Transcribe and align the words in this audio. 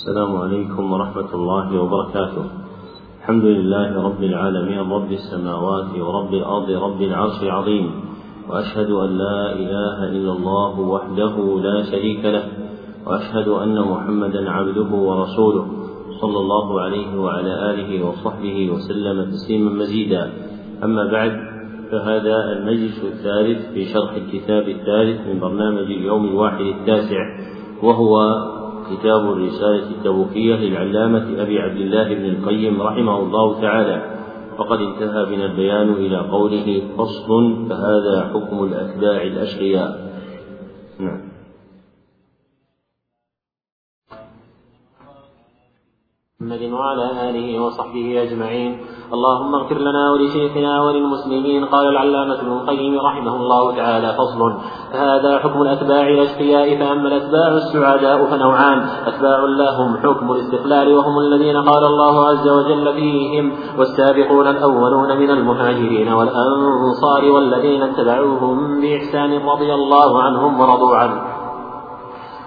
السلام 0.00 0.36
عليكم 0.36 0.92
ورحمة 0.92 1.30
الله 1.34 1.80
وبركاته. 1.80 2.44
الحمد 3.20 3.44
لله 3.44 4.02
رب 4.02 4.22
العالمين 4.22 4.80
رب 4.80 5.12
السماوات 5.12 5.92
ورب 6.00 6.32
الأرض 6.34 6.70
رب 6.70 7.00
العرش 7.02 7.42
العظيم. 7.42 7.86
وأشهد 8.48 8.90
أن 8.90 9.10
لا 9.18 9.52
إله 9.52 9.96
إلا 10.16 10.32
الله 10.32 10.80
وحده 10.80 11.34
لا 11.60 11.82
شريك 11.82 12.24
له. 12.24 12.44
وأشهد 13.06 13.48
أن 13.48 13.76
محمدا 13.80 14.50
عبده 14.50 14.90
ورسوله 15.08 15.66
صلى 16.20 16.38
الله 16.38 16.80
عليه 16.80 17.20
وعلى 17.20 17.52
آله 17.70 17.90
وصحبه 18.06 18.70
وسلم 18.72 19.30
تسليما 19.30 19.70
مزيدا. 19.70 20.32
أما 20.84 21.04
بعد 21.12 21.32
فهذا 21.90 22.36
المجلس 22.56 23.04
الثالث 23.04 23.72
في 23.72 23.84
شرح 23.92 24.12
الكتاب 24.12 24.64
الثالث 24.68 25.28
من 25.28 25.40
برنامج 25.40 25.88
اليوم 25.92 26.24
الواحد 26.24 26.64
التاسع 26.64 27.22
وهو 27.82 28.16
كتاب 28.96 29.32
الرسالة 29.32 29.90
التبوكية 29.90 30.54
للعلامة 30.54 31.42
أبي 31.42 31.58
عبد 31.58 31.76
الله 31.76 32.14
بن 32.14 32.24
القيم 32.24 32.82
رحمه 32.82 33.18
الله 33.18 33.60
تعالى. 33.60 34.20
وقد 34.58 34.78
انتهى 34.78 35.26
بنا 35.26 35.44
البيان 35.44 35.92
إلى 35.92 36.16
قوله 36.16 36.82
فصل 36.98 37.68
فهذا 37.68 38.30
حكم 38.34 38.64
الأتباع 38.64 39.22
الأشقياء. 39.22 40.10
نعم. 40.98 41.20
محمد 46.40 46.62
وعلى 46.62 47.30
آله 47.30 47.60
وصحبه 47.60 48.22
أجمعين. 48.22 48.78
اللهم 49.14 49.54
اغفر 49.54 49.78
لنا 49.78 50.10
ولشيخنا 50.12 50.82
وللمسلمين 50.82 51.64
قال 51.64 51.88
العلامة 51.88 52.40
ابن 52.40 52.52
القيم 52.52 52.98
رحمه 52.98 53.36
الله 53.36 53.76
تعالى 53.76 54.14
فصل 54.18 54.40
هذا 54.92 55.38
حكم 55.38 55.62
الأتباع 55.62 56.08
الأشقياء 56.08 56.78
فأما 56.78 57.08
الأتباع 57.08 57.48
السعداء 57.48 58.26
فنوعان 58.26 58.78
أتباع 59.06 59.38
لهم 59.44 59.96
حكم 59.96 60.32
الاستقلال 60.32 60.94
وهم 60.94 61.18
الذين 61.18 61.56
قال 61.56 61.84
الله 61.84 62.26
عز 62.28 62.48
وجل 62.48 62.92
فيهم 62.94 63.52
والسابقون 63.78 64.46
الأولون 64.46 65.18
من 65.18 65.30
المهاجرين 65.30 66.12
والأنصار 66.12 67.24
والذين 67.30 67.82
اتبعوهم 67.82 68.80
بإحسان 68.80 69.46
رضي 69.46 69.74
الله 69.74 70.22
عنهم 70.22 70.60
ورضوا 70.60 70.96
عنه. 70.96 71.29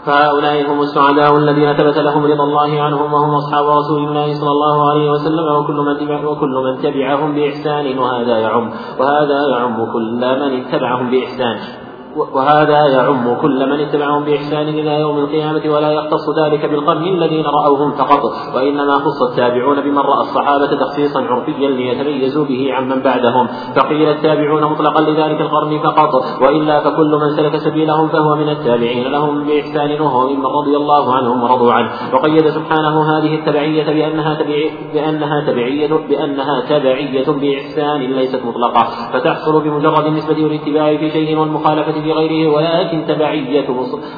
فهؤلاء 0.06 0.72
هم 0.72 0.82
السعداء 0.82 1.38
الذين 1.38 1.74
ثبت 1.74 1.98
لهم 1.98 2.26
رضا 2.26 2.44
الله 2.44 2.82
عنهم 2.82 3.14
وهم 3.14 3.36
أصحاب 3.36 3.66
رسول 3.66 4.08
الله 4.08 4.34
صلى 4.34 4.52
الله 4.52 4.90
عليه 4.90 5.12
وسلم 5.12 5.56
وكل 5.56 5.76
من 5.76 6.26
وكل 6.26 6.56
من 6.66 6.82
تبعهم 6.82 7.36
بإحسان 7.36 7.98
وهذا 8.00 8.38
يعم 8.38 8.72
وهذا 9.00 9.48
يعم 9.52 9.86
كل 9.94 10.20
من 10.20 10.62
اتبعهم 10.62 11.10
بإحسان. 11.12 11.83
وهذا 12.16 12.88
يعم 12.88 13.36
كل 13.42 13.70
من 13.70 13.80
اتبعهم 13.80 14.24
بإحسان 14.24 14.68
إلى 14.68 15.00
يوم 15.00 15.18
القيامة 15.18 15.76
ولا 15.76 15.92
يختص 15.92 16.26
ذلك 16.40 16.66
بالقرن 16.66 17.04
الذين 17.04 17.46
رأوهم 17.46 17.92
فقط 17.92 18.22
وإنما 18.56 18.96
خص 19.00 19.22
التابعون 19.22 19.82
بمن 19.82 19.98
رأى 19.98 20.22
الصحابة 20.22 20.68
تخصيصا 20.68 21.22
عرفيا 21.22 21.70
ليتميزوا 21.70 22.46
به 22.46 22.74
عمن 22.74 23.02
بعدهم. 23.02 23.48
فقيل 23.76 24.10
التابعون 24.10 24.64
مطلقا 24.64 25.02
لذلك 25.02 25.42
القرن 25.42 25.80
فقط 25.80 26.42
وإلا 26.42 26.80
فكل 26.80 27.12
من 27.22 27.30
سلك 27.38 27.58
سبيلهم 27.58 28.08
فهو 28.08 28.36
من 28.36 28.50
التابعين 28.50 29.08
لهم 29.08 29.44
بإحسان 29.44 30.02
وهو 30.02 30.28
ممن 30.30 30.46
رضي 30.46 30.78
الله 30.78 31.16
عنهم 31.16 31.44
ورضوا 31.44 31.74
عنه. 31.74 31.90
وقيد 32.14 32.50
سبحانه 32.50 33.18
هذه 33.18 33.36
التبعية 33.36 33.86
بأنها 33.86 34.34
تبعية 34.34 34.72
بأنها 34.94 35.42
تبعية 35.48 35.94
بأنها 36.10 36.62
تبعية 36.70 37.26
بإحسان 37.26 38.02
ليست 38.02 38.42
مطلقة. 38.46 38.84
فتحصل 39.14 39.64
بمجرد 39.64 40.06
النسبة 40.06 40.44
والاتباع 40.44 40.98
في 40.98 41.10
شيء 41.10 41.40
والمخالفة 41.40 42.03
في 42.04 42.12
غيره 42.12 42.56
ولكن 42.56 43.06
تبعية 43.08 43.70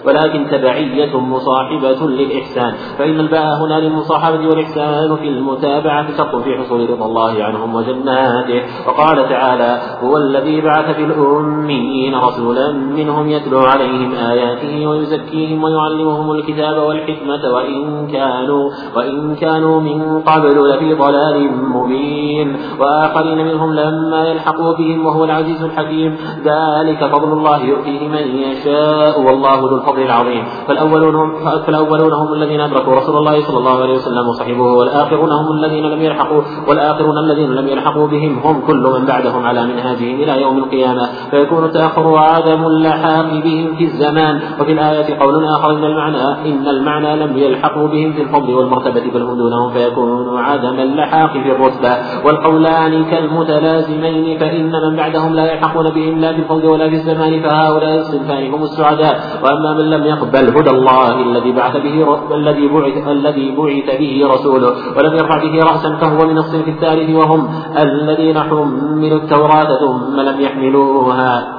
ولكن 0.06 0.48
تبعية 0.52 1.20
مصاحبة 1.20 2.08
للإحسان. 2.08 2.74
فإن 2.98 3.20
الباء 3.20 3.66
هنا 3.66 3.80
للمصاحبة 3.80 4.48
والإحسان 4.48 5.16
في 5.16 5.28
المتابعة 5.28 6.18
شرط 6.18 6.36
في 6.36 6.58
حصول 6.58 6.90
رضا 6.90 7.06
الله 7.06 7.44
عنهم 7.44 7.76
وجناته. 7.76 8.62
وقال 8.88 9.30
تعالى 9.30 9.82
هو 10.04 10.18
الذي 10.18 10.62
بعث 10.62 10.96
في 10.96 11.04
الأميين 11.04 12.16
رسولا 12.16 12.72
منهم 12.72 13.30
يتلو 13.30 13.60
عليهم 13.60 14.16
آياته 14.16 14.88
ويزكيهم 14.88 15.64
ويعلمهم 15.64 16.32
الكتاب 16.32 16.78
والحكمة 16.78 17.54
وإن 17.54 18.08
كانوا 18.08 18.70
وإن 18.96 19.36
كانوا 19.36 19.82
من 19.82 20.22
قبل 20.22 20.70
لفي 20.70 20.94
ضلال 20.94 21.52
مبين. 21.70 22.58
وآخرين 22.80 23.46
منهم 23.48 23.74
لما 23.74 24.28
يلحقوا 24.28 24.74
بهم 24.74 25.06
وهو 25.06 25.24
العزيز 25.24 25.64
الحكيم. 25.64 26.18
ذلك 26.46 27.06
فضل 27.06 27.34
الله 27.34 27.75
يؤتيه 27.76 28.08
من 28.08 28.26
يشاء 28.38 29.22
والله 29.22 29.60
ذو 29.60 29.76
الفضل 29.76 30.02
العظيم. 30.02 30.44
فالأولون 30.68 31.16
هم 31.16 31.30
فالأولون 31.66 32.14
هم 32.14 32.34
الذين 32.34 32.62
أدركوا 32.62 32.96
رسول 32.96 33.18
الله 33.18 33.42
صلى 33.42 33.58
الله 33.58 33.82
عليه 33.82 33.94
وسلم 33.94 34.28
وصحبه 34.28 34.62
والآخرون 34.62 35.32
هم 35.32 35.52
الذين 35.52 35.86
لم 35.86 36.02
يلحقوا 36.02 36.42
والآخرون 36.68 37.18
الذين 37.18 37.52
لم 37.52 37.68
يلحقوا 37.68 38.08
بهم 38.08 38.40
هم 38.40 38.62
كل 38.68 38.84
من 39.00 39.06
بعدهم 39.06 39.46
على 39.46 39.66
منهاجهم 39.66 40.16
إلى 40.24 40.42
يوم 40.42 40.58
القيامة. 40.58 41.10
فيكون 41.32 41.66
التأخر 41.66 42.08
وعدم 42.08 42.66
اللحاق 42.66 43.26
بهم 43.44 43.76
في 43.76 43.84
الزمان. 43.84 44.42
وفي 44.60 44.72
الآية 44.72 45.20
قول 45.20 45.46
آخر 45.46 45.76
من 45.76 45.84
المعنى 45.84 46.52
إن 46.52 46.68
المعنى 46.68 47.16
لم 47.16 47.38
يلحقوا 47.38 47.88
بهم 47.88 48.14
في 48.14 48.22
الفضل 48.22 48.54
والمرتبة 48.54 49.12
بل 49.14 49.22
هم 49.22 49.38
دونهم 49.38 49.70
فيكون 49.70 50.38
عدم 50.38 50.80
اللحاق 50.80 51.32
في 51.32 51.52
الرتبة. 51.52 51.96
والقولان 52.26 53.06
كالمتلازمين 53.06 54.40
فإن 54.40 54.72
من 54.72 54.96
بعدهم 54.96 55.34
لا 55.34 55.54
يلحقون 55.54 55.90
بهم 55.90 56.20
لا 56.20 56.34
في 56.34 56.40
الفضل 56.40 56.66
ولا 56.66 56.90
في 56.90 56.96
الزمان 56.96 57.42
فهؤلاء 57.66 58.00
الصنفان 58.00 58.54
هم 58.54 58.64
السعداء. 58.64 59.16
وأما 59.44 59.74
من 59.74 59.90
لم 59.90 60.04
يقبل 60.04 60.58
هدى 60.58 60.70
الله 60.70 61.22
الذي 61.22 61.52
بعث 61.52 61.78
به 61.78 61.96
الذي 62.36 62.68
بعث 62.68 63.08
الذي 63.08 63.56
بعث 63.56 64.00
به 64.00 64.28
رسوله 64.34 64.72
ولم 64.98 65.14
يرفع 65.14 65.38
به 65.44 65.64
رأسا 65.64 65.96
فهو 65.96 66.28
من 66.28 66.38
الصنف 66.38 66.68
الثالث 66.68 67.10
وهم 67.10 67.50
الذين 67.78 68.40
حملوا 68.40 69.20
التوراة 69.20 69.70
ثم 69.80 70.20
لم 70.20 70.42
يحملوها. 70.42 71.55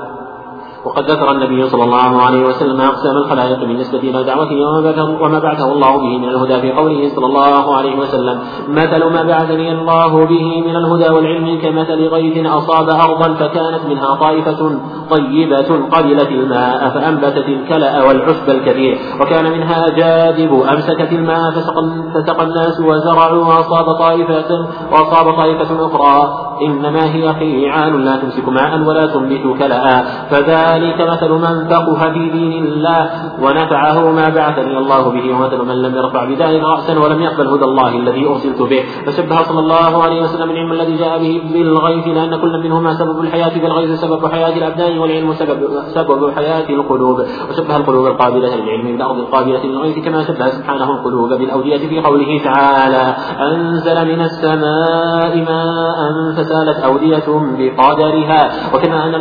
وقد 0.87 1.11
ذكر 1.11 1.31
النبي 1.31 1.69
صلى 1.69 1.85
الله 1.85 2.23
عليه 2.23 2.43
وسلم 2.47 2.81
أقسام 2.81 3.17
الخلائق 3.17 3.61
بالنسبة 3.61 3.99
إلى 3.99 4.25
دعوته 4.25 4.57
وما 5.23 5.39
بعثه 5.39 5.73
الله 5.73 5.93
به 5.97 6.19
من 6.19 6.29
الهدى 6.29 6.61
في 6.61 6.73
قوله 6.73 7.09
صلى 7.09 7.27
الله 7.27 7.77
عليه 7.77 7.99
وسلم. 7.99 8.41
مثل 8.69 9.05
ما 9.05 9.23
بعثني 9.23 9.73
الله 9.73 10.27
به 10.27 10.63
من 10.67 10.77
الهدى 10.77 11.09
والعلم 11.15 11.61
كمثل 11.63 12.09
غيث 12.09 12.47
أصاب 12.47 12.89
أرضا 12.91 13.35
فكانت 13.35 13.81
منها 13.89 14.15
طائفة 14.15 14.81
طيبة 15.11 15.69
قبلت 15.93 16.29
الماء 16.29 16.89
فأنبتت 16.89 17.49
الكلأ 17.49 18.03
والعشب 18.03 18.51
الكثير 18.51 18.99
وكان 19.21 19.53
منها 19.53 19.89
جادب 19.89 20.53
أمسكت 20.73 21.13
الماء 21.13 21.51
فسقى 21.51 22.43
الناس 22.45 22.81
وزرعوا 22.81 23.45
وأصاب 23.45 23.93
طائفة 23.99 24.51
وأصاب 24.93 25.37
طائفة 25.37 25.87
أخرى. 25.87 26.47
إنما 26.63 27.15
هي 27.15 27.29
قيعان 27.29 28.05
لا 28.05 28.17
تمسك 28.17 28.49
ماء 28.49 28.81
ولا 28.89 29.07
تنبت 29.07 29.59
كلأ. 29.59 30.05
فذلك 30.77 31.01
مثل 31.01 31.31
من 31.31 31.69
فقه 31.69 32.13
في 32.13 32.31
دين 32.31 32.65
الله 32.65 33.11
ونفعه 33.43 34.11
ما 34.11 34.29
بعثني 34.29 34.79
الله 34.79 35.11
به 35.11 35.35
ومثل 35.35 35.59
من 35.59 35.83
لم 35.83 35.95
يرفع 35.97 36.25
بذلك 36.25 36.63
رأسا 36.65 36.99
ولم 36.99 37.23
يقبل 37.23 37.47
هدى 37.49 37.65
الله 37.65 37.97
الذي 37.97 38.27
أرسلت 38.27 38.63
به. 38.63 38.83
فشبه 39.07 39.43
صلى 39.43 39.61
الله 39.61 40.03
عليه 40.03 40.23
وسلم 40.23 40.51
العلم 40.51 40.73
الذي 40.73 40.97
جاء 40.97 41.19
به 41.19 41.43
بالغيث 41.53 42.07
لأن 42.07 42.41
كل 42.41 42.63
منهما 42.65 42.95
سبب 42.95 43.21
الحياة 43.21 43.59
بالغيث 43.59 44.01
سبب 44.01 44.27
حياة 44.27 44.57
الأبدان 44.57 44.99
والعلم 44.99 45.33
سبب 45.33 45.59
سبب 45.87 46.31
حياة 46.37 46.71
القلوب. 46.71 47.21
وشبه 47.51 47.77
القلوب 47.77 48.07
القابلة 48.07 48.57
للعلم 48.57 48.97
بالأرض 48.97 49.19
القابلة 49.19 49.65
للغيث 49.65 50.05
كما 50.05 50.23
شبه 50.25 50.49
سبحانه 50.49 50.91
القلوب 50.91 51.29
بالأودية 51.29 51.89
في 51.89 52.01
قوله 52.01 52.41
تعالى 52.45 53.17
أنزل 53.41 54.05
من 54.13 54.21
السماء 54.21 55.37
ماء 55.37 55.99
فسالت 56.37 56.79
أودية 56.85 57.29
بقدرها. 57.59 58.51
وكما 58.75 59.05
أن 59.05 59.15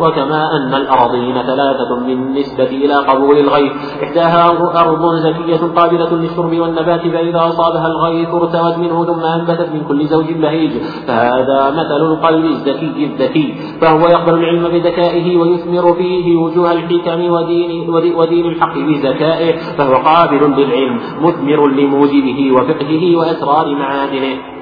وكما 0.00 0.47
أن 0.56 0.74
الأراضين 0.74 1.42
ثلاثة 1.42 1.90
بالنسبة 2.06 2.64
إلى 2.64 2.94
قبول 2.94 3.38
الغيث. 3.38 3.72
إحداها 4.02 4.46
أرض 4.80 5.14
زكية 5.14 5.62
قابلة 5.76 6.10
للشرب 6.16 6.58
والنبات 6.58 7.00
فإذا 7.00 7.38
أصابها 7.48 7.86
الغيث 7.86 8.28
ارتوت 8.28 8.78
منه 8.78 9.04
ثم 9.04 9.20
أنبتت 9.20 9.68
من 9.74 9.84
كل 9.88 10.06
زوج 10.06 10.32
بهيج. 10.32 10.72
فهذا 11.06 11.70
مثل 11.70 12.00
القلب 12.12 12.44
الزكي 12.44 13.04
الذكي 13.04 13.54
فهو 13.80 14.00
يقبل 14.00 14.34
العلم 14.34 14.68
بذكائه 14.68 15.36
ويثمر 15.36 15.94
فيه 15.94 16.36
وجوه 16.36 16.72
الحكم 16.72 17.30
ودين, 17.30 17.90
ودين 18.14 18.46
الحق 18.46 18.74
بذكائه 18.78 19.56
فهو 19.78 19.94
قابل 19.94 20.60
للعلم 20.60 21.00
مثمر 21.20 21.66
لموجبه 21.68 22.52
وفقهه 22.52 23.16
وأسرار 23.16 23.74
معادنه 23.74 24.57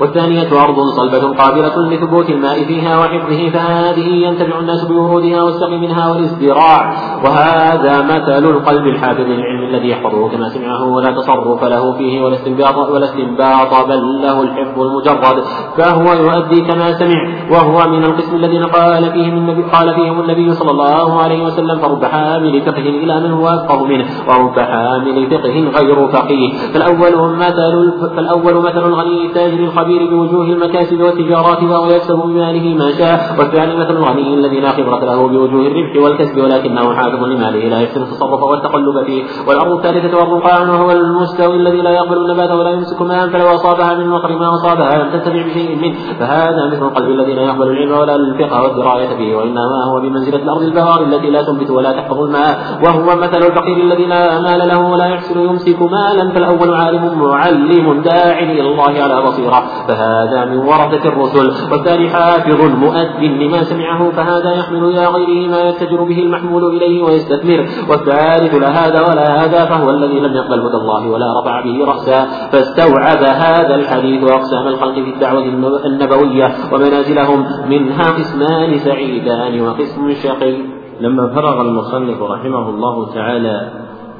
والثانية 0.00 0.64
أرض 0.64 0.76
صلبة 0.96 1.34
قابلة 1.34 1.90
لثبوت 1.90 2.30
الماء 2.30 2.64
فيها 2.64 2.98
وحفظه 2.98 3.50
فهذه 3.50 4.08
ينتفع 4.08 4.58
الناس 4.58 4.84
بورودها 4.84 5.42
والسقي 5.42 5.78
منها 5.78 6.10
والازدراع. 6.12 6.92
وهذا 7.24 8.02
مثل 8.02 8.44
القلب 8.50 8.86
الحافظ 8.86 9.20
للعلم 9.20 9.62
الذي 9.70 9.88
يحفظه 9.88 10.28
كما 10.28 10.48
سمعه 10.48 10.84
ولا 10.84 11.12
تصرف 11.12 11.64
له 11.64 11.92
فيه 11.92 12.24
ولا 12.24 12.34
استنباط 12.34 12.76
ولا 12.76 13.04
استنباط 13.04 13.86
بل 13.88 14.22
له 14.22 14.42
الحفظ 14.42 14.80
المجرد. 14.80 15.44
فهو 15.76 16.12
يؤدي 16.12 16.60
كما 16.60 16.92
سمع 16.92 17.50
وهو 17.50 17.90
من 17.90 18.04
القسم 18.04 18.36
الذين 18.36 18.64
قال 18.64 19.12
فيهم 19.12 19.36
النبي 19.36 19.62
قال 19.62 19.94
فيهم 19.94 20.20
النبي 20.20 20.52
صلى 20.52 20.70
الله 20.70 21.22
عليه 21.22 21.44
وسلم 21.44 21.78
فرب 21.78 22.04
حامل 22.04 22.62
فقه 22.62 22.78
إلى 22.78 23.20
من 23.20 23.30
هو 23.32 23.48
أفقه 23.48 23.84
منه 23.84 24.04
ورب 24.28 24.60
حامل 24.60 25.30
فقه 25.30 25.80
غير 25.80 26.08
فقيه. 26.08 26.52
فالأول 26.74 27.36
مثل 27.36 27.92
فالأول 28.16 28.54
مثل 28.54 28.86
الغني 28.86 29.26
التاجر 29.26 29.58
الخبير 29.58 29.85
بوجوه 29.86 30.44
المكاسب 30.44 31.00
والتجارات 31.00 31.62
وهو 31.62 31.90
يكسب 31.90 32.16
بماله 32.16 32.74
ما 32.74 32.92
شاء. 32.98 33.36
والثاني 33.38 33.76
مثل 33.76 33.90
الغني 33.90 34.34
الذي 34.34 34.60
لا 34.60 34.70
خبرة 34.70 35.04
له 35.04 35.28
بوجوه 35.28 35.66
الربح 35.66 36.04
والكسب 36.04 36.38
ولكنه 36.38 36.94
حافظ 36.94 37.24
لماله. 37.24 37.68
لا 37.68 37.80
يحسن 37.80 38.02
التصرف 38.02 38.42
والتقلب 38.42 39.04
فيه. 39.06 39.22
والأرض 39.48 39.72
الثالثة 39.72 40.22
أرض 40.22 40.32
القاع 40.32 40.60
وهو 40.60 40.92
المستوي 40.92 41.56
الذي 41.56 41.82
لا 41.82 41.90
يقبل 41.90 42.16
النبات 42.16 42.50
ولا 42.50 42.70
يمسك 42.70 43.02
ماء 43.02 43.28
فلو 43.28 43.46
أصابها 43.54 43.94
من 43.94 44.08
مطر 44.08 44.38
ما 44.38 44.54
أصابها 44.54 44.98
لم 44.98 45.10
تنتفع 45.10 45.46
بشيء 45.46 45.76
منه. 45.76 45.94
فهذا 46.18 46.66
مثل 46.66 46.86
القلب 46.86 47.08
الذي 47.08 47.34
لا 47.34 47.42
يقبل 47.42 47.66
العلم 47.68 47.98
ولا 47.98 48.14
الفقه 48.16 48.62
والدراية 48.62 49.16
فيه. 49.16 49.36
وإنما 49.36 49.78
هو 49.90 50.00
بمنزلة 50.00 50.42
الأرض 50.42 50.62
البهار 50.62 51.02
التي 51.02 51.30
لا 51.30 51.42
تنبت 51.42 51.70
ولا 51.70 51.92
تحفظ 51.92 52.20
الماء. 52.20 52.58
وهو 52.84 53.16
مثل 53.16 53.38
الفقير 53.38 53.76
الذي 53.76 54.06
لا 54.06 54.40
مال 54.40 54.68
له 54.68 54.90
ولا 54.92 55.06
يحسن 55.06 55.40
يمسك 55.40 55.82
مالا 55.82 56.32
فالأول 56.34 56.74
عالم 56.74 57.18
معلم 57.22 58.02
داع 58.02 58.38
إلى 58.38 58.60
الله 58.60 59.02
على 59.02 59.22
بصيرة. 59.22 59.62
فهذا 59.88 60.44
من 60.44 60.58
ورثة 60.58 61.08
الرسل. 61.08 61.72
والثاني 61.72 62.08
حافظ 62.10 62.64
مؤذن 62.64 63.38
لما 63.38 63.62
سمعه 63.62 64.10
فهذا 64.10 64.52
يحمل 64.52 64.84
إلى 64.84 65.06
غيره 65.06 65.50
ما 65.50 65.68
يتجر 65.68 66.04
به 66.04 66.18
المحمول 66.18 66.76
إليه 66.76 67.02
ويستثمر. 67.02 67.66
والثالث 67.90 68.54
لا 68.54 68.68
هذا 68.68 69.00
ولا 69.00 69.44
هذا 69.44 69.64
فهو 69.64 69.90
الذي 69.90 70.20
لم 70.20 70.34
يقبل 70.34 70.60
هدى 70.60 70.76
الله 70.76 71.08
ولا 71.08 71.40
رفع 71.40 71.60
به 71.60 71.84
رأسا 71.84 72.24
فاستوعب 72.52 73.22
هذا 73.24 73.74
الحديث 73.74 74.30
أقسام 74.30 74.68
الخلق 74.68 74.94
في 74.94 75.10
الدعوة 75.10 75.44
النبوية. 75.86 76.54
ومنازلهم 76.72 77.46
منها 77.68 78.10
قسمان 78.10 78.78
سعيدان 78.78 79.60
وقسم 79.60 80.14
شقي. 80.14 80.56
لما 81.00 81.34
فرغ 81.34 81.60
المصنف 81.60 82.22
رحمه 82.22 82.68
الله 82.70 83.14
تعالى 83.14 83.70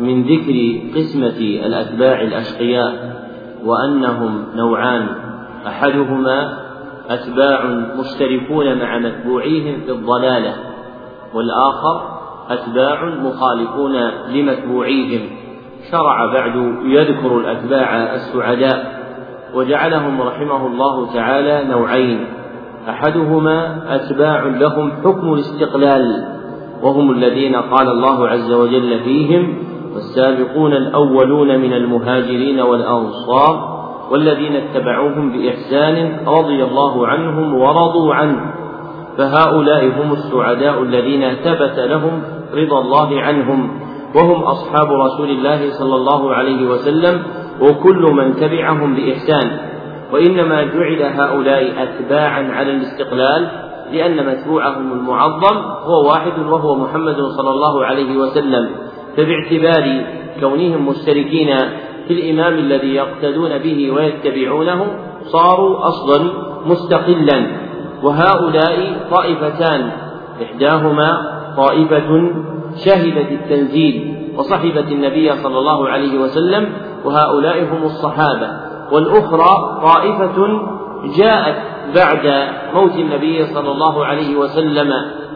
من 0.00 0.22
ذكر 0.22 0.80
قسمة 0.96 1.38
الأتباع 1.66 2.20
الأشقياء 2.20 2.92
وأنهم 3.64 4.44
نوعان 4.56 5.08
أحدهما 5.66 6.58
أتباع 7.10 7.64
مشتركون 7.98 8.78
مع 8.78 8.98
متبوعيهم 8.98 9.80
في 9.80 9.92
الضلالة 9.92 10.54
والآخر 11.34 12.16
أتباع 12.50 13.04
مخالفون 13.04 13.96
لمتبوعيهم. 14.28 15.30
شرع 15.90 16.26
بعد 16.26 16.56
يذكر 16.84 17.38
الأتباع 17.38 18.14
السعداء 18.14 18.96
وجعلهم 19.54 20.22
رحمه 20.22 20.66
الله 20.66 21.14
تعالى 21.14 21.64
نوعين. 21.70 22.26
أحدهما 22.88 23.82
أتباع 23.94 24.44
لهم 24.44 24.92
حكم 25.04 25.32
الاستقلال 25.32 26.36
وهم 26.82 27.10
الذين 27.10 27.56
قال 27.56 27.88
الله 27.88 28.28
عز 28.28 28.52
وجل 28.52 29.00
فيهم 29.00 29.58
والسابقون 29.94 30.72
الأولون 30.72 31.58
من 31.58 31.72
المهاجرين 31.72 32.60
والأنصار 32.60 33.75
والذين 34.10 34.56
اتبعوهم 34.56 35.32
بإحسان 35.32 36.18
رضي 36.26 36.64
الله 36.64 37.06
عنهم 37.06 37.54
ورضوا 37.54 38.14
عنه. 38.14 38.40
فهؤلاء 39.18 39.84
هم 39.84 40.12
السعداء 40.12 40.82
الذين 40.82 41.30
ثبت 41.34 41.78
لهم 41.78 42.22
رضا 42.54 42.80
الله 42.80 43.20
عنهم. 43.20 43.80
وهم 44.14 44.42
أصحاب 44.42 44.92
رسول 44.92 45.30
الله 45.30 45.70
صلى 45.70 45.94
الله 45.94 46.34
عليه 46.34 46.66
وسلم 46.68 47.22
وكل 47.60 48.02
من 48.12 48.36
تبعهم 48.36 48.94
بإحسان. 48.94 49.58
وإنما 50.12 50.62
جعل 50.62 51.02
هؤلاء 51.02 51.82
أتباعا 51.82 52.52
على 52.52 52.70
الاستقلال 52.70 53.48
لأن 53.92 54.26
متبوعهم 54.26 54.92
المعظم 54.92 55.56
هو 55.82 56.08
واحد 56.08 56.38
وهو 56.38 56.74
محمد 56.74 57.16
صلى 57.16 57.50
الله 57.50 57.84
عليه 57.84 58.16
وسلم. 58.16 58.70
فباعتبار 59.16 60.04
كونهم 60.40 60.88
مشتركين 60.88 61.56
في 62.08 62.14
الإمام 62.14 62.54
الذي 62.54 62.94
يقتدون 62.94 63.58
به 63.58 63.90
ويتبعونه 63.90 64.86
صاروا 65.22 65.88
أصلا 65.88 66.30
مستقلا 66.66 67.46
وهؤلاء 68.02 69.06
طائفتان 69.10 69.90
إحداهما 70.42 71.36
طائفة 71.56 72.32
شهدت 72.84 73.32
التنزيل 73.32 74.16
وصحبت 74.36 74.92
النبي 74.92 75.32
صلى 75.32 75.58
الله 75.58 75.88
عليه 75.88 76.18
وسلم 76.18 76.72
وهؤلاء 77.04 77.64
هم 77.64 77.82
الصحابة. 77.84 78.50
والأخرى 78.92 79.80
طائفة 79.82 80.60
جاءت 81.18 81.56
بعد 81.96 82.48
موت 82.74 82.94
النبي 82.94 83.46
صلى 83.46 83.70
الله 83.70 84.04
عليه 84.04 84.36
وسلم 84.36 84.92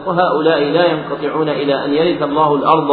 وهؤلاء 0.06 0.62
لا 0.62 0.87
ينقطعون 0.87 1.49
إلى 1.49 1.84
أن 1.84 1.94
يرث 1.94 2.22
الله 2.22 2.55
الأرض 2.55 2.90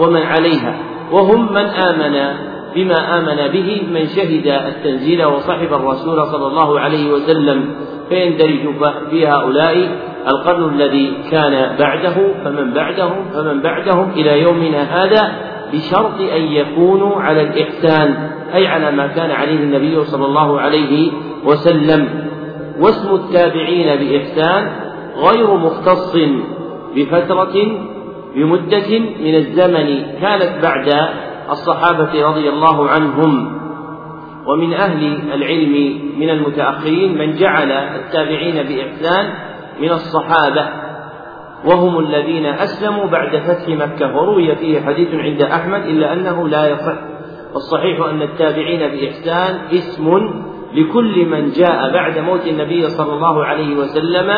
ومن 0.00 0.22
عليها. 0.22 0.78
وهم 1.12 1.52
من 1.52 1.66
آمن 1.66 2.36
بما 2.76 3.18
آمن 3.18 3.52
به 3.52 3.82
من 3.92 4.06
شهد 4.06 4.46
التنزيل 4.46 5.24
وصحب 5.24 5.72
الرسول 5.72 6.26
صلى 6.26 6.46
الله 6.46 6.80
عليه 6.80 7.12
وسلم. 7.12 7.74
فيندرج 8.08 8.74
في 9.10 9.26
هؤلاء 9.26 9.88
القرن 10.28 10.74
الذي 10.74 11.12
كان 11.30 11.76
بعده 11.78 12.14
فمن 12.44 12.72
بعدهم 12.74 13.24
فمن 13.34 13.60
بعدهم 13.60 14.10
إلى 14.16 14.42
يومنا 14.42 14.82
هذا 14.82 15.32
بشرط 15.72 16.20
أن 16.20 16.42
يكونوا 16.42 17.22
على 17.22 17.42
الإحسان 17.42 18.30
أي 18.54 18.66
على 18.66 18.90
ما 18.90 19.06
كان 19.06 19.30
عليه 19.30 19.60
النبي 19.60 20.04
صلى 20.04 20.26
الله 20.26 20.60
عليه 20.60 21.12
وسلم. 21.44 22.08
واسم 22.80 23.14
التابعين 23.14 23.96
بإحسان 23.96 24.70
غير 25.16 25.54
مختص 25.56 26.16
بفترة 26.96 27.56
بمدة 28.34 28.98
من 28.98 29.34
الزمن 29.34 30.02
كانت 30.20 30.52
بعد 30.62 31.08
الصحابة 31.50 32.26
رضي 32.28 32.48
الله 32.48 32.88
عنهم 32.88 33.56
ومن 34.46 34.72
أهل 34.72 35.32
العلم 35.32 36.00
من 36.18 36.30
المتأخرين 36.30 37.18
من 37.18 37.32
جعل 37.32 37.72
التابعين 37.72 38.54
بإحسان 38.54 39.34
من 39.80 39.90
الصحابة 39.90 40.68
وهم 41.64 41.98
الذين 41.98 42.46
أسلموا 42.46 43.06
بعد 43.06 43.36
فتح 43.36 43.68
مكة 43.68 44.16
وروي 44.16 44.56
فيه 44.56 44.80
حديث 44.80 45.14
عند 45.14 45.42
أحمد 45.42 45.82
إلا 45.82 46.12
أنه 46.12 46.48
لا 46.48 46.68
يصح 46.68 46.96
والصحيح 47.54 48.00
أن 48.00 48.22
التابعين 48.22 48.80
بإحسان 48.80 49.58
اسم 49.72 50.30
لكل 50.74 51.26
من 51.26 51.50
جاء 51.50 51.92
بعد 51.92 52.18
موت 52.18 52.46
النبي 52.46 52.88
صلى 52.88 53.12
الله 53.12 53.44
عليه 53.44 53.76
وسلم 53.76 54.30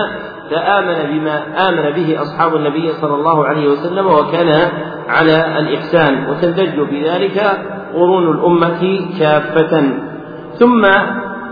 فآمن 0.50 1.18
بما 1.18 1.68
آمن 1.68 1.90
به 1.90 2.22
أصحاب 2.22 2.56
النبي 2.56 2.92
صلى 2.92 3.14
الله 3.14 3.46
عليه 3.46 3.68
وسلم 3.68 4.06
وكان 4.06 4.70
على 5.08 5.58
الإحسان 5.58 6.30
وتندج 6.30 6.80
بذلك 6.80 7.38
قرون 7.94 8.30
الأمة 8.30 9.00
كافة. 9.18 9.82
ثم 10.52 10.82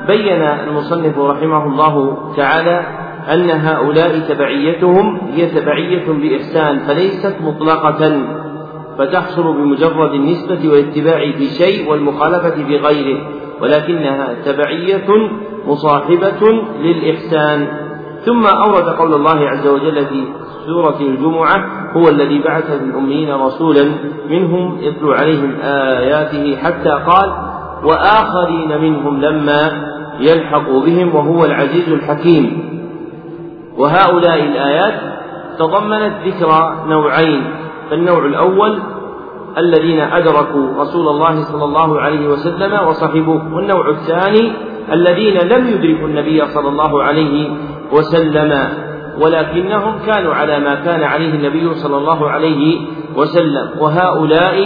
بين 0.06 0.42
المصنف 0.42 1.18
رحمه 1.18 1.64
الله 1.64 2.18
تعالى 2.36 2.86
أن 3.34 3.50
هؤلاء 3.50 4.18
تبعيتهم 4.18 5.20
هي 5.34 5.46
تبعية 5.46 6.06
بإحسان 6.08 6.78
فليست 6.78 7.34
مطلقة 7.40 8.22
فتحصل 8.98 9.52
بمجرد 9.52 10.12
النسبة 10.12 10.68
والاتباع 10.68 11.18
في 11.18 11.46
شيء 11.46 11.90
والمخالفة 11.90 12.62
بغيره 12.62 13.18
ولكنها 13.60 14.34
تبعية 14.44 15.06
مصاحبة 15.66 16.62
للإحسان. 16.82 17.85
ثم 18.26 18.46
أورد 18.46 18.88
قول 18.98 19.14
الله 19.14 19.48
عز 19.48 19.66
وجل 19.66 20.06
في 20.06 20.24
سورة 20.66 20.96
الجمعة 21.00 21.66
هو 21.96 22.08
الذي 22.08 22.42
بعث 22.42 22.70
للأميين 22.70 23.34
رسولا 23.34 23.92
منهم 24.30 24.78
يتلو 24.80 25.12
عليهم 25.12 25.54
آياته 25.62 26.56
حتى 26.56 26.90
قال 26.90 27.32
وآخرين 27.84 28.80
منهم 28.80 29.20
لما 29.20 29.86
يلحقوا 30.20 30.80
بهم 30.80 31.14
وهو 31.14 31.44
العزيز 31.44 31.92
الحكيم. 31.92 32.70
وهؤلاء 33.78 34.42
الآيات 34.42 35.00
تضمنت 35.58 36.12
ذكر 36.26 36.74
نوعين 36.86 37.44
فالنوع 37.90 38.26
الأول 38.26 38.78
الذين 39.58 40.00
أدركوا 40.00 40.82
رسول 40.82 41.08
الله 41.08 41.44
صلى 41.44 41.64
الله 41.64 42.00
عليه 42.00 42.28
وسلم 42.28 42.88
وصحبوه 42.88 43.54
والنوع 43.54 43.90
الثاني 43.90 44.52
الذين 44.92 45.38
لم 45.38 45.66
يدركوا 45.68 46.08
النبي 46.08 46.46
صلى 46.46 46.68
الله 46.68 47.02
عليه 47.02 47.50
وسلم 47.92 48.68
ولكنهم 49.20 49.98
كانوا 50.06 50.34
على 50.34 50.60
ما 50.60 50.74
كان 50.74 51.02
عليه 51.02 51.34
النبي 51.34 51.74
صلى 51.74 51.96
الله 51.96 52.30
عليه 52.30 52.80
وسلم 53.16 53.70
وهؤلاء 53.78 54.56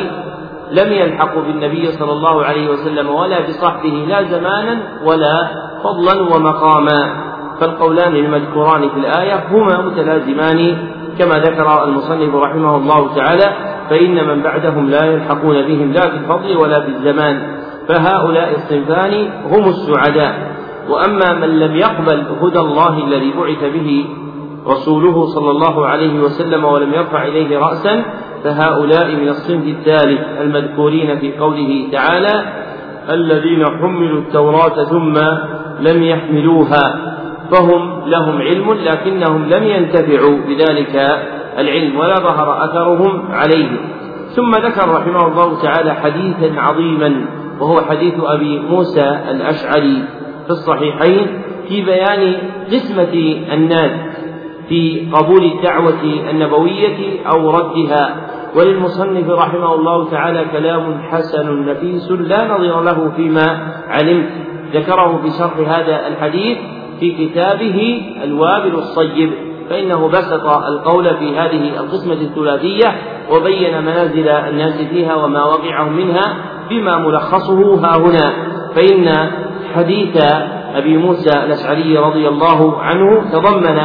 لم 0.70 0.92
يلحقوا 0.92 1.42
بالنبي 1.42 1.92
صلى 1.92 2.12
الله 2.12 2.44
عليه 2.44 2.70
وسلم 2.70 3.08
ولا 3.10 3.40
بصحبه 3.40 4.06
لا 4.08 4.22
زمانا 4.22 4.78
ولا 5.04 5.48
فضلا 5.84 6.36
ومقاما. 6.36 7.30
فالقولان 7.60 8.16
المذكوران 8.16 8.88
في 8.88 8.96
الآية 8.96 9.46
هما 9.50 9.82
متلازمان 9.82 10.76
كما 11.18 11.38
ذكر 11.38 11.84
المصنف 11.84 12.34
رحمه 12.34 12.76
الله 12.76 13.14
تعالى 13.14 13.69
فإن 13.90 14.26
من 14.28 14.42
بعدهم 14.42 14.90
لا 14.90 15.04
يلحقون 15.04 15.62
بهم 15.62 15.92
لا 15.92 16.00
في 16.00 16.16
الفضل 16.16 16.56
ولا 16.56 16.80
في 16.80 16.88
الزمان 16.88 17.42
فهؤلاء 17.88 18.54
الصنفان 18.54 19.30
هم 19.44 19.68
السعداء. 19.68 20.50
وأما 20.88 21.32
من 21.32 21.58
لم 21.58 21.76
يقبل 21.76 22.24
هدى 22.42 22.58
الله 22.58 23.04
الذي 23.06 23.32
بعث 23.38 23.72
به 23.72 24.06
رسوله 24.66 25.26
صلى 25.26 25.50
الله 25.50 25.86
عليه 25.86 26.20
وسلم 26.20 26.64
ولم 26.64 26.94
يرفع 26.94 27.22
إليه 27.24 27.58
رأسا 27.58 28.04
فهؤلاء 28.44 29.16
من 29.16 29.28
الصنف 29.28 29.64
الثالث 29.66 30.20
المذكورين 30.40 31.18
في 31.18 31.38
قوله 31.38 31.88
تعالى 31.92 32.44
الذين 33.10 33.64
حملوا 33.66 34.20
التوراة 34.20 34.84
ثم 34.84 35.14
لم 35.80 36.02
يحملوها 36.02 37.14
فهم 37.50 38.00
لهم 38.06 38.38
علم 38.38 38.72
لكنهم 38.72 39.44
لم 39.44 39.62
ينتفعوا 39.62 40.38
بذلك 40.48 40.96
العلم 41.58 41.96
ولا 41.96 42.14
ظهر 42.14 42.64
أثرهم 42.64 43.32
عليه 43.32 43.68
ثم 44.36 44.54
ذكر 44.54 44.88
رحمه 44.88 45.26
الله 45.26 45.62
تعالى 45.62 45.94
حديثا 45.94 46.60
عظيما 46.60 47.26
وهو 47.60 47.80
حديث 47.80 48.14
أبي 48.18 48.58
موسى 48.58 49.20
الأشعري 49.30 50.04
في 50.44 50.50
الصحيحين 50.50 51.26
في 51.68 51.82
بيان 51.82 52.36
قسمة 52.72 53.42
الناس 53.52 54.10
في 54.68 55.08
قبول 55.12 55.44
الدعوة 55.44 56.02
النبوية 56.30 57.26
أو 57.26 57.50
ردها. 57.50 58.16
وللمصنف 58.56 59.30
رحمه 59.30 59.74
الله 59.74 60.10
تعالى 60.10 60.44
كلام 60.52 61.02
حسن 61.02 61.66
نفيس 61.66 62.10
لا 62.10 62.48
نظير 62.48 62.80
له 62.80 63.12
فيما 63.16 63.72
علمت. 63.88 64.28
ذكره 64.74 65.20
في 65.22 65.30
شرح 65.30 65.76
هذا 65.76 66.06
الحديث 66.08 66.58
في 67.00 67.10
كتابه 67.26 68.02
الوابل 68.24 68.74
الصيب. 68.74 69.30
فإنه 69.70 70.08
بسط 70.08 70.46
القول 70.46 71.16
في 71.16 71.38
هذه 71.38 71.80
القسمة 71.80 72.14
الثلاثية 72.14 72.96
وبين 73.30 73.82
منازل 73.82 74.28
الناس 74.28 74.82
فيها 74.82 75.14
وما 75.14 75.44
وقعهم 75.44 75.96
منها 75.96 76.36
بما 76.70 76.98
ملخصه 76.98 77.74
ها 77.74 77.96
هنا. 77.96 78.32
فإن 78.74 79.30
حديث 79.74 80.22
أبي 80.74 80.96
موسى 80.96 81.30
الأشعري 81.30 81.98
رضي 81.98 82.28
الله 82.28 82.78
عنه 82.78 83.30
تضمن 83.32 83.78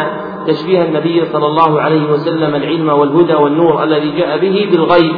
تشبيه 0.48 0.82
النبي 0.84 1.26
صلى 1.26 1.46
الله 1.46 1.82
عليه 1.82 2.12
وسلم 2.12 2.56
العلم 2.56 2.90
والهدى 2.90 3.34
والنور 3.34 3.84
الذي 3.84 4.12
جاء 4.12 4.38
به 4.38 4.70
بالغيب 4.72 5.16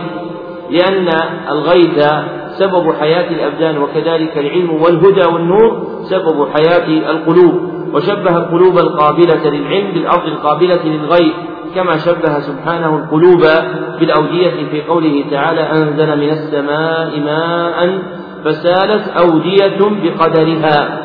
لأن 0.70 1.08
الغيث 1.52 2.06
سبب 2.50 2.94
حياة 3.00 3.32
الأبدان 3.32 3.78
وكذلك 3.78 4.38
العلم 4.38 4.82
والهدى 4.82 5.26
والنور 5.34 5.88
سبب 6.04 6.48
حياة 6.58 7.12
القلوب. 7.12 7.77
وشبه 7.94 8.38
القلوب 8.38 8.78
القابلة 8.78 9.50
للعلم 9.50 9.92
بالأرض 9.94 10.26
القابلة 10.26 10.84
للغيث 10.84 11.34
كما 11.76 11.98
شبه 11.98 12.40
سبحانه 12.40 12.96
القلوب 12.96 13.44
بالأودية 14.00 14.70
في 14.72 14.82
قوله 14.82 15.26
تعالى 15.32 15.62
أنزل 15.62 16.18
من 16.18 16.30
السماء 16.30 17.20
ماء 17.20 18.00
فسالت 18.46 19.08
أودية 19.08 19.78
بقدرها. 20.04 21.00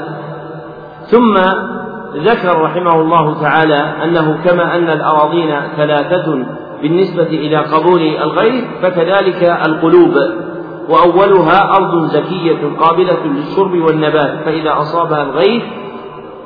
ثم 1.07 1.35
ذكر 2.17 2.63
رحمه 2.63 3.01
الله 3.01 3.41
تعالى 3.41 4.05
أنه 4.05 4.39
كما 4.45 4.77
أن 4.77 4.91
الأراضين 4.91 5.55
ثلاثة 5.77 6.47
بالنسبة 6.83 7.27
إلى 7.27 7.57
قبول 7.57 8.03
الغيث 8.03 8.65
فكذلك 8.83 9.43
القلوب. 9.67 10.15
وأولها 10.89 11.77
أرض 11.77 12.07
زكية 12.07 12.77
قابلة 12.81 13.27
للشرب 13.27 13.73
والنبات 13.73 14.45
فإذا 14.45 14.73
أصابها 14.73 15.23
الغيث 15.23 15.63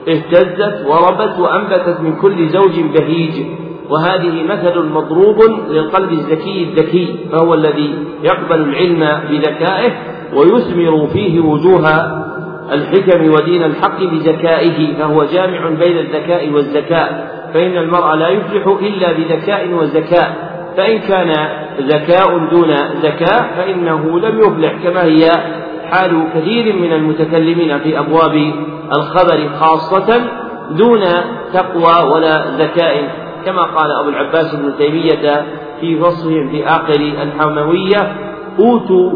اهتزت 0.08 0.86
وربت 0.86 1.38
وأنبتت 1.38 2.00
من 2.00 2.16
كل 2.16 2.48
زوج 2.48 2.80
بهيج. 2.94 3.46
وهذه 3.90 4.42
مثل 4.42 4.82
مضروب 4.82 5.38
للقلب 5.70 6.12
الذكي 6.12 6.62
الذكي 6.62 7.16
فهو 7.32 7.54
الذي 7.54 7.94
يقبل 8.22 8.60
العلم 8.60 9.20
بذكائه 9.30 9.92
ويثمر 10.34 11.06
فيه 11.12 11.40
وجوه 11.40 11.88
الحكم 12.72 13.30
ودين 13.32 13.62
الحق 13.62 14.02
بذكائه 14.02 14.94
فهو 14.98 15.24
جامع 15.24 15.68
بين 15.68 15.98
الذكاء 15.98 16.50
والزكاء 16.50 17.36
فإن 17.54 17.76
المرء 17.76 18.14
لا 18.14 18.28
يفلح 18.28 18.66
إلا 18.66 19.12
بذكاء 19.12 19.72
وزكاء 19.74 20.56
فإن 20.76 20.98
كان 20.98 21.32
ذكاء 21.80 22.38
دون 22.50 22.76
زكاء 23.02 23.54
فإنه 23.56 24.20
لم 24.20 24.40
يفلح 24.40 24.72
كما 24.84 25.04
هي 25.04 25.30
حال 25.90 26.24
كثير 26.34 26.76
من 26.76 26.92
المتكلمين 26.92 27.78
في 27.78 27.98
أبواب 27.98 28.52
الخبر 28.92 29.48
خاصة 29.60 30.30
دون 30.70 31.02
تقوى 31.52 32.12
ولا 32.12 32.56
ذكاء 32.56 33.26
كما 33.44 33.62
قال 33.62 33.90
أبو 33.90 34.08
العباس 34.08 34.54
ابن 34.54 34.76
تيمية 34.78 35.46
في 35.80 36.00
فصلهم 36.00 36.48
في 36.48 36.66
آخر 36.66 37.00
الحموية 37.00 38.16
أوتوا 38.58 39.12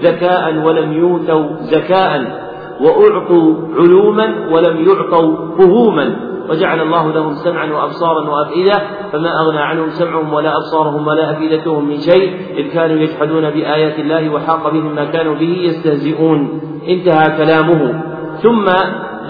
ذكاء 0.00 0.56
ولم 0.56 0.92
يؤتوا 0.92 1.56
زكاء 1.60 2.44
وأعطوا 2.80 3.54
علوما 3.78 4.34
ولم 4.50 4.88
يعطوا 4.88 5.56
فهوما. 5.58 6.16
وجعل 6.48 6.80
الله 6.80 7.12
لهم 7.12 7.34
سمعا 7.34 7.72
وأبصارا 7.72 8.30
وأفئدة 8.30 8.82
فما 9.12 9.40
أغنى 9.40 9.58
عنهم 9.58 9.90
سمعهم 9.90 10.32
ولا 10.32 10.56
أبصارهم 10.56 11.06
ولا 11.06 11.30
أفئدتهم 11.30 11.88
من 11.88 12.00
شيء 12.00 12.32
إذ 12.56 12.72
كانوا 12.72 12.96
يجحدون 12.96 13.50
بآيات 13.50 13.98
الله 13.98 14.30
وحاق 14.30 14.72
بهم 14.72 14.94
ما 14.94 15.04
كانوا 15.04 15.34
به 15.34 15.58
يستهزئون. 15.68 16.60
انتهى 16.88 17.36
كلامه. 17.36 18.02
ثم 18.42 18.64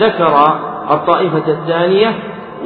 ذكر 0.01 0.35
الطائفة 0.91 1.53
الثانية 1.53 2.15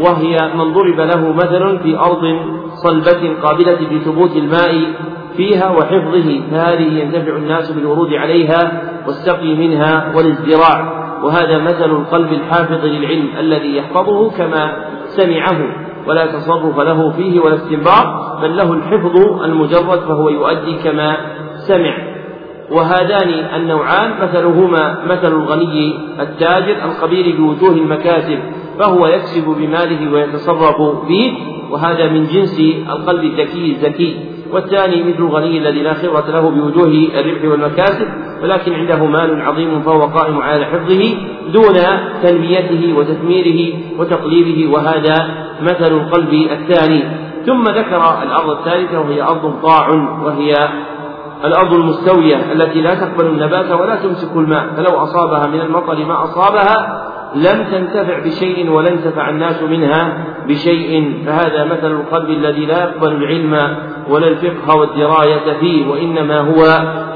وهي 0.00 0.36
من 0.54 0.72
ضرب 0.72 1.00
له 1.00 1.32
مثل 1.32 1.78
في 1.78 1.98
أرض 1.98 2.40
صلبة 2.84 3.34
قابلة 3.42 3.80
لثبوت 3.80 4.36
الماء 4.36 4.94
فيها 5.36 5.70
وحفظه 5.70 6.40
فهذه 6.50 7.00
ينتفع 7.00 7.36
الناس 7.36 7.70
بالورود 7.70 8.14
عليها 8.14 8.82
والسقي 9.06 9.54
منها 9.54 10.12
والازدراع. 10.16 10.98
وهذا 11.22 11.58
مثل 11.58 11.90
القلب 11.90 12.32
الحافظ 12.32 12.84
للعلم 12.84 13.28
الذي 13.38 13.76
يحفظه 13.76 14.30
كما 14.30 14.72
سمعه 15.16 15.58
ولا 16.06 16.26
تصرف 16.26 16.78
له 16.78 17.10
فيه 17.10 17.40
ولا 17.40 17.54
استنباط 17.54 18.40
بل 18.42 18.56
له 18.56 18.72
الحفظ 18.72 19.16
المجرد 19.44 19.98
فهو 19.98 20.28
يؤدي 20.28 20.74
كما 20.84 21.16
سمع. 21.68 22.07
وهذان 22.70 23.28
النوعان 23.54 24.10
مثلهما 24.22 25.04
مثل 25.04 25.32
الغني 25.32 25.98
التاجر 26.20 26.84
الخبير 26.84 27.36
بوجوه 27.36 27.72
المكاسب 27.72 28.38
فهو 28.78 29.06
يكسب 29.06 29.44
بماله 29.44 30.12
ويتصرف 30.12 30.80
به 31.08 31.32
وهذا 31.70 32.08
من 32.08 32.26
جنس 32.26 32.60
القلب 32.90 33.24
الذكي 33.24 33.72
الزكي 33.72 34.16
والثاني 34.52 35.02
مثل 35.02 35.18
الغني 35.18 35.58
الذي 35.58 35.82
لا 35.82 35.94
خبرة 35.94 36.30
له 36.30 36.50
بوجوه 36.50 37.08
الربح 37.20 37.44
والمكاسب 37.44 38.06
ولكن 38.42 38.74
عنده 38.74 39.04
مال 39.04 39.42
عظيم 39.42 39.82
فهو 39.82 40.00
قائم 40.00 40.38
على 40.38 40.64
حفظه 40.64 41.14
دون 41.52 41.76
تنميته 42.22 42.94
وتثميره 42.98 43.74
وتقليبه 43.98 44.72
وهذا 44.72 45.14
مثل 45.62 45.92
القلب 45.96 46.32
الثاني. 46.32 47.02
ثم 47.46 47.62
ذكر 47.62 48.22
الأرض 48.22 48.50
الثالثة 48.50 49.00
وهي 49.00 49.22
أرض 49.22 49.62
طاع 49.62 49.88
وهي 50.24 50.54
الأرض 51.44 51.72
المستوية 51.72 52.52
التي 52.52 52.80
لا 52.80 52.94
تقبل 52.94 53.26
النبات 53.26 53.70
ولا 53.70 53.96
تمسك 53.96 54.36
الماء 54.36 54.66
فلو 54.76 54.96
أصابها 54.96 55.46
من 55.46 55.60
المطر 55.60 56.04
ما 56.04 56.24
أصابها 56.24 57.04
لم 57.34 57.64
تنتفع 57.72 58.18
بشيء 58.18 58.70
ولا 58.70 58.88
انتفع 58.90 59.28
الناس 59.28 59.62
منها 59.62 60.24
بشيء. 60.48 61.22
فهذا 61.26 61.64
مثل 61.64 61.92
القلب 61.92 62.30
الذي 62.30 62.66
لا 62.66 62.78
يقبل 62.78 63.12
العلم 63.12 63.76
ولا 64.08 64.28
الفقه 64.28 64.76
والدراية 64.76 65.58
فيه 65.60 65.86
وإنما 65.86 66.38
هو 66.40 66.62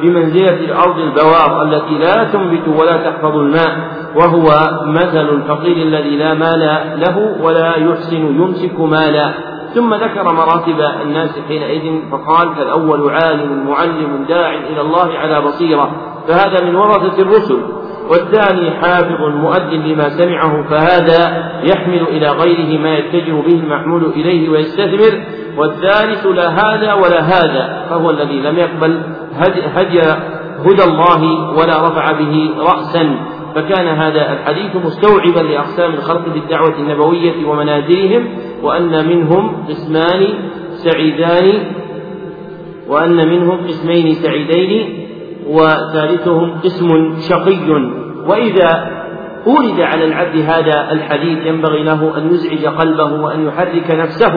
بمنزلة 0.03 0.55
الأرض 0.55 0.99
البوار 0.99 1.63
التي 1.63 1.99
لا 1.99 2.25
تنبت 2.25 2.69
ولا 2.69 2.97
تحفظ 2.97 3.37
الماء 3.37 3.77
وهو 4.17 4.49
مثل 4.87 5.29
الفقير 5.29 5.77
الذي 5.77 6.17
لا 6.17 6.35
مال 6.35 6.61
له 7.01 7.37
ولا 7.43 7.77
يحسن 7.77 8.17
يمسك 8.17 8.81
مالا. 8.81 9.52
ثم 9.75 9.95
ذكر 9.95 10.33
مراتب 10.33 10.81
الناس 11.03 11.39
حينئذ 11.49 12.11
فقال 12.11 12.55
فالأول 12.55 13.11
عالم 13.11 13.67
معلم 13.67 14.25
داع 14.29 14.55
إلى 14.55 14.81
الله 14.81 15.19
على 15.19 15.41
بصيرة 15.41 15.91
فهذا 16.29 16.65
من 16.65 16.77
ورثة 16.77 17.23
الرسل. 17.23 17.59
والثاني 18.11 18.71
حافظ 18.71 19.21
مؤد 19.21 19.73
لما 19.73 20.09
سمعه 20.09 20.63
فهذا 20.71 21.51
يحمل 21.63 22.03
إلى 22.09 22.31
غيره 22.31 22.83
ما 22.83 22.99
يتجه 22.99 23.33
به 23.33 23.55
المحمول 23.55 24.05
إليه 24.05 24.49
ويستثمر. 24.49 25.23
والثالث 25.57 26.27
لا 26.27 26.49
هذا 26.49 26.93
ولا 26.93 27.21
هذا 27.21 27.87
فهو 27.91 28.11
الذي 28.11 28.41
لم 28.41 28.59
يقبل 28.59 29.03
هدي 29.75 30.01
هدى 30.67 30.85
الله 30.85 31.23
ولا 31.59 31.89
رفع 31.89 32.13
به 32.13 32.55
رأسا. 32.59 33.32
فكان 33.55 33.87
هذا 33.87 34.33
الحديث 34.33 34.77
مستوعبا 34.87 35.41
لأقسام 35.41 35.95
الخلق 35.95 36.29
بالدعوة 36.29 36.79
النبوية 36.79 37.47
ومنازلهم 37.47 38.29
وأن 38.63 39.09
منهم 39.09 39.65
قسمان 39.69 40.27
سعيدان 40.73 41.53
وأن 42.89 43.29
منهم 43.29 43.67
قسمين 43.67 44.15
سعيدين 44.15 44.99
وثالثهم 45.47 46.61
قسم 46.65 47.15
شقي. 47.29 47.93
وإذا 48.27 48.91
أورد 49.47 49.81
على 49.81 50.05
العبد 50.05 50.37
هذا 50.37 50.93
الحديث 50.93 51.47
ينبغي 51.47 51.83
له 51.83 52.19
أن 52.19 52.31
يزعج 52.35 52.67
قلبه 52.67 53.13
وأن 53.23 53.47
يحرك 53.47 53.91
نفسه 53.91 54.33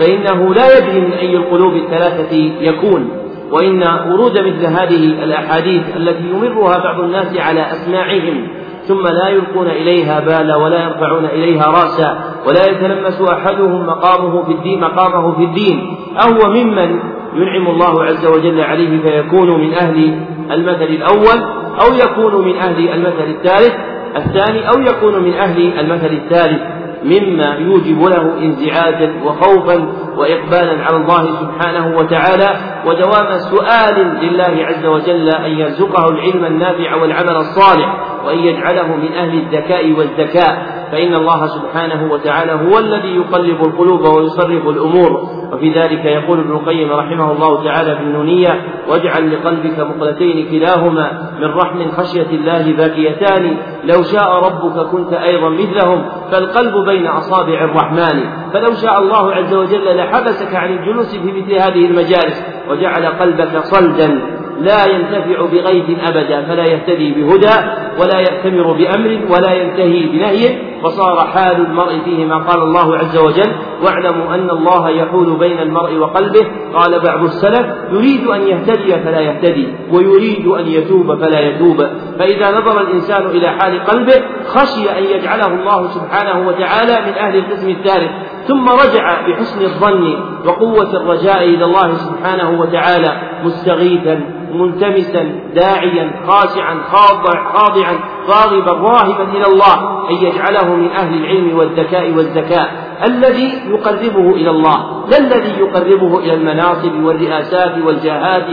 فإنه 0.00 0.54
لا 0.54 0.78
يدري 0.78 1.00
من 1.00 1.12
أي 1.12 1.36
القلوب 1.36 1.76
الثلاثة 1.76 2.36
يكون. 2.60 3.23
وإن 3.52 3.82
ورود 4.10 4.38
مثل 4.38 4.66
هذه 4.66 5.24
الأحاديث 5.24 5.96
التي 5.96 6.24
يمرها 6.30 6.78
بعض 6.78 7.00
الناس 7.00 7.38
على 7.38 7.60
أسماعهم 7.72 8.48
ثم 8.88 9.02
لا 9.02 9.28
يلقون 9.28 9.66
إليها 9.66 10.20
بالا 10.20 10.56
ولا 10.56 10.84
يرفعون 10.84 11.24
إليها 11.24 11.66
رأسا 11.66 12.18
ولا 12.46 12.70
يتلمس 12.70 13.20
أحدهم 13.20 13.86
مقامه 13.86 14.42
في 14.44 14.52
الدين 14.52 14.80
مقامه 14.80 15.36
في 15.36 15.44
الدين. 15.44 15.96
أهو 16.20 16.50
ممن 16.50 17.00
ينعم 17.34 17.66
الله 17.66 18.04
عز 18.04 18.26
وجل 18.26 18.60
عليه 18.60 19.02
فيكون 19.02 19.60
من 19.60 19.74
أهل 19.74 20.18
المثل 20.50 20.82
الأول 20.82 21.42
أو 21.82 21.94
يكون 21.94 22.44
من 22.44 22.56
أهل 22.56 22.88
المثل 22.88 23.30
الثالث 23.30 23.74
الثاني 24.16 24.68
أو 24.68 24.80
يكون 24.80 25.22
من 25.22 25.32
أهل 25.32 25.78
المثل 25.80 26.12
الثالث. 26.12 26.62
مما 27.04 27.54
يوجب 27.54 28.02
له 28.02 28.38
انزعاجا 28.38 29.14
وخوفا 29.24 29.88
وإقبالا 30.16 30.84
على 30.84 30.96
الله 30.96 31.40
سبحانه 31.40 31.96
وتعالى. 31.96 32.48
ودوام 32.86 33.38
سؤال 33.38 34.16
لله 34.22 34.66
عز 34.66 34.86
وجل 34.86 35.28
أن 35.28 35.50
يرزقه 35.50 36.08
العلم 36.08 36.44
النافع 36.44 36.94
والعمل 36.94 37.36
الصالح 37.36 37.96
وأن 38.24 38.38
يجعله 38.38 38.96
من 38.96 39.12
أهل 39.12 39.38
الذكاء 39.38 39.92
والذكاء. 39.92 40.73
فإن 40.92 41.14
الله 41.14 41.46
سبحانه 41.46 42.12
وتعالى 42.12 42.52
هو 42.52 42.78
الذي 42.78 43.16
يقلب 43.16 43.66
القلوب 43.66 44.00
ويصرف 44.00 44.68
الأمور. 44.68 45.44
وفي 45.52 45.72
ذلك 45.72 46.04
يقول 46.04 46.38
ابن 46.40 46.50
القيم 46.50 46.92
رحمه 46.92 47.32
الله 47.32 47.64
تعالى 47.64 47.96
في 47.96 48.02
النونية 48.02 48.64
واجعل 48.88 49.34
لقلبك 49.34 49.80
مقلتين 49.80 50.48
كلاهما 50.50 51.30
من 51.40 51.48
رحم 51.48 51.90
خشية 51.90 52.30
الله 52.32 52.76
باكيتان. 52.76 53.56
لو 53.84 54.02
شاء 54.02 54.44
ربك 54.44 54.86
كنت 54.86 55.12
أيضا 55.12 55.48
مثلهم 55.48 56.04
فالقلب 56.30 56.84
بين 56.86 57.06
أصابع 57.06 57.64
الرحمن. 57.64 58.20
فلو 58.52 58.74
شاء 58.74 58.98
الله 58.98 59.32
عز 59.34 59.54
وجل 59.54 59.96
لحبسك 59.96 60.54
عن 60.54 60.72
الجلوس 60.72 61.16
في 61.16 61.32
مثل 61.32 61.52
هذه 61.52 61.86
المجالس 61.86 62.44
وجعل 62.70 63.06
قلبك 63.06 63.58
صلدا. 63.58 64.33
لا 64.60 64.86
ينتفع 64.86 65.46
بغيث 65.46 65.84
أبدا 66.08 66.42
فلا 66.42 66.64
يهتدي 66.64 67.12
بهدى 67.12 67.54
ولا 68.00 68.20
يأتمر 68.20 68.72
بأمر 68.72 69.20
ولا 69.30 69.52
ينتهي 69.52 70.06
بنهي. 70.06 70.74
فصار 70.82 71.26
حال 71.26 71.66
المرء 71.66 71.98
فيه 72.04 72.24
ما 72.24 72.38
قال 72.38 72.62
الله 72.62 72.96
عز 72.96 73.16
وجل 73.16 73.52
واعلموا 73.82 74.34
أن 74.34 74.50
الله 74.50 74.90
يحول 74.90 75.36
بين 75.38 75.58
المرء 75.58 75.96
وقلبه. 75.96 76.46
قال 76.74 77.00
بعض 77.00 77.22
السلف 77.22 77.66
يريد 77.92 78.26
أن 78.26 78.42
يهتدي 78.42 78.92
فلا 78.92 79.20
يهتدي 79.20 79.68
ويريد 79.92 80.46
أن 80.46 80.66
يتوب 80.66 81.18
فلا 81.20 81.40
يتوب. 81.40 81.86
فإذا 82.18 82.50
نظر 82.50 82.80
الإنسان 82.80 83.26
إلى 83.26 83.48
حال 83.48 83.84
قلبه 83.84 84.22
خشي 84.46 84.98
أن 84.98 85.04
يجعله 85.04 85.46
الله 85.46 85.88
سبحانه 85.88 86.48
وتعالى 86.48 87.06
من 87.06 87.12
أهل 87.18 87.36
القسم 87.36 87.68
الثالث. 87.68 88.10
ثم 88.48 88.68
رجع 88.68 89.28
بحسن 89.28 89.64
الظن 89.64 90.14
وقوة 90.46 90.96
الرجاء 90.96 91.44
إلى 91.44 91.64
الله 91.64 91.94
سبحانه 91.94 92.60
وتعالى 92.60 93.22
مستغيثا. 93.44 94.20
ملتمسا 94.54 95.22
داعيا 95.54 96.10
خاشعا 96.26 96.74
خاضع 96.92 97.52
خاضعا 97.52 97.98
راغبا 98.28 98.72
راهبا 98.72 99.22
إلى 99.22 99.46
الله 99.46 100.08
أن 100.10 100.14
يجعله 100.14 100.74
من 100.74 100.90
أهل 100.90 101.14
العلم 101.14 101.58
والذكاء 101.58 102.10
والزكاء 102.10 102.84
الذي 103.06 103.52
يقربه 103.66 104.30
إلى 104.30 104.50
الله. 104.50 105.06
لا 105.10 105.18
الذي 105.18 105.60
يقربه 105.60 106.18
إلى 106.18 106.34
المناصب 106.34 107.04
والرئاسات 107.04 107.84
والجاهات 107.86 108.48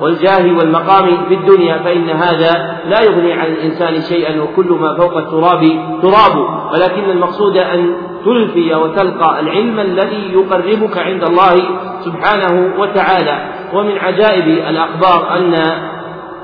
والجاه 0.00 0.56
والمقام 0.58 1.06
في 1.28 1.34
الدنيا؟ 1.34 1.78
فإن 1.78 2.10
هذا 2.10 2.80
لا 2.86 3.02
يغني 3.02 3.32
عن 3.32 3.46
الإنسان 3.46 4.00
شيئا 4.00 4.42
وكل 4.42 4.72
ما 4.80 4.94
فوق 4.94 5.16
التراب 5.16 5.60
تراب. 6.02 6.36
ولكن 6.72 7.10
المقصود 7.10 7.56
أن 7.56 7.94
تلفي 8.24 8.74
وتلقى 8.74 9.40
العلم 9.40 9.80
الذي 9.80 10.32
يقربك 10.32 10.98
عند 10.98 11.24
الله 11.24 11.54
سبحانه 12.00 12.80
وتعالى. 12.80 13.59
ومن 13.74 13.98
عجائب 13.98 14.48
الأخبار 14.48 15.36
أن 15.36 15.54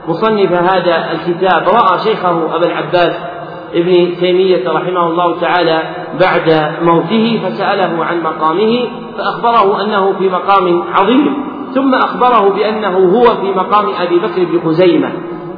مصنف 0.09 0.53
هذا 0.53 1.13
الكتاب 1.13 1.69
رأى 1.69 1.99
شيخه 1.99 2.57
أبا 2.57 2.67
العباس 2.67 3.17
ابن 3.75 4.17
تيمية 4.17 4.71
رحمه 4.71 5.07
الله 5.07 5.41
تعالى 5.41 5.83
بعد 6.21 6.77
موته 6.83 7.41
فسأله 7.45 8.05
عن 8.05 8.23
مقامه 8.23 8.89
فأخبره 9.19 9.83
أنه 9.83 10.13
في 10.13 10.29
مقام 10.29 10.85
عظيم 10.93 11.47
ثم 11.75 11.95
أخبره 11.95 12.55
بأنه 12.55 12.99
هو 12.99 13.25
في 13.25 13.51
مقام 13.51 13.87
أبي 14.01 14.19
بكر 14.19 14.45
بن 14.45 14.61
خزيمة. 14.65 15.13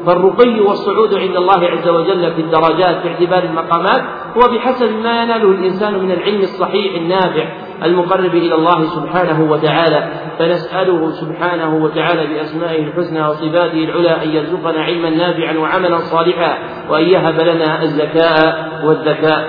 فالرقي 0.06 0.60
والصعود 0.60 1.14
عند 1.14 1.36
الله 1.36 1.66
عز 1.68 1.88
وجل 1.88 2.32
في 2.32 2.40
الدرجات 2.40 3.04
باعتبار 3.04 3.42
المقامات 3.42 4.02
هو 4.36 4.54
بحسب 4.54 4.90
ما 5.02 5.22
يناله 5.22 5.50
الإنسان 5.50 5.98
من 5.98 6.10
العلم 6.10 6.40
الصحيح 6.40 6.94
النافع. 6.94 7.44
المقرب 7.84 8.34
إلى 8.34 8.54
الله 8.54 8.84
سبحانه 8.84 9.52
وتعالى 9.52 10.10
فنسأله 10.38 11.10
سبحانه 11.10 11.84
وتعالى 11.84 12.26
بأسمائه 12.26 12.84
الحسنى 12.84 13.28
وصفاته 13.28 13.84
العلى 13.84 14.22
أن 14.22 14.28
يرزقنا 14.28 14.80
علما 14.82 15.10
نافعا 15.10 15.58
وعملا 15.58 15.98
صالحا 15.98 16.58
وأن 16.90 17.04
يهب 17.04 17.40
لنا 17.40 17.82
الزكاء 17.82 18.70
والذكاء. 18.86 19.40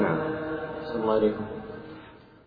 نعم. 0.00 0.16
الله 1.02 1.32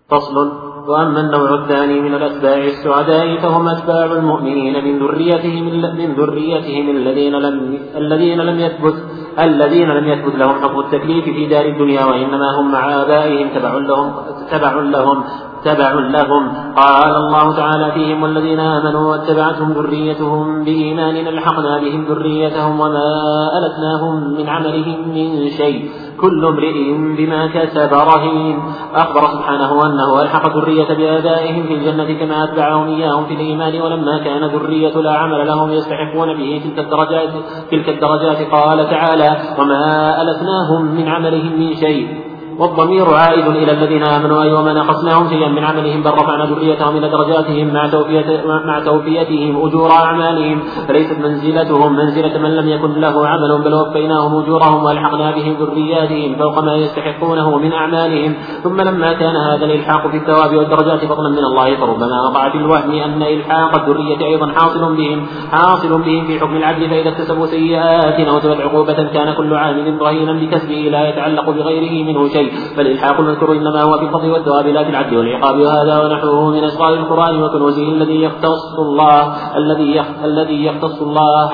فصل. 0.10 0.72
وأما 0.88 1.22
النوع 1.22 1.54
الثاني 1.54 2.00
من 2.00 2.15
الأتباع 2.15 2.58
السعداء 2.58 3.38
فهم 3.38 3.67
أتباع 3.67 4.06
المؤمنين 4.06 4.86
من 4.86 5.00
ذريتهم 5.00 5.65
من 5.98 6.13
ذريتهم 6.13 6.89
الذين 6.89 7.34
لم 7.34 7.80
الذين 7.96 8.41
لم 8.41 8.60
يثبت 8.60 8.96
الذين 9.39 9.88
لم 9.88 10.08
يثبت 10.08 10.36
لهم 10.36 10.62
حكم 10.62 10.80
التكليف 10.80 11.26
في 11.26 11.48
دار 11.48 11.65
الدنيا 11.65 12.06
وإنما 12.06 12.60
هم 12.60 12.72
مع 12.72 13.02
آبائهم 13.02 13.50
تبع 13.50 13.74
لهم. 13.74 14.13
تبع 14.51 14.73
لهم 14.73 15.23
تبع 15.65 15.93
لهم. 15.93 16.73
قال 16.75 17.15
الله 17.15 17.55
تعالى 17.55 17.91
فيهم 17.91 18.23
والذين 18.23 18.59
آمنوا 18.59 19.11
واتبعتهم 19.11 19.71
ذريتهم 19.71 20.63
بإيمان 20.63 21.27
ألحقنا 21.27 21.77
بهم 21.77 22.05
ذريتهم 22.05 22.79
وما 22.79 23.11
ألتناهم 23.57 24.33
من 24.37 24.49
عملهم 24.49 25.09
من 25.09 25.49
شيء. 25.49 25.89
كل 26.21 26.45
امرئ 26.45 26.93
بما 27.17 27.47
كسب 27.47 27.93
رهين. 27.93 28.59
أخبر 28.95 29.27
سبحانه 29.33 29.85
أنه 29.85 30.21
ألحق 30.21 30.57
ذرية 30.57 30.93
بآبائهم 30.93 31.63
في 31.63 31.73
الجنة 31.73 32.19
كما 32.19 32.43
أتبعهم 32.43 32.87
إياهم 32.87 33.25
في 33.25 33.33
الإيمان 33.33 33.81
ولما 33.81 34.17
كان 34.17 34.43
ذرية 34.45 35.01
لا 35.01 35.11
عمل 35.11 35.47
لهم 35.47 35.71
يستحقون 35.71 36.37
به 36.37 36.61
تلك 36.63 36.79
الدرجات 36.79 37.29
تلك 37.71 37.89
الدرجات. 37.89 38.51
قال 38.51 38.89
تعالى 38.89 39.37
وما 39.59 40.21
ألتناهم 40.21 40.95
من 40.95 41.07
عملهم 41.07 41.59
من 41.59 41.73
شيء. 41.75 42.31
والضمير 42.62 43.13
عائد 43.13 43.47
إلى 43.47 43.71
الذين 43.71 44.04
آمنوا 44.04 44.43
أي 44.43 44.54
وما 44.54 44.74
نقصناهم 44.74 45.30
شيئا 45.30 45.50
من 45.50 45.63
عملهم 45.63 46.04
بل 46.04 46.12
رفعنا 46.12 46.45
ذريتهم 46.45 46.97
إلى 46.97 47.10
درجاتهم 47.10 47.74
مع 47.74 47.88
توفية 47.88 48.43
مع 48.45 48.80
توفيتهم 48.86 49.65
أجور 49.65 49.91
أعمالهم. 49.91 50.63
فليست 50.88 51.19
منزلتهم 51.19 51.95
منزلة 51.95 52.38
من 52.38 52.56
لم 52.56 52.69
يكن 52.69 52.91
له 53.02 53.28
عمل 53.28 53.62
بل 53.63 53.74
وفيناهم 53.74 54.43
أجورهم 54.43 54.84
وألحقنا 54.84 55.32
بهم 55.32 55.54
ذرياتهم 55.54 56.36
فوق 56.36 56.63
ما 56.63 56.76
يستحقونه 56.76 57.58
من 57.58 57.74
أعمالهم. 57.74 58.36
ثم 58.63 58.82
لما 58.82 59.13
كان 59.13 59.36
هذا 59.36 59.65
الإلحاق 59.65 60.08
في 60.12 60.17
الثواب 60.17 60.56
والدرجات 60.56 61.06
فضلا 61.06 61.30
من 61.30 61.45
الله 61.45 61.76
فربما 61.76 62.21
وقع 62.30 62.50
في 62.50 62.58
الوهم 62.58 62.91
أن 62.91 63.24
إلحاق 63.24 63.76
الذرية 63.80 64.26
أيضا 64.26 64.47
حاصل 64.47 64.95
بهم 64.95 65.28
حاصل 65.52 66.02
بهم 66.02 66.28
في 66.28 66.39
حكم 66.39 66.56
العبد 66.56 66.89
فإذا 66.89 67.10
اكتسبوا 67.10 67.45
سيئات 67.45 68.19
أو 68.19 68.38
عقوبة 68.52 69.04
كان 69.13 69.34
كل 69.34 69.54
عامل 69.54 70.02
رهينا 70.02 70.34
بكسبه 70.34 70.76
لا 70.91 71.10
يتعلق 71.10 71.50
بغيره 71.50 72.04
منه 72.04 72.28
شيء. 72.28 72.50
فالإلحاق 72.77 73.19
المذكور 73.19 73.51
إنما 73.51 73.81
هو 73.81 73.97
في 73.97 74.05
الفضل 74.05 74.31
والثواب 74.31 74.67
لا 74.67 74.83
في 74.83 74.89
العدل 74.89 75.17
والعقاب. 75.17 75.59
وهذا 75.59 75.99
ونحوه 75.99 76.49
من 76.49 76.63
أسرار 76.63 76.93
القرآن 76.93 77.43
وكنوزه 77.43 77.83
الذي 77.83 78.23
يختص 78.23 78.79
الله 78.79 79.33
الذي 79.57 80.01
الذي 80.25 80.65
يختص 80.65 81.01
الله 81.01 81.51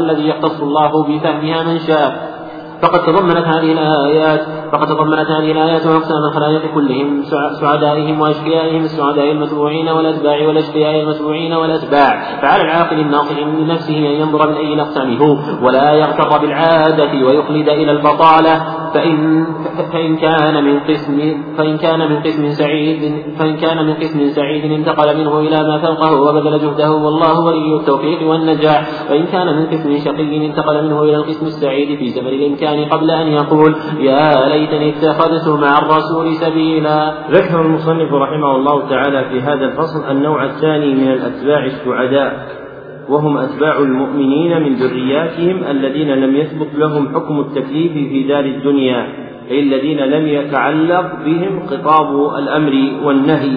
الذي 0.00 0.28
يختص 0.28 0.60
الله 0.60 1.02
بفهمها 1.02 1.62
من 1.62 1.78
شاء. 1.78 2.34
فقد 2.82 3.00
تضمنت 3.06 3.46
هذه 3.46 3.72
الآيات 3.72 4.40
فقد 4.72 4.86
تضمنت 4.86 5.30
هذه 5.30 5.52
الآيات 5.52 5.86
أقسام 5.86 6.24
الخلائق 6.28 6.74
كلهم 6.74 7.22
سعدائهم 7.60 8.20
وأشقيائهم 8.20 8.84
السعداء 8.84 9.30
المتبوعين 9.30 9.88
والأتباع 9.88 10.46
والأشقياء 10.46 11.00
المتبوعين 11.00 11.52
والأتباع. 11.52 12.40
فعلى 12.42 12.62
العاقل 12.62 13.00
الناصح 13.00 13.46
من 13.46 13.66
نفسه 13.66 13.98
أن 13.98 14.14
ينظر 14.20 14.50
من 14.50 14.56
أي 14.56 14.74
الأقسام 14.74 15.16
هو 15.16 15.36
ولا 15.62 15.92
يغتر 15.92 16.38
بالعادة 16.38 17.26
ويخلد 17.26 17.68
إلى 17.68 17.90
البطالة. 17.92 18.83
فإن 18.94 19.46
فإن 19.92 20.16
كان 20.16 20.64
من 20.64 20.80
قسم 20.80 21.42
فإن 21.56 21.76
كان 21.78 21.98
من 21.98 22.16
قسم 22.16 22.50
سعيد 22.50 23.14
فإن 23.38 23.56
كان 23.56 23.86
من 23.86 23.94
قسم 23.94 24.28
سعيد 24.28 24.72
انتقل 24.72 25.16
منه 25.18 25.38
إلى 25.38 25.62
ما 25.62 25.78
فوقه 25.78 26.22
وبذل 26.22 26.58
جهده 26.58 26.92
والله 26.92 27.40
ولي 27.40 27.76
التوفيق 27.76 28.28
والنجاح 28.28 29.10
وإن 29.10 29.26
كان 29.26 29.56
من 29.56 29.66
قسم 29.66 29.98
شقي 30.04 30.46
انتقل 30.46 30.84
منه 30.84 31.02
إلى 31.02 31.16
القسم 31.16 31.46
السعيد 31.46 31.98
في 31.98 32.08
زمن 32.08 32.26
الإمكان 32.26 32.84
قبل 32.84 33.10
أن 33.10 33.26
يقول 33.26 33.76
يا 33.98 34.48
ليتني 34.48 34.90
اتخذت 34.90 35.48
مع 35.48 35.78
الرسول 35.78 36.34
سبيلا. 36.34 37.14
ذكر 37.30 37.60
المصنف 37.60 38.12
رحمه 38.12 38.56
الله 38.56 38.88
تعالى 38.88 39.24
في 39.24 39.40
هذا 39.40 39.64
الفصل 39.64 40.10
النوع 40.10 40.44
الثاني 40.44 40.94
من 40.94 41.12
الأتباع 41.12 41.64
السعداء 41.64 42.63
وهم 43.08 43.36
أتباع 43.36 43.78
المؤمنين 43.78 44.62
من 44.62 44.74
ذرياتهم 44.74 45.64
الذين 45.70 46.08
لم 46.08 46.36
يثبت 46.36 46.74
لهم 46.74 47.14
حكم 47.14 47.40
التكليف 47.40 47.92
في 47.92 48.22
دار 48.28 48.44
الدنيا 48.44 49.06
أي 49.50 49.60
الذين 49.60 49.98
لم 49.98 50.26
يتعلق 50.26 51.12
بهم 51.24 51.66
خطاب 51.66 52.34
الأمر 52.38 52.72
والنهي. 53.04 53.56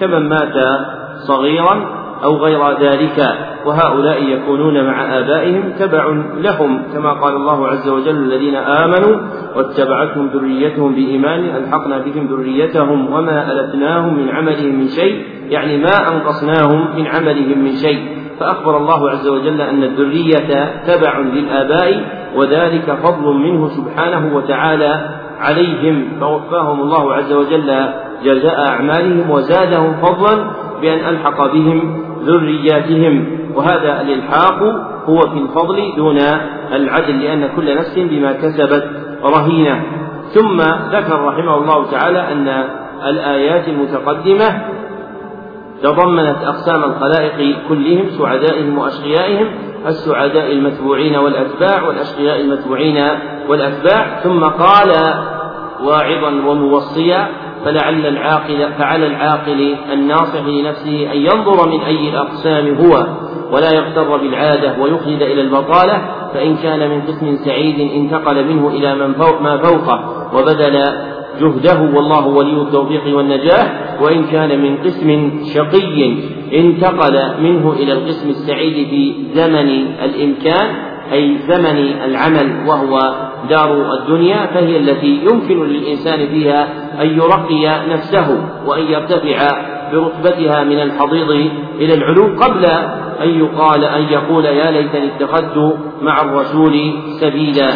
كمن 0.00 0.28
مات 0.28 0.54
صغيرا 1.28 2.00
أو 2.24 2.36
غير 2.36 2.80
ذلك 2.80 3.34
وهؤلاء 3.66 4.22
يكونون 4.22 4.84
مع 4.84 5.18
آبائهم 5.18 5.72
تبع 5.78 6.22
لهم 6.36 6.82
كما 6.94 7.12
قال 7.12 7.36
الله 7.36 7.68
عز 7.68 7.88
وجل 7.88 8.16
الذين 8.16 8.54
آمنوا 8.54 9.16
واتبعتهم 9.56 10.26
ذريتهم 10.26 10.94
بإيمان 10.94 11.44
ألحقنا 11.44 11.98
بهم 11.98 12.26
ذريتهم 12.26 13.12
وما 13.12 13.52
ألتناهم 13.52 14.14
من 14.18 14.30
عملهم 14.30 14.74
من 14.74 14.88
شيء 14.88 15.24
يعني 15.48 15.76
ما 15.76 16.12
أنقصناهم 16.12 16.96
من 16.96 17.06
عملهم 17.06 17.58
من 17.58 17.72
شيء. 17.72 18.19
فأخبر 18.40 18.76
الله 18.76 19.10
عز 19.10 19.28
وجل 19.28 19.60
أن 19.60 19.82
الذرية 19.82 20.82
تبع 20.86 21.18
للآباء 21.18 22.04
وذلك 22.36 22.98
فضل 23.02 23.34
منه 23.34 23.68
سبحانه 23.68 24.36
وتعالى 24.36 25.08
عليهم. 25.40 26.08
فوفاهم 26.20 26.80
الله 26.80 27.14
عز 27.14 27.32
وجل 27.32 27.88
جزاء 28.24 28.68
أعمالهم 28.68 29.30
وزادهم 29.30 29.92
فضلا 30.02 30.50
بأن 30.80 30.98
ألحق 31.08 31.52
بهم 31.52 32.04
ذرياتهم. 32.24 33.26
وهذا 33.54 34.00
الإلحاق 34.00 34.62
هو 35.04 35.20
في 35.20 35.38
الفضل 35.38 35.96
دون 35.96 36.18
العدل 36.72 37.22
لأن 37.22 37.48
كل 37.56 37.76
نفس 37.76 37.98
بما 37.98 38.32
كسبت 38.32 38.90
رهينة. 39.24 39.82
ثم 40.34 40.56
ذكر 40.92 41.24
رحمه 41.24 41.56
الله 41.56 41.90
تعالى 41.90 42.32
أن 42.32 42.64
الآيات 43.06 43.68
المتقدمة 43.68 44.62
تضمنت 45.82 46.36
أقسام 46.44 46.84
الخلائق 46.84 47.56
كلهم 47.68 48.10
سعدائهم 48.10 48.78
وأشقيائهم 48.78 49.46
السعداء 49.86 50.52
المتبوعين 50.52 51.16
والأتباع 51.16 51.88
والأشقياء 51.88 52.40
المتبوعين 52.40 53.08
والأتباع. 53.48 54.20
ثم 54.20 54.44
قال 54.44 55.14
واعظا 55.84 56.28
وموصيا 56.28 57.28
فلعل 57.64 58.06
العاقل 58.06 58.72
فعلى 58.78 59.06
العاقل 59.06 59.76
الناصح 59.92 60.44
لنفسه 60.46 61.12
أن 61.12 61.16
ينظر 61.16 61.68
من 61.68 61.80
أي 61.80 62.08
الأقسام 62.08 62.74
هو 62.74 63.06
ولا 63.52 63.74
يغتر 63.74 64.16
بالعادة 64.16 64.82
ويخلد 64.82 65.22
إلى 65.22 65.40
البطالة. 65.40 66.02
فإن 66.34 66.56
كان 66.56 66.90
من 66.90 67.02
قسم 67.02 67.36
سعيد 67.44 67.90
انتقل 67.90 68.44
منه 68.44 68.68
إلى 68.68 68.94
من 68.94 69.14
فوق 69.14 69.42
ما 69.42 69.56
فوقه 69.56 70.28
وبذل 70.34 70.84
جهده 71.40 71.80
والله 71.96 72.26
ولي 72.26 72.62
التوفيق 72.62 73.16
والنجاح 73.16 73.96
وإن 74.02 74.24
كان 74.24 74.62
من 74.62 74.76
قسم 74.76 75.30
شقي 75.54 76.16
انتقل 76.54 77.42
منه 77.42 77.72
إلى 77.72 77.92
القسم 77.92 78.28
السعيد 78.30 78.88
في 78.88 79.14
زمن 79.34 79.68
الإمكان 80.04 80.90
أي 81.12 81.38
زمن 81.48 81.76
العمل 82.04 82.68
وهو 82.68 83.14
دار 83.50 83.94
الدنيا 83.94 84.46
فهي 84.46 84.76
التي 84.76 85.20
يمكن 85.30 85.64
للإنسان 85.64 86.28
فيها 86.28 86.68
أن 87.02 87.06
يرقي 87.06 87.88
نفسه 87.88 88.48
وأن 88.66 88.82
يرتفع 88.82 89.48
برتبتها 89.92 90.64
من 90.64 90.80
الحضيض 90.80 91.30
إلى 91.80 91.94
العلو 91.94 92.24
قبل 92.40 92.64
أن 93.22 93.28
يقال 93.28 93.84
أن 93.84 94.02
يقول 94.02 94.44
يا 94.44 94.70
ليتني 94.70 95.16
اتخذت 95.16 95.78
مع 96.02 96.20
الرسول 96.20 96.92
سبيلا. 97.20 97.68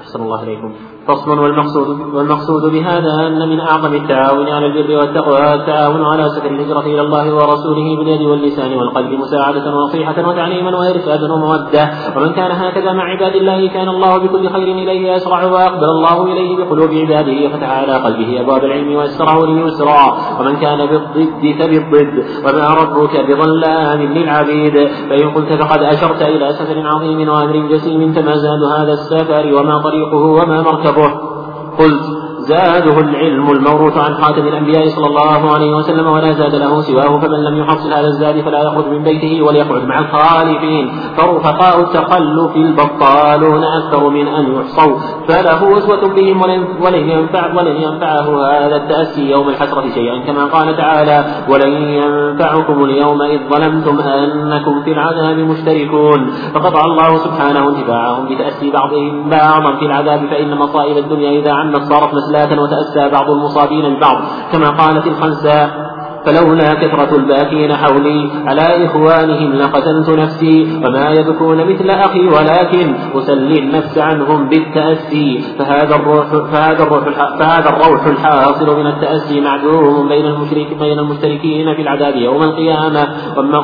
أحسن 0.00 0.22
الله 0.22 0.42
إليكم. 0.42 0.72
فصل 1.08 1.38
والمقصود 1.38 2.14
والمقصود 2.14 2.72
بهذا 2.72 3.26
أن 3.26 3.48
من 3.48 3.60
أعظم 3.60 3.94
التعاون 3.94 4.48
على 4.48 4.66
البر 4.66 4.96
والتقوى 4.96 5.54
التعاون 5.54 6.04
على 6.04 6.28
سفر 6.28 6.50
الهجرة 6.50 6.80
إلى 6.80 7.00
الله 7.00 7.34
ورسوله 7.34 7.96
باليد 7.98 8.22
واللسان 8.22 8.74
والقلب 8.78 9.10
مساعدة 9.12 9.76
ونصيحة 9.76 10.28
وتعليما 10.28 10.78
وإرشادا 10.78 11.32
ومودة. 11.32 11.90
ومن 12.16 12.32
كان 12.32 12.50
هكذا 12.50 12.92
مع 12.92 13.04
عباد 13.04 13.34
الله 13.36 13.68
كان 13.68 13.88
الله 13.88 14.18
بكل 14.18 14.48
خير 14.50 14.68
إليه 14.68 15.16
أسرع 15.16 15.44
وأقبل 15.44 15.84
الله 15.84 16.24
إليه 16.24 16.56
بقلوب 16.56 16.90
عباده 16.90 17.48
فتح 17.48 17.70
على 17.70 17.94
قلبه 18.04 18.40
أبواب 18.40 18.64
العلم 18.64 18.96
ويسره 18.96 19.46
ليسرا 19.46 20.16
ومن 20.40 20.56
كان 20.56 20.78
بالضد 20.86 21.42
فبالضد. 21.60 22.14
وما 22.46 22.68
ربك 22.80 23.14
بظلام 23.28 24.02
للعبيد. 24.02 24.88
فإن 25.10 25.30
قلت 25.30 25.52
فقد 25.52 25.82
أشرت 25.82 26.22
إلى 26.22 26.52
سفر 26.52 26.86
عظيم 26.86 27.28
وأمر 27.28 27.56
جسيم 27.72 28.12
تمازاد 28.12 28.62
هذا 28.78 28.92
السفر 28.92 29.54
وما 29.54 29.78
طريقه 29.78 30.16
وما 30.16 30.62
مركبه. 30.62 30.95
مركبه 30.98 31.76
قلت 31.78 32.15
زاده 32.46 33.00
العلم 33.00 33.50
الموروث 33.50 33.96
عن 33.98 34.14
خاتم 34.14 34.48
الأنبياء 34.48 34.88
صلى 34.88 35.06
الله 35.06 35.54
عليه 35.54 35.76
وسلم 35.76 36.06
ولا 36.06 36.32
زاد 36.32 36.54
له 36.54 36.80
سواه 36.80 37.20
فمن 37.20 37.44
لم 37.44 37.58
يحصل 37.58 37.92
هذا 37.92 38.06
الزاد 38.06 38.40
فلا 38.40 38.62
يخرج 38.62 38.86
من 38.86 39.02
بيته 39.02 39.42
وليقعد 39.42 39.82
مع 39.84 39.98
الخالفين. 39.98 40.92
فرفقاء 41.16 41.80
التخلف 41.80 42.56
البطالون 42.56 43.64
أكثر 43.64 44.08
من 44.08 44.28
أن 44.28 44.54
يحصوا. 44.54 44.96
فله 45.28 45.78
أسوة 45.78 46.14
بهم 46.14 46.40
ولن 46.82 47.08
ينفع 47.08 47.54
ولن 47.54 47.76
ينفعه 47.76 48.26
هذا 48.46 48.76
التأسي 48.76 49.30
يوم 49.30 49.48
الحسرة 49.48 49.84
شيئا 49.94 50.26
كما 50.26 50.44
قال 50.44 50.76
تعالى 50.76 51.24
ولن 51.48 51.72
ينفعكم 51.72 52.84
اليوم 52.84 53.22
إذ 53.22 53.40
ظلمتم 53.50 54.00
أنكم 54.00 54.82
في 54.84 54.92
العذاب 54.92 55.36
مشتركون 55.38 56.30
فقطع 56.54 56.84
الله 56.84 57.16
سبحانه 57.16 57.68
انتفاعهم 57.68 58.24
بتأسي 58.28 58.70
بعضهم 58.70 59.30
بعضا 59.30 59.76
في 59.78 59.84
العذاب 59.86 60.26
فإن 60.30 60.56
مصائب 60.56 60.96
الدنيا 60.96 61.30
إذا 61.30 61.52
عمت 61.52 61.82
صارت 61.82 62.14
مسلا 62.14 62.35
صلاة 62.36 62.62
وتأسى 62.62 63.08
بعض 63.08 63.30
المصابين 63.30 63.96
ببعض 63.96 64.22
كما 64.52 64.70
قالت 64.70 65.06
الخنساء 65.06 65.86
فلولا 66.26 66.74
كثرة 66.74 67.16
الباكين 67.16 67.76
حولي 67.76 68.30
على 68.46 68.86
إخوانهم 68.86 69.52
لقتلت 69.52 70.10
نفسي 70.10 70.80
وما 70.84 71.10
يبكون 71.10 71.58
مثل 71.72 71.90
أخي 71.90 72.26
ولكن 72.26 72.94
أسلي 73.14 73.58
النفس 73.58 73.98
عنهم 73.98 74.48
بالتأسي 74.48 75.44
فهذا 75.58 75.94
الروح 75.94 76.26
فهذا 76.26 76.82
الروح 76.82 77.04
فهذا 77.38 77.68
الروح 77.68 78.06
الحاصل 78.06 78.78
من 78.78 78.86
التأسي 78.86 79.40
معدوم 79.40 80.08
بين 80.08 80.26
المشرك 80.26 80.76
بين 80.78 80.98
المشتركين 80.98 81.74
في 81.74 81.82
العذاب 81.82 82.16
يوم 82.16 82.42
القيامة. 82.42 83.08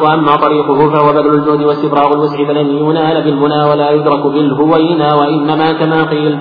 وأما, 0.03 0.37
طريقه 0.37 0.91
فهو 0.91 1.13
بذل 1.13 1.35
الجود 1.35 1.63
واستفراغ 1.63 2.13
الوسع 2.13 2.37
فلن 2.49 2.67
ينال 2.67 3.25
بالمنى 3.25 3.65
ولا 3.65 3.91
يدرك 3.91 4.27
بالهوينا 4.27 5.15
وإنما 5.15 5.73
كما 5.73 6.03
قيل 6.03 6.39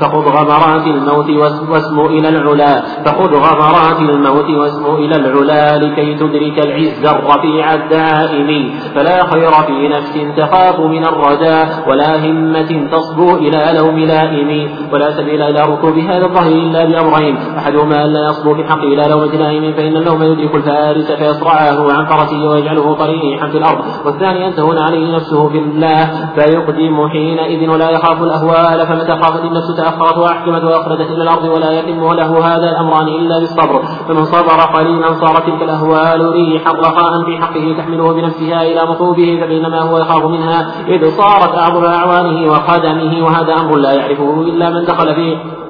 فخذ 0.00 0.24
غمرات 0.36 0.86
الموت 0.86 1.30
واسمو 1.70 2.06
إلى 2.06 2.28
العلا. 2.28 2.82
فخذ 3.04 3.34
غمرات 3.34 4.00
الموت 4.00 4.50
واسمو 4.50 4.94
إلى 4.94 5.16
العلا 5.16 5.78
لكي 5.78 6.14
تدرك 6.14 6.58
العز 6.66 7.04
الرفيع 7.04 7.74
الدائم. 7.74 8.70
فلا 8.94 9.24
خير 9.24 9.50
في 9.66 9.88
نفس 9.88 10.14
تخاف 10.36 10.80
من 10.80 11.04
الردى 11.04 11.58
ولا 11.88 12.16
همة 12.24 12.88
تصبو 12.92 13.36
إلى 13.36 13.78
لوم 13.78 13.98
لائم. 13.98 14.70
ولا 14.92 15.10
سبيل 15.10 15.42
إلى 15.42 15.60
ركوب 15.72 15.98
هذا 15.98 16.24
الظهر 16.26 16.52
إلا 16.52 16.84
بأمرين. 16.84 17.36
أحدهما 17.58 18.04
أن 18.04 18.12
لا 18.12 18.28
يصبو 18.28 18.54
بحق 18.54 18.78
إلى 18.78 19.02
لومة 19.10 19.34
لائم 19.36 19.72
فإن 19.72 19.96
اللوم 19.96 20.22
يدرك 20.22 20.54
الفارس 20.54 21.12
فيصرعه 21.12 21.92
عن 21.92 22.04
فرسه 22.06 22.48
ويجعله 22.48 22.94
طريحا 22.94 23.48
في 23.48 23.58
الأرض. 23.58 23.84
والثاني 24.04 24.46
أن 24.46 24.54
تهون 24.54 24.78
عليه 24.78 25.16
نفسه 25.16 25.48
في 25.48 25.58
الله 25.58 26.30
فيقدم 26.34 27.08
حينئذ 27.08 27.70
ولا 27.70 27.90
يخاف 27.90 28.22
الأهوال. 28.22 28.86
فمتى 28.86 29.22
خافت 29.22 29.44
النفس 29.44 29.70
تأخرت 29.86 30.18
وأحكمت 30.18 30.64
وأخرجت 30.64 31.10
إلى 31.10 31.22
الأرض 31.22 31.44
ولا 31.44 31.70
يتم 31.78 32.12
له 32.12 32.30
هذا 32.48 32.70
الأمران 32.70 33.08
إلا 33.08 33.38
بالصبر. 33.38 33.82
فمن 34.08 34.24
صبر 34.24 34.60
قليلا 34.76 35.08
صارت 35.14 35.46
تلك 35.46 35.62
الأهوال 35.62 36.32
ريحا 36.32 36.72
رخاء 36.72 37.24
في 37.24 37.38
حقه 37.42 37.74
تحمله 37.78 38.12
بنفسها 38.12 38.62
إلى 38.62 38.90
مطلوبه 38.90 39.38
فبينما 39.40 39.80
هو 39.80 39.98
يخاف 39.98 40.24
منها 40.24 40.66
إذ 40.88 41.10
صارت 41.10 41.58
أعظم 41.58 41.84
أعوانه 41.84 42.52
وخدمه 42.52 43.24
وهذا 43.24 43.54
أمر 43.54 43.76
لا 43.76 43.92
يعرفه 43.92 44.40
إلا 44.40 44.70
من 44.70 44.84
دخل 44.84 45.14
فيه. 45.14 45.65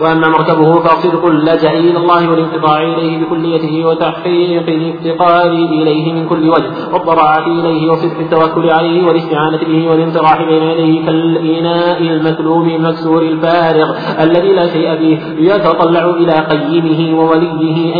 وأما 0.00 0.28
مركبه 0.28 0.80
فصدق 0.80 1.26
اللجأ 1.26 1.70
إلى 1.70 1.98
الله 1.98 2.30
والانقطاع 2.30 2.82
إليه 2.82 3.24
بكليته 3.24 3.86
وتحقيق 3.86 4.68
الافتقار 4.68 5.50
إليه 5.50 6.12
من 6.12 6.28
كل 6.28 6.48
وجه 6.48 6.70
والضراعة 6.92 7.46
إليه 7.46 7.90
وصدق 7.90 8.18
التوكل 8.18 8.70
عليه 8.70 9.06
والاستعانة 9.06 9.58
به 9.58 9.88
والانطراح 9.90 10.42
بين 10.42 10.62
يديه 10.62 11.06
كالإناء 11.06 12.02
المكلوم 12.02 12.68
المكسور 12.68 13.22
الفارغ 13.22 13.94
الذي 14.20 14.52
لا 14.52 14.66
شيء 14.66 14.96
فيه 14.96 15.18
يتطلع 15.54 16.04
إلى 16.10 16.32
قيمه 16.32 17.18
ووليه 17.18 17.94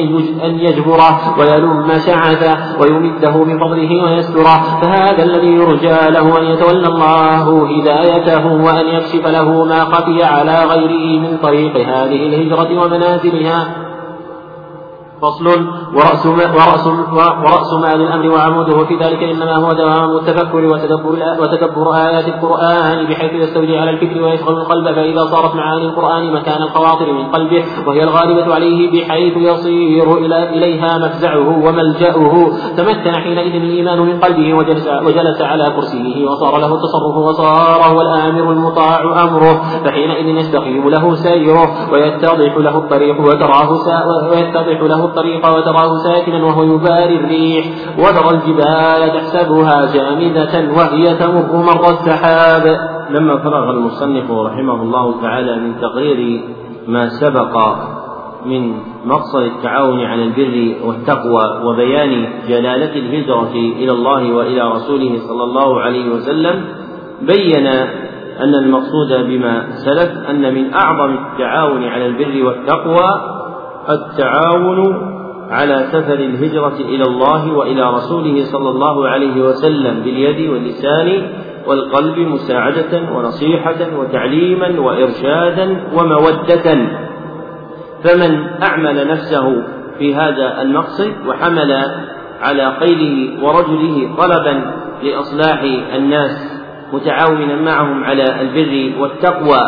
أن 0.44 0.58
يجبره 0.60 1.38
ويلم 1.38 1.88
شعثه 2.06 2.56
ويمده 2.80 3.30
بفضله 3.30 4.02
ويستره 4.04 4.80
فهذا 4.82 5.22
الذي 5.22 5.52
يرجى 5.52 6.10
له 6.10 6.38
أن 6.38 6.44
يتولى 6.44 6.86
الله 6.86 7.68
هدايته 7.68 8.46
وأن 8.46 8.86
يكشف 8.86 9.26
له 9.26 9.64
ما 9.64 9.80
خفي 9.84 10.22
على 10.24 10.64
غيره 10.64 11.20
من 11.20 11.38
طريقه. 11.42 11.85
هذه 11.86 12.26
الهجرة 12.26 12.84
ومنازلها 12.84 13.85
فصل 15.22 15.46
ورأس 15.94 16.26
ورأس 16.26 16.86
ورأس 17.16 17.72
مال 17.72 18.00
الأمر 18.00 18.30
وعموده 18.30 18.76
وفي 18.76 18.96
ذلك 18.96 19.22
إنما 19.22 19.56
هو 19.56 19.72
دوام 19.72 20.16
التفكر 20.16 20.64
وتدبر 20.64 21.18
وتدبر 21.40 21.94
آيات 21.94 22.28
القرآن 22.28 23.06
بحيث 23.06 23.32
يستولي 23.32 23.78
على 23.78 23.90
الفكر 23.90 24.22
ويشغل 24.22 24.56
القلب 24.56 24.94
فإذا 24.94 25.24
صارت 25.24 25.54
معاني 25.54 25.84
القرآن 25.84 26.32
مكان 26.32 26.62
الخواطر 26.62 27.12
من 27.12 27.26
قلبه 27.26 27.64
وهي 27.86 28.02
الغالبة 28.02 28.54
عليه 28.54 28.92
بحيث 28.92 29.36
يصير 29.36 30.18
إلى 30.18 30.48
إليها 30.48 30.98
مفزعه 30.98 31.66
وملجأه. 31.66 32.52
تمكن 32.76 33.12
حينئذ 33.12 33.54
الإيمان 33.54 34.00
من 34.00 34.20
قلبه 34.20 34.54
وجلس 34.54 34.88
وجلس 35.06 35.42
على 35.42 35.64
كرسيه 35.76 36.26
وصار 36.26 36.58
له 36.58 36.74
التصرف 36.74 37.16
وصار 37.16 37.82
هو 37.92 38.00
الآمر 38.00 38.52
المطاع 38.52 39.22
أمره 39.22 39.62
فحينئذ 39.84 40.26
يستقيم 40.26 40.88
له 40.88 41.14
سيره 41.14 41.92
ويتضح 41.92 42.56
له 42.56 42.78
الطريق 42.78 43.20
وتراه 43.20 43.70
ويتضح 44.30 44.80
له 44.80 45.05
الطريق 45.06 45.56
وتراه 45.56 45.98
ساكنا 46.04 46.44
وهو 46.44 46.62
يباري 46.62 47.16
الريح. 47.16 47.66
وترى 47.98 48.30
الجبال 48.30 49.12
تحسبها 49.12 49.94
جامدة 49.94 50.54
وهي 50.76 51.14
تمر 51.14 51.56
مر 51.56 51.90
السحاب. 51.90 52.96
لما 53.10 53.36
فرغ 53.36 53.70
المصنف 53.70 54.30
رحمه 54.30 54.82
الله 54.82 55.20
تعالى 55.22 55.56
من 55.56 55.80
تقرير 55.80 56.40
ما 56.88 57.08
سبق 57.08 57.76
من 58.46 58.72
مقصد 59.04 59.42
التعاون 59.42 60.00
على 60.00 60.22
البر 60.22 60.86
والتقوى 60.86 61.60
وبيان 61.64 62.28
جلالة 62.48 62.96
الهجرة 62.96 63.52
إلى 63.52 63.92
الله 63.92 64.32
وإلى 64.32 64.72
رسوله 64.72 65.18
صلى 65.28 65.44
الله 65.44 65.80
عليه 65.80 66.10
وسلم 66.10 66.64
بين 67.22 67.66
أن 68.40 68.54
المقصود 68.54 69.26
بما 69.26 69.66
سلف 69.84 70.30
أن 70.30 70.54
من 70.54 70.74
أعظم 70.74 71.14
التعاون 71.14 71.84
على 71.84 72.06
البر 72.06 72.44
والتقوى 72.46 73.08
التعاون 73.90 75.06
على 75.50 75.86
سفر 75.92 76.14
الهجرة 76.14 76.76
إلى 76.80 77.02
الله 77.02 77.52
وإلى 77.52 77.90
رسوله 77.90 78.44
صلى 78.44 78.70
الله 78.70 79.08
عليه 79.08 79.42
وسلم 79.42 80.02
باليد 80.02 80.50
واللسان 80.50 81.22
والقلب 81.66 82.18
مساعدة 82.18 83.12
ونصيحة 83.14 83.98
وتعليما 83.98 84.80
وإرشادا 84.80 85.80
ومودة. 85.94 86.88
فمن 88.04 88.46
أعمل 88.62 89.08
نفسه 89.08 89.62
في 89.98 90.14
هذا 90.14 90.62
المقصد 90.62 91.12
وحمل 91.28 91.72
على 92.40 92.72
خيله 92.80 93.44
ورجله 93.44 94.16
طلبا 94.16 94.72
لإصلاح 95.02 95.62
الناس 95.94 96.62
متعاونا 96.92 97.56
معهم 97.56 98.04
على 98.04 98.40
البر 98.40 99.00
والتقوى 99.00 99.60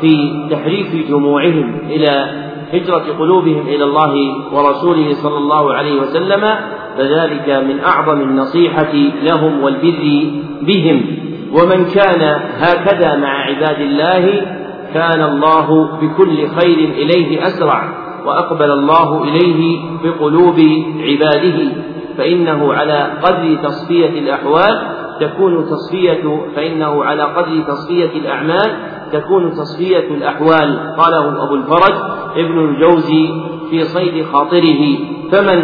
في 0.00 0.46
تحريك 0.50 1.08
جموعهم 1.08 1.80
إلى 1.86 2.44
هجرة 2.72 3.18
قلوبهم 3.18 3.66
إلى 3.66 3.84
الله 3.84 4.12
ورسوله 4.52 5.12
صلى 5.12 5.36
الله 5.38 5.74
عليه 5.74 6.00
وسلم 6.00 6.54
فذلك 6.96 7.48
من 7.48 7.80
أعظم 7.80 8.20
النصيحة 8.20 8.92
لهم 9.22 9.62
والبر 9.62 10.30
بهم. 10.62 11.18
ومن 11.52 11.84
كان 11.84 12.40
هكذا 12.56 13.16
مع 13.16 13.28
عباد 13.28 13.80
الله 13.80 14.46
كان 14.94 15.22
الله 15.22 15.98
بكل 16.00 16.48
خير 16.48 16.78
إليه 16.78 17.46
أسرع 17.46 18.04
وأقبل 18.26 18.70
الله 18.70 19.24
إليه 19.24 19.80
بقلوب 20.04 20.60
عباده. 21.00 21.72
فإنه 22.18 22.74
على 22.74 23.10
قدر 23.22 23.54
تصفية 23.62 24.18
الأحوال 24.18 24.88
تكون 25.20 25.64
تصفية 25.64 26.46
فإنه 26.56 27.04
على 27.04 27.22
قدر 27.22 27.60
تصفية 27.66 28.18
الأعمال 28.18 28.76
تكون 29.12 29.50
تصفية 29.50 30.14
الأحوال. 30.14 30.94
قاله 30.98 31.44
أبو 31.44 31.54
الفرج 31.54 32.23
ابن 32.36 32.58
الجوزي 32.58 33.28
في 33.70 33.84
صيد 33.84 34.26
خاطره 34.32 34.98
فمن 35.32 35.62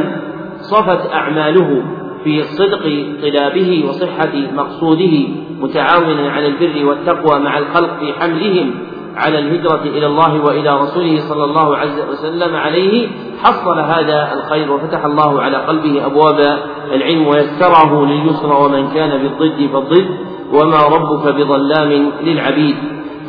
صفت 0.60 1.12
أعماله 1.12 1.82
في 2.24 2.42
صدق 2.42 2.82
طلابه 3.22 3.84
وصحة 3.88 4.32
مقصوده 4.54 5.28
متعاونا 5.60 6.30
على 6.30 6.46
البر 6.46 6.86
والتقوى 6.86 7.40
مع 7.40 7.58
الخلق 7.58 7.98
في 8.00 8.12
حملهم 8.12 8.74
على 9.16 9.38
الهجرة 9.38 9.82
إلى 9.84 10.06
الله 10.06 10.44
وإلى 10.44 10.80
رسوله 10.80 11.20
صلى 11.28 11.44
الله 11.44 11.76
عليه 11.76 12.04
وسلم 12.10 12.56
عليه 12.56 13.08
حصل 13.42 13.78
هذا 13.78 14.32
الخير 14.34 14.72
وفتح 14.72 15.04
الله 15.04 15.42
على 15.42 15.56
قلبه 15.56 16.06
أبواب 16.06 16.58
العلم 16.92 17.26
ويسره 17.26 18.06
لليسر 18.06 18.52
ومن 18.52 18.88
كان 18.88 19.22
بالضد 19.22 19.70
فالضد 19.72 20.06
وما 20.52 20.78
ربك 20.96 21.34
بظلام 21.34 22.10
للعبيد. 22.22 22.76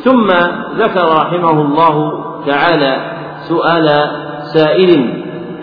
ثم 0.04 0.26
ذكر 0.76 1.04
رحمه 1.04 1.62
الله 1.62 2.24
تعالى 2.46 3.21
سؤال 3.52 3.86
سائل 4.54 4.92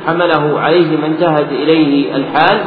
حمله 0.06 0.60
عليه 0.60 0.98
ما 0.98 1.08
انتهت 1.08 1.52
إليه 1.52 2.16
الحال 2.16 2.58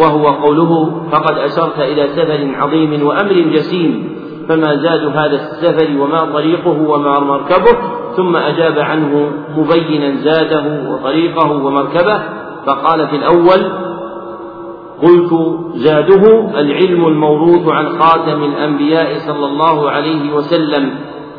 وهو 0.00 0.26
قوله 0.26 1.02
فقد 1.12 1.38
أشرت 1.38 1.78
إلى 1.78 2.06
سفر 2.06 2.54
عظيم 2.54 3.06
وأمر 3.06 3.32
جسيم 3.32 4.16
فما 4.48 4.76
زاد 4.76 5.16
هذا 5.16 5.36
السفر 5.36 6.00
وما 6.00 6.18
طريقه 6.32 6.78
وما 6.90 7.20
مركبه 7.20 7.78
ثم 8.16 8.36
أجاب 8.36 8.78
عنه 8.78 9.32
مبينا 9.56 10.14
زاده 10.14 10.90
وطريقه 10.90 11.52
ومركبه 11.52 12.18
فقال 12.66 13.08
في 13.08 13.16
الأول 13.16 13.72
قلت 15.02 15.32
زاده 15.74 16.50
العلم 16.60 17.06
الموروث 17.06 17.68
عن 17.68 17.88
خاتم 17.88 18.42
الأنبياء 18.42 19.18
صلى 19.26 19.46
الله 19.46 19.90
عليه 19.90 20.32
وسلم 20.34 20.90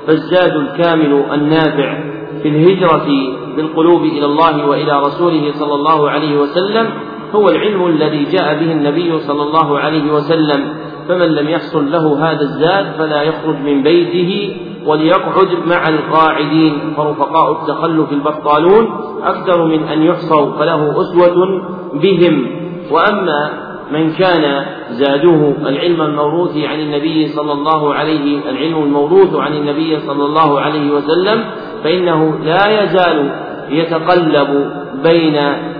فالزاد 0.07 0.55
الكامل 0.55 1.25
النافع 1.33 2.10
في 2.43 2.49
الهجرة 2.49 3.07
بالقلوب 3.55 4.01
إلى 4.03 4.25
الله 4.25 4.67
وإلى 4.67 4.99
رسوله 5.01 5.51
صلى 5.51 5.73
الله 5.73 6.09
عليه 6.09 6.37
وسلم 6.37 6.89
هو 7.35 7.49
العلم 7.49 7.87
الذي 7.87 8.23
جاء 8.23 8.53
به 8.59 8.71
النبي 8.71 9.19
صلى 9.19 9.43
الله 9.43 9.79
عليه 9.79 10.13
وسلم. 10.13 10.73
فمن 11.07 11.27
لم 11.27 11.49
يحصل 11.49 11.91
له 11.91 12.31
هذا 12.31 12.41
الزاد 12.41 12.85
فلا 12.97 13.21
يخرج 13.21 13.55
من 13.55 13.83
بيته 13.83 14.57
وليقعد 14.85 15.47
مع 15.67 15.89
القاعدين. 15.89 16.93
فرفقاء 16.97 17.51
التخلف 17.51 18.11
البطالون 18.11 18.87
أكثر 19.23 19.65
من 19.65 19.83
أن 19.83 20.03
يحصوا 20.03 20.51
فله 20.59 21.01
أسوة 21.01 21.61
بهم. 21.93 22.47
وأما 22.91 23.70
من 23.91 24.13
كان 24.13 24.65
زاده 24.89 25.53
العلم 25.67 26.01
الموروث 26.01 26.57
عن 26.57 26.79
النبي 26.79 27.27
صلى 27.27 27.51
الله 27.51 27.93
عليه 27.93 28.49
العلم 28.49 28.83
الموروث 28.83 29.35
عن 29.35 29.53
النبي 29.53 29.99
صلى 29.99 30.25
الله 30.25 30.59
عليه 30.59 30.91
وسلم 30.91 31.43
فإنه 31.83 32.39
لا 32.43 32.83
يزال 32.83 33.31
يتقلب 33.69 34.71
بين 35.03 35.39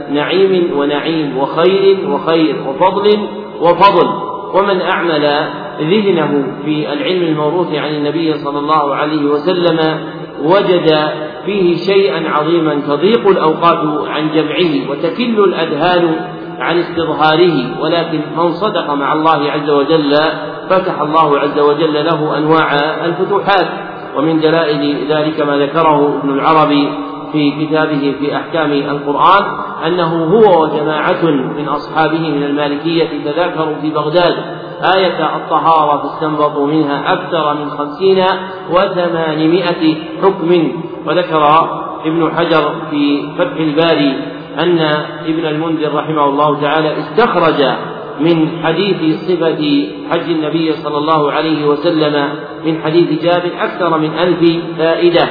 نعيم 0.09 0.77
ونعيم 0.77 1.37
وخير 1.37 2.09
وخير 2.09 2.55
وفضل 2.67 3.27
وفضل. 3.61 4.31
ومن 4.53 4.81
أعمل 4.81 5.49
ذهنه 5.79 6.57
في 6.65 6.93
العلم 6.93 7.23
الموروث 7.23 7.73
عن 7.75 7.89
النبي 7.89 8.33
صلى 8.33 8.59
الله 8.59 8.95
عليه 8.95 9.25
وسلم 9.25 9.99
وجد 10.43 10.95
فيه 11.45 11.75
شيئا 11.77 12.29
عظيما 12.29 12.75
تضيق 12.87 13.27
الأوقات 13.27 14.07
عن 14.07 14.31
جمعه 14.31 14.91
وتكل 14.91 15.43
الأذهان 15.43 16.15
عن 16.61 16.77
استظهاره 16.77 17.81
ولكن 17.81 18.21
من 18.37 18.51
صدق 18.51 18.93
مع 18.93 19.13
الله 19.13 19.51
عز 19.51 19.69
وجل 19.69 20.15
فتح 20.69 21.01
الله 21.01 21.39
عز 21.39 21.59
وجل 21.59 22.05
له 22.05 22.37
أنواع 22.37 22.73
الفتوحات. 23.05 23.67
ومن 24.17 24.39
دلائل 24.39 25.07
ذلك 25.09 25.41
ما 25.41 25.57
ذكره 25.57 26.19
ابن 26.19 26.29
العربي 26.29 26.89
في 27.31 27.51
كتابه 27.51 28.15
في 28.19 28.35
أحكام 28.35 28.71
القرآن 28.71 29.43
أنه 29.87 30.23
هو 30.23 30.63
وجماعة 30.63 31.25
من 31.57 31.67
أصحابه 31.67 32.29
من 32.29 32.43
المالكية 32.43 33.23
تذاكروا 33.25 33.75
في 33.81 33.89
بغداد. 33.89 34.35
آية 34.95 35.35
الطهارة 35.35 36.01
فاستنبطوا 36.01 36.67
منها 36.67 37.13
أكثر 37.13 37.53
من 37.53 37.69
خمسين 37.69 38.23
وثمانمائة 38.71 39.95
حكم. 40.23 40.71
وذكر 41.05 41.43
ابن 42.05 42.31
حجر 42.37 42.73
في 42.89 43.29
فتح 43.37 43.57
الباري 43.57 44.40
أن 44.59 44.79
ابن 45.25 45.45
المنذر 45.45 45.93
رحمه 45.93 46.25
الله 46.25 46.61
تعالى 46.61 46.97
استخرج 46.99 47.63
من 48.19 48.63
حديث 48.63 49.19
صفة 49.19 49.87
حج 50.11 50.29
النبي 50.29 50.71
صلى 50.71 50.97
الله 50.97 51.31
عليه 51.31 51.65
وسلم 51.65 52.29
من 52.65 52.81
حديث 52.81 53.23
جابر 53.23 53.51
أكثر 53.59 53.97
من 53.97 54.13
ألف 54.19 54.63
فائدة. 54.77 55.29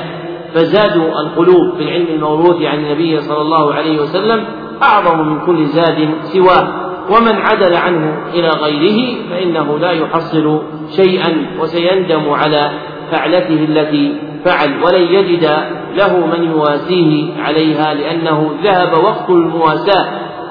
فزاد 0.55 0.97
القلوب 0.97 1.77
في 1.77 1.83
العلم 1.83 2.07
الموروث 2.15 2.63
عن 2.63 2.79
النبي 2.79 3.21
صلى 3.21 3.41
الله 3.41 3.75
عليه 3.75 4.01
وسلم 4.01 4.45
أعظم 4.83 5.29
من 5.29 5.47
كل 5.47 5.65
زاد 5.65 6.15
سواه. 6.23 6.91
ومن 7.11 7.35
عدل 7.35 7.75
عنه 7.75 8.27
إلى 8.35 8.49
غيره 8.49 9.17
فإنه 9.31 9.79
لا 9.79 9.91
يحصل 9.91 10.63
شيئا 10.97 11.47
وسيندم 11.61 12.31
على 12.31 12.71
فعلته 13.11 13.65
التي 13.65 14.30
فعل 14.45 14.83
ولن 14.83 15.03
يجد 15.03 15.51
له 15.95 16.27
من 16.27 16.45
يواسيه 16.45 17.43
عليها 17.43 17.95
لأنه 17.95 18.51
ذهب 18.65 19.05
وقت 19.05 19.31
المواساة. 19.31 20.07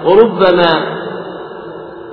وربما 0.05 0.99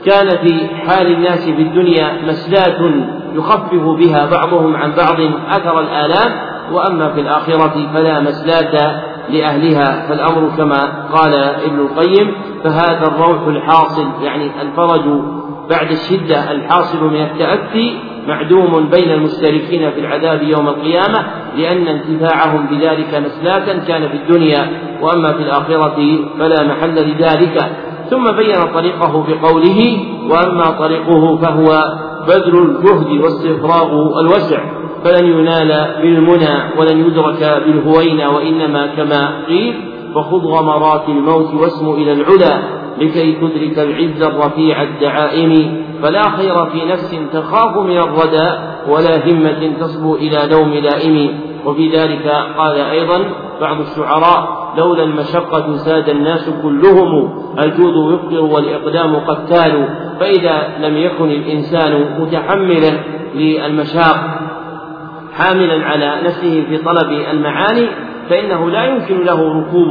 كان 0.04 0.28
في 0.28 0.68
حال 0.68 1.06
الناس 1.06 1.44
في 1.44 1.62
الدنيا 1.62 2.12
مسلاة 2.26 2.90
يخفف 3.34 3.82
بها 3.82 4.26
بعضهم 4.30 4.76
عن 4.76 4.92
بعض 4.92 5.20
أثر 5.50 5.80
الآلام. 5.80 6.56
وأما 6.72 7.08
في 7.08 7.20
الآخرة 7.20 7.92
فلا 7.94 8.20
مسلاة 8.20 9.02
لأهلها 9.28 10.08
فالأمر 10.08 10.50
كما 10.56 11.08
قال 11.12 11.34
ابن 11.34 11.80
القيم 11.80 12.34
فهذا 12.64 13.06
الروح 13.06 13.46
الحاصل 13.46 14.06
يعني 14.22 14.50
الفرج 14.62 15.04
بعد 15.70 15.90
الشدة 15.90 16.50
الحاصل 16.50 17.04
من 17.04 17.22
التأتي 17.22 17.98
معدوم 18.26 18.88
بين 18.90 19.12
المشتركين 19.12 19.90
في 19.90 20.00
العذاب 20.00 20.42
يوم 20.42 20.68
القيامة 20.68 21.26
لأن 21.56 21.88
انتفاعهم 21.88 22.66
بذلك 22.66 23.14
مسلاكا 23.14 23.78
كان 23.78 24.08
في 24.08 24.16
الدنيا 24.16 24.68
وأما 25.02 25.32
في 25.32 25.42
الآخرة 25.42 25.96
فلا 26.38 26.62
محل 26.62 26.94
لذلك. 26.94 27.72
ثم 28.10 28.24
بين 28.24 28.72
طريقه 28.74 29.26
بقوله 29.28 29.98
وأما 30.30 30.70
طريقه 30.70 31.36
فهو 31.36 31.82
بذل 32.28 32.58
الجهد 32.58 33.20
واستفراغ 33.20 34.20
الوسع 34.20 34.58
فلن 35.04 35.26
ينال 35.26 35.94
بالمنى 36.02 36.54
ولن 36.78 37.00
يدرك 37.06 37.62
بالهوينة 37.66 38.30
وإنما 38.34 38.86
كما 38.86 39.46
قيل 39.46 39.74
وخذ 40.14 40.46
غمرات 40.46 41.08
الموت 41.08 41.54
واسم 41.54 41.90
إلى 41.90 42.12
العلا. 42.12 42.62
لكي 42.98 43.32
تدرك 43.32 43.78
العز 43.78 44.22
الرفيع 44.22 44.82
الدعائم 44.82 45.82
فلا 46.02 46.22
خير 46.22 46.66
في 46.66 46.84
نفس 46.84 47.16
تخاف 47.32 47.76
من 47.76 47.98
الردى 47.98 48.50
ولا 48.88 49.26
همة 49.26 49.72
تصبو 49.80 50.14
إلى 50.14 50.48
لوم 50.50 50.72
لائم. 50.72 51.40
وفي 51.66 51.88
ذلك 51.88 52.28
قال 52.58 52.80
أيضا 52.80 53.24
بعض 53.60 53.80
الشعراء 53.80 54.66
لولا 54.78 55.02
المشقة 55.02 55.76
ساد 55.76 56.08
الناس 56.08 56.50
كلهم 56.62 57.42
الجود 57.58 58.12
يفطر 58.12 58.40
والإقدام 58.40 59.16
قتال 59.16 59.88
فإذا 60.20 60.68
لم 60.80 60.96
يكن 60.96 61.30
الإنسان 61.30 62.20
متحملا 62.20 62.92
للمشاق 63.34 64.16
حاملا 65.32 65.84
على 65.84 66.22
نفسه 66.24 66.64
في 66.68 66.78
طلب 66.78 67.12
المعاني 67.30 67.88
فإنه 68.30 68.70
لا 68.70 68.84
يمكن 68.84 69.24
له 69.24 69.58
ركوب 69.58 69.88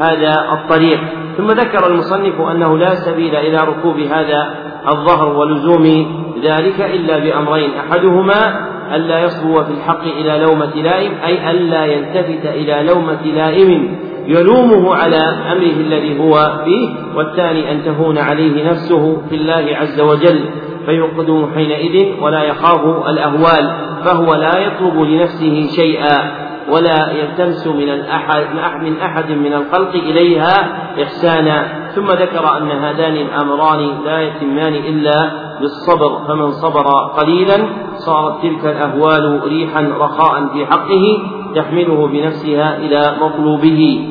هذا 0.00 0.52
الطريق. 0.52 1.00
ثم 1.36 1.46
ذكر 1.46 1.86
المصنف 1.86 2.40
أنه 2.40 2.78
لا 2.78 2.94
سبيل 2.94 3.36
إلى 3.36 3.56
ركوب 3.56 3.98
هذا 3.98 4.54
الظهر 4.88 5.36
ولزوم 5.36 6.06
ذلك 6.42 6.80
إلا 6.80 7.18
بأمرين. 7.18 7.70
أحدهما 7.78 8.68
ألا 8.94 9.24
يصبو 9.24 9.62
في 9.62 9.70
الحق 9.70 10.02
إلى 10.02 10.38
لومة 10.38 10.74
لائم 10.74 11.12
أي 11.26 11.50
ألا 11.50 11.84
يلتفت 11.84 12.46
إلى 12.46 12.90
لومة 12.92 13.22
لائم 13.22 13.98
يلومه 14.26 14.94
على 14.94 15.22
أمره 15.52 15.76
الذي 15.80 16.20
هو 16.20 16.32
فيه 16.64 16.88
والثاني 17.16 17.72
أن 17.72 17.84
تهون 17.84 18.18
عليه 18.18 18.70
نفسه 18.70 19.22
في 19.28 19.34
الله 19.34 19.76
عز 19.76 20.00
وجل. 20.00 20.44
فيقدم 20.86 21.46
حينئذ 21.54 22.22
ولا 22.22 22.42
يخاف 22.42 23.08
الأهوال 23.08 23.72
فهو 24.04 24.34
لا 24.34 24.58
يطلب 24.58 25.00
لنفسه 25.00 25.66
شيئا. 25.76 26.42
ولا 26.68 27.12
يلتمس 27.12 27.66
من 27.66 27.88
الأحد 27.88 28.54
من 28.82 28.98
أحد 28.98 29.30
من 29.30 29.52
الخلق 29.54 29.94
إليها 29.94 30.54
إحسانا. 31.02 31.82
ثم 31.94 32.06
ذكر 32.06 32.58
أن 32.58 32.70
هذان 32.70 33.16
الأمران 33.16 33.90
لا 34.04 34.20
يتمان 34.20 34.74
إلا 34.74 35.30
بالصبر 35.60 36.24
فمن 36.28 36.50
صبر 36.50 36.86
قليلا 37.18 37.66
صارت 37.94 38.42
تلك 38.42 38.64
الأهوال 38.64 39.40
ريحا 39.44 39.92
رخاء 39.98 40.46
في 40.52 40.66
حقه 40.66 41.18
تحمله 41.54 42.06
بنفسها 42.06 42.76
إلى 42.76 43.16
مطلوبه. 43.20 44.08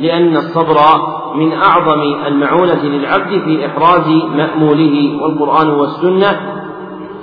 لأن 0.00 0.36
الصبر 0.36 0.76
من 1.34 1.52
أعظم 1.52 2.02
المعونة 2.26 2.82
للعبد 2.82 3.40
في 3.44 3.66
إحراز 3.66 4.08
مأموله 4.36 5.22
والقرآن 5.22 5.68
والسنة 5.68 6.40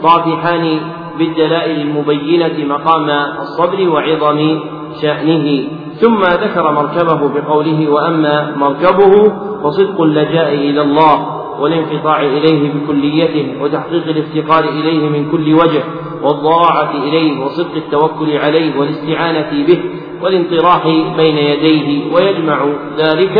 طافحان 0.04 0.80
بالدلائل 1.20 1.82
المبينة 1.82 2.76
مقام 2.76 3.10
الصبر 3.40 3.90
وعظم 3.90 4.60
شأنه. 5.02 5.68
ثم 6.02 6.22
ذكر 6.22 6.72
مركبه 6.72 7.30
بقوله 7.40 7.90
وأما 7.90 8.56
مركبه 8.58 9.34
فصدق 9.64 10.02
اللجاء 10.02 10.54
إلى 10.54 10.82
الله 10.82 11.38
والانقطاع 11.60 12.22
إليه 12.22 12.72
بكليته 12.74 13.62
وتحقيق 13.62 14.04
الافتقار 14.08 14.64
إليه 14.64 15.10
من 15.10 15.32
كل 15.32 15.54
وجه 15.54 15.84
والضراعة 16.24 16.92
إليه 17.04 17.46
وصدق 17.46 17.76
التوكل 17.76 18.38
عليه 18.38 18.80
والاستعانة 18.80 19.66
به 19.68 19.80
والانطراح 20.22 20.88
بين 21.18 21.38
يديه 21.38 22.14
ويجمع 22.14 22.66
ذلك 22.98 23.38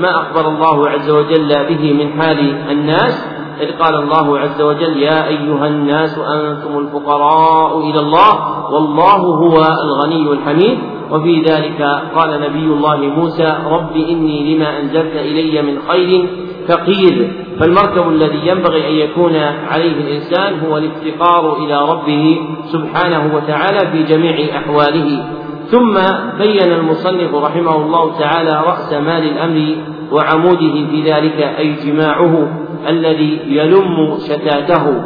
ما 0.00 0.10
أخبر 0.20 0.48
الله 0.48 0.88
عز 0.88 1.10
وجل 1.10 1.48
به 1.48 1.92
من 1.92 2.20
حال 2.20 2.38
الناس 2.70 3.37
إذ 3.60 3.72
قال 3.72 3.94
الله 3.94 4.38
عز 4.38 4.62
وجل 4.62 4.96
يا 4.96 5.28
أيها 5.28 5.66
الناس 5.66 6.18
أنتم 6.18 6.78
الفقراء 6.78 7.78
إلى 7.90 8.00
الله 8.00 8.32
والله 8.72 9.16
هو 9.16 9.56
الغني 9.84 10.32
الحميد. 10.32 10.78
وفي 11.10 11.42
ذلك 11.42 11.82
قال 12.14 12.40
نبي 12.40 12.66
الله 12.66 12.96
موسى 12.96 13.56
رب 13.70 13.96
إني 13.96 14.54
لما 14.54 14.80
أنزلت 14.80 15.16
إلي 15.16 15.62
من 15.62 15.78
خير 15.88 16.28
فقير. 16.68 17.32
فالمركب 17.60 18.08
الذي 18.08 18.48
ينبغي 18.48 18.88
أن 18.88 18.94
يكون 18.94 19.36
عليه 19.70 19.92
الإنسان 19.92 20.60
هو 20.60 20.78
الافتقار 20.78 21.56
إلى 21.56 21.90
ربه 21.90 22.38
سبحانه 22.72 23.34
وتعالى 23.34 23.90
في 23.92 24.02
جميع 24.02 24.58
أحواله. 24.58 25.24
ثم 25.66 25.94
بين 26.38 26.72
المصنف 26.72 27.34
رحمه 27.34 27.76
الله 27.76 28.18
تعالى 28.18 28.62
رأس 28.66 28.92
مال 28.92 29.22
الأمر 29.22 29.76
وعموده 30.12 30.86
في 30.90 31.02
ذلك 31.04 31.40
أي 31.58 31.72
جماعة. 31.72 32.48
الذي 32.88 33.40
يلم 33.46 34.18
شتاته 34.28 35.02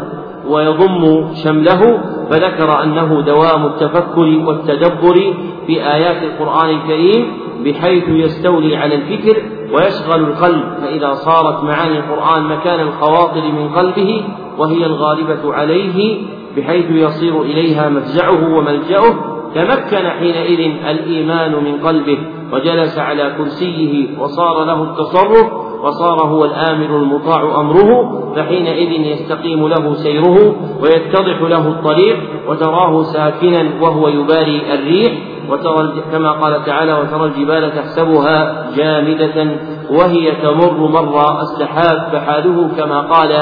ويضم 0.48 1.26
شمله 1.44 2.00
فذكر 2.30 2.82
أنه 2.82 3.20
دوام 3.20 3.66
التفكر 3.66 4.40
والتدبر 4.46 5.34
في 5.66 5.92
آيات 5.94 6.22
القرآن 6.22 6.70
الكريم 6.70 7.26
بحيث 7.64 8.08
يستولي 8.08 8.76
على 8.76 8.94
الفكر 8.94 9.42
ويشغل 9.72 10.20
القلب. 10.20 10.62
فإذا 10.80 11.14
صارت 11.14 11.64
معاني 11.64 11.98
القرآن 11.98 12.44
مكان 12.44 12.80
الخواطر 12.80 13.42
من 13.42 13.68
قلبه 13.68 14.24
وهي 14.58 14.86
الغالبة 14.86 15.54
عليه 15.54 16.18
بحيث 16.56 16.90
يصير 16.90 17.42
إليها 17.42 17.88
مفزعه 17.88 18.56
وملجأه 18.56 19.14
تمكن 19.54 20.08
حينئذ 20.08 20.72
الإيمان 20.90 21.64
من 21.64 21.86
قلبه 21.86 22.18
وجلس 22.52 22.98
على 22.98 23.34
كرسيه 23.38 24.18
وصار 24.18 24.64
له 24.64 24.82
التصرف 24.82 25.61
وصار 25.82 26.26
هو 26.26 26.44
الآمر 26.44 26.96
المطاع 26.96 27.60
أمره 27.60 28.22
فحينئذ 28.36 29.06
يستقيم 29.06 29.68
له 29.68 29.94
سيره 29.94 30.54
ويتضح 30.82 31.42
له 31.42 31.68
الطريق 31.68 32.18
وتراه 32.48 33.02
ساكنا 33.02 33.70
وهو 33.80 34.08
يباري 34.08 34.62
الريح 34.74 35.12
وترى 35.48 36.02
كما 36.12 36.32
قال 36.32 36.64
تعالى 36.64 36.92
وترى 36.92 37.24
الجبال 37.24 37.74
تحسبها 37.74 38.66
جامدة 38.76 39.56
وهي 39.90 40.30
تمر 40.30 40.88
مر 40.88 41.40
السحاب 41.42 42.08
فحاله 42.12 42.68
كما 42.76 43.00
قال 43.00 43.32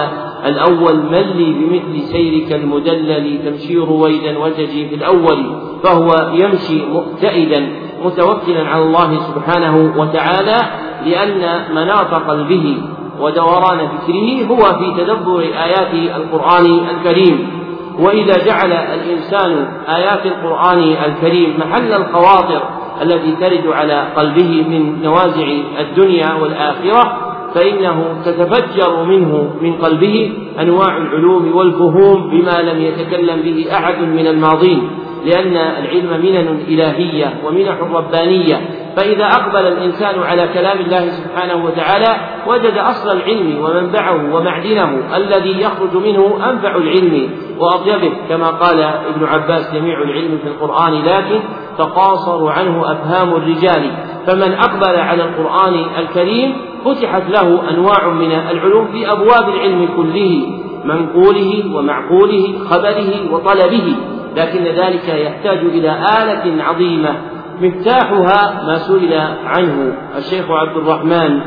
الأول 0.47 0.97
من 0.97 1.27
لي 1.37 1.53
بمثل 1.53 2.03
سيرك 2.13 2.53
المدلل 2.53 3.39
تمشي 3.45 3.77
رويدا 3.77 4.39
وتجي 4.39 4.89
في 4.89 4.95
الأول. 4.95 5.57
فهو 5.85 6.09
يمشي 6.33 6.87
مؤتئدا 6.87 7.69
متوكلا 8.05 8.69
على 8.69 8.83
الله 8.83 9.19
سبحانه 9.21 9.93
وتعالى 9.97 10.90
لأن 11.07 11.61
مناط 11.75 12.15
قلبه 12.15 12.77
ودوران 13.21 13.79
فكره 13.79 14.47
هو 14.47 14.63
في 14.79 15.05
تدبر 15.05 15.41
آيات 15.41 15.95
القرآن 16.17 16.67
الكريم. 16.91 17.61
وإذا 17.99 18.45
جعل 18.47 18.73
الإنسان 18.73 19.67
آيات 19.89 20.27
القرآن 20.27 20.79
الكريم 20.79 21.55
محل 21.59 21.93
الخواطر 21.93 22.63
التي 23.03 23.37
ترد 23.41 23.67
على 23.67 24.07
قلبه 24.17 24.65
من 24.69 25.03
نوازع 25.03 25.47
الدنيا 25.81 26.35
والآخرة 26.35 27.17
فإنه 27.55 28.05
تتفجر 28.25 29.05
منه 29.05 29.51
من 29.63 29.73
قلبه 29.73 30.33
أنواع 30.61 30.97
العلوم 30.97 31.57
والفهوم 31.57 32.31
بما 32.31 32.63
لم 32.63 32.83
يتكلم 32.83 33.43
به 33.43 33.67
أحد 33.77 34.01
من 34.01 34.27
الماضين. 34.27 34.91
لأن 35.27 35.57
العلم 35.57 36.21
منن 36.23 36.61
إلهية 36.69 37.35
ومنح 37.45 37.77
ربانية 37.93 38.61
فإذا 38.97 39.25
أقبل 39.25 39.67
الإنسان 39.67 40.23
على 40.23 40.49
كلام 40.55 40.79
الله 40.79 41.11
سبحانه 41.11 41.65
وتعالى 41.65 42.17
وجد 42.47 42.79
أصل 42.79 43.17
العلم 43.17 43.65
ومنبعه 43.65 44.35
ومعدنه 44.35 45.17
الذي 45.17 45.63
يخرج 45.63 45.97
منه 45.97 46.51
أنفع 46.51 46.77
العلم 46.77 47.31
وأطيبه. 47.59 48.13
كما 48.29 48.51
قال 48.51 48.81
ابن 48.83 49.27
عباس 49.27 49.75
جميع 49.75 50.03
العلم 50.03 50.39
في 50.43 50.49
القرآن 50.49 50.93
لكن 51.03 51.41
تقاصر 51.79 52.49
عنه 52.49 52.93
أفهام 52.93 53.35
الرجال. 53.35 53.91
فمن 54.27 54.53
أقبل 54.53 54.97
على 54.97 55.25
القرآن 55.25 55.85
الكريم 55.99 56.57
فتحت 56.85 57.23
له 57.31 57.71
أنواع 57.71 58.09
من 58.09 58.33
العلوم 58.33 58.87
في 58.93 59.13
أبواب 59.13 59.49
العلم 59.49 59.89
كله 59.97 60.47
منقوله 60.85 61.77
ومعقوله 61.77 62.59
خبره 62.71 63.33
وطلبه. 63.33 63.97
لكن 64.37 64.65
ذلك 64.65 65.09
يحتاج 65.09 65.59
إلى 65.59 65.91
آلة 66.23 66.65
عظيمة 66.65 67.15
مفتاحها 67.61 68.67
ما 68.67 68.79
سئل 68.79 69.15
عنه 69.45 69.93
الشيخ 70.17 70.51
عبد 70.51 70.77
الرحمن 70.77 71.41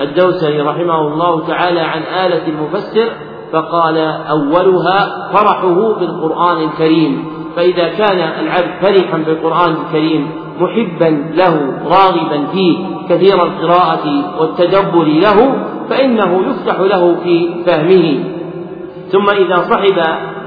الدوسري 0.00 0.60
رحمه 0.60 1.00
الله 1.00 1.46
تعالى 1.46 1.80
عن 1.80 2.02
آلة 2.26 2.48
المفسر 2.48 3.08
فقال 3.52 3.98
أولها 4.30 5.28
فرحه 5.32 5.98
بالقرآن 6.00 6.62
الكريم. 6.62 7.24
فإذا 7.56 7.88
كان 7.88 8.18
العبد 8.18 8.70
فرحا 8.82 9.18
بالقرآن 9.18 9.76
الكريم 9.86 10.30
محبا 10.60 11.32
له 11.34 11.54
راغبا 11.84 12.46
فيه 12.52 12.78
كثير 13.08 13.42
القراءة 13.42 14.06
والتدبر 14.40 15.04
له 15.04 15.64
فإنه 15.90 16.42
يفتح 16.46 16.80
له 16.80 17.16
في 17.22 17.64
فهمه. 17.66 18.37
ثم 19.12 19.30
إذا 19.30 19.56
صحب 19.56 19.98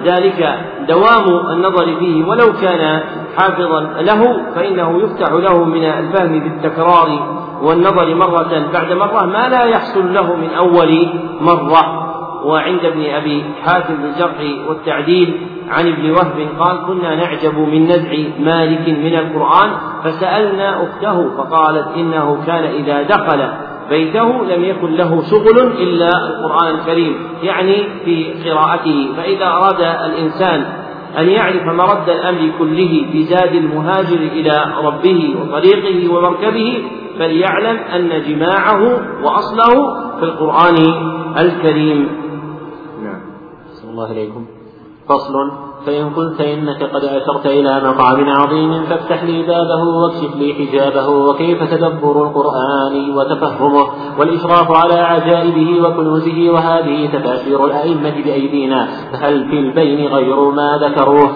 ذلك 0.06 0.60
دوام 0.88 1.50
النظر 1.52 1.96
فيه 2.00 2.26
ولو 2.26 2.54
كان 2.62 3.02
حافظا 3.38 3.82
له 3.82 4.54
فإنه 4.56 5.02
يفتح 5.04 5.32
له 5.32 5.64
من 5.64 5.84
الفهم 5.84 6.40
بالتكرار 6.40 7.38
والنظر 7.62 8.16
مرة 8.16 8.70
بعد 8.74 8.92
مرة 8.92 9.26
ما 9.26 9.48
لا 9.50 9.66
يحصل 9.66 10.14
له 10.14 10.36
من 10.36 10.50
أول 10.50 11.08
مرة. 11.42 12.02
وعند 12.44 12.86
ابن 12.86 13.06
أبي 13.06 13.46
حاتم 13.66 13.98
الجرح 14.04 14.68
والتعديل 14.68 15.48
عن 15.70 15.88
ابن 15.88 16.12
وهب 16.12 16.48
قال 16.60 16.88
كنا 16.88 17.16
نعجب 17.16 17.60
من 17.60 17.84
نزع 17.84 18.12
مالك 18.40 18.90
من 18.90 19.16
القرآن 19.16 19.70
فسألنا 20.04 20.84
أخته 20.84 21.38
فقالت 21.38 21.88
إنه 21.96 22.44
كان 22.46 22.64
إذا 22.64 23.02
دخل 23.02 23.50
بيته 23.90 24.46
لم 24.46 24.64
يكن 24.64 24.92
له 24.92 25.24
شغل 25.32 25.60
إلا 25.60 26.10
القرآن 26.28 26.76
الكريم 26.76 27.16
يعني 27.44 27.76
في 28.06 28.34
قراءته. 28.50 29.14
فإذا 29.18 29.46
أراد 29.46 29.82
الإنسان 29.82 30.66
أن 31.18 31.30
يعرف 31.30 31.64
مرد 31.64 32.10
الأمر 32.10 32.52
كله 32.60 33.06
بزاد 33.14 33.56
المهاجر 33.56 34.18
إلى 34.18 34.66
ربه 34.84 35.36
وطريقه 35.42 36.14
ومركبه 36.14 36.84
فليعلم 37.20 37.78
أن 37.78 38.24
جماعة 38.28 38.84
وأصله 39.24 40.02
في 40.20 40.24
القرآن 40.24 40.76
الكريم. 41.38 42.08
نعم. 43.04 43.22
الله 43.90 44.12
إليكم 44.12 44.46
فصل. 45.10 45.71
فإن 45.86 46.10
قلت 46.10 46.42
إنك 46.42 46.84
قد 46.84 47.04
أشرت 47.04 47.46
إلى 47.46 47.82
مقام 47.84 48.30
عظيم 48.30 48.84
فافتح 48.84 49.24
لي 49.24 49.44
بابه 49.44 49.84
واكشف 49.84 50.36
لي 50.36 50.54
حجابه 50.54 51.10
وكيف 51.10 51.64
تدبر 51.64 52.24
القرآن 52.24 53.18
وتفهمه 53.18 53.88
والإشراف 54.20 54.72
على 54.72 54.94
عجائبه 54.94 55.88
وكنوزه 55.88 56.50
وهذه 56.50 57.10
تفاسير 57.14 57.66
الأئمة 57.66 58.24
بأيدينا 58.24 58.88
فهل 59.12 59.50
في 59.50 59.60
البين 59.60 60.08
غير 60.08 60.52
ما 60.52 60.78
ذكروه؟ 60.78 61.32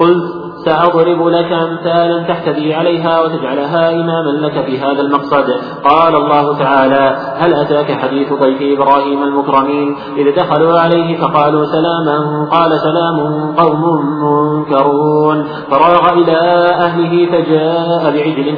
قلت 0.00 0.43
سأضرب 0.64 1.26
لك 1.26 1.52
أمثالا 1.52 2.22
تحتدي 2.28 2.74
عليها 2.74 3.20
وتجعلها 3.20 3.92
إماما 3.92 4.30
لك 4.46 4.64
في 4.64 4.78
هذا 4.78 5.00
المقصد. 5.00 5.50
قال 5.84 6.14
الله 6.16 6.58
تعالى 6.58 7.16
هل 7.36 7.54
أتاك 7.54 7.92
حديث 7.92 8.32
ضيف 8.32 8.80
إبراهيم 8.80 9.22
المكرمين؟ 9.22 9.96
إذ 10.16 10.36
دخلوا 10.36 10.80
عليه 10.80 11.18
فقالوا 11.18 11.64
سلاما 11.64 12.48
قال 12.50 12.78
سلام 12.78 13.18
قوم 13.56 13.82
منكرون. 14.24 15.44
فراغ 15.70 16.12
إلى 16.12 16.40
أهله 16.86 17.26
فجاء 17.32 18.12
بعجل 18.12 18.56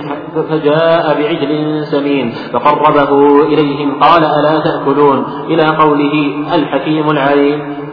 فجاء 0.51 1.15
بعجل 1.19 1.83
سمين 1.87 2.35
فقربه 2.53 3.43
إليهم 3.45 4.01
قال 4.01 4.25
ألا 4.25 4.59
تأكلون؟ 4.59 5.25
إلى 5.49 5.67
قوله 5.67 6.15
الحكيم 6.55 7.11
العليم. 7.11 7.86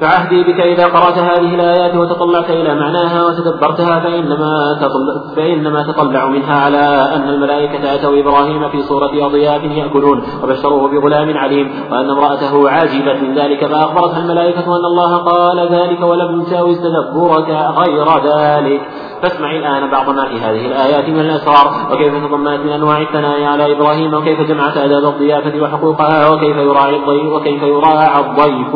فعهدي 0.00 0.44
بك 0.44 0.60
إذا 0.60 0.86
قرأت 0.86 1.18
هذه 1.18 1.54
الآيات 1.54 1.96
وتطلعت 1.96 2.50
إلى 2.50 2.74
معناها 2.74 3.26
وتدبرتها 3.26 4.00
فإنما 4.00 4.78
تطلع, 4.80 5.34
فإنما 5.36 5.82
تطلع 5.82 6.28
منها 6.28 6.54
على 6.64 7.08
أن 7.14 7.28
الملائكة 7.28 7.94
أتوا 7.94 8.20
إبراهيم 8.20 8.68
في 8.68 8.82
صورة 8.82 9.26
أضياف 9.26 9.62
يأكلون 9.64 10.22
وبشروه 10.42 10.90
بغلام 10.90 11.38
عليم 11.38 11.70
وأن 11.92 12.10
امرأته 12.10 12.70
عاجبت 12.70 13.22
من 13.22 13.34
ذلك 13.34 13.66
فأخبرتها 13.66 14.18
الملائكة 14.18 14.76
أن 14.76 14.84
الله 14.84 15.16
قال 15.16 15.68
ذلك 15.68 16.00
ولم 16.00 16.40
يساوز 16.40 16.78
تدبرك 16.78 17.48
غير 17.78 18.06
ذلك. 18.24 18.80
فاسمع 19.22 19.50
الآن 19.50 19.90
بعض 19.90 20.10
ما 20.10 20.28
في 20.28 20.40
هذه 20.40 20.66
الآيات 20.66 21.08
من 21.08 21.20
الأسرار. 21.20 21.92
وكيف 21.92 22.14
تضمنت 22.14 22.60
من 22.60 22.72
أنواع 22.72 23.00
الثناء 23.00 23.44
على 23.44 23.72
إبراهيم؟ 23.72 24.14
وكيف 24.14 24.40
جمعت 24.40 24.76
آداب 24.76 25.04
الضيافة 25.04 25.62
وحقوقها؟ 25.62 26.30
وكيف 26.30 26.56
يراعي 26.56 26.96
الضيف؟ 26.96 27.32
وكيف 27.32 27.62
يراعى 27.62 28.20
الضيف؟ 28.20 28.74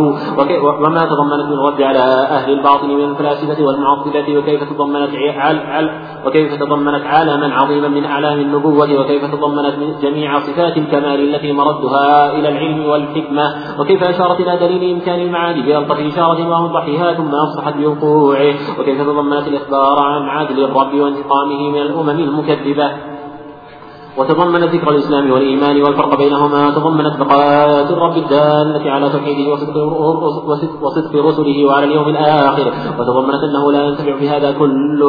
وما 0.62 1.00
تضمنت 1.12 1.46
من 1.46 1.52
الرد 1.52 1.82
على 1.82 1.98
أهل 2.38 2.52
الباطل 2.52 2.88
من 2.88 3.04
الفلاسفة 3.04 3.64
والمعطلة؟ 3.64 4.38
وكيف 4.38 4.62
تضمنت 4.70 5.10
وكيف 6.26 6.54
تضمنت 6.54 7.04
عالما 7.06 7.54
عظيما 7.54 7.88
من 7.88 8.04
أعلام 8.04 8.40
النبوة؟ 8.40 9.00
وكيف 9.00 9.24
تضمنت 9.24 9.74
من 9.78 9.98
جميع 10.02 10.38
صفات 10.38 10.76
الكمال 10.76 11.34
التي 11.34 11.52
مردها 11.52 12.32
إلى 12.32 12.48
العلم 12.48 12.86
والحكمة؟ 12.86 13.44
وكيف 13.78 14.02
أشارت 14.02 14.40
إلى 14.40 14.56
دليل 14.56 14.94
إمكان 14.94 15.20
المعاد 15.20 15.56
بألطف 15.66 15.98
إشارة 16.00 16.48
وأوضحها 16.48 17.14
ثم 17.14 17.30
أفصحت 17.34 17.76
بوقوعه. 17.76 18.54
وكيف 18.80 19.02
تضمنت 19.02 19.48
الإخبار 19.48 19.98
عن 20.02 20.28
عدل 20.32 20.64
الرب 20.64 20.94
وانتقامه 20.94 21.70
من 21.70 21.82
الأمم 21.86 22.10
المكذبة. 22.10 23.11
وتضمنت 24.18 24.74
ذكر 24.74 24.90
الإسلام 24.90 25.30
والإيمان 25.32 25.82
والفرق 25.82 26.18
بينهما 26.18 26.70
تضمنت 26.70 27.16
بقايات 27.20 27.90
الرب 27.90 28.16
الدالة 28.16 28.90
على 28.90 29.10
توحيده 29.10 29.50
وصدق, 30.82 31.26
رسله 31.26 31.64
وعلى 31.64 31.84
اليوم 31.84 32.08
الآخر. 32.08 32.72
وتضمنت 32.98 33.42
أنه 33.48 33.72
لا 33.72 33.84
ينتفع 33.84 34.18
بهذا 34.20 34.52
كله 34.52 35.08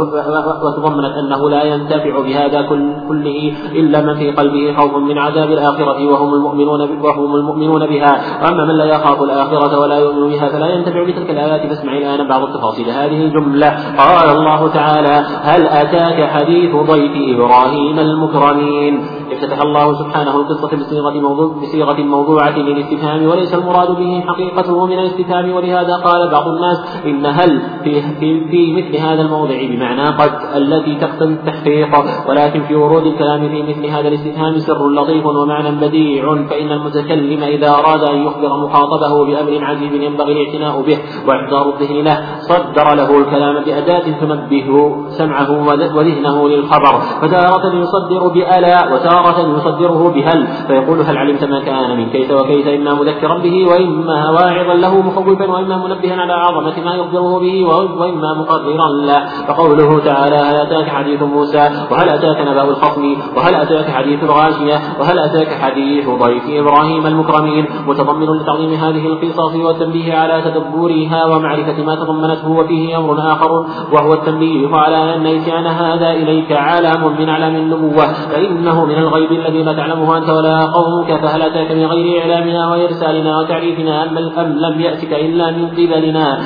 وتضمنت 0.66 1.14
أنه 1.22 1.50
لا 1.50 1.64
ينتفع 1.64 2.20
بهذا 2.20 2.62
كله 3.10 3.54
إلا 3.72 4.02
من 4.02 4.14
في 4.16 4.32
قلبه 4.32 4.74
خوف 4.78 4.96
من 4.96 5.18
عذاب 5.18 5.52
الآخرة 5.52 6.12
وهم 6.12 6.34
المؤمنون 6.34 6.82
وهم 6.82 7.36
المؤمنون 7.36 7.86
بها. 7.86 8.44
وأما 8.44 8.66
من 8.66 8.76
لا 8.78 8.86
يخاف 8.86 9.22
الآخرة 9.22 9.80
ولا 9.80 9.98
يؤمن 9.98 10.30
بها 10.30 10.50
فلا 10.50 10.68
ينتفع 10.76 11.04
بتلك 11.04 11.30
الآيات. 11.30 11.70
فاسمع 11.70 11.98
الآن 11.98 12.28
بعض 12.28 12.44
التفاصيل. 12.44 12.90
هذه 12.90 13.26
الجملة. 13.26 13.70
قال 13.98 14.38
الله 14.38 14.68
تعالى 14.68 15.26
هل 15.42 15.68
أتاك 15.68 16.30
حديث 16.30 16.76
ضيف 16.76 17.12
إبراهيم 17.36 18.00
المكرمين؟ 18.00 18.93
العظيم 18.94 19.23
افتتح 19.34 19.62
الله 19.62 19.94
سبحانه 19.94 20.36
القصة 20.36 20.78
بصيغة 20.78 21.14
موضوع 21.14 21.48
بصيغة 21.62 22.02
موضوعة 22.02 22.58
للاستفهام 22.58 23.26
وليس 23.26 23.54
المراد 23.54 23.92
به 23.92 24.24
حقيقته 24.28 24.86
من 24.86 25.00
الاستفهام 25.00 25.52
ولهذا 25.52 25.96
قال 25.96 26.32
بعض 26.32 26.48
الناس 26.48 26.78
إن 27.06 27.26
هل 27.26 27.62
في, 27.84 28.02
في, 28.02 28.48
في 28.50 28.74
مثل 28.74 28.96
هذا 28.98 29.22
الموضع 29.22 29.56
بمعنى 29.70 30.06
قد 30.08 30.32
التي 30.56 30.96
تقتضي 30.96 31.34
التحقيق 31.34 31.90
ولكن 32.30 32.64
في 32.64 32.76
ورود 32.76 33.06
الكلام 33.06 33.50
في 33.50 33.64
مثل 33.64 33.86
هذا 33.86 34.08
الاستفهام 34.08 34.58
سر 34.58 34.90
لطيف 34.90 35.26
ومعنى 35.26 35.72
بديع 35.72 36.46
فإن 36.50 36.72
المتكلم 36.72 37.44
إذا 37.44 37.70
أراد 37.70 38.04
أن 38.04 38.18
يخبر 38.18 38.58
مخاطبه 38.58 39.26
بأمر 39.26 39.64
عجيب 39.66 39.94
ينبغي 39.94 40.32
الاعتناء 40.32 40.82
به 40.82 40.98
واحضار 41.28 41.74
الذهن 41.74 42.04
له 42.04 42.18
صدر 42.40 42.96
له 42.96 43.18
الكلام 43.18 43.64
بأداة 43.64 44.20
تنبه 44.22 44.96
سمعه 45.10 45.52
وذهنه 45.96 46.50
للخبر 46.50 47.00
فتارة 47.22 47.76
يصدر 47.76 48.28
بألا 48.28 48.94
وتارة 48.94 49.23
يصدره 49.30 50.12
بهل 50.16 50.48
فيقول 50.68 51.02
هل 51.02 51.18
علمت 51.18 51.44
ما 51.44 51.60
كان 51.60 51.98
من 51.98 52.10
كيف 52.10 52.32
وكيف؟ 52.32 52.68
إما 52.68 52.94
مذكرا 52.94 53.38
به 53.38 53.66
وإما 53.66 54.30
واعظا 54.30 54.74
له 54.74 55.02
مخوفا 55.02 55.46
وإما 55.52 55.78
منبها 55.78 56.22
على 56.22 56.34
عظمة 56.34 56.84
ما 56.86 56.96
يخبره 56.96 57.40
به 57.40 57.64
وإما 58.00 58.34
مقررا 58.34 58.90
له. 58.90 59.26
فقوله 59.48 60.00
تعالى 60.00 60.36
هل 60.36 60.56
أتاك 60.56 60.88
حديث 60.88 61.22
موسى؟ 61.22 61.70
وهل 61.92 62.10
أتاك 62.10 62.42
نبأ 62.48 62.64
الخصم؟ 62.64 63.16
وهل 63.38 63.56
أتاك 63.56 63.90
حديث 63.90 64.24
الغاشية؟ 64.24 64.80
وهل 65.00 65.20
أتاك 65.20 65.48
حديث 65.48 66.10
ضيف 66.10 66.44
إبراهيم 66.50 67.08
المكرمين؟ 67.08 67.66
متضمن 67.88 68.28
لتعظيم 68.42 68.74
هذه 68.74 69.06
القصص 69.08 69.56
والتنبيه 69.56 70.14
على 70.14 70.42
تدبرها 70.42 71.26
ومعرفة 71.26 71.84
ما 71.84 71.96
تضمنته 71.96 72.50
وفيه 72.50 72.98
أمر 72.98 73.20
آخر 73.20 73.66
وهو 73.94 74.14
التنبيه 74.14 74.76
على 74.76 75.16
أن 75.16 75.26
إتيان 75.26 75.66
هذا 75.66 76.12
إليك 76.12 76.52
علام 76.52 77.16
من 77.20 77.30
أعلام 77.30 77.56
النبوة 77.56 78.14
فإنه 78.32 78.86
من 78.86 78.96
الغيب 79.14 79.32
الذي 79.32 79.64
لا 79.64 79.74
تعلمه 79.74 80.18
أنت 80.18 80.30
ولا 80.30 80.66
قومك 80.66 81.22
فهل 81.22 81.42
أتاك 81.42 81.72
من 81.72 81.86
غير 81.86 82.22
إعلامنا 82.22 82.72
وإرسالنا 82.72 83.40
وتعريفنا 83.40 84.04
أم, 84.04 84.18
لم 84.48 84.82
يأتك 84.82 85.14
إلا 85.14 85.52
من 85.52 85.68
قبلنا. 85.68 86.40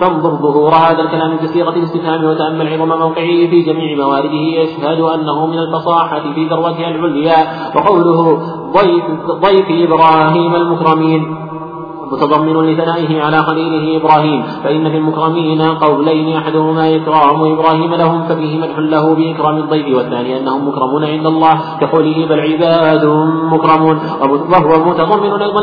فانظر 0.00 0.30
ظهور 0.42 0.72
هذا 0.74 1.02
الكلام 1.02 1.36
بصيغة 1.36 1.70
الاستفهام 1.70 2.24
وتأمل 2.24 2.72
عظم 2.72 2.88
موقعه 2.88 3.36
في 3.50 3.62
جميع 3.62 3.96
موارده. 3.96 4.44
يشهد 4.60 5.00
أنه 5.00 5.46
من 5.46 5.58
الفصاحة 5.58 6.20
في 6.34 6.48
ذروتها 6.48 6.88
العليا 6.88 7.36
وقوله 7.76 8.38
ضيف, 8.76 9.04
ضيف 9.44 9.66
إبراهيم 9.90 10.54
المكرمين. 10.54 11.43
متضمن 12.14 12.56
لثنائه 12.66 13.22
على 13.22 13.38
خليله 13.38 13.96
إبراهيم 13.96 14.42
فإن 14.64 14.90
في 14.90 14.96
المكرمين 14.96 15.62
قولين 15.62 16.36
أحدهما 16.36 16.96
إكرام 16.96 17.52
إبراهيم 17.52 17.94
لهم 17.94 18.22
ففيه 18.28 18.58
مدح 18.58 18.78
له 18.78 19.14
بإكرام 19.14 19.56
الضيف 19.56 19.96
والثاني 19.96 20.40
أنهم 20.40 20.68
مكرمون 20.68 21.04
عند 21.04 21.26
الله 21.26 21.54
كقوله 21.80 22.26
بل 22.28 22.40
عباد 22.40 23.04
مكرمون. 23.52 23.96
وهو 24.52 24.84
متضمن 24.90 25.42
أيضا 25.42 25.60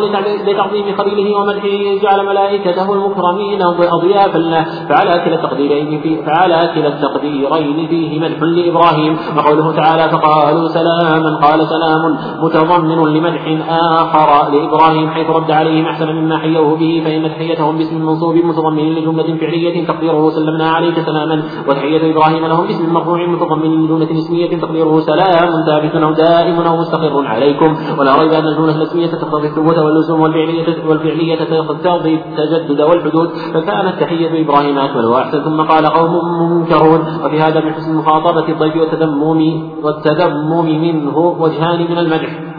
لتعظيم 0.48 0.96
خليله 0.98 1.40
ومدحه 1.40 2.02
جعل 2.04 2.26
ملائكته 2.26 2.94
المكرمين 2.94 3.62
أضيافا 3.62 4.38
له 4.38 4.66
فعلى 4.90 5.26
كلا 5.26 5.36
التقديرين 5.36 6.02
في 6.02 6.24
فعلى 6.26 6.72
كلا 6.76 6.88
التقديرين 6.88 7.88
فيه 7.88 8.20
مدح 8.20 8.42
لإبراهيم. 8.42 9.18
وقوله 9.38 9.72
تعالى 9.72 10.10
فقالوا 10.10 10.68
سلاما 10.68 11.40
قال 11.44 11.68
سلام 11.68 12.18
متضمن 12.44 13.14
لمدح 13.14 13.44
آخر 13.70 14.52
لإبراهيم 14.54 15.10
حيث 15.10 15.30
رد 15.30 15.52
عليهم 15.52 15.86
أحسن 15.86 16.08
مما 16.08 16.38
حيوه 16.42 16.76
به 16.76 17.02
فإن 17.06 17.24
تحيتهم 17.30 17.78
باسم 17.78 18.06
منصوب 18.06 18.36
متضمن 18.36 18.96
لجملة 18.96 19.38
فعلية 19.42 19.88
تقديره 19.88 20.30
سلمنا 20.30 20.70
عليك 20.70 21.00
سلاما 21.00 21.44
وتحية 21.68 22.12
إبراهيم 22.12 22.46
لهم 22.46 22.68
باسم 22.68 22.94
مرفوع 22.94 23.28
متضمن 23.28 23.84
لجملة 23.84 24.12
اسمية 24.12 24.58
تقديره 24.64 25.00
سلام 25.00 25.50
ثابت 25.66 25.96
أو 25.96 26.12
دائم 26.12 26.60
أو 26.60 26.78
مستقر 26.78 27.26
عليكم. 27.26 27.76
ولا 28.00 28.22
ريب 28.22 28.32
أن 28.32 28.48
الجملة 28.48 28.76
الاسمية 28.76 29.08
تقتضي 29.08 29.48
الثبوت 29.48 29.78
واللزوم 29.78 30.22
والفعلية 30.22 30.68
والفعلية 30.88 31.36
تقتضي 31.36 32.14
التجدد 32.14 32.82
والحدود. 32.82 33.30
فكانت 33.54 33.96
تحية 34.02 34.44
إبراهيم 34.44 34.78
أكمل 34.78 35.06
وأحسن 35.06 35.44
ثم 35.44 35.62
قال 35.62 35.86
قوم 35.86 36.14
منكرون. 36.52 37.02
وفي 37.26 37.42
هذا 37.42 37.60
من 37.66 37.74
حسن 37.74 37.96
مخاطبة 37.96 38.48
الضيف 38.54 38.76
والتذمم 38.76 39.42
والتذمم 39.84 40.66
منه 40.82 41.18
وجهان 41.18 41.80
من 41.92 41.98
المدح. 41.98 42.51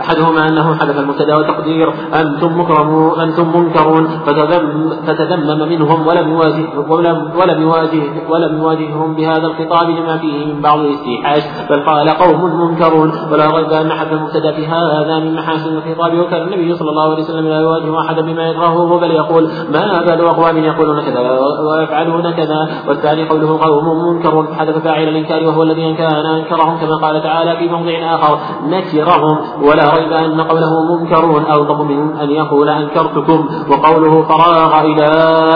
أحدهما 0.00 0.48
أنه 0.48 0.74
حدث 0.74 0.98
المبتدأ 0.98 1.36
وتقدير 1.36 1.94
أنتم 2.14 2.60
مكرمون 2.60 3.20
أنتم 3.20 3.60
منكرون 3.60 4.08
فتذمم 5.06 5.68
منهم 5.68 6.06
ولم 6.06 6.28
يواجه 6.32 6.66
ولم 6.88 7.30
ولم 7.40 7.62
يواجه 7.62 8.02
ولم 8.30 8.58
يواجههم 8.58 9.14
بهذا 9.14 9.46
الخطاب 9.46 9.90
لما 9.90 10.18
فيه 10.18 10.46
من 10.46 10.60
بعض 10.60 10.78
الاستيحاش. 10.78 11.42
بل 11.70 11.84
قال 11.84 12.08
قوم 12.08 12.60
منكرون. 12.60 13.12
ولا 13.32 13.46
ريب 13.56 13.72
أن 13.72 13.92
حدث 13.92 14.12
المبتدأ 14.12 14.52
في 14.52 14.66
هذا 14.66 15.18
من 15.18 15.34
محاسن 15.34 15.76
الخطاب 15.76 16.18
وكان 16.18 16.42
النبي 16.42 16.74
صلى 16.74 16.90
الله 16.90 17.10
عليه 17.10 17.22
وسلم 17.22 17.48
لا 17.48 17.60
يواجه 17.60 18.00
أحدا 18.00 18.22
بما 18.22 18.48
يكرهه 18.48 18.98
بل 18.98 19.10
يقول 19.10 19.50
ما 19.72 20.02
بال 20.06 20.20
أقوام 20.20 20.56
يقولون 20.56 21.00
كذا 21.00 21.38
ويفعلون 21.70 22.30
كذا. 22.30 22.68
والثاني 22.88 23.28
قوله 23.28 23.58
قوم 23.64 24.08
منكرون. 24.08 24.54
حدث 24.54 24.78
فاعل 24.78 25.08
الإنكار 25.08 25.44
وهو 25.44 25.62
الذي 25.62 25.94
كان 25.94 26.26
أنكرهم 26.26 26.78
كما 26.78 26.96
قال 27.02 27.22
تعالى 27.22 27.56
في 27.56 27.68
موضع 27.68 28.14
آخر 28.14 28.38
نكرهم 28.68 29.38
ولا 29.62 29.83
ريب 29.96 30.12
أن 30.12 30.40
قوله 30.40 30.94
منكر 30.94 31.24
أوضح 31.52 31.80
من 31.80 32.16
أن 32.16 32.30
يقول 32.30 32.68
أنكرتكم 32.68 33.48
وقوله 33.70 34.22
فراغ 34.22 34.80
إلى 34.84 35.06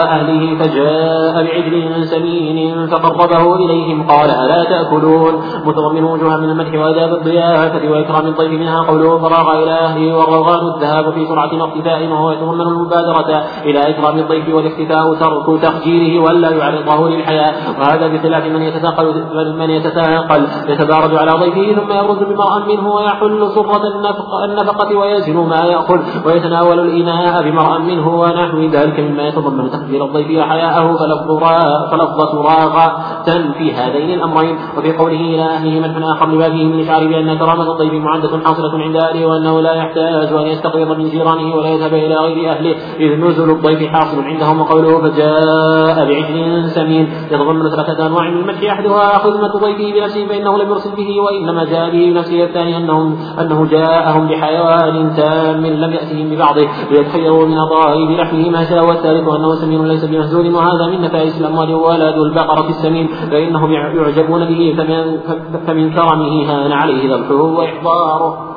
أهله 0.03 0.57
فجاء 0.59 1.43
بعجل 1.43 2.07
سمين 2.07 2.87
فقربه 2.87 3.55
إليهم 3.55 4.07
قال 4.07 4.29
ألا 4.29 4.63
تأكلون 4.63 5.33
متضمن 5.65 6.03
وجوها 6.03 6.37
من 6.37 6.49
المدح 6.49 6.73
وآداب 6.73 7.13
الضيافة 7.13 7.91
وإكرام 7.91 8.27
الضيف 8.27 8.51
منها 8.51 8.81
قوله 8.81 9.17
فراغ 9.17 9.63
إلى 9.63 9.71
أهله 9.71 10.17
والروغان 10.17 10.67
الذهاب 10.75 11.13
في 11.13 11.25
سرعة 11.25 11.61
واقتفاء 11.61 12.07
وهو 12.07 12.31
يتضمن 12.31 12.61
المبادرة 12.61 13.43
إلى 13.65 13.89
إكرام 13.89 14.19
الضيف 14.19 14.55
والاختفاء 14.55 15.13
ترك 15.15 15.61
تخجيره 15.61 16.23
ولا 16.23 16.49
يعرضه 16.49 17.09
للحياة 17.09 17.53
وهذا 17.79 18.07
بخلاف 18.07 18.45
من 18.45 18.61
يتثاقل 18.61 19.23
من 19.57 19.69
يتثاقل 19.69 20.47
يتبارد 20.67 21.15
على 21.15 21.31
ضيفه 21.31 21.81
ثم 21.81 21.91
يبرز 21.91 22.23
بمرأ 22.23 22.59
منه 22.67 22.89
ويحل 22.95 23.47
سرة 23.55 23.83
النفس 23.95 24.18
النفقة 24.45 24.97
ويزن 24.97 25.37
ما 25.37 25.65
يأكل 25.65 25.99
ويتناول 26.25 26.79
الإناء 26.79 27.43
بمرأ 27.43 27.77
منه 27.79 28.07
ونحو 28.07 28.61
ذلك 28.61 28.99
مما 28.99 29.27
يتضمن 29.27 29.71
تقدير 29.71 30.05
الضيف 30.05 30.39
وحياءه 30.39 30.97
فلفظة 31.91 32.41
راغة 32.41 32.97
في 33.57 33.73
هذين 33.73 34.13
الأمرين. 34.13 34.55
وفي 34.77 34.97
قوله 34.97 35.19
إلى 35.19 35.43
أهله 35.43 35.79
من 35.79 36.03
آخر 36.03 36.29
لما 36.29 36.49
من 36.49 36.79
إشعار 36.79 37.07
بأن 37.07 37.37
كرامة 37.37 37.71
الضيف 37.71 37.93
معدة 37.93 38.39
حاصلة 38.45 38.79
عند 38.79 38.95
أهله 38.95 39.25
وأنه 39.25 39.61
لا 39.61 39.73
يحتاج 39.73 40.33
أن 40.33 40.47
يستقيض 40.47 40.91
من 40.91 41.09
جيرانه 41.09 41.55
ولا 41.55 41.69
يذهب 41.69 41.93
إلى 41.93 42.15
غير 42.15 42.51
أهله. 42.51 42.75
إذ 42.99 43.11
نزل 43.25 43.49
الضيف 43.49 43.89
حاصل 43.89 44.23
عندهم 44.23 44.61
وقوله 44.61 45.01
فجاء 45.01 46.05
بعجل 46.05 46.69
سمين. 46.69 47.13
يتضمن 47.31 47.69
ثلاثة 47.69 48.07
أنواع 48.07 48.29
من 48.29 48.37
المدح 48.37 48.71
أحدها 48.71 49.17
خدمة 49.17 49.47
ضيفه 49.47 49.99
بنفسه 49.99 50.25
فإنه 50.25 50.57
لم 50.57 50.69
يرسل 50.69 50.95
به 50.95 51.21
وإنما 51.21 51.63
جاء 51.63 51.89
به 51.89 52.11
بنفسه 52.11 52.43
الثاني 52.43 52.77
أنه 52.77 53.17
أنه 53.39 53.65
جاءهم 54.09 54.27
بحيوان 54.27 55.15
تام 55.15 55.65
لم 55.65 55.93
يأتهم 55.93 56.29
ببعضه 56.29 56.67
ليتخيروا 56.91 57.45
من 57.45 57.55
ضائب 57.55 58.09
لحمه 58.11 58.49
ما 58.49 58.63
شاء 58.69 58.85
والثالث 58.87 59.27
أنه 59.27 59.55
سمين 59.55 59.85
ليس 59.87 60.05
بمهزول 60.05 60.53
وهذا 60.53 60.87
من 60.87 61.01
نفائس 61.01 61.41
الأموال 61.41 61.73
ولد 61.73 62.15
البقرة 62.17 62.69
السمين 62.69 63.07
فإنهم 63.31 63.71
يعجبون 63.71 64.45
به 64.45 64.75
فمن, 64.77 65.19
فمن 65.67 65.93
كرمه 65.93 66.45
هان 66.45 66.71
عليه 66.71 67.15
ذبحه 67.15 67.41
وإحضاره. 67.41 68.48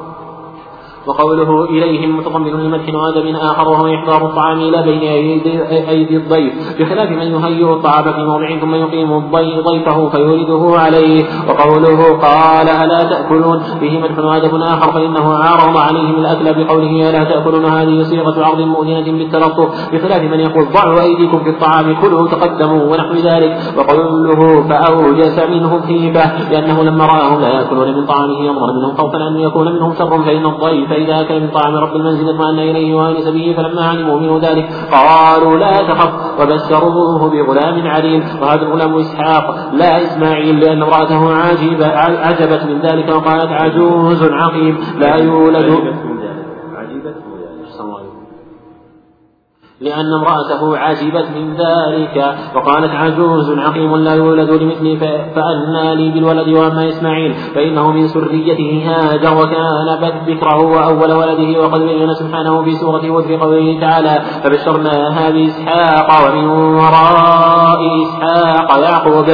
وقوله 1.06 1.64
إليهم 1.64 2.16
متضمن 2.16 2.52
لمدح 2.52 2.94
وأدب 2.94 3.36
آخر 3.36 3.68
وهو 3.68 3.94
إحضار 3.94 4.26
الطعام 4.26 4.58
إلى 4.58 4.82
بين 4.82 5.02
أيدي 5.88 6.16
الضيف 6.16 6.52
بخلاف 6.80 7.10
من 7.10 7.26
يهيئ 7.34 7.72
الطعام 7.72 8.12
في 8.12 8.24
موضع 8.24 8.60
ثم 8.60 8.74
يقيم 8.74 9.30
ضيفه 9.62 10.08
فيورده 10.08 10.80
عليه. 10.80 11.24
وقوله 11.48 12.18
قال 12.18 12.68
ألا 12.68 13.02
تأكلون؟ 13.04 13.62
فيه 13.80 13.98
مدح 13.98 14.18
وأدب 14.18 14.54
آخر 14.54 14.92
فإنه 14.92 15.34
عارض 15.34 15.76
عليهم 15.76 16.14
الأكل 16.18 16.64
بقوله 16.64 17.10
ألا 17.10 17.24
تأكلون؟ 17.24 17.64
هذه 17.64 18.02
صيغة 18.02 18.44
عرض 18.44 18.60
مؤذنة 18.60 19.18
بالتلطف 19.18 19.92
بخلاف 19.92 20.22
من 20.22 20.40
يقول 20.40 20.64
ضعوا 20.74 21.02
أيديكم 21.02 21.38
في 21.44 21.50
الطعام 21.50 21.96
كلوا 22.02 22.28
تقدموا 22.28 22.82
ونحو 22.82 23.14
ذلك. 23.14 23.58
وقوله 23.78 24.68
فأوجس 24.68 25.38
منهم 25.48 25.80
خيبة 25.80 26.24
لأنه 26.50 26.82
لما 26.82 27.06
رآهم 27.06 27.40
لا 27.40 27.48
يأكلون 27.48 27.88
من 27.94 28.06
طعامه 28.06 28.38
يضمن 28.44 28.74
منهم 28.76 28.96
خوفا 28.96 29.28
أن 29.28 29.40
يكون 29.40 29.72
منهم 29.74 29.92
شر 29.98 30.22
فإن 30.22 30.46
الضيف 30.46 30.91
فإذا 30.92 31.20
أكل 31.20 31.40
من 31.40 31.48
طعام 31.48 31.74
رب 31.74 31.96
المنزل 31.96 32.28
اطمأن 32.28 32.58
إليه 32.58 32.94
وآنس 32.94 33.28
به 33.28 33.54
فلما 33.56 33.82
علموا 33.88 34.20
منه 34.20 34.40
ذلك 34.42 34.68
قالوا 34.92 35.58
لا 35.58 35.76
تخف 35.76 36.12
وبشروه 36.40 37.30
بغلام 37.30 37.86
عليم. 37.86 38.22
وهذا 38.42 38.62
الغلام 38.62 38.94
إسحاق 38.94 39.44
لا 39.72 40.02
إسماعيل 40.02 40.60
لأن 40.60 40.82
امرأته 40.82 41.34
عجب 41.34 41.82
عجبت 42.26 42.62
من 42.64 42.80
ذلك 42.80 43.08
وقالت 43.08 43.52
عجوز 43.62 44.22
عقيم 44.22 44.78
لا 44.98 45.16
يولد 45.16 46.11
لأن 49.82 50.12
امرأته 50.12 50.78
عجبت 50.78 51.26
من 51.36 51.54
ذلك. 51.54 52.34
وقالت 52.54 52.90
عجوز 52.90 53.58
عقيم 53.58 53.96
لا 53.96 54.14
يولد 54.14 54.50
لمثلي 54.50 54.96
فأنى 55.34 55.94
لي 55.94 56.10
بالولد 56.10 56.48
وأما 56.48 56.88
إسماعيل. 56.88 57.34
فإنه 57.54 57.92
من 57.92 58.08
سريته 58.08 58.84
هاجر 58.86 59.34
وكان 59.36 59.82
ذكره 60.26 60.62
وأول 60.62 61.12
ولده 61.12 61.60
وقد 61.60 61.80
بين 61.80 62.14
سبحانه 62.14 62.62
في 62.62 62.72
سورة 62.72 63.00
هود 63.00 63.24
في 63.24 63.36
قوله 63.36 63.80
تعالى 63.80 64.22
فبشرناها 64.44 65.30
بإسحاق 65.30 66.08
ومن 66.24 66.46
وراء 66.48 67.80
إسحاق 68.02 68.78
يعقوب 68.78 69.26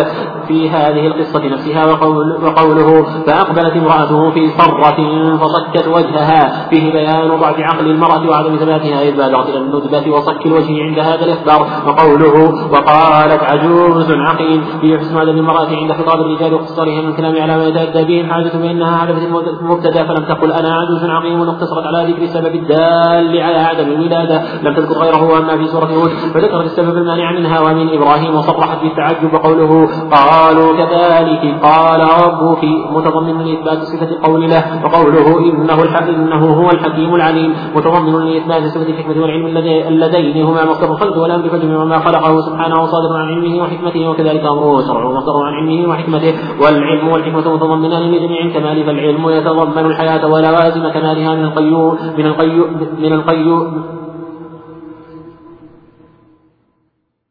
في 0.48 0.70
هذه 0.70 1.06
القصة 1.06 1.48
نفسها 1.48 1.86
وقول 1.86 2.44
وقوله 2.44 3.02
فأقبلت 3.26 3.76
امرأته 3.76 4.30
في 4.30 4.48
صرة 4.48 4.98
فصكت 5.36 5.88
وجهها. 5.88 6.68
فيه 6.70 6.92
بيان 6.92 7.40
ضعف 7.40 7.60
عقل 7.60 7.86
المرأة 7.86 8.28
وعدم 8.28 8.56
ثباتها. 8.56 9.02
إذ 9.02 9.16
بالغت 9.16 9.48
إلى 9.48 9.58
الندبة 9.58 10.10
وصك 10.16 10.46
الوجه 10.46 10.82
عند 10.82 10.98
هذا 10.98 11.24
الإخبار. 11.24 11.66
وقوله 11.86 12.34
وقالت 12.72 13.42
عجوز 13.42 14.10
عقيم. 14.10 14.64
في 14.80 14.98
حسن 14.98 15.18
أدب 15.18 15.36
المرأة 15.36 15.68
عند 15.68 15.92
خطاب 15.92 16.20
الرجال 16.20 16.54
وقصرها 16.54 17.02
من 17.02 17.08
الكلام 17.08 17.42
على 17.42 17.56
ما 17.56 17.66
يتأدى 17.66 18.04
به. 18.04 18.20
الحاجة 18.20 18.48
فإنها 18.48 18.96
حدثت 18.98 19.22
المبتدأ 19.60 20.04
فلم 20.04 20.24
تقل 20.24 20.52
أنا 20.52 20.74
عجوز 20.74 21.04
عقيم 21.04 21.40
واقتصرت 21.40 21.86
على 21.86 22.12
ذكر 22.12 22.22
السبب 22.22 22.54
الدال 22.54 23.42
على 23.42 23.58
عدم 23.58 23.92
الولادة. 23.92 24.42
لم 24.62 24.74
تذكر 24.74 24.98
غيره 24.98 25.22
وأما 25.32 25.56
في 25.56 25.66
سورة 25.66 25.86
هود. 25.86 26.10
فذكرت 26.34 26.64
السبب 26.64 26.96
المانع 26.96 27.32
منها. 27.32 27.60
ومن 27.60 27.88
إبراهيم 27.88 28.34
وصرحت 28.34 28.82
بالتعجب 28.82 29.34
وقوله 29.34 29.88
قال 30.10 30.37
قالوا 30.38 30.70
كذلك 30.80 31.44
قال 31.62 32.00
ربك 32.24 32.64
متضمن 32.96 33.38
لإثبات 33.46 33.80
صفة 33.82 34.10
قول 34.26 34.50
له 34.50 34.84
وقوله 34.84 35.38
إنه 35.38 35.78
إنه 36.08 36.42
هو 36.60 36.70
الحكيم 36.70 37.14
العليم. 37.14 37.54
متضمن 37.76 38.14
لإثبات 38.26 38.62
صفة 38.74 38.88
الحكمة 38.92 39.22
والعلم 39.22 39.46
اللذين 39.92 40.42
هما 40.42 40.64
مصدر 40.64 40.92
الخلق 40.92 41.16
والأمر 41.18 41.48
فجميع 41.48 41.84
ما 41.84 41.98
خلقه 41.98 42.40
سبحانه 42.40 42.86
صادر 42.86 43.16
عن 43.16 43.28
علمه 43.28 43.62
وحكمته 43.62 44.08
وكذلك 44.08 44.40
أمره 44.40 44.72
وشرعه 44.76 45.12
مصدر 45.12 45.42
عن 45.42 45.54
علمه 45.54 45.88
وحكمته. 45.90 46.34
والعلم 46.62 47.08
والحكمة 47.08 47.54
متضمنان 47.54 48.02
لجميع 48.12 48.40
الكمال 48.40 48.84
فالعلم 48.86 49.28
يتضمن 49.28 49.86
الحياة 49.86 50.26
ولوازم 50.26 50.88
كمالها 50.88 51.34
من 51.34 51.44
القيوم 51.44 51.98
من 52.18 52.26
القيوم 52.26 52.70
من 52.98 53.12
القيوم 53.12 53.84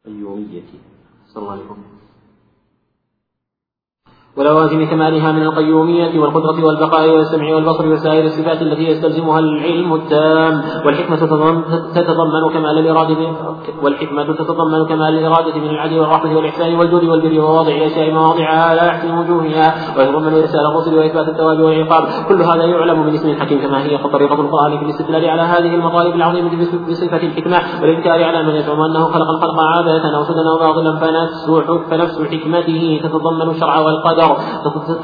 قيومية 0.06 0.68
صلى 1.26 1.42
الله 1.42 1.52
عليه 1.52 1.62
وسلم 1.62 1.87
ولوازم 4.38 4.86
كمالها 4.90 5.32
من 5.32 5.42
القيومية 5.42 6.20
والقدرة 6.20 6.64
والبقاء 6.64 7.10
والسمع 7.10 7.54
والبصر 7.54 7.88
وسائر 7.88 8.24
الصفات 8.24 8.62
التي 8.62 8.84
يستلزمها 8.90 9.38
العلم 9.38 9.94
التام. 9.94 10.62
والحكمة 10.86 11.16
تتضمن 11.94 12.50
كمال 12.54 12.78
الإرادة 12.78 13.16
والحكمة 13.82 14.34
تتضمن 14.34 14.86
كمال 14.86 15.18
الإرادة 15.18 15.54
من 15.54 15.70
العدل 15.70 15.98
والرحمة 16.00 16.36
والإحسان 16.36 16.74
والجود 16.74 17.04
والبر 17.04 17.40
ووضع 17.40 17.72
الأشياء 17.72 18.10
مواضعها 18.14 18.62
على 18.70 18.80
أحسن 18.80 19.18
وجوهها. 19.18 19.98
ويتضمن 19.98 20.34
إرسال 20.34 20.60
الرسل 20.70 20.94
وإثبات 20.98 21.28
الثواب 21.28 21.60
والعقاب. 21.60 22.08
كل 22.28 22.42
هذا 22.42 22.64
يعلم 22.64 23.06
من 23.06 23.14
اسم 23.14 23.28
الحكيم 23.28 23.62
كما 23.62 23.82
هي 23.82 23.98
طريقة 23.98 24.40
القرآن 24.40 24.78
في 24.78 24.84
الاستدلال 24.84 25.28
على 25.28 25.42
هذه 25.42 25.74
المطالب 25.74 26.14
العظيمة 26.14 26.50
بصفة 26.88 27.16
الحكمة. 27.16 27.58
والإنكار 27.82 28.24
على 28.24 28.42
من 28.42 28.54
يزعم 28.54 28.80
أنه 28.80 29.04
خلق 29.04 29.28
الخلق 29.30 29.60
عادة 29.60 30.16
أو 30.16 30.22
أو 30.22 30.58
باطلا 30.58 30.96
فنفس 31.90 32.22
حكمته 32.22 33.00
تتضمن 33.02 33.50
الشرع 33.50 33.78
والقدر. 33.78 34.27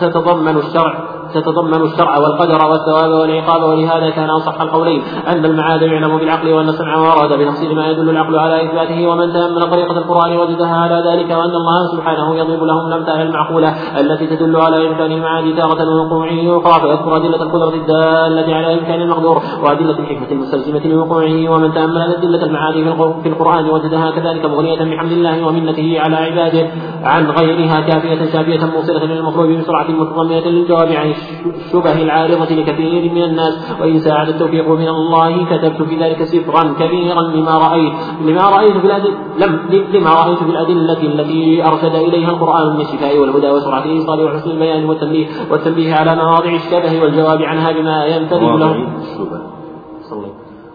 تتضمن 0.00 0.56
الشرع. 0.56 1.23
تتضمن 1.34 1.82
الشرع 1.82 2.18
والقدر 2.18 2.70
والثواب 2.70 3.10
والعقاب 3.10 3.62
ولهذا 3.62 4.10
كان 4.10 4.30
أصح 4.30 4.60
القولين. 4.60 5.02
أن 5.28 5.44
المعاد 5.44 5.82
يعلم 5.82 6.18
بالعقل 6.18 6.52
وأن 6.52 6.68
السمع 6.68 6.96
ورد 6.96 7.32
بتفصيل 7.38 7.76
ما 7.76 7.86
يدل 7.90 8.10
العقل 8.10 8.38
على 8.38 8.66
إثباته 8.66 9.06
ومن 9.08 9.32
تأمل 9.32 9.70
طريقة 9.70 9.98
القرآن 9.98 10.36
وجدها 10.36 10.76
على 10.76 11.02
ذلك 11.10 11.30
وأن 11.30 11.54
الله 11.54 11.86
سبحانه 11.96 12.36
يضرب 12.36 12.62
لهم 12.62 12.86
الأمثال 12.86 13.20
المعقولة 13.20 13.68
التي 14.00 14.26
تدل 14.26 14.56
على 14.56 14.88
إمكان 14.88 15.12
المعاد 15.12 15.56
تارة 15.56 15.88
ووقوعه 15.88 16.58
أخرى 16.58 16.80
فيذكر 16.80 17.16
أدلة 17.16 17.42
القدرة 17.42 17.74
الدالة 17.74 18.54
على 18.54 18.74
إمكان 18.74 19.02
المقدور 19.02 19.42
وأدلة 19.62 19.98
الحكمة 19.98 20.30
المستلزمة 20.32 20.86
لوقوعه 20.86 21.48
ومن 21.48 21.74
تأمل 21.74 22.14
أدلة 22.14 22.44
المعاد 22.44 22.74
في 23.22 23.28
القرآن 23.28 23.70
وجدها 23.70 24.10
كذلك 24.10 24.44
مغنية 24.44 24.96
بحمد 24.96 25.12
الله 25.12 25.46
ومنته 25.46 26.00
على 26.00 26.16
عباده 26.16 26.70
عن 27.04 27.30
غيرها 27.30 27.80
كافية 27.80 28.32
شافية 28.32 28.66
موصلة 28.66 29.04
للمطلوب 29.04 29.50
بسرعة 29.50 29.90
متضمنة 29.90 30.40
للجواب 30.40 30.88
عن 30.88 31.14
الشبه 31.46 32.02
العارضة 32.02 32.54
لكثير 32.54 33.12
من 33.12 33.22
الناس 33.22 33.76
وإن 33.80 33.98
ساعد 33.98 34.28
التوفيق 34.28 34.68
من 34.68 34.88
الله 34.88 35.44
كتبت 35.44 35.82
في 35.82 35.96
ذلك 35.96 36.22
سفرا 36.24 36.62
كبيرا 36.80 37.22
لما 37.22 37.58
رأيت 37.58 37.92
لما 38.24 38.48
رأيت 38.48 38.76
في 38.76 38.86
الأدلة 38.86 39.14
لم 39.38 39.60
لما 39.92 40.10
رأيت 40.10 40.38
في 40.38 40.50
الأدلة 40.50 41.02
التي 41.02 41.66
أرشد 41.66 41.94
إليها 41.94 42.30
القرآن 42.30 42.74
من 42.74 42.80
الشفاء 42.80 43.18
والهدى 43.18 43.50
وسرعة 43.50 43.84
الإيصال 43.84 44.24
وحسن 44.24 44.50
البيان 44.50 44.84
والتنبيه 44.84 45.26
والتنبيه 45.50 45.94
على 45.94 46.16
مواضع 46.16 46.54
الشبه 46.54 47.02
والجواب 47.02 47.42
عنها 47.42 47.72
بما 47.72 48.06
ينتبه 48.06 48.58
له. 48.58 48.86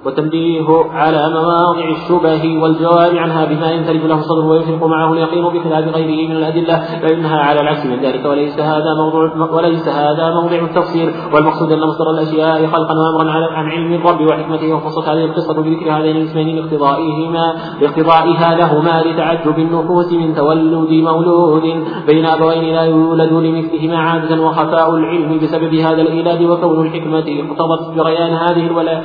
وتنبيه 0.05 0.67
على 0.93 1.29
مواضع 1.29 1.89
الشبه 1.89 2.63
والجواب 2.63 3.15
عنها 3.15 3.45
بما 3.45 3.71
ينفرد 3.71 4.05
له 4.05 4.21
صدره 4.21 4.45
ويفرق 4.45 4.83
معه 4.83 5.13
اليقين 5.13 5.43
بخلاف 5.43 5.95
غيره 5.95 6.29
من 6.29 6.35
الأدلة 6.35 6.79
فإنها 7.01 7.39
على 7.39 7.61
العكس 7.61 7.85
من 7.85 7.99
ذلك 7.99 8.25
وليس 8.25 8.59
هذا 8.59 8.93
موضوع 8.97 9.49
وليس 9.51 9.87
هذا 9.87 10.33
موضع 10.33 10.55
التفسير. 10.55 11.13
والمقصود 11.33 11.71
أن 11.71 11.79
مصدر 11.79 12.11
الأشياء 12.11 12.67
خلقا 12.67 12.93
وأمرا 12.93 13.51
عن 13.51 13.65
علم 13.69 13.93
الرب 13.93 14.21
وحكمته 14.21 14.73
وخصت 14.73 15.09
هذه 15.09 15.25
القصة 15.25 15.61
بذكر 15.61 15.91
هذين 15.91 16.15
الاسمين 16.15 16.55
لاقتضائهما 16.55 17.53
لاقتضائها 17.81 18.55
لهما 18.55 19.03
لتعجب 19.05 19.59
النفوس 19.59 20.13
من 20.13 20.35
تولد 20.35 20.91
مولود 20.91 21.63
بين 22.07 22.25
أبوين 22.25 22.75
لا 22.75 22.83
يولد 22.83 23.33
لمثلهما 23.33 23.97
عادة 23.97 24.41
وخفاء 24.41 24.95
العلم 24.95 25.39
بسبب 25.39 25.73
هذا 25.73 26.01
الإيلاد 26.01 26.41
وكون 26.41 26.85
الحكمة 26.85 27.19
اقتضت 27.19 27.95
جريان 27.95 28.33
هذه 28.33 28.67
الولا 28.67 29.01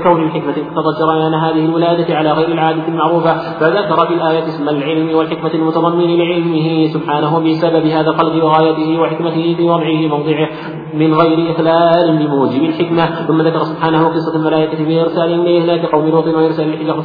وكون 0.00 0.22
الحكمة 0.22 0.50
اقتضت 0.50 0.98
جريان 1.00 1.34
هذه 1.34 1.64
الولادة 1.64 2.14
على 2.16 2.32
غير 2.32 2.48
العادة 2.48 2.88
المعروفة 2.88 3.58
فذكر 3.60 4.06
في 4.06 4.14
الآية 4.14 4.46
اسم 4.48 4.68
العلم 4.68 5.14
والحكمة 5.16 5.54
المتضمن 5.54 6.18
لعلمه 6.18 6.86
سبحانه 6.86 7.38
بسبب 7.38 7.86
هذا 7.86 8.10
الخلق 8.10 8.44
وغايته 8.44 9.00
وحكمته 9.00 9.54
في 9.56 9.62
وضعه 9.62 10.18
موضعه 10.18 10.48
من 10.94 11.14
غير 11.14 11.52
إخلال 11.52 12.18
بموجب 12.18 12.62
الحكمة. 12.62 13.26
ثم 13.26 13.42
ذكر 13.42 13.58
سبحانه 13.58 14.08
قصة 14.08 14.36
الملائكة 14.36 14.84
بإرسال 14.84 15.44
لإهلاك 15.44 15.86
قوم 15.86 16.08
لوط 16.08 16.26
وإرسال 16.26 16.68
الحجارة 16.68 17.04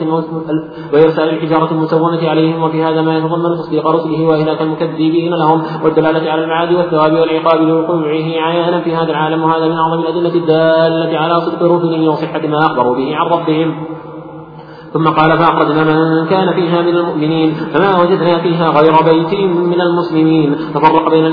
وإرسال 0.93 1.29
الحجارة 1.29 1.71
المسومة 1.71 2.29
عليهم 2.29 2.63
وفي 2.63 2.83
هذا 2.83 3.01
ما 3.01 3.17
يتضمن 3.17 3.57
تصديق 3.57 3.87
رسله 3.87 4.25
وإهلاك 4.25 4.61
المكذبين 4.61 5.33
لهم 5.33 5.63
والدلالة 5.83 6.31
على 6.31 6.43
المعاد 6.43 6.73
والثواب 6.73 7.13
والعقاب 7.13 7.61
لوقوعه 7.61 8.25
عيانا 8.47 8.81
في 8.81 8.95
هذا 8.95 9.11
العالم 9.11 9.43
وهذا 9.43 9.65
من 9.65 9.77
أعظم 9.77 9.99
الأدلة 9.99 10.35
الدالة 10.35 11.17
على 11.17 11.41
صدق 11.41 11.63
رسله 11.63 12.09
وصحة 12.09 12.47
ما 12.47 12.59
أخبروا 12.85 12.95
به 12.95 13.15
عن 13.15 13.27
ربهم. 13.27 13.75
ثم 14.93 15.07
قال 15.07 15.37
فأخرجنا 15.37 15.83
من 15.83 16.25
كان 16.27 16.53
فيها 16.53 16.81
من 16.81 16.97
المؤمنين 16.97 17.53
فما 17.53 18.01
وجدنا 18.01 18.37
فيها 18.37 18.69
غير 18.69 18.93
بيت 19.03 19.33
من 19.49 19.81
المسلمين. 19.81 20.55
ففرق 20.73 21.09
بين 21.09 21.25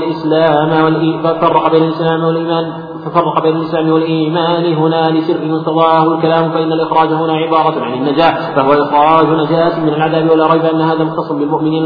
الإسلام 1.83 2.23
والإيمان. 2.23 2.73
ففرق 3.05 3.43
بين 3.43 3.55
الإسلام 3.55 3.89
والإيمان. 3.89 4.73
هنا 4.73 5.11
لسر 5.11 5.45
مستضاه 5.45 6.15
الكلام 6.15 6.51
فإن 6.51 6.71
الإخراج 6.71 7.09
هنا 7.09 7.33
عبارة 7.33 7.81
عن 7.81 7.93
النجاة 7.93 8.55
فهو 8.55 8.71
إخراج 8.71 9.27
نجاة 9.27 9.79
من 9.79 9.89
العذاب 9.89 10.29
ولا 10.31 10.53
ريب 10.53 10.65
أن 10.65 10.81
هذا 10.81 11.03
مختص 11.03 11.31
بالمؤمنين 11.31 11.83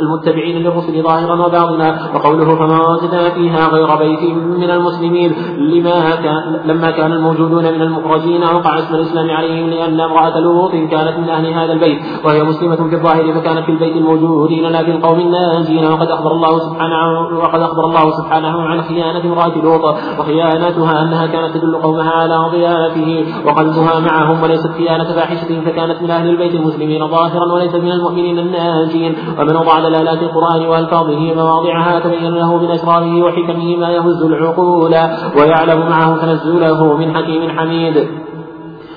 المتبعين 0.00 0.56
للرسل 0.62 1.02
ظاهرا 1.02 1.46
وباطنا. 1.46 1.98
وقوله 2.14 2.56
فما 2.56 2.78
وجدنا 2.88 3.30
فيها 3.30 3.68
غير 3.68 3.96
بيت 3.96 4.22
من 4.34 4.70
المسلمين. 4.70 5.32
لما 5.58 6.14
كان 6.16 6.60
لما 6.64 6.90
كان 6.90 7.12
الموجودون 7.12 7.64
من 7.64 7.82
المخرجين 7.82 8.42
وقع 8.42 8.78
اسم 8.78 8.94
الإسلام 8.94 9.30
عليهم 9.30 9.70
لأن 9.70 10.00
امرأة 10.00 10.40
لوط 10.40 10.72
كانت 10.72 11.18
من 11.18 11.28
أهل 11.28 11.46
هذا 11.46 11.72
البيت 11.72 11.98
وهي 12.24 12.42
مسلمة 12.42 12.76
في 12.76 12.94
الظاهر 12.94 13.32
فكانت 13.32 13.64
في 13.64 13.72
البيت 13.72 13.96
الموجودين 13.96 14.66
لا 14.66 14.82
في 14.82 14.90
القوم 14.90 15.20
الناجين. 15.20 15.86
وقد 15.92 16.08
أخبر 16.08 16.32
الله 16.32 16.58
سبحانه 16.58 16.96
وقد 17.38 17.60
أخبر 17.60 17.84
الله 17.84 18.10
سبحانه 18.10 18.62
عن 18.62 18.82
خيانة 18.82 19.24
امرأة 19.24 19.58
لوط 19.58 19.84
وخيانة 20.18 20.55
خيانتها 20.58 21.02
أنها 21.02 21.26
كانت 21.26 21.54
تدل 21.54 21.76
قومها 21.76 22.10
على 22.10 22.50
ضيانته 22.50 23.26
وقلبها 23.46 24.00
معهم 24.00 24.42
وليست 24.42 24.70
خيانة 24.78 25.04
فاحشة 25.04 25.60
فكانت 25.64 26.02
من 26.02 26.10
أهل 26.10 26.28
البيت 26.28 26.54
المسلمين 26.54 27.08
ظاهرا 27.08 27.52
وليست 27.52 27.76
من 27.76 27.92
المؤمنين 27.92 28.38
الناجين. 28.38 29.16
ومن 29.38 29.56
وضع 29.56 29.80
دلالات 29.80 30.22
القرآن 30.22 30.66
وألفاظه 30.66 31.34
مواضعها 31.34 32.00
تبين 32.00 32.34
له 32.34 32.56
من 32.56 32.70
أسراره 32.70 33.22
وحكمه 33.22 33.76
ما 33.76 33.90
يهز 33.90 34.22
العقول 34.22 34.94
ويعلم 35.38 35.80
معه 35.90 36.16
تنزله 36.16 36.96
من 36.96 37.16
حكيم 37.16 37.58
حميد. 37.58 38.08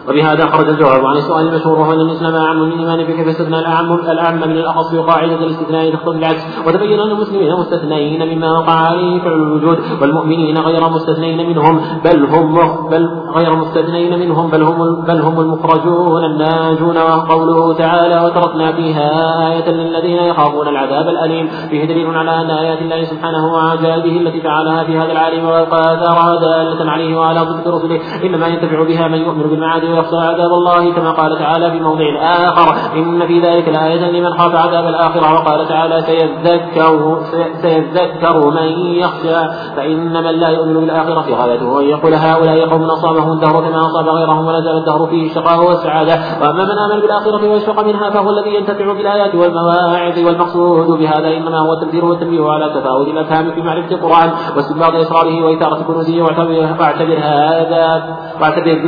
وبهذا 0.07 0.45
خرج 0.45 0.67
الجواب 0.69 1.05
عن 1.05 1.17
السؤال 1.17 1.47
المشهور 1.47 1.79
وهو 1.79 1.93
أن 1.93 2.01
الإسلام 2.01 2.35
أعم 2.35 2.59
من 2.59 2.71
الايمان 2.71 3.05
فكيف 3.05 3.27
استثنى 3.27 3.59
الاعم 3.59 3.93
الأعم 3.93 4.35
من 4.35 4.57
الأخص 4.57 4.93
وقاعده 4.93 5.35
الاستثناء 5.35 5.91
تقتضي 5.95 6.17
العكس. 6.17 6.41
وتبين 6.67 6.99
أن 6.99 7.11
المسلمين 7.11 7.55
مستثنين 7.55 8.35
مما 8.35 8.59
وقع 8.59 8.73
عليه 8.73 9.19
فعل 9.19 9.33
الوجود 9.33 9.77
والمؤمنين 10.01 10.57
غير 10.57 10.89
مستثنين 10.89 11.49
منهم 11.49 11.79
بل 12.05 12.25
هم 12.25 12.53
بل 12.89 13.09
غير 13.35 13.55
مستثنين 13.55 14.19
منهم 14.19 14.49
بل 14.49 14.63
هم 14.63 15.05
بل 15.05 15.21
هم 15.21 15.39
المخرجون 15.39 16.23
الناجون. 16.23 16.97
وقوله 16.97 17.73
تعالى 17.73 18.25
وتركنا 18.25 18.71
فيها 18.71 19.09
آية 19.51 19.71
للذين 19.71 20.17
يخافون 20.17 20.67
العذاب 20.67 21.07
الأليم 21.07 21.47
فيه 21.69 21.85
دليل 21.85 22.07
على 22.07 22.41
أن 22.41 22.49
آيات 22.49 22.81
الله 22.81 23.03
سبحانه 23.03 23.53
وعجائبه 23.53 24.17
التي 24.21 24.41
فعلها 24.41 24.83
في 24.83 24.97
هذا 24.97 25.11
العالم 25.11 25.45
وآثارها 25.45 26.39
دالة 26.39 26.91
عليه 26.91 27.17
وعلى 27.17 27.39
ضد 27.39 27.67
رسله. 27.67 27.99
إنما 28.23 28.47
ينتفع 28.47 28.83
بها 28.83 29.07
من 29.07 29.17
يؤمن 29.17 29.43
بالمعاد 29.43 29.83
ويخشى 29.89 30.17
عذاب 30.17 30.53
الله 30.53 30.93
كما 30.93 31.11
قال 31.11 31.39
تعالى 31.39 31.71
في 31.71 31.79
موضع 31.79 32.05
آخر 32.21 32.75
إن 32.95 33.27
في 33.27 33.39
ذلك 33.39 33.67
لآية 33.67 34.11
لمن 34.11 34.33
خاف 34.37 34.55
عذاب 34.55 34.87
الآخرة 34.87 35.33
وقال 35.33 35.67
تعالى 35.67 36.01
سيذكر 36.01 37.17
سيذكر 37.61 38.49
من 38.49 38.69
يخشى 38.95 39.39
فإن 39.75 40.13
من 40.13 40.31
لا 40.31 40.49
يؤمن 40.49 40.73
بالآخرة 40.73 41.35
غايته 41.35 41.79
أن 41.79 41.85
يقول 41.85 42.13
هؤلاء 42.13 42.69
قوم 42.69 42.83
أصابهم 42.83 43.31
الدهر 43.31 43.61
كما 43.61 43.85
أصاب 43.85 44.07
غيرهم 44.07 44.47
ولا 44.47 44.61
زال 44.61 44.77
الدهر 44.77 45.07
فيه 45.07 45.29
الشقاء 45.29 45.67
والسعادة 45.67 46.13
وأما 46.41 46.63
من 46.63 46.77
آمن 46.79 47.01
بالآخرة 47.01 47.49
ويشفق 47.49 47.85
منها 47.85 48.09
فهو 48.09 48.29
الذي 48.29 48.55
ينتفع 48.55 48.93
بالآيات 48.93 49.35
والمواعظ 49.35 50.19
والمقصود 50.19 50.87
بهذا 50.87 51.37
إنما 51.37 51.59
هو 51.59 51.73
التنذير 51.73 52.05
والتنبيه 52.05 52.49
على 52.49 52.69
تفاوت 52.69 53.07
الأفهام 53.07 53.51
في 53.51 53.61
معرفة 53.61 53.95
القرآن 53.95 54.29
واستنباط 54.55 54.95
أسراره 54.95 55.43
وإثارة 55.43 55.83
كنوزه 55.83 56.21
واعتبر 56.21 57.17
هذا 57.17 58.17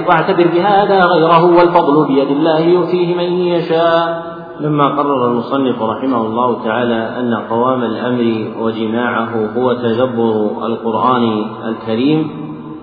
واعتبر 0.07 0.47
بهذا 0.47 0.90
غيره 0.91 1.45
والفضل 1.45 2.07
بيد 2.07 2.27
الله 2.27 2.59
يؤتيه 2.59 3.15
من 3.15 3.31
يشاء. 3.33 4.31
لما 4.61 4.85
قرر 4.85 5.27
المصنف 5.27 5.81
رحمه 5.81 6.21
الله 6.21 6.63
تعالى 6.63 7.19
أن 7.19 7.33
قوام 7.49 7.83
الأمر 7.83 8.47
وجماعه 8.61 9.53
هو 9.57 9.73
تدبر 9.73 10.65
القرآن 10.65 11.45
الكريم 11.65 12.29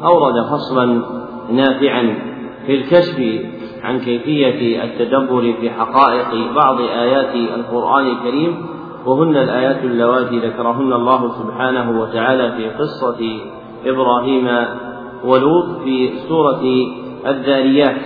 أورد 0.04 0.34
فصلا 0.50 1.02
نافعا 1.52 2.14
في 2.66 2.74
الكشف 2.74 3.18
عن 3.82 3.98
كيفية 3.98 4.84
التدبر 4.84 5.54
في 5.61 5.70
حقائق 5.70 6.52
بعض 6.54 6.80
آيات 6.80 7.34
القرآن 7.34 8.06
الكريم 8.06 8.66
وهن 9.06 9.36
الآيات 9.36 9.84
اللواتي 9.84 10.38
ذكرهن 10.38 10.92
الله 10.92 11.28
سبحانه 11.28 12.00
وتعالى 12.00 12.52
في 12.52 12.68
قصة 12.70 13.40
إبراهيم 13.86 14.48
ولوط 15.24 15.80
في 15.84 16.11
سورة 16.28 16.62
الذاريات 17.26 18.00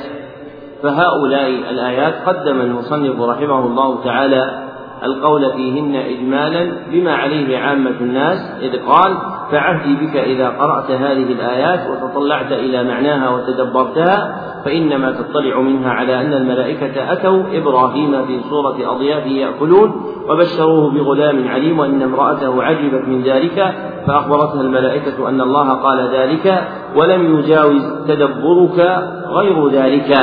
فهؤلاء 0.82 1.48
الآيات 1.48 2.14
قدم 2.26 2.60
المصنف 2.60 3.20
رحمه 3.20 3.66
الله 3.66 4.04
تعالى 4.04 4.72
القول 5.02 5.52
فيهن 5.52 5.96
إجمالا 5.96 6.72
بما 6.92 7.14
عليه 7.14 7.58
عامة 7.58 7.94
الناس 8.00 8.38
إذ 8.62 8.86
قال 8.86 9.16
فعهدي 9.50 10.06
بك 10.06 10.16
إذا 10.16 10.48
قرأت 10.48 10.90
هذه 10.90 11.32
الآيات 11.32 11.80
وتطلعت 11.90 12.52
إلى 12.52 12.84
معناها 12.84 13.30
وتدبرتها 13.30 14.42
فإنما 14.64 15.12
تطلع 15.12 15.60
منها 15.60 15.90
على 15.90 16.20
أن 16.20 16.34
الملائكة 16.34 17.12
أتوا 17.12 17.42
إبراهيم 17.52 18.26
في 18.26 18.40
صورة 18.50 18.76
أضياف 18.94 19.26
يأكلون 19.26 20.02
وبشروه 20.28 20.90
بغلام 20.90 21.48
عليم 21.48 21.78
وأن 21.78 22.02
امرأته 22.02 22.62
عجبت 22.62 23.08
من 23.08 23.22
ذلك 23.22 23.74
فأخبرتها 24.07 24.61
الملائكة 24.61 25.28
أن 25.28 25.40
الله 25.40 25.72
قال 25.72 26.09
ذلك 26.14 26.64
ولم 26.96 27.38
يجاوز 27.38 27.82
تدبرك 28.09 29.05
غير 29.28 29.68
ذلك. 29.68 30.16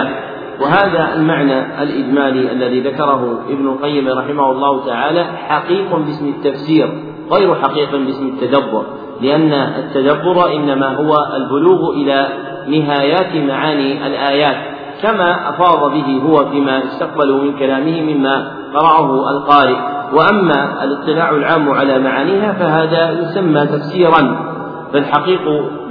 وهذا 0.62 1.14
المعنى 1.14 1.84
الإجمالي 1.84 2.52
الذي 2.52 2.80
ذكره 2.82 3.40
ابن 3.50 3.68
القيم 3.68 4.08
رحمه 4.08 4.52
الله 4.52 4.86
تعالى 4.86 5.24
حقيق 5.24 5.96
باسم 5.96 6.28
التفسير 6.28 7.04
غير 7.32 7.56
حقيق 7.56 7.92
باسم 7.92 8.28
التدبر 8.28 8.84
لأن 9.22 9.54
التدبر 9.54 10.54
إنما 10.56 10.96
هو 10.96 11.16
البلوغ 11.36 11.92
إلى 11.94 12.28
نهايات 12.68 13.36
معاني 13.36 14.08
الآيات 14.08 14.56
كما 15.02 15.50
أفاض 15.50 15.92
به 15.92 16.22
هو 16.28 16.46
فيما 16.46 16.84
استقبلوا 16.84 17.42
من 17.42 17.58
كلامه 17.60 18.02
مما 18.02 18.52
قرأه 18.74 19.30
القارئ. 19.30 19.99
وأما 20.14 20.84
الاطلاع 20.84 21.30
العام 21.30 21.70
على 21.70 22.00
معانيها 22.00 22.54
فهذا 22.54 23.12
يسمى 23.12 23.66
تفسيرا 23.66 24.50
فالحقيق 24.94 25.42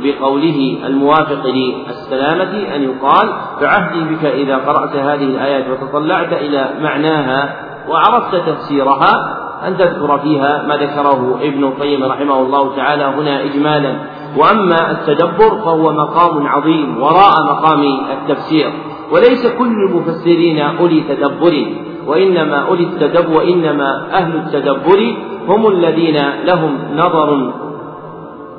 بقوله 0.03 0.79
الموافق 0.87 1.47
للسلامة 1.47 2.75
أن 2.75 2.83
يقال 2.83 3.33
بعهدي 3.61 4.01
بك 4.15 4.25
إذا 4.25 4.57
قرأت 4.57 4.97
هذه 4.97 5.25
الآيات 5.25 5.65
وتطلعت 5.69 6.33
إلى 6.33 6.71
معناها 6.83 7.57
وعرفت 7.89 8.37
تفسيرها 8.37 9.39
أن 9.67 9.77
تذكر 9.77 10.19
فيها 10.19 10.63
ما 10.69 10.77
ذكره 10.77 11.39
ابن 11.43 11.65
القيم 11.65 12.05
رحمه 12.05 12.41
الله 12.41 12.77
تعالى 12.77 13.05
هنا 13.05 13.43
إجمالا. 13.43 13.97
وأما 14.37 14.91
التدبر 14.91 15.59
فهو 15.65 15.93
مقام 15.93 16.47
عظيم 16.47 17.03
وراء 17.03 17.43
مقام 17.45 17.83
التفسير 18.11 18.73
وليس 19.13 19.47
كل 19.47 19.73
المفسرين 19.89 20.59
أولي 20.59 21.01
تدبر. 21.01 21.67
وإنما 22.09 22.57
أولي 22.57 22.83
التدبر 22.83 23.37
وإنما 23.37 24.07
أهل 24.13 24.37
التدبر 24.37 25.17
هم 25.49 25.69
الذين 25.69 26.17
لهم 26.45 26.79
نظر 26.97 27.53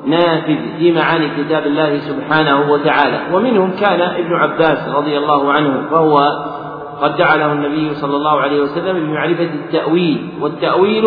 نافذ 0.06 0.56
في 0.78 0.92
معاني 0.92 1.28
كتاب 1.38 1.66
الله 1.66 1.98
سبحانه 1.98 2.72
وتعالى. 2.72 3.20
ومنهم 3.34 3.70
كان 3.70 4.00
ابن 4.00 4.34
عباس 4.34 4.88
رضي 4.88 5.18
الله 5.18 5.52
عنه 5.52 5.82
فهو 5.90 6.16
قد 7.02 7.16
جعله 7.16 7.52
النبي 7.52 7.94
صلى 7.94 8.16
الله 8.16 8.40
عليه 8.40 8.60
وسلم 8.62 9.06
بمعرفة 9.06 9.50
التأويل 9.54 10.28
والتأويل 10.40 11.04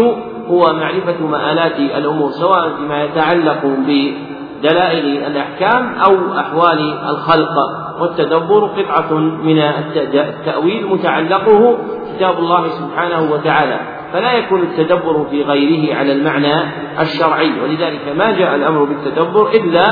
هو 0.48 0.74
معرفة 0.74 1.28
مآلات 1.28 1.80
الأمور 1.80 2.32
سواء 2.32 2.70
فيما 2.78 3.04
يتعلق 3.04 3.66
بدلائل 3.66 5.06
الأحكام 5.06 5.96
أو 5.96 6.16
أحوال 6.40 6.94
الخلق. 7.10 7.56
والتدبر 8.00 8.66
قطعة 8.66 9.14
من 9.20 9.60
التأويل 9.60 10.88
متعلقه 10.88 11.78
كتاب 12.16 12.38
الله 12.38 12.68
سبحانه 12.70 13.32
وتعالى 13.32 13.80
فلا 14.14 14.34
يكون 14.34 14.62
التدبر 14.62 15.26
في 15.32 15.44
غيره 15.44 15.96
على 15.96 16.14
المعنى 16.14 16.54
الشرعي 17.00 17.62
ولذلك 17.64 18.16
ما 18.18 18.32
جاء 18.32 18.56
الأمر 18.56 18.84
بالتدبر 18.84 19.48
إلا 19.48 19.84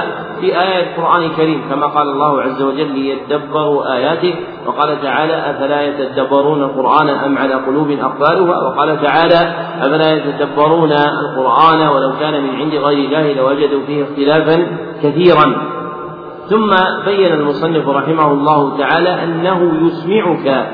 في 0.41 0.59
آيات 0.59 0.87
القرآن 0.87 1.23
الكريم 1.23 1.61
كما 1.69 1.85
قال 1.85 2.07
الله 2.07 2.41
عز 2.41 2.61
وجل 2.61 2.91
ليدبروا 2.91 3.93
آياته 3.93 4.35
وقال 4.65 5.01
تعالى 5.01 5.33
أفلا 5.33 5.81
يتدبرون 5.81 6.63
القرآن 6.63 7.09
أم 7.09 7.37
على 7.37 7.53
قلوب 7.53 7.91
اقفالها 7.91 8.57
وقال 8.57 9.01
تعالى 9.01 9.53
أفلا 9.81 10.13
يتدبرون 10.13 10.91
القرآن 10.91 11.87
ولو 11.87 12.13
كان 12.19 12.43
من 12.43 12.55
عند 12.55 12.73
غير 12.73 13.05
الله 13.05 13.33
لوجدوا 13.33 13.81
فيه 13.87 14.03
اختلافا 14.03 14.67
كثيرا 15.03 15.71
ثم 16.49 16.69
بين 17.05 17.33
المصنف 17.33 17.87
رحمه 17.87 18.31
الله 18.31 18.77
تعالى 18.77 19.23
أنه 19.23 19.87
يسمعك 19.87 20.67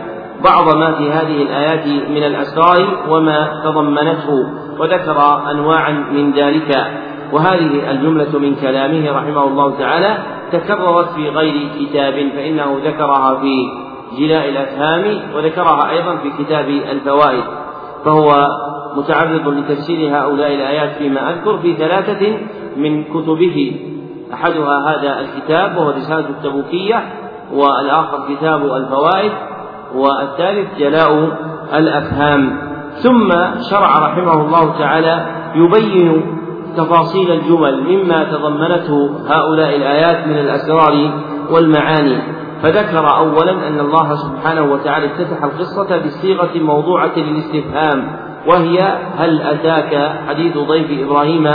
بعض 0.44 0.76
ما 0.76 0.96
في 0.96 1.12
هذه 1.12 1.42
الآيات 1.42 2.10
من 2.10 2.24
الأسرار 2.24 2.98
وما 3.10 3.62
تضمنته 3.64 4.30
وذكر 4.80 5.50
أنواعا 5.52 5.92
من 5.92 6.32
ذلك. 6.32 6.88
وهذه 7.32 7.92
الجملة 7.92 8.40
من 8.40 8.56
كلامه 8.56 9.12
رحمه 9.12 9.44
الله 9.44 9.78
تعالى 9.80 10.18
تكررت 10.52 11.10
في 11.16 11.30
غير 11.30 11.68
كتاب 11.80 12.14
فإنه 12.14 12.80
ذكرها 12.86 13.36
في 13.36 13.54
جلاء 14.18 14.50
الأفهام 14.50 15.22
وذكرها 15.36 15.90
أيضا 15.90 16.16
في 16.16 16.44
كتاب 16.44 16.70
الفوائد. 16.70 17.44
فهو 18.06 18.48
متعرض 18.96 19.48
لتفسير 19.48 20.18
هؤلاء 20.18 20.54
الآيات 20.54 20.98
فيما 20.98 21.30
أذكر 21.30 21.58
في 21.58 21.76
ثلاثة 21.76 22.38
من 22.78 23.04
كتبه. 23.04 23.82
أحدها 24.34 24.80
هذا 24.90 25.20
الكتاب 25.20 25.78
وهو 25.78 25.90
رسالة 25.90 26.30
التبوكية 26.30 27.04
والآخر 27.54 28.36
كتاب 28.36 28.66
الفوائد. 28.66 29.32
والثالث 29.96 30.78
جلاء 30.80 31.38
الأفهام. 31.74 32.60
ثم 33.04 33.30
شرع 33.70 34.00
رحمه 34.00 34.34
الله 34.34 34.80
تعالى 34.80 35.26
يبين 35.56 36.38
تفاصيل 36.78 37.32
الجمل 37.32 37.84
مما 37.84 38.24
تضمنته 38.24 39.10
هؤلاء 39.28 39.76
الآيات 39.76 40.28
من 40.28 40.40
الأسرار 40.40 41.12
والمعاني. 41.52 42.18
فذكر 42.64 43.18
أولا 43.18 43.68
أن 43.68 43.80
الله 43.80 44.16
سبحانه 44.16 44.62
وتعالى 44.62 45.06
افتتح 45.06 45.44
القصة 45.44 45.98
بصيغة 45.98 46.60
موضوعة 46.60 47.12
للاستفهام 47.18 48.18
وهي 48.48 48.98
هل 49.18 49.42
أتاك 49.42 50.12
حديث 50.28 50.58
ضيف 50.58 51.08
إبراهيم 51.08 51.48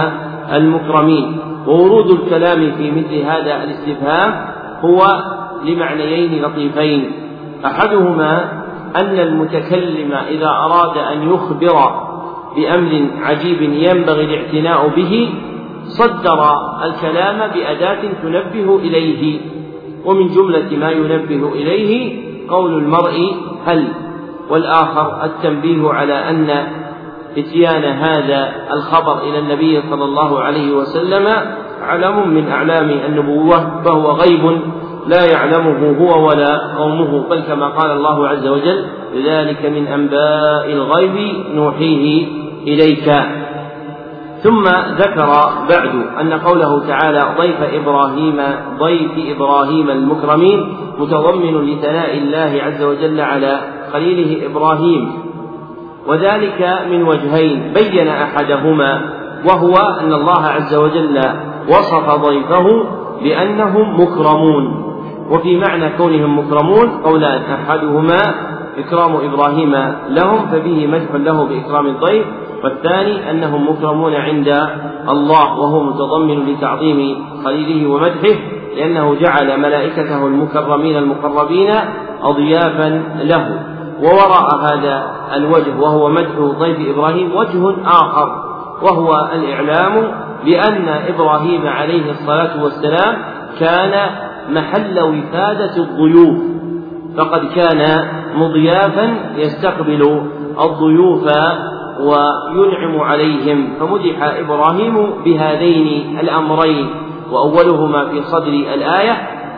المكرمين؟ 0.53 1.39
وورود 1.67 2.11
الكلام 2.11 2.73
في 2.73 2.91
مثل 2.91 3.15
هذا 3.15 3.65
الاستفهام 3.65 4.47
هو 4.81 5.07
لمعنيين 5.65 6.45
لطيفين. 6.45 7.22
أحدهما 7.65 8.63
أن 8.97 9.19
المتكلم 9.19 10.13
إذا 10.13 10.49
أراد 10.49 10.99
أن 10.99 11.33
يخبر 11.33 12.03
بأمر 12.57 13.07
عجيب 13.23 13.63
ينبغي 13.63 14.25
الاعتناء 14.25 14.89
به 14.89 15.31
صدر 15.85 16.55
الكلام 16.85 17.51
بأداة 17.55 18.01
تنبه 18.23 18.77
إليه. 18.77 19.41
ومن 20.05 20.27
جملة 20.27 20.77
ما 20.77 20.91
ينبه 20.91 21.53
إليه 21.53 22.23
قول 22.51 22.75
المرء 22.75 23.35
هل 23.67 23.89
والآخر 24.51 25.25
التنبيه 25.25 25.89
على 25.89 26.15
أن 26.31 26.67
اتيان 27.39 27.85
هذا 27.85 28.53
الخبر 28.73 29.23
إلى 29.23 29.39
النبي 29.39 29.83
صلى 29.91 30.05
الله 30.05 30.41
عليه 30.41 30.73
وسلم 30.73 31.29
علم 31.83 32.35
من 32.35 32.49
أعلام 32.49 32.91
النبوة 32.91 33.83
فهو 33.85 34.11
غيب. 34.11 34.61
لا 35.07 35.25
يعلمه 35.33 35.99
هو 35.99 36.29
ولا 36.29 36.77
قومه 36.79 37.29
بل 37.29 37.41
كما 37.41 37.69
قال 37.69 37.91
الله 37.91 38.29
عز 38.29 38.47
وجل 38.47 38.85
ذلك 39.27 39.67
من 39.67 39.87
أنباء 39.87 40.73
الغيب 40.73 41.45
نوحيه 41.55 42.27
إليك. 42.67 43.13
ثم 44.43 44.63
ذكر 44.99 45.31
بعد 45.69 45.95
أن 46.21 46.33
قوله 46.33 46.87
تعالى 46.87 47.23
ضيف 47.39 47.63
إبراهيم 47.63 48.43
ضيف 48.79 49.37
إبراهيم 49.37 49.91
المكرمين 49.91 50.77
متضمن 50.99 51.67
لثناء 51.67 52.19
الله 52.19 52.63
عز 52.63 52.83
وجل 52.83 53.21
على 53.21 53.61
خليله 53.93 54.47
إبراهيم. 54.47 55.13
وذلك 56.07 56.79
من 56.91 57.03
وجهين 57.03 57.73
بين 57.73 58.09
أحدهما 58.09 59.01
وهو 59.49 59.75
أن 60.01 60.13
الله 60.13 60.47
عز 60.47 60.75
وجل 60.75 61.21
وصف 61.69 62.11
ضيفه 62.11 62.67
بأنهم 63.23 64.01
مكرمون. 64.01 64.92
وفي 65.31 65.57
معنى 65.57 65.89
كونهم 65.97 66.39
مكرمون 66.39 66.89
قولان 67.05 67.43
أحدهما 67.43 68.35
إكرام 68.79 69.17
إبراهيم 69.17 69.75
لهم 70.09 70.47
ففيه 70.53 70.87
مدح 70.87 71.15
له 71.15 71.45
بإكرام 71.45 71.87
الضيف 71.87 72.27
والثاني 72.65 73.31
أنهم 73.31 73.71
مكرمون 73.71 74.15
عند 74.15 74.49
الله 75.09 75.59
وهو 75.59 75.83
متضمن 75.83 76.47
لتعظيم 76.47 77.27
خليله 77.45 77.91
ومدحه 77.91 78.39
لأنه 78.77 79.15
جعل 79.15 79.61
ملائكته 79.61 80.27
المكرمين 80.27 80.97
المقربين 80.97 81.71
اضيافا 82.23 83.03
له. 83.23 83.63
ووراء 84.03 84.57
هذا 84.57 85.11
الوجه 85.35 85.81
وهو 85.81 86.09
مدح 86.09 86.39
ضيف 86.59 86.97
إبراهيم 86.97 87.37
وجه 87.37 87.75
آخر 87.87 88.43
وهو 88.83 89.29
الإعلام 89.35 90.13
بأن 90.45 90.89
إبراهيم 90.89 91.67
عليه 91.67 92.11
الصلاة 92.11 92.63
والسلام 92.63 93.17
كان 93.61 94.11
محل 94.51 95.01
وفادة 95.01 95.77
الضيوف. 95.77 96.39
فقد 97.17 97.41
كان 97.55 98.05
مضيافا 98.35 99.17
يستقبل 99.37 100.23
الضيوف 100.61 101.25
وينعم 102.01 103.01
عليهم. 103.01 103.69
فمدح 103.81 104.23
إبراهيم 104.23 105.11
بهذين 105.25 106.19
الأمرين. 106.19 106.87
وأولهما 107.33 108.05
في 108.09 108.23
صدر 108.23 108.75
الآية 108.75 109.17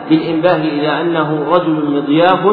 بالإنباه 0.09 0.55
إلى 0.55 1.01
أنه 1.01 1.45
رجل 1.51 1.95
مضياف 1.95 2.45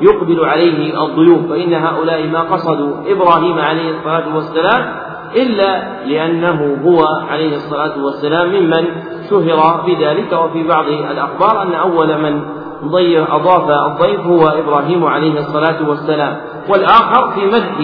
يقبل 0.00 0.44
عليه 0.44 1.04
الضيوف. 1.04 1.46
فإن 1.50 1.74
هؤلاء 1.74 2.26
ما 2.26 2.40
قصدوا 2.40 2.92
إبراهيم 3.06 3.58
عليه 3.58 3.90
الصلاة 3.90 4.34
والسلام 4.36 5.07
إلا 5.36 6.04
لأنه 6.06 6.76
هو 6.84 7.04
عليه 7.30 7.56
الصلاة 7.56 8.04
والسلام 8.04 8.48
ممن 8.48 8.84
شهر 9.30 9.84
بذلك 9.86 10.32
وفي 10.32 10.68
بعض 10.68 10.84
الأخبار 10.88 11.62
أن 11.62 11.72
أول 11.72 12.22
من 12.22 12.42
ضيف 12.84 13.30
أضاف 13.30 13.70
الضيف 13.70 14.20
هو 14.20 14.46
إبراهيم 14.48 15.04
عليه 15.04 15.38
الصلاة 15.38 15.88
والسلام. 15.88 16.36
والآخر 16.68 17.30
في 17.30 17.46
مدح 17.46 17.78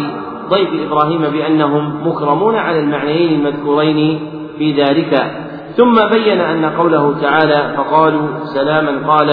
ضيف 0.50 0.68
إبراهيم 0.86 1.20
بأنهم 1.20 2.08
مكرمون 2.08 2.56
على 2.56 2.78
المعنيين 2.78 3.40
المذكورين 3.40 4.30
في 4.58 4.82
ذلك. 4.82 5.44
ثم 5.76 5.94
بين 6.12 6.40
أن 6.40 6.64
قوله 6.64 7.20
تعالى 7.20 7.74
فقالوا 7.76 8.28
سلاما 8.54 9.14
قال 9.14 9.28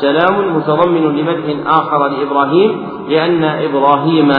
سلام 0.00 0.56
متضمن 0.56 1.16
لمدح 1.16 1.70
آخر 1.70 2.08
لإبراهيم 2.08 2.86
لأن 3.08 3.44
إبراهيم 3.44 4.32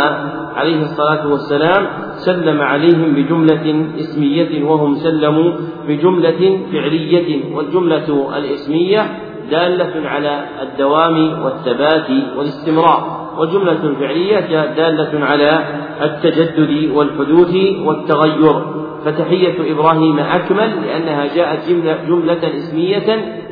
عليه 0.56 0.82
الصلاة 0.82 1.28
والسلام 1.28 1.88
سلم 2.16 2.62
عليهم 2.62 3.14
بجملة 3.16 3.86
اسمية 4.00 4.64
وهم 4.64 4.96
سلموا 4.96 5.52
بجملة 5.88 6.60
فعلية 6.72 7.56
والجملة 7.56 8.38
الاسمية 8.38 9.06
دالة 9.52 10.10
على 10.10 10.46
الدوام 10.62 11.44
والثبات 11.44 12.10
والاستمرار 12.38 13.32
والجملة 13.38 13.84
الفعلية 13.84 14.66
دالة 14.76 15.26
على 15.26 15.64
التجدد 16.02 16.92
والحدوث 16.96 17.56
والتغير. 17.86 18.62
فتحية 19.06 19.74
إبراهيم 19.74 20.20
أكمل 20.20 20.72
لأنها 20.86 21.36
جاءت 21.36 21.70
جملة, 21.70 21.98
جملة 22.08 22.58
اسمية 22.58 23.08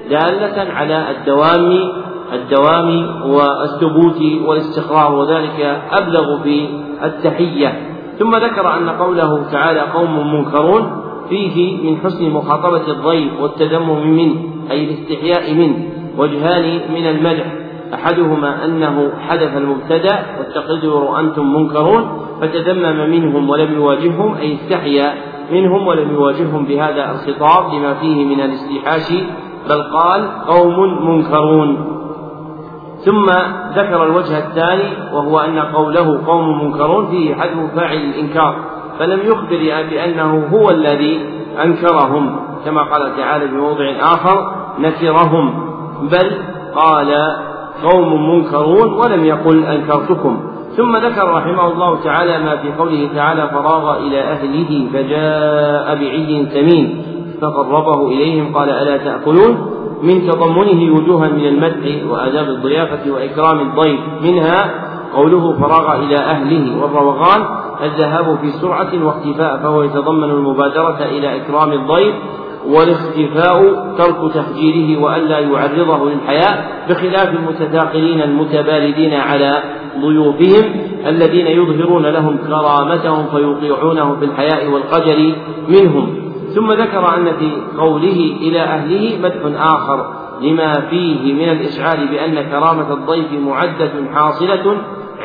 دالة 0.10 0.72
على 0.74 1.06
الدوام 1.12 1.80
الدوام 2.34 2.90
والثبوت 3.32 4.22
والاستقرار 4.46 5.16
وذلك 5.16 5.82
أبلغ 5.92 6.44
في 6.44 6.68
التحية. 7.04 7.74
ثم 8.20 8.36
ذكر 8.36 8.78
أن 8.78 8.90
قوله 8.90 9.52
تعالى 9.52 9.80
قوم 9.80 10.34
منكرون 10.36 11.02
فيه 11.30 11.90
من 11.90 11.98
حسن 11.98 12.30
مخاطبة 12.30 12.92
الضيف 12.92 13.42
والتدمم 13.42 14.08
منه 14.08 14.36
أي 14.72 14.84
الاستحياء 14.84 15.54
منه 15.54 15.76
وجهان 16.18 16.94
من 16.94 17.06
المدح. 17.06 17.46
أحدهما 17.94 18.66
أنه 18.66 19.12
حدث 19.28 19.58
المبتدأ 19.58 20.26
والتقدير 20.40 21.20
أنتم 21.20 21.54
منكرون 21.54 22.28
فتدمم 22.42 23.10
منهم 23.10 23.50
ولم 23.50 23.74
يواجههم 23.74 24.36
أي 24.36 24.54
استحيا 24.54 25.14
منهم 25.52 25.88
ولم 25.88 26.12
يواجههم 26.12 26.66
بهذا 26.66 27.12
الخطاب 27.12 27.74
لما 27.74 27.94
فيه 27.94 28.26
من 28.26 28.42
الاستيحاش 28.42 29.14
بل 29.70 29.84
قال 29.84 30.46
قوم 30.48 31.10
منكرون. 31.10 31.99
ثم 33.06 33.26
ذكر 33.76 34.04
الوجه 34.04 34.38
الثاني 34.38 35.14
وهو 35.14 35.40
أن 35.40 35.60
قوله 35.60 36.26
قوم 36.28 36.66
منكرون 36.66 37.08
فيه 37.08 37.36
حذف 37.36 37.76
فاعل 37.76 37.98
الإنكار 37.98 38.56
فلم 39.00 39.20
يخبر 39.20 39.86
بأنه 39.90 40.48
هو 40.54 40.70
الذي 40.70 41.22
أنكرهم 41.64 42.40
كما 42.66 42.84
قال 42.84 43.18
تعالى 43.18 43.48
في 43.48 43.56
موضع 43.56 43.92
آخر 44.02 44.52
نكرهم 44.80 45.70
بل 46.12 46.32
قال 46.76 47.36
قوم 47.84 48.30
منكرون 48.30 48.94
ولم 48.94 49.26
يقل 49.26 49.66
أنكرتكم. 49.66 50.40
ثم 50.78 50.98
ذكر 50.98 51.32
رحمه 51.34 51.68
الله 51.72 52.04
تعالى 52.04 52.40
ما 52.40 52.56
في 52.58 52.72
قوله 52.72 53.10
تعالى 53.16 53.50
فراغ 53.50 53.98
إلى 53.98 54.22
أهله 54.22 54.88
فجاء 54.94 55.96
بعي 55.96 56.48
سمين 56.54 57.04
فقربه 57.42 58.08
إليهم 58.08 58.54
قال 58.56 58.70
ألا 58.70 58.98
تأكلون؟ 58.98 59.79
من 60.02 60.28
تضمنه 60.28 60.96
وجوها 60.96 61.28
من 61.28 61.46
المدح 61.46 62.12
وآداب 62.12 62.50
الضيافة 62.50 63.12
وإكرام 63.12 63.60
الضيف. 63.60 64.00
منها 64.22 64.90
قوله 65.16 65.60
فراغ 65.60 65.96
إلى 66.04 66.16
أهله. 66.18 66.82
والروغان 66.82 67.42
الذهاب 67.84 68.38
في 68.42 68.52
سرعة 68.62 69.06
واختفاء 69.06 69.58
فهو 69.58 69.84
يتضمن 69.84 70.30
المبادرة 70.30 71.06
إلى 71.06 71.36
إكرام 71.36 71.72
الضيف 71.72 72.16
والاختفاء 72.68 73.86
ترك 73.98 74.34
تخجيله 74.34 75.02
وألا 75.02 75.40
يعرضه 75.40 76.10
للحياء 76.10 76.86
بخلاف 76.90 77.30
المتثاقلين 77.30 78.22
المتباردين 78.22 79.14
على 79.14 79.64
ضيوفهم 80.02 80.72
الذين 81.08 81.48
يظهرون 81.48 82.06
لهم 82.06 82.38
كرامتهم 82.48 83.26
فيوقعونه 83.28 84.16
في 84.20 84.26
الحياء 84.26 84.72
والخجل 84.72 85.36
منهم. 85.70 86.29
ثم 86.56 86.68
ذكر 86.68 87.18
أن 87.18 87.26
في 87.40 87.52
قوله 87.78 88.38
إلى 88.42 88.60
أهله 88.60 89.20
مدح 89.24 89.62
آخر 89.62 90.14
لما 90.42 90.74
فيه 90.90 91.34
من 91.34 91.50
الإشعار 91.50 91.98
بأن 92.06 92.42
كرامة 92.52 92.94
الضيف 92.94 93.32
معدة 93.32 93.92
حاصلة 94.16 94.78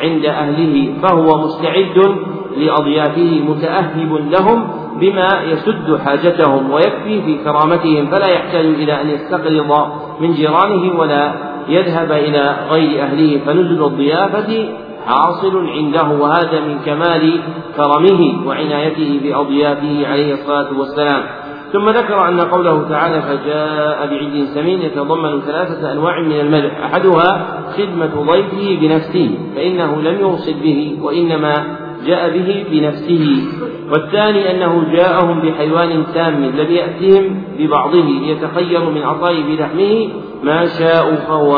عند 0.03 0.25
أهله 0.25 0.93
فهو 1.03 1.37
مستعد 1.37 2.15
لأضيافه 2.57 3.41
متأهب 3.47 4.31
لهم 4.31 4.67
بما 4.99 5.27
يسد 5.51 5.99
حاجتهم 6.05 6.71
ويكفي 6.71 7.21
في 7.21 7.37
كرامتهم 7.43 8.05
فلا 8.07 8.27
يحتاج 8.27 8.65
إلى 8.65 9.01
أن 9.01 9.09
يستقرض 9.09 9.87
من 10.19 10.33
جيرانه 10.33 10.99
ولا 10.99 11.33
يذهب 11.69 12.11
إلى 12.11 12.55
غير 12.69 13.03
أهله 13.03 13.39
فنزل 13.45 13.83
الضيافة 13.85 14.67
حاصل 15.07 15.67
عنده 15.67 16.09
وهذا 16.09 16.59
من 16.59 16.79
كمال 16.85 17.39
كرمه 17.77 18.47
وعنايته 18.47 19.19
بأضيافه 19.23 20.07
عليه 20.07 20.33
الصلاة 20.33 20.79
والسلام. 20.79 21.23
ثم 21.73 21.89
ذكر 21.89 22.29
أن 22.29 22.41
قوله 22.41 22.89
تعالى 22.89 23.21
فجاء 23.21 24.07
بعجل 24.07 24.47
سمين 24.47 24.81
يتضمن 24.81 25.41
ثلاثة 25.41 25.91
أنواع 25.91 26.21
من 26.21 26.39
المدح 26.39 26.83
أحدها 26.83 27.61
خدمة 27.77 28.23
ضيفه 28.31 28.77
بنفسه 28.81 29.37
فإنه 29.55 30.01
لم 30.01 30.19
يوصل 30.19 30.53
به 30.53 30.97
وإنما 31.01 31.77
جاء 32.05 32.29
به 32.29 32.65
بنفسه. 32.71 33.43
والثاني 33.91 34.51
أنه 34.51 34.83
جاءهم 34.91 35.39
بحيوان 35.39 36.03
سام 36.13 36.45
لم 36.45 36.71
يأتهم 36.71 37.41
ببعضه 37.59 38.05
ليتخيروا 38.05 38.91
من 38.91 39.03
عطاء 39.03 39.41
بلحمه 39.41 40.09
ما 40.43 40.65
شاءوا 40.65 41.15
فهو 41.15 41.55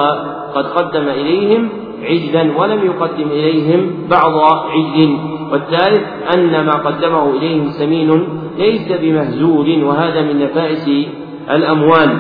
قد 0.56 0.66
قدم 0.66 1.10
إليهم 1.10 1.70
عجلا 2.04 2.60
ولم 2.60 2.86
يقدم 2.86 3.28
إليهم 3.28 4.08
بعض 4.10 4.32
عجل. 4.70 5.18
والثالث 5.52 6.04
أن 6.36 6.66
ما 6.66 6.72
قدمه 6.72 7.30
إليهم 7.30 7.70
سمين 7.70 8.28
ليس 8.58 8.92
بمهزول 9.02 9.84
وهذا 9.84 10.22
من 10.22 10.40
نفائس 10.40 10.90
الأموال. 11.52 12.18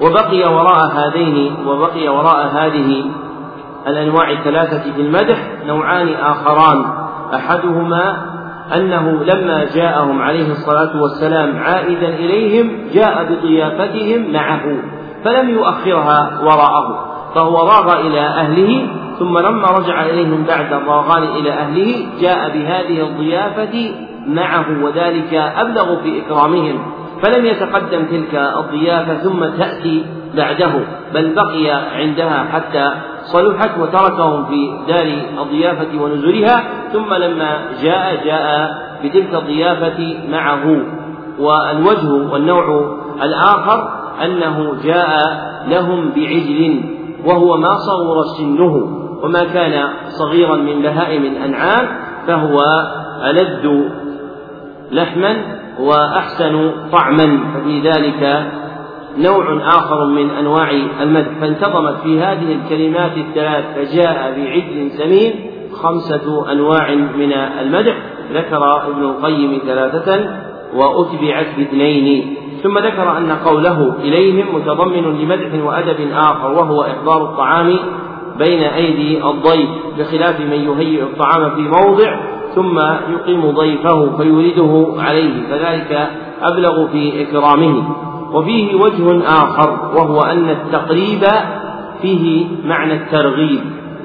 وبقي 0.00 0.54
وراء 0.54 0.86
هذين 0.86 1.54
وبقي 1.66 2.08
وراء 2.08 2.46
هذه 2.46 3.04
الأنواع 3.86 4.30
الثلاثة 4.30 4.92
في 4.92 5.00
المدح 5.00 5.38
نوعان 5.66 6.08
آخران. 6.08 6.84
أحدهما 7.34 8.32
أنه 8.76 9.24
لما 9.24 9.64
جاءهم 9.64 10.22
عليه 10.22 10.52
الصلاة 10.52 11.02
والسلام 11.02 11.56
عائدا 11.56 12.08
إليهم 12.08 12.88
جاء 12.94 13.24
بضيافتهم 13.24 14.32
معه 14.32 14.62
فلم 15.24 15.50
يؤخرها 15.50 16.40
وراءه. 16.42 17.11
فهو 17.34 17.56
راغ 17.58 18.00
إلى 18.00 18.20
أهله 18.20 18.88
ثم 19.18 19.38
لما 19.38 19.66
رجع 19.66 20.04
إليهم 20.04 20.44
بعد 20.48 20.72
الراغان 20.72 21.22
إلى 21.22 21.50
أهله 21.50 22.06
جاء 22.20 22.48
بهذه 22.48 23.02
الضيافة 23.02 23.90
معه 24.26 24.66
وذلك 24.82 25.34
أبلغ 25.34 26.02
في 26.02 26.22
إكرامهم. 26.22 26.78
فلم 27.22 27.46
يتقدم 27.46 28.04
تلك 28.04 28.34
الضيافة 28.34 29.14
ثم 29.14 29.44
تأتي 29.44 30.04
بعده 30.36 30.72
بل 31.14 31.34
بقي 31.34 31.70
عندها 31.70 32.46
حتى 32.52 32.92
صلحت 33.22 33.78
وتركهم 33.78 34.44
في 34.44 34.78
دار 34.88 35.06
الضيافة 35.42 36.02
ونزلها. 36.02 36.64
ثم 36.92 37.14
لما 37.14 37.58
جاء 37.82 38.24
جاء 38.24 38.70
بتلك 39.04 39.34
الضيافة 39.34 40.16
معه. 40.30 40.76
والوجه 41.38 42.32
والنوع 42.32 42.96
الآخر 43.22 43.88
أنه 44.24 44.76
جاء 44.84 45.08
لهم 45.68 46.10
بعجل. 46.16 46.82
وهو 47.26 47.56
ما 47.56 47.76
صغر 47.76 48.22
سنه 48.38 49.02
وما 49.22 49.44
كان 49.44 49.88
صغيرا 50.08 50.56
من 50.56 50.82
بهائم 50.82 51.24
الأنعام 51.24 51.88
فهو 52.26 52.58
ألد 53.30 53.90
لحما 54.90 55.36
وأحسن 55.80 56.70
طعما 56.92 57.40
ففي 57.54 57.80
ذلك 57.80 58.46
نوع 59.18 59.68
آخر 59.68 60.06
من 60.06 60.30
أنواع 60.30 60.70
المدح 61.00 61.28
فانتظمت 61.40 61.94
في 62.02 62.20
هذه 62.20 62.52
الكلمات 62.52 63.16
الثلاث 63.16 63.64
فجاء 63.74 64.34
بعجل 64.36 64.90
سمين 64.90 65.34
خمسة 65.72 66.52
أنواع 66.52 66.94
من 66.94 67.32
المدح 67.32 67.96
ذكر 68.32 68.86
ابن 68.86 69.02
القيم 69.02 69.60
ثلاثة 69.66 70.30
وأتبعت 70.74 71.46
باثنين. 71.56 72.36
ثم 72.62 72.78
ذكر 72.78 73.18
أن 73.18 73.32
قوله 73.32 73.94
إليهم 74.00 74.54
متضمن 74.54 75.18
لمدح 75.20 75.64
وأدب 75.64 76.08
آخر 76.12 76.52
وهو 76.52 76.82
إحضار 76.82 77.22
الطعام 77.22 77.76
بين 78.38 78.62
أيدي 78.62 79.24
الضيف 79.24 79.68
بخلاف 79.98 80.40
من 80.40 80.52
يهيئ 80.52 81.02
الطعام 81.02 81.50
في 81.50 81.60
موضع 81.60 82.20
ثم 82.54 82.78
يقيم 83.12 83.50
ضيفه 83.50 84.16
فيورده 84.16 84.86
عليه 84.98 85.42
فذلك 85.50 86.10
أبلغ 86.42 86.88
في 86.88 87.22
إكرامه. 87.22 87.82
وفيه 88.32 88.74
وجه 88.74 89.22
آخر 89.26 89.90
وهو 89.96 90.20
أن 90.20 90.50
التقريب 90.50 91.24
فيه 92.02 92.46
معنى 92.64 92.92
الترغيب 92.92 93.60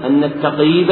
أن 0.05 0.23
التقريب 0.23 0.91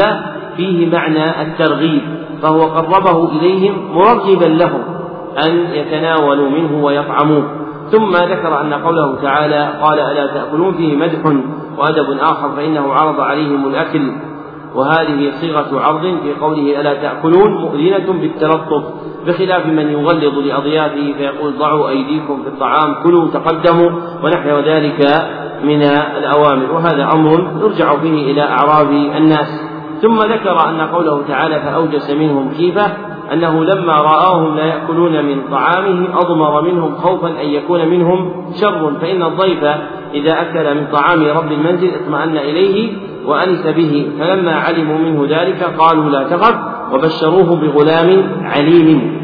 فيه 0.58 0.92
معنى 0.92 1.42
الترغيب 1.42 2.02
فهو 2.42 2.62
قربه 2.62 3.32
إليهم 3.32 3.74
مرغبا 3.94 4.46
لهم. 4.46 4.95
أن 5.44 5.58
يتناولوا 5.74 6.50
منه 6.50 6.84
ويطعموه. 6.84 7.44
ثم 7.92 8.12
ذكر 8.12 8.62
أن 8.62 8.74
قوله 8.74 9.22
تعالى 9.22 9.74
قال 9.82 10.00
ألا 10.00 10.28
تأكلون 10.28 10.74
فيه 10.74 10.96
مدح 10.96 11.26
وأدب 11.78 12.18
آخر 12.20 12.50
فإنه 12.56 12.94
عرض 12.94 13.20
عليهم 13.20 13.68
الأكل. 13.68 14.12
وهذه 14.76 15.32
صيغة 15.42 15.82
عرض 15.82 16.02
في 16.02 16.34
قوله 16.42 16.82
ألا 16.82 16.94
تأكلون 16.94 17.54
مؤذنة 17.54 18.14
بالتلطف. 18.22 18.84
بخلاف 19.28 19.66
من 19.66 19.92
يغلظ 19.92 20.38
لأضيافه 20.38 21.14
فيقول 21.18 21.54
ضعوا 21.58 21.90
أيديكم 21.90 22.44
في 22.44 22.48
الطعام 22.48 23.04
كلوا 23.04 23.28
تقدموا 23.28 23.90
ونحو 24.24 24.60
ذلك 24.60 25.00
من 25.64 25.82
الأوامر. 26.18 26.72
وهذا 26.72 27.10
أمر 27.14 27.52
يرجع 27.62 27.98
فيه 27.98 28.32
إلى 28.32 28.42
أعراب 28.42 28.92
الناس. 28.92 29.66
ثم 30.02 30.18
ذكر 30.18 30.70
أن 30.70 30.82
قوله 30.82 31.24
تعالى 31.28 31.60
فأوجس 31.60 32.10
منهم 32.10 32.52
خيفة 32.58 33.15
أنه 33.34 33.64
لما 33.64 33.94
رآهم 33.94 34.56
لا 34.56 34.66
يأكلون 34.66 35.26
من 35.26 35.42
طعامه 35.52 36.20
أضمر 36.20 36.62
منهم 36.62 36.96
خوفا 36.96 37.28
أن 37.28 37.48
يكون 37.50 37.88
منهم 37.88 38.32
شر 38.62 38.94
فإن 39.02 39.24
الضيف 39.24 39.64
إذا 40.14 40.42
أكل 40.42 40.76
من 40.76 40.88
طعام 40.92 41.24
رب 41.24 41.52
المنزل 41.52 41.92
اطمأن 41.96 42.38
إليه 42.38 42.94
وأنس 43.26 43.68
به. 43.68 44.12
فلما 44.20 44.56
علموا 44.56 44.98
منه 44.98 45.26
ذلك 45.30 45.64
قالوا 45.64 46.10
لا 46.10 46.24
تخف 46.24 46.56
وبشروه 46.94 47.56
بغلام 47.56 48.24
عليم. 48.44 49.22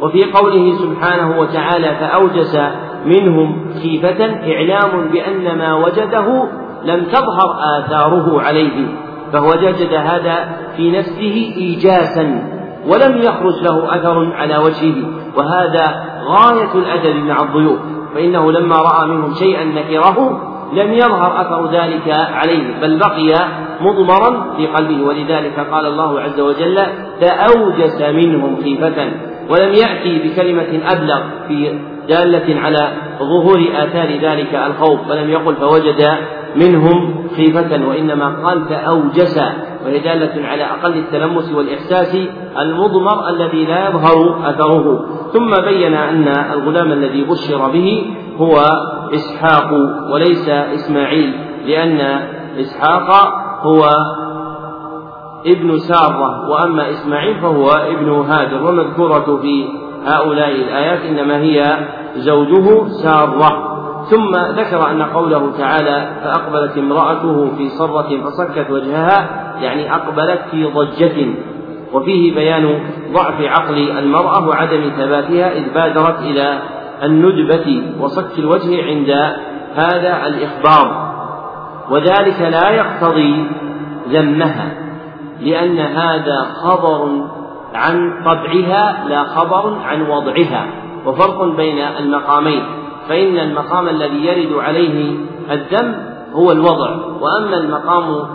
وفي 0.00 0.24
قوله 0.24 0.72
سبحانه 0.72 1.40
وتعالى 1.40 1.96
فأوجس 2.00 2.58
منهم 3.06 3.70
خيفة 3.82 4.24
إعلام 4.24 5.08
بأن 5.12 5.58
ما 5.58 5.74
وجده 5.74 6.48
لم 6.84 7.04
تظهر 7.04 7.56
آثاره 7.78 8.42
عليه. 8.42 8.86
فهو 9.32 9.48
وجد 9.48 9.94
هذا 9.94 10.48
في 10.76 10.90
نفسه 10.90 11.52
إيجاسا. 11.56 12.55
ولم 12.86 13.18
يخرج 13.18 13.62
له 13.62 13.96
أثر 13.96 14.32
على 14.34 14.56
وجهه 14.56 14.94
وهذا 15.36 16.04
غاية 16.26 16.74
الأدب 16.74 17.16
مع 17.16 17.42
الضيوف 17.42 17.78
فإنه 18.14 18.52
لما 18.52 18.76
رأى 18.76 19.08
منهم 19.08 19.34
شيئا 19.34 19.64
نكره 19.64 20.40
لم 20.72 20.92
يظهر 20.92 21.40
أثر 21.40 21.70
ذلك 21.70 22.16
عليه 22.32 22.80
بل 22.80 22.98
بقي 22.98 23.34
مضمرا 23.80 24.56
في 24.56 24.66
قلبه 24.66 25.06
ولذلك 25.06 25.66
قال 25.72 25.86
الله 25.86 26.20
عز 26.20 26.40
وجل 26.40 26.78
فأوجس 27.20 28.00
منهم 28.02 28.56
خيفة 28.62 29.10
ولم 29.50 29.74
يأتي 29.74 30.18
بكلمة 30.18 30.80
أبلغ 30.92 31.20
في 31.48 31.78
دالة 32.08 32.60
على 32.60 32.92
ظهور 33.18 33.64
آثار 33.74 34.18
ذلك 34.22 34.54
الخوف. 34.54 35.10
ولم 35.10 35.30
يقل 35.30 35.56
فوجد 35.56 36.16
منهم 36.56 37.28
خيفة 37.36 37.86
وإنما 37.88 38.46
قال 38.46 38.64
فأوجس 38.64 39.38
وهي 39.84 39.98
دالة 39.98 40.46
على 40.46 40.64
أقل 40.64 40.96
التلمس 40.98 41.52
والإحساس 41.52 42.16
المضمر 42.58 43.28
الذي 43.28 43.64
لا 43.64 43.88
يظهر 43.88 44.50
أثره. 44.50 45.06
ثم 45.32 45.50
بين 45.50 45.94
أن 45.94 46.28
الغلام 46.28 46.92
الذي 46.92 47.24
بشر 47.24 47.68
به 47.68 48.14
هو 48.36 48.64
إسحاق 49.14 49.72
وليس 50.12 50.48
إسماعيل 50.48 51.34
لأن 51.66 52.00
إسحاق 52.60 53.10
هو 53.60 53.88
ابن 55.46 55.78
سارة 55.78 56.50
وأما 56.50 56.90
إسماعيل 56.90 57.34
فهو 57.40 57.70
ابن 57.70 58.10
هاجر. 58.10 58.62
والمذكورة 58.62 59.40
في 59.42 59.68
هؤلاء 60.06 60.50
الآيات 60.50 61.00
إنما 61.00 61.36
هي 61.36 61.78
زوجه 62.16 62.88
سارة. 62.88 63.75
ثم 64.10 64.36
ذكر 64.60 64.90
أن 64.90 65.02
قوله 65.02 65.52
تعالى 65.58 66.08
فأقبلت 66.24 66.78
امرأته 66.78 67.56
في 67.56 67.68
صرة 67.68 68.20
فصكت 68.24 68.70
وجهها 68.70 69.28
يعني 69.60 69.94
أقبلت 69.94 70.40
في 70.50 70.64
ضجة. 70.64 71.26
وفيه 71.92 72.34
بيان 72.34 72.78
ضعف 73.12 73.40
عقل 73.40 73.90
المرأة 73.98 74.48
وعدم 74.48 74.90
ثباتها 74.96 75.52
إذ 75.52 75.74
بادرت 75.74 76.20
إلى 76.20 76.58
الندبة 77.02 77.82
وصك 78.00 78.38
الوجه 78.38 78.84
عند 78.84 79.10
هذا 79.74 80.26
الإخبار. 80.26 81.06
وذلك 81.90 82.40
لا 82.40 82.70
يقتضي 82.70 83.46
ذمها 84.08 84.72
لأن 85.40 85.78
هذا 85.78 86.46
خبر 86.62 87.08
عن 87.74 88.24
طبعها 88.24 89.08
لا 89.08 89.24
خبر 89.24 89.76
عن 89.84 90.02
وضعها. 90.02 90.66
وفرق 91.06 91.44
بين 91.56 91.78
المقامين. 91.78 92.62
فإن 93.08 93.38
المقام 93.38 93.88
الذي 93.88 94.26
يرد 94.26 94.52
عليه 94.58 95.16
الذم 95.50 95.94
هو 96.32 96.52
الوضع 96.52 96.96
وأما 97.20 97.56
المقام 97.56 98.26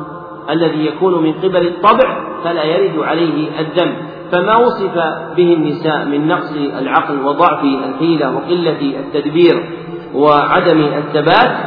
الذي 0.49 0.86
يكون 0.86 1.24
من 1.24 1.34
قبل 1.34 1.67
الطبع 1.67 2.32
فلا 2.43 2.63
يرد 2.63 2.99
عليه 2.99 3.59
الذم 3.59 3.93
فما 4.32 4.57
وصف 4.57 4.95
به 5.38 5.53
النساء 5.53 6.05
من 6.05 6.28
نقص 6.28 6.51
العقل 6.80 7.22
وضعف 7.26 7.63
الحيلة 7.63 8.36
وقلة 8.36 8.99
التدبير 8.99 9.69
وعدم 10.13 10.80
الثبات 10.82 11.57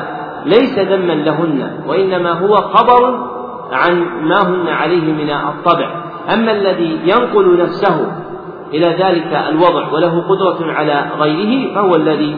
ليس 0.47 0.79
ذما 0.79 1.13
لهن 1.13 1.71
وإنما 1.87 2.33
هو 2.33 2.57
خبر 2.57 3.29
عن 3.73 4.05
ما 4.29 4.43
هن 4.43 4.69
عليه 4.69 5.13
من 5.13 5.31
الطبع. 5.31 6.05
أما 6.35 6.53
الذي 6.53 6.99
ينقل 7.05 7.59
نفسه 7.63 8.07
إلى 8.75 8.87
ذلك 8.87 9.45
الوضع 9.49 9.93
وله 9.93 10.21
قدرة 10.21 10.73
على 10.73 11.05
غيره 11.19 11.75
فهو 11.75 11.97
الذي 11.97 12.37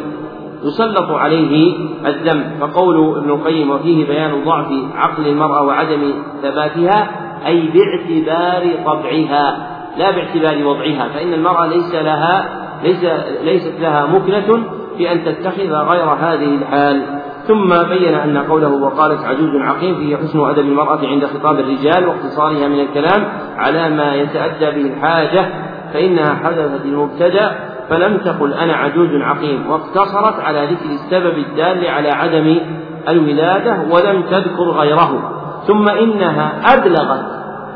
يسلط 0.66 1.10
عليه 1.10 1.74
الذنب. 2.06 2.44
فقول 2.60 3.18
ابن 3.18 3.30
القيم 3.30 3.70
وفيه 3.70 4.06
بيان 4.06 4.44
ضعف 4.44 4.66
عقل 4.94 5.26
المرأة 5.26 5.62
وعدم 5.62 6.12
ثباتها 6.42 7.08
أي 7.46 7.68
باعتبار 7.68 8.84
طبعها 8.84 9.68
لا 9.98 10.10
باعتبار 10.10 10.66
وضعها. 10.66 11.08
فإن 11.14 11.32
المرأة 11.32 11.66
ليس 11.66 11.94
لها 11.94 12.48
ليس 12.82 13.04
ليست 13.44 13.80
لها 13.80 14.06
مكنة 14.06 14.64
بأن 14.98 15.24
تتخذ 15.24 15.72
غير 15.72 16.04
هذه 16.04 16.54
الحال. 16.54 17.02
ثم 17.46 17.68
بين 17.68 18.14
أن 18.14 18.38
قوله 18.38 18.68
وقالت 18.68 19.24
عجوز 19.24 19.50
عقيم 19.56 19.94
فيه 19.94 20.16
حسن 20.16 20.40
أدب 20.40 20.58
المرأة 20.58 21.06
عند 21.06 21.26
خطاب 21.26 21.58
الرجال 21.58 22.08
واقتصارها 22.08 22.68
من 22.68 22.80
الكلام 22.80 23.28
على 23.56 23.90
ما 23.90 24.14
يتأدى 24.14 24.66
به 24.70 24.94
الحاجة 24.94 25.48
فإنها 25.92 26.34
حدثت 26.34 26.84
المبتدأ 26.84 27.65
فلم 27.90 28.16
تقل 28.16 28.54
أنا 28.54 28.72
عجوز 28.72 29.08
عقيم 29.22 29.70
واقتصرت 29.70 30.40
على 30.40 30.66
ذكر 30.66 30.90
السبب 30.90 31.38
الدال 31.38 31.86
على 31.86 32.10
عدم 32.10 32.60
الولادة 33.08 33.78
ولم 33.90 34.22
تذكر 34.22 34.70
غيره 34.70 35.32
ثم 35.66 35.88
إنها 35.88 36.74
أبلغت 36.74 37.26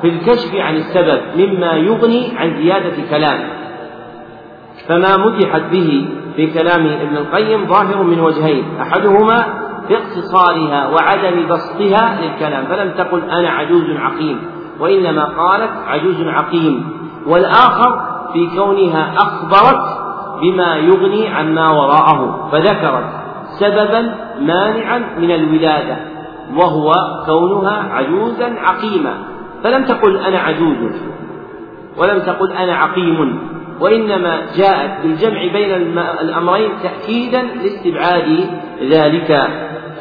في 0.02 0.08
الكشف 0.08 0.54
عن 0.54 0.74
السبب 0.74 1.20
مما 1.36 1.72
يغني 1.72 2.32
عن 2.38 2.62
زيادة 2.62 2.96
كلام 3.10 3.38
فما 4.88 5.16
مدحت 5.16 5.62
به 5.72 6.08
في 6.36 6.46
كلام 6.46 6.86
ابن 6.86 7.16
القيم 7.16 7.66
ظاهر 7.66 8.02
من 8.02 8.20
وجهين 8.20 8.64
أحدهما 8.80 9.44
في 9.88 9.96
اقتصارها 9.96 10.88
وعدم 10.88 11.48
بسطها 11.48 12.20
للكلام 12.22 12.64
فلم 12.64 12.90
تقل 12.90 13.30
أنا 13.30 13.50
عجوز 13.50 13.84
عقيم 13.90 14.40
وإنما 14.80 15.24
قالت 15.24 15.70
عجوز 15.86 16.20
عقيم. 16.20 17.00
والآخر 17.26 18.00
في 18.32 18.56
كونها 18.56 19.14
أخبرت 19.16 19.99
بما 20.40 20.76
يغني 20.76 21.28
عما 21.28 21.70
وراءه 21.70 22.48
فذكرت 22.52 23.04
سببا 23.58 24.14
مانعا 24.40 24.98
من 25.18 25.30
الولادة 25.30 25.96
وهو 26.56 26.92
كونها 27.26 27.92
عجوزا 27.92 28.54
عقيما 28.58 29.14
فلم 29.64 29.84
تقل 29.84 30.16
أنا 30.16 30.38
عجوز 30.38 30.92
ولم 31.98 32.18
تقل 32.18 32.52
أنا 32.52 32.76
عقيم 32.76 33.38
وإنما 33.80 34.40
جاءت 34.56 35.02
بالجمع 35.02 35.52
بين 35.52 35.98
الأمرين 36.20 36.70
تأكيدا 36.82 37.42
لاستبعاد 37.42 38.46
ذلك. 38.82 39.48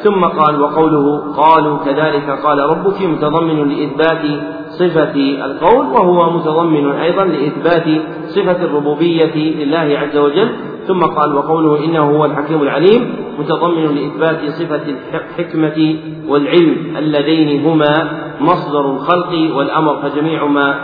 ثم 0.04 0.24
قال 0.24 0.62
وقوله 0.62 1.34
قالوا 1.36 1.78
كذلك 1.78 2.30
قال 2.30 2.58
ربك 2.58 3.02
متضمن 3.02 3.68
لإثبات 3.68 4.24
صفة 4.70 5.14
القول 5.44 5.86
وهو 5.86 6.30
متضمن 6.30 6.90
أيضا 6.90 7.24
لإثبات 7.24 8.02
صفة 8.26 8.64
الربوبية 8.64 9.34
لله 9.64 9.98
عز 9.98 10.16
وجل. 10.16 10.50
ثم 10.86 11.00
قال 11.00 11.34
وقوله 11.34 11.84
إنه 11.84 12.00
هو 12.00 12.24
الحكيم 12.24 12.62
العليم 12.62 13.14
متضمن 13.38 13.94
لإثبات 13.94 14.50
صفة 14.50 14.82
الحكمة 15.14 15.96
والعلم 16.28 16.96
اللذين 16.96 17.66
هما 17.66 18.10
مصدر 18.40 18.90
الخلق 18.90 19.56
والأمر 19.56 20.02
فجميع 20.02 20.46
ما 20.46 20.74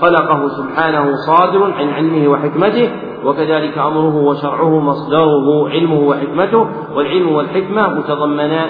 خلقه 0.00 0.48
سبحانه 0.48 1.12
صادر 1.26 1.72
عن 1.72 1.88
علمه 1.88 2.28
وحكمته. 2.28 2.90
وكذلك 3.24 3.78
أمره 3.78 4.16
وشرعه 4.16 4.80
مصدره 4.80 5.68
علمه 5.68 6.00
وحكمته. 6.00 6.68
والعلم 6.94 7.32
والحكمة 7.32 7.88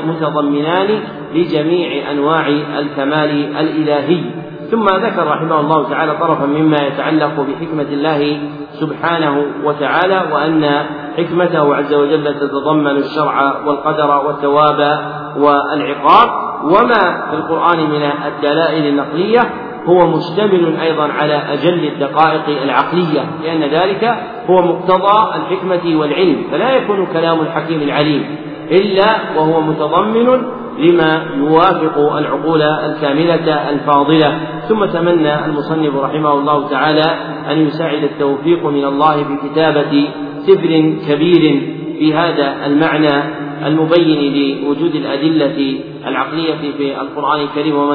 متضمنان 0.04 1.00
لجميع 1.34 2.10
أنواع 2.10 2.48
الكمال 2.78 3.56
الإلهي. 3.56 4.41
ثم 4.72 4.84
ذكر 4.84 5.26
رحمه 5.26 5.60
الله 5.60 5.88
تعالى 5.88 6.12
طرفا 6.20 6.46
مما 6.46 6.76
يتعلق 6.76 7.40
بحكمة 7.40 7.82
الله 7.82 8.40
سبحانه 8.72 9.46
وتعالى 9.64 10.22
وأن 10.32 10.84
حكمته 11.16 11.76
عز 11.76 11.94
وجل 11.94 12.34
تتضمن 12.40 12.96
الشرع 12.96 13.66
والقدر 13.66 14.26
والثواب 14.26 14.98
والعقاب. 15.36 16.28
وما 16.64 17.26
في 17.30 17.36
القرآن 17.36 17.90
من 17.90 18.10
الدلائل 18.26 18.86
النقلية 18.86 19.40
هو 19.86 20.06
مشتمل 20.06 20.76
أيضا 20.80 21.08
على 21.12 21.34
أجل 21.34 21.84
الدقائق 21.84 22.62
العقلية 22.62 23.20
لأن 23.42 23.62
ذلك 23.62 24.18
هو 24.50 24.62
مقتضى 24.62 25.36
الحكمة 25.36 26.00
والعلم 26.00 26.44
فلا 26.50 26.76
يكون 26.76 27.06
كلام 27.06 27.40
الحكيم 27.40 27.82
العليم 27.82 28.36
إلا 28.70 29.16
وهو 29.36 29.60
متضمن 29.60 30.42
لما 30.78 31.26
يوافق 31.36 32.16
العقول 32.16 32.62
الكاملة 32.62 33.70
الفاضلة. 33.70 34.38
ثم 34.68 34.84
تمنى 34.84 35.44
المصنف 35.44 35.96
رحمه 35.96 36.32
الله 36.32 36.68
تعالى 36.68 37.16
أن 37.50 37.66
يساعد 37.66 38.02
التوفيق 38.04 38.66
من 38.66 38.84
الله 38.84 39.22
بكتابة 39.22 40.08
سفر 40.46 40.94
كبير 41.08 41.62
في 41.98 42.14
هذا 42.14 42.66
المعنى 42.66 43.42
المبين 43.66 44.62
لوجود 44.64 44.94
الأدلة 44.94 45.80
العقلية 46.06 46.72
في 46.78 47.00
القرآن 47.00 47.40
الكريم 47.40 47.76
وما 47.76 47.94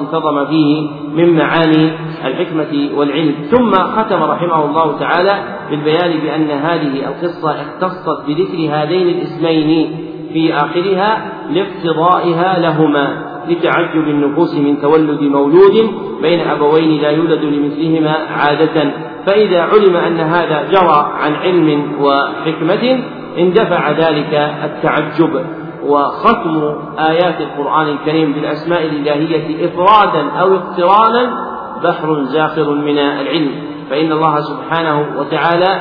انتظم 0.00 0.46
فيه 0.46 0.88
من 1.14 1.36
معاني 1.36 1.90
الحكمة 2.24 2.90
والعلم. 2.96 3.34
ثم 3.50 3.70
ختم 3.70 4.22
رحمه 4.22 4.64
الله 4.64 4.98
تعالى 4.98 5.58
بالبيان 5.70 6.20
بأن 6.20 6.50
هذه 6.50 7.08
القصة 7.08 7.50
اختصت 7.50 8.26
بذكر 8.26 8.68
هذين 8.70 9.08
الاسمين 9.08 10.13
في 10.34 10.54
آخرها 10.54 11.32
لاقتضائها 11.50 12.58
لهما 12.58 13.34
لتعجب 13.48 14.08
النفوس 14.08 14.54
من 14.54 14.80
تولد 14.80 15.22
مولود 15.22 15.94
بين 16.22 16.40
أبوين 16.40 17.02
لا 17.02 17.10
يولد 17.10 17.44
لمثلهما 17.44 18.10
عادة. 18.10 18.90
فإذا 19.26 19.62
علم 19.62 19.96
أن 19.96 20.20
هذا 20.20 20.68
جرى 20.72 21.12
عن 21.20 21.34
علم 21.34 21.92
وحكمة 22.00 23.02
اندفع 23.38 23.90
ذلك 23.90 24.34
التعجب. 24.64 25.44
وختم 25.86 26.74
آيات 26.98 27.40
القرآن 27.40 27.88
الكريم 27.88 28.32
بالأسماء 28.32 28.82
الإلهية 28.84 29.66
إفرادا 29.66 30.30
أو 30.30 30.54
اقترانا 30.54 31.30
بحر 31.84 32.24
زاخر 32.24 32.70
من 32.74 32.98
العلم. 32.98 33.50
فإن 33.90 34.12
الله 34.12 34.40
سبحانه 34.40 35.06
وتعالى 35.18 35.80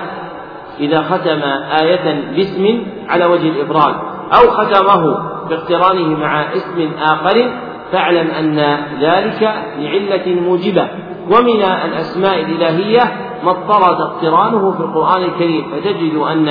إذا 0.79 1.01
ختم 1.01 1.41
آية 1.81 2.35
باسم 2.35 2.83
على 3.09 3.25
وجه 3.25 3.49
الإفراد. 3.49 4.12
أو 4.33 4.51
ختمه 4.51 5.17
باقترانه 5.49 6.19
مع 6.19 6.41
اسم 6.41 6.91
آخر 7.01 7.51
فاعلم 7.91 8.27
أن 8.31 8.59
ذلك 9.01 9.53
لعلة 9.79 10.41
موجبة. 10.41 10.87
ومن 11.31 11.61
الأسماء 11.61 12.41
الإلهية 12.41 13.01
ما 13.43 13.51
اضطرد 13.51 14.01
اقترانه 14.01 14.71
في 14.71 14.79
القرآن 14.79 15.23
الكريم 15.23 15.65
فتجد 15.71 16.15
أن 16.15 16.49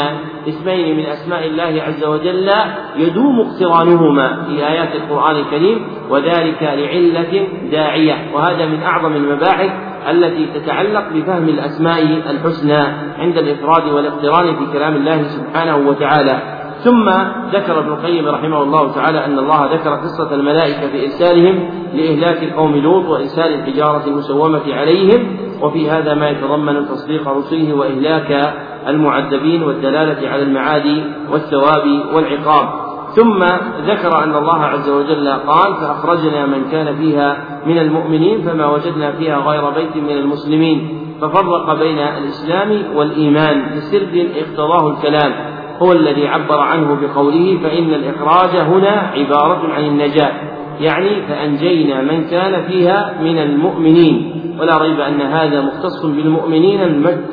اسمين 0.49 0.97
من 0.97 1.07
أسماء 1.07 1.47
الله 1.47 1.83
عز 1.83 2.05
وجل 2.05 2.51
يدوم 2.97 3.41
اقترانهما 3.41 4.45
في 4.45 4.67
آيات 4.67 4.97
القرآن 4.97 5.37
الكريم 5.37 5.87
وذلك 6.11 6.63
لعلة 6.63 7.49
داعية. 7.73 8.31
وهذا 8.35 8.67
من 8.67 8.83
أعظم 8.83 9.17
المباحث 9.17 9.71
التي 10.11 10.47
تتعلق 10.55 11.05
بفهم 11.15 11.49
الأسماء 11.49 12.03
الحسنى 12.31 12.83
عند 13.19 13.39
الإفراد 13.39 13.89
والاقتران 13.89 14.57
في 14.57 14.73
كلام 14.73 14.97
الله 14.97 15.23
سبحانه 15.23 15.77
وتعالى. 15.89 16.62
ثم 16.85 17.09
ذكر 17.53 17.79
ابن 17.79 17.93
القيم 17.93 18.29
رحمه 18.29 18.63
الله 18.63 18.93
تعالى 18.93 19.25
أن 19.25 19.39
الله 19.39 19.75
ذكر 19.75 19.91
قصة 19.91 20.35
الملائكة 20.35 20.89
في 20.89 21.05
إرسالهم 21.05 21.71
لإهلاك 21.95 22.53
قوم 22.53 22.77
لوط 22.77 23.05
وإرسال 23.05 23.55
الحجارة 23.55 24.07
المسومة 24.07 24.75
عليهم 24.75 25.37
وفي 25.63 25.91
هذا 25.91 26.15
ما 26.15 26.29
يتضمن 26.29 26.87
تصديق 26.89 27.29
رسله 27.29 27.75
وإهلاك 27.75 28.55
المعذبين 28.89 29.63
والدلالة 29.63 30.29
على 30.29 30.43
المعاد 30.43 31.05
والثواب 31.31 31.85
والعقاب. 32.15 32.69
ثم 33.17 33.39
ذكر 33.87 34.25
أن 34.25 34.35
الله 34.35 34.65
عز 34.65 34.91
وجل 34.91 35.29
قال 35.29 35.75
فأخرجنا 35.75 36.47
من 36.47 36.65
كان 36.71 36.97
فيها 36.97 37.37
من 37.67 37.79
المؤمنين 37.79 38.43
فما 38.43 38.67
وجدنا 38.67 39.13
فيها 39.13 39.39
غير 39.39 39.71
بيت 39.71 39.97
من 39.97 40.11
المسلمين. 40.11 40.99
ففرق 41.21 41.79
بين 41.79 41.99
الإسلام 41.99 42.97
والإيمان 42.97 43.77
بسرد 43.77 44.31
اقتضاه 44.37 44.91
الكلام. 44.91 45.52
هو 45.83 45.93
الذي 45.93 46.29
عبر 46.29 46.61
عنه 46.61 46.99
بقوله 47.03 47.59
فإن 47.63 47.95
الإخراج 47.95 48.57
هنا 48.57 49.13
عبارة 49.17 49.73
عن 49.73 49.85
النجاة 49.85 50.33
يعني 50.81 51.23
فأنجينا 51.29 52.03
من 52.03 52.25
كان 52.25 52.63
فيها 52.63 53.15
من 53.23 53.39
المؤمنين 53.39 54.43
ولا 54.61 54.79
ريب 54.79 55.01
أن 55.01 55.21
هذا 55.21 55.61
مختص 55.61 56.07
بالمؤمنين 56.07 56.81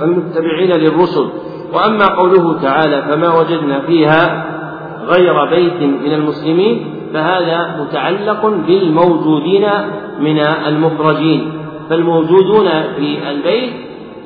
المتبعين 0.02 0.72
للرسل. 0.72 1.30
وأما 1.74 2.06
قوله 2.06 2.62
تعالى 2.62 3.02
فما 3.02 3.40
وجدنا 3.40 3.80
فيها 3.80 4.46
غير 5.08 5.46
بيت 5.46 5.82
من 5.82 6.14
المسلمين 6.14 6.86
فهذا 7.14 7.76
متعلق 7.82 8.46
بالموجودين 8.68 9.68
من 10.20 10.40
المخرجين. 10.68 11.52
فالموجودون 11.90 12.68
في 12.98 13.30
البيت 13.32 13.74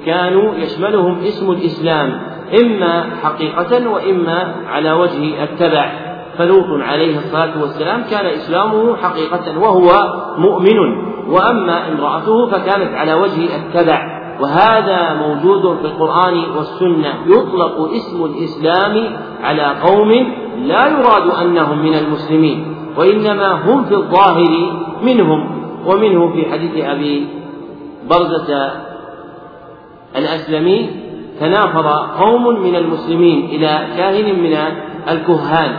كانوا 0.06 0.56
يشملهم 0.56 1.18
اسم 1.20 1.52
الإسلام. 1.52 2.20
إما 2.62 3.10
حقيقة 3.24 3.90
وإما 3.90 4.56
على 4.68 4.92
وجه 4.92 5.44
التبع. 5.44 5.92
فلوط 6.38 6.66
عليه 6.82 7.18
الصلاة 7.18 7.62
والسلام 7.62 8.04
كان 8.12 8.26
إسلامه 8.26 8.96
حقيقة 8.96 9.60
وهو 9.60 9.90
مؤمن. 10.38 10.78
وأما 11.28 11.88
امرأته 11.88 12.48
فكانت 12.48 12.94
على 12.94 13.14
وجه 13.14 13.56
التبع. 13.56 14.24
وهذا 14.42 15.14
موجود 15.14 15.78
في 15.78 15.86
القرآن 15.86 16.44
والسنة. 16.58 17.14
يطلق 17.26 17.90
اسم 17.92 18.26
الإسلام 18.26 19.18
على 19.44 19.76
قوم 19.84 20.12
لا 20.58 20.88
يراد 20.88 21.30
أنهم 21.42 21.80
من 21.80 21.96
المسلمين. 21.96 22.76
وإنما 22.98 23.52
هم 23.52 23.84
في 23.84 23.96
الظاهر 23.96 24.74
منهم. 25.04 25.64
ومنه 25.86 26.34
في 26.34 26.52
حديث 26.52 26.86
أبي 26.86 27.28
برزة 28.10 28.72
الأسلمي 30.16 31.03
تنافر 31.40 31.88
قوم 32.20 32.64
من 32.64 32.76
المسلمين 32.76 33.46
إلى 33.46 33.88
كاهن 33.98 34.40
من 34.40 34.58
الكهان. 35.10 35.72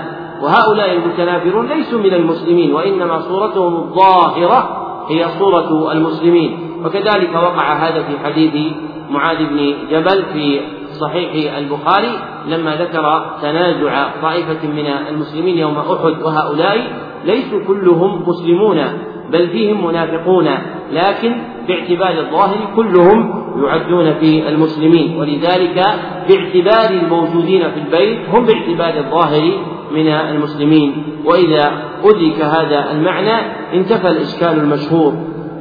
وهؤلاء 0.43 0.93
المتنافرون 0.93 1.67
ليسوا 1.67 1.99
من 1.99 2.15
المسلمين 2.15 2.75
وإنما 2.75 3.21
صورتهم 3.21 3.75
الظاهرة 3.75 4.87
هي 5.09 5.29
صورة 5.39 5.93
المسلمين. 5.93 6.59
وكذلك 6.85 7.35
وقع 7.35 7.73
هذا 7.73 8.03
في 8.03 8.19
حديث 8.25 8.73
معاذ 9.11 9.37
بن 9.37 9.75
جبل 9.91 10.23
في 10.33 10.61
صحيح 11.01 11.57
البخاري 11.57 12.19
لما 12.47 12.77
ذكر 12.77 13.27
تنازع 13.43 14.11
طائفة 14.23 14.69
من 14.69 14.87
المسلمين 14.87 15.59
يوم 15.59 15.79
أحد 15.79 16.23
وهؤلاء 16.23 16.93
ليسوا 17.25 17.65
كلهم 17.67 18.29
مسلمون. 18.29 18.79
بل 19.33 19.49
فيهم 19.49 19.87
منافقون 19.87 20.49
لكن 20.93 21.37
باعتبار 21.69 22.19
الظاهر 22.19 22.59
كلهم 22.77 23.45
يعدون 23.65 24.15
في 24.15 24.49
المسلمين. 24.49 25.17
ولذلك 25.17 25.85
باعتبار 26.29 26.91
الموجودين 26.91 27.71
في 27.71 27.81
البيت 27.81 28.19
هم 28.29 28.47
باعتبار 28.47 29.05
الظاهر 29.05 29.51
من 29.93 30.09
المسلمين. 30.09 31.05
وإذا 31.25 31.73
أدرك 32.05 32.41
هذا 32.41 32.91
المعنى 32.91 33.53
انتفى 33.75 34.09
الإشكال 34.09 34.61
المشهور. 34.61 35.15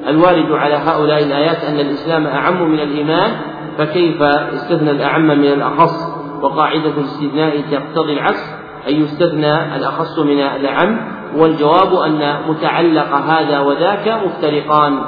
الوارد 0.08 0.52
على 0.52 0.76
هؤلاء 0.76 1.24
الآيات 1.24 1.64
أن 1.64 1.80
الإسلام 1.80 2.28
أعم 2.28 2.72
من 2.72 2.80
الإيمان 2.80 3.32
فكيف 3.78 4.22
استثنى 4.22 4.92
الأعم 4.92 5.28
من 5.28 5.46
الأخص؟ 5.46 6.14
وقاعدة 6.42 6.92
الاستثناء 6.98 7.62
تقتضي 7.72 8.14
العكس 8.14 8.54
أن 8.90 8.96
يستثنى 8.96 9.76
الأخص 9.76 10.20
من 10.20 10.40
الأعم. 10.40 11.23
والجواب 11.38 11.94
أن 11.94 12.36
متعلق 12.50 13.14
هذا 13.16 13.60
وذاك 13.60 14.20
مفترقان 14.26 15.00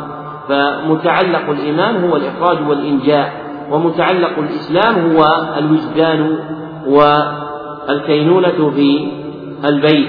فمتعلق 0.49 1.49
الإيمان 1.49 2.09
هو 2.09 2.15
الإخراج 2.15 2.57
والإنجاء 2.69 3.33
ومتعلق 3.71 4.39
الإسلام 4.39 5.15
هو 5.15 5.23
الوجدان 5.57 6.37
والكينونة 6.87 8.71
في 8.75 9.07
البيت. 9.65 10.07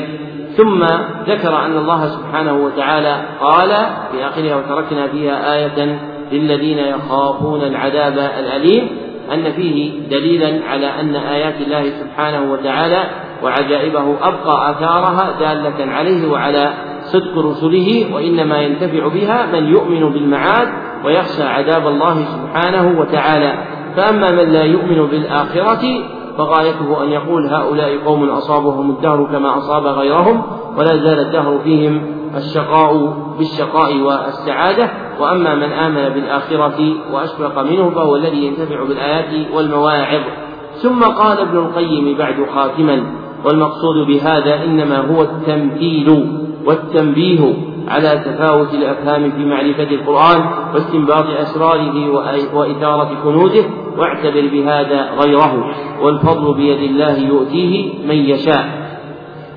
ثم 0.56 0.84
ذكر 1.26 1.64
أن 1.64 1.76
الله 1.78 2.06
سبحانه 2.06 2.52
وتعالى 2.52 3.16
قال 3.40 3.68
في 4.12 4.26
آخرها 4.28 4.56
وتركنا 4.56 5.08
فيها 5.08 5.54
آية 5.54 5.98
للذين 6.32 6.78
يخافون 6.78 7.62
العذاب 7.62 8.18
الأليم 8.18 8.88
أن 9.32 9.52
فيه 9.52 10.08
دليلا 10.10 10.64
على 10.68 10.86
أن 11.00 11.16
آيات 11.16 11.54
الله 11.60 11.90
سبحانه 11.90 12.52
وتعالى 12.52 13.04
وعجائبه 13.43 14.16
أبقى 14.22 14.70
آثارها 14.70 15.30
دالة 15.41 15.93
عليه 15.93 16.30
وعلى 16.30 16.74
صدق 17.03 17.39
رسله 17.39 18.14
وإنما 18.14 18.61
ينتفع 18.61 19.09
بها 19.09 19.47
من 19.53 19.68
يؤمن 19.68 20.12
بالمعاد 20.12 20.68
ويخشى 21.05 21.43
عذاب 21.43 21.87
الله 21.87 22.24
سبحانه 22.24 23.01
وتعالى. 23.01 23.64
فأما 23.97 24.30
من 24.30 24.53
لا 24.53 24.62
يؤمن 24.62 25.07
بالآخرة 25.07 25.82
فغايته 26.39 27.03
أن 27.03 27.09
يقول 27.09 27.47
هؤلاء 27.47 27.99
قوم 28.05 28.30
أصابهم 28.30 28.91
الدهر 28.91 29.24
كما 29.32 29.59
أصاب 29.59 29.87
غيرهم 29.87 30.43
ولا 30.76 30.97
زال 30.97 31.18
الدهر 31.18 31.59
فيهم 31.64 32.03
الشقاء 32.37 33.16
بالشقاء 33.39 34.01
والسعادة. 34.01 34.91
وأما 35.20 35.55
من 35.55 35.72
آمن 35.72 36.09
بالآخرة 36.14 36.95
وأشفق 37.12 37.62
منه 37.62 37.91
فهو 37.91 38.16
الذي 38.16 38.47
ينتفع 38.47 38.84
بالآيات 38.84 39.53
والمواعظ. 39.55 40.20
ثم 40.82 41.01
قال 41.01 41.41
ابن 41.41 41.59
القيم 41.59 42.16
بعد 42.18 42.47
خاتما 42.55 43.25
والمقصود 43.45 44.07
بهذا 44.07 44.64
إنما 44.64 44.99
هو 44.99 45.22
التمثيل 45.22 46.26
والتنبيه 46.66 47.55
على 47.89 48.22
تفاوت 48.24 48.74
الأفهام 48.74 49.30
في 49.30 49.45
معرفة 49.45 49.95
القرآن 49.95 50.41
واستنباط 50.74 51.26
أسراره 51.41 52.11
وإثارة 52.55 53.09
كنوزه 53.24 53.64
واعتبر 53.99 54.49
بهذا 54.53 55.11
غيره 55.20 55.74
والفضل 56.03 56.55
بيد 56.55 56.91
الله 56.91 57.18
يؤتيه 57.18 58.07
من 58.08 58.14
يشاء. 58.14 58.87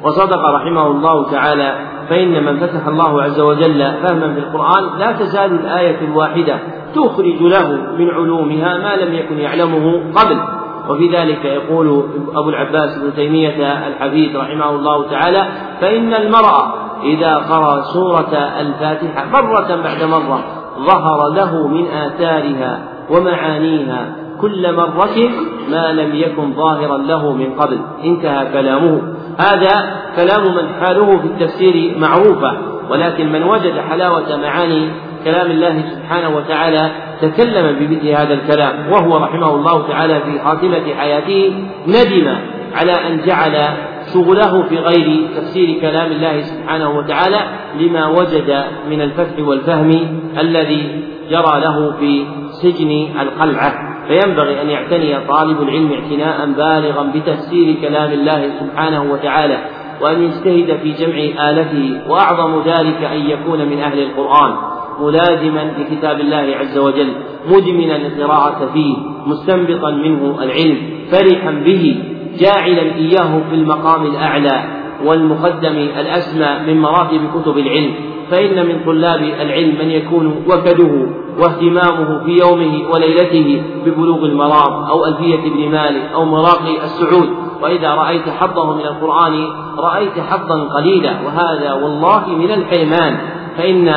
وصدق 0.04 0.40
رحمه 0.40 0.88
الله 0.88 1.32
تعالى 1.32 1.76
فإن 2.10 2.46
من 2.46 2.60
فتح 2.60 2.88
الله 2.88 3.22
عز 3.22 3.40
وجل 3.40 3.80
فهما 3.80 4.34
في 4.34 4.40
القرآن 4.40 5.00
لا 5.00 5.12
تزال 5.12 5.52
الآية 5.52 6.00
الواحدة 6.02 6.60
تخرج 6.96 7.42
له 7.42 7.72
من 7.98 8.10
علومها 8.10 8.78
ما 8.78 8.96
لم 9.04 9.14
يكن 9.14 9.40
يعلمه 9.40 10.04
قبل. 10.16 10.59
وفي 10.90 11.08
ذلك 11.18 11.46
يقول 11.46 12.04
أبو 12.36 12.50
العباس 12.50 12.98
ابن 12.98 13.14
تيمية 13.16 13.88
الحفيد 13.88 14.36
رحمه 14.36 14.70
الله 14.70 15.10
تعالى 15.10 15.46
فإن 15.82 16.14
المرء 16.14 16.80
إذا 17.04 17.36
قرأ 17.36 17.82
سورة 17.82 18.34
الفاتحة 18.60 19.26
مرة 19.34 19.82
بعد 19.84 20.04
مرة 20.04 20.44
ظهر 20.80 21.30
له 21.30 21.68
من 21.68 21.88
آثارها 21.88 22.80
ومعانيها 23.10 24.16
كل 24.42 24.76
مرة 24.76 25.30
ما 25.70 25.92
لم 25.92 26.16
يكن 26.16 26.54
ظاهرا 26.54 26.98
له 26.98 27.34
من 27.34 27.54
قبل 27.60 27.80
انتهى 28.04 28.46
كلامه. 28.54 29.02
هذا 29.40 30.00
كلام 30.16 30.56
من 30.56 30.70
حاله 30.80 31.18
في 31.18 31.26
التفسير 31.28 31.98
معروفة 31.98 32.58
ولكن 32.90 33.32
من 33.32 33.44
وجد 33.44 33.80
حلاوة 33.90 34.38
معاني 34.38 34.90
كلام 35.24 35.52
الله 35.52 35.84
سبحانه 35.96 36.30
وتعالى 36.38 36.92
تكلم 37.22 37.76
بمثل 37.80 38.08
هذا 38.08 38.34
الكلام 38.34 38.92
وهو 38.92 39.18
رحمه 39.18 39.56
الله 39.56 39.88
تعالى 39.88 40.20
في 40.20 40.40
خاتمة 40.40 40.96
حياته 40.98 41.54
ندم 41.88 42.36
على 42.76 42.92
أن 42.92 43.22
جعل 43.26 43.66
شغله 44.14 44.64
في 44.64 44.78
غير 44.78 45.28
تفسير 45.36 45.82
كلام 45.82 46.12
الله 46.12 46.42
سبحانه 46.42 46.90
وتعالى 46.90 47.40
لما 47.80 48.08
وجد 48.08 48.64
من 48.90 49.02
الفتح 49.02 49.40
والفهم 49.40 50.20
الذي 50.40 51.04
جرى 51.30 51.60
له 51.62 51.92
في 52.00 52.26
سجن 52.62 53.08
القلعة. 53.22 53.74
فينبغي 54.08 54.62
أن 54.62 54.70
يعتني 54.70 55.20
طالب 55.28 55.62
العلم 55.62 55.92
اعتناء 55.92 56.46
بالغا 56.46 57.12
بتفسير 57.16 57.76
كلام 57.82 58.12
الله 58.12 58.50
سبحانه 58.60 59.04
وتعالى 59.12 59.58
وأن 60.02 60.24
يجتهد 60.24 60.78
في 60.78 60.92
جمع 60.92 61.50
آلته 61.50 62.02
وأعظم 62.08 62.62
ذلك 62.66 63.04
أن 63.04 63.30
يكون 63.30 63.66
من 63.66 63.80
أهل 63.80 64.00
القرآن. 64.00 64.79
ملازما 65.02 65.72
لكتاب 65.80 66.20
الله 66.20 66.56
عز 66.60 66.78
وجل 66.78 67.14
مدمنا 67.50 67.96
القراءة 67.96 68.70
فيه 68.74 68.96
مستنبطا 69.26 69.92
منه 69.92 70.38
العلم 70.44 70.78
فرحا 71.12 71.52
به 71.52 72.04
جاعلا 72.40 72.82
إياه 72.82 73.42
في 73.50 73.56
المقام 73.56 74.06
الأعلى 74.06 74.64
والمقدم 75.06 75.78
الأسمى 76.00 76.48
من 76.68 76.82
مراتب 76.82 77.22
كتب 77.36 77.58
العلم. 77.58 77.94
فإن 78.32 78.66
من 78.66 78.86
طلاب 78.86 79.22
العلم 79.22 79.76
من 79.80 79.92
يكون 79.92 80.44
وكده 80.48 81.08
واهتمامه 81.40 82.24
في 82.26 82.32
يومه 82.32 82.92
وليلته 82.92 83.64
ببلوغ 83.86 84.26
المرام 84.26 84.84
أو 84.84 85.06
ألفية 85.06 85.40
ابن 85.40 85.72
مالك 85.72 86.12
أو 86.14 86.26
مراقي 86.26 86.84
السعود. 86.84 87.30
وإذا 87.62 87.94
رأيت 87.94 88.30
حظه 88.30 88.76
من 88.76 88.86
القرآن 88.86 89.48
رأيت 89.78 90.20
حظا 90.20 90.64
قليلا 90.64 91.22
وهذا 91.26 91.74
والله 91.74 92.28
من 92.28 92.52
الحرمان 92.52 93.18
فإن 93.58 93.94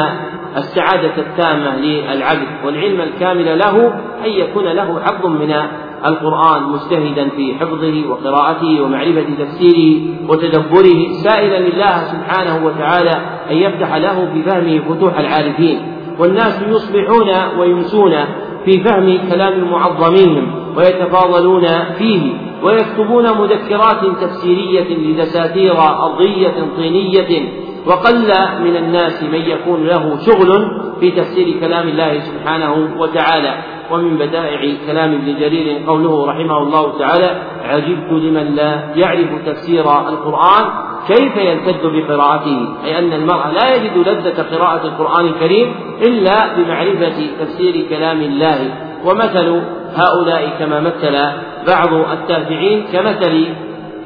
السعادة 0.56 1.12
التامة 1.18 1.76
للعبد 1.76 2.48
والعلم 2.64 3.00
الكامل 3.00 3.58
له 3.58 3.86
أن 4.24 4.30
يكون 4.30 4.64
له 4.64 5.00
حظ 5.00 5.26
من 5.26 5.54
القرآن 6.06 6.62
مجتهدا 6.62 7.28
في 7.28 7.54
حفظه 7.54 8.08
وقراءته 8.10 8.80
ومعرفة 8.82 9.26
تفسيره 9.38 10.00
وتدبره 10.28 11.12
سائلا 11.24 11.58
لله 11.68 11.98
سبحانه 11.98 12.66
وتعالى 12.66 13.20
أن 13.50 13.56
يفتح 13.56 13.94
له 13.94 14.28
في 14.34 14.42
فهمه 14.42 14.78
فتوح 14.78 15.18
العارفين. 15.18 15.78
والناس 16.18 16.62
يصبحون 16.68 17.58
ويمسون 17.58 18.12
في 18.64 18.80
فهم 18.80 19.18
كلام 19.30 19.52
المعظمين 19.52 20.52
ويتفاضلون 20.76 21.66
فيه 21.98 22.32
ويكتبون 22.62 23.24
مذكرات 23.24 24.06
تفسيرية 24.20 24.96
لدساتير 24.96 25.74
أرضية 25.78 26.54
طينية 26.76 27.48
وقل 27.86 28.32
من 28.64 28.76
الناس 28.76 29.22
من 29.22 29.40
يكون 29.40 29.86
له 29.86 30.18
شغل 30.26 30.70
في 31.00 31.10
تفسير 31.10 31.60
كلام 31.60 31.88
الله 31.88 32.20
سبحانه 32.20 33.00
وتعالى 33.00 33.54
ومن 33.90 34.16
بدائع 34.16 34.76
كلام 34.86 35.14
ابن 35.14 35.38
جرير 35.40 35.86
قوله 35.86 36.26
رحمه 36.26 36.58
الله 36.58 36.98
تعالى 36.98 37.42
عجبت 37.64 38.12
لمن 38.12 38.54
لا 38.54 38.92
يعرف 38.96 39.46
تفسير 39.46 39.84
القرآن 40.08 40.64
كيف 41.08 41.36
يلتد 41.36 41.82
بقراءته؟ 41.82 42.68
أي 42.84 42.98
أن 42.98 43.12
المرء 43.12 43.46
لا 43.46 43.74
يجد 43.74 44.08
لذة 44.08 44.56
قراءة 44.56 44.86
القرآن 44.86 45.26
الكريم 45.26 45.74
إلا 46.02 46.56
بمعرفة 46.56 47.30
تفسير 47.40 47.86
كلام 47.88 48.20
الله. 48.20 48.74
ومثل 49.04 49.62
هؤلاء 49.94 50.50
كما 50.58 50.80
مثل 50.80 51.12
بعض 51.68 51.94
التابعين 51.94 52.84
كمثل 52.92 53.46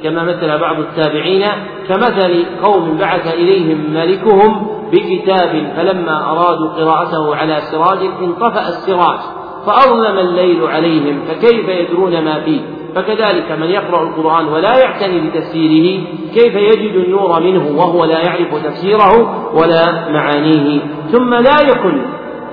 كما 0.06 0.24
مثل 0.24 0.58
بعض 0.58 0.78
التابعين 0.78 1.44
كمثل 1.88 2.44
قوم 2.62 2.96
بعث 2.96 3.34
إليهم 3.34 3.94
ملكهم 3.94 4.66
بكتاب 4.92 5.72
فلما 5.76 6.30
أرادوا 6.30 6.68
قراءته 6.68 7.36
على 7.36 7.60
سراج 7.60 7.98
انطفأ 8.22 8.68
السراج 8.68 9.18
فأظلم 9.66 10.18
الليل 10.18 10.66
عليهم 10.66 11.20
فكيف 11.28 11.68
يدرون 11.68 12.24
ما 12.24 12.40
فيه 12.40 12.60
فكذلك 12.94 13.52
من 13.52 13.66
يقرأ 13.66 14.02
القرآن 14.02 14.48
ولا 14.48 14.78
يعتني 14.78 15.20
بتفسيره 15.20 16.04
كيف 16.34 16.54
يجد 16.54 16.94
النور 16.94 17.40
منه 17.40 17.78
وهو 17.78 18.04
لا 18.04 18.20
يعرف 18.20 18.64
تفسيره 18.64 19.12
ولا 19.54 20.10
معانيه 20.10 20.80
ثم 21.12 21.34
لا 21.34 21.60
يكن 21.60 22.06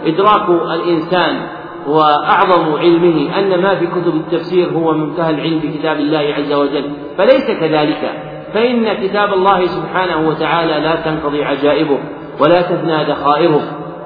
إدراك 0.05 0.49
الإنسان 0.49 1.41
وأعظم 1.87 2.73
علمه 2.73 3.39
أن 3.39 3.61
ما 3.61 3.75
في 3.75 3.87
كتب 3.87 4.15
التفسير 4.15 4.69
هو 4.69 4.93
منتهى 4.93 5.29
العلم 5.29 5.59
بكتاب 5.59 5.97
الله 5.97 6.33
عز 6.37 6.53
وجل. 6.53 6.91
فليس 7.17 7.51
كذلك. 7.59 8.33
فإن 8.53 8.93
كتاب 8.93 9.33
الله 9.33 9.65
سبحانه 9.65 10.27
وتعالى 10.27 10.79
لا 10.79 10.95
تنقضي 10.95 11.43
عجائبه 11.43 11.99
ولا 12.39 12.61
تفنى 12.61 13.03
ذخائره 13.03 13.61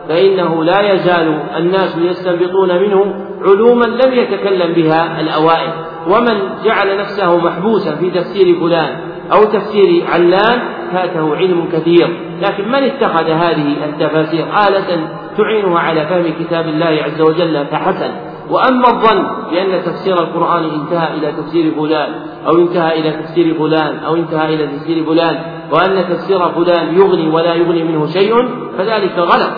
فإنه 0.09 0.63
لا 0.63 0.93
يزال 0.93 1.39
الناس 1.57 1.97
يستنبطون 1.97 2.81
منه 2.81 3.26
علوما 3.41 3.85
لم 3.85 4.13
يتكلم 4.13 4.73
بها 4.73 5.21
الأوائل. 5.21 5.71
ومن 6.07 6.63
جعل 6.63 6.97
نفسه 6.97 7.37
محبوسا 7.37 7.95
في 7.95 8.09
تفسير 8.09 8.59
فلان 8.59 8.97
أو 9.31 9.43
تفسير 9.43 10.05
علان 10.07 10.59
فاته 10.93 11.35
علم 11.35 11.69
كثير. 11.73 12.19
لكن 12.41 12.67
من 12.67 12.83
اتخذ 12.83 13.29
هذه 13.29 13.85
التفاسير؟ 13.85 14.45
آلة 14.67 15.09
تعينه 15.37 15.79
على 15.79 16.05
فهم 16.05 16.33
كتاب 16.39 16.67
الله 16.67 17.03
عز 17.03 17.21
وجل 17.21 17.65
فحسن. 17.65 18.11
وأما 18.49 18.87
الظن 18.87 19.27
بأن 19.51 19.83
تفسير 19.85 20.19
القرآن 20.19 20.63
انتهى 20.63 21.13
إلى 21.17 21.31
تفسير 21.31 21.71
فلان 21.71 22.09
أو 22.47 22.57
انتهى 22.57 22.99
إلى 22.99 23.11
تفسير 23.11 23.53
فلان 23.53 23.97
أو 24.05 24.15
انتهى 24.15 24.53
إلى 24.53 24.67
تفسير 24.67 25.05
فلان 25.05 25.39
وأن 25.71 26.09
تفسير 26.09 26.39
فلان 26.39 26.97
يغني 26.97 27.29
ولا 27.29 27.53
يغني 27.53 27.83
منه 27.83 28.05
شيء 28.05 28.33
فذلك 28.77 29.17
غلط. 29.17 29.51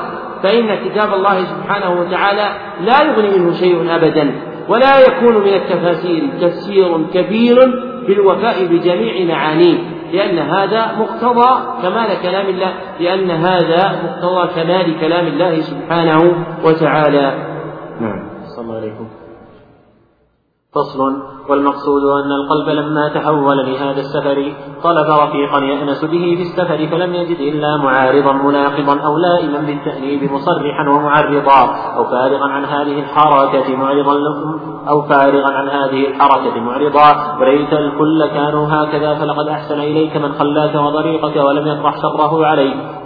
فإن 0.44 0.90
كتاب 0.90 1.14
الله 1.14 1.46
سبحانه 1.46 2.02
وتعالى 2.02 2.50
لا 2.82 3.04
يغني 3.04 3.40
منه 3.40 3.54
شيء 3.54 3.96
أبدا 3.96 4.32
ولا 4.70 5.00
يكون 5.00 5.38
من 5.38 5.54
التفاسير 5.54 6.30
تفسير 6.42 7.08
كبير 7.14 7.56
بالوفاء 8.08 8.66
بجميع 8.66 9.36
معانيه 9.36 9.78
لأن 10.14 10.40
هذا 10.40 10.92
مقتضى 11.00 11.82
كمال 11.82 12.22
كلام 12.22 12.48
الله 12.48 12.74
لأن 13.00 13.32
هذا 13.32 14.02
مقتضى 14.04 14.48
كمال 14.56 15.00
كلام 15.00 15.28
الله 15.28 15.62
سبحانه 15.62 16.46
وتعالى. 16.64 17.34
نعم. 18.02 18.30
صلى 18.56 18.66
الله 18.66 18.76
عليكم. 18.78 19.19
فصل. 20.76 21.40
والمقصود 21.50 22.04
أن 22.04 22.32
القلب 22.32 22.70
لما 22.70 23.10
تحول 23.10 23.58
لهذا 23.58 24.00
السفر 24.00 24.54
طلب 24.84 25.08
رفيقا 25.22 25.60
يأنس 25.60 26.06
به 26.06 26.36
في 26.38 26.42
السفر 26.42 26.88
فلم 26.92 27.14
يجد 27.14 27.40
إلا 27.40 27.78
معارضا 27.78 28.34
مناقضا 28.34 29.00
أو 29.06 29.18
لائما 29.18 29.60
بالتأنيب 29.60 30.32
مصرحا 30.32 30.90
ومعرضا 30.90 31.76
أو 31.98 32.04
فارغا 32.04 32.48
عن 32.50 32.66
هذه 32.66 33.00
الحركة 33.00 33.76
معرضا 33.76 34.16
أو 34.90 35.02
فارغا 35.02 35.52
عن 35.52 35.70
هذه 35.70 36.08
الحركة 36.08 36.60
معرضا. 36.60 37.38
وليت 37.42 37.74
الكل 37.74 38.26
كانوا 38.26 38.68
هكذا 38.68 39.16
فلقد 39.16 39.48
أحسن 39.48 39.80
إليك 39.80 40.18
من 40.18 40.34
خلاك 40.34 40.76
وطريقك 40.76 41.36
ولم 41.36 41.68
يطرح 41.68 41.94
شره 42.02 42.46
عليك. 42.46 42.99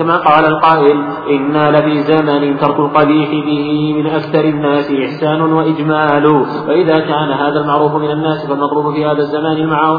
كما 0.00 0.16
قال 0.16 0.44
القائل 0.44 1.04
إنا 1.30 1.70
لفي 1.70 2.02
زمن 2.02 2.58
ترك 2.58 2.78
القبيح 2.78 3.30
به 3.30 3.94
من 3.96 4.06
أكثر 4.06 4.44
الناس 4.44 4.90
إحسان 4.90 5.40
وإجمال. 5.40 6.26
وإذا 6.68 6.98
كان 6.98 7.30
هذا 7.32 7.60
المعروف 7.60 7.94
من 7.94 8.10
الناس 8.10 8.46
فالمطلوب 8.46 8.94
في 8.94 9.06
هذا 9.06 9.18
الزمان 9.18 9.56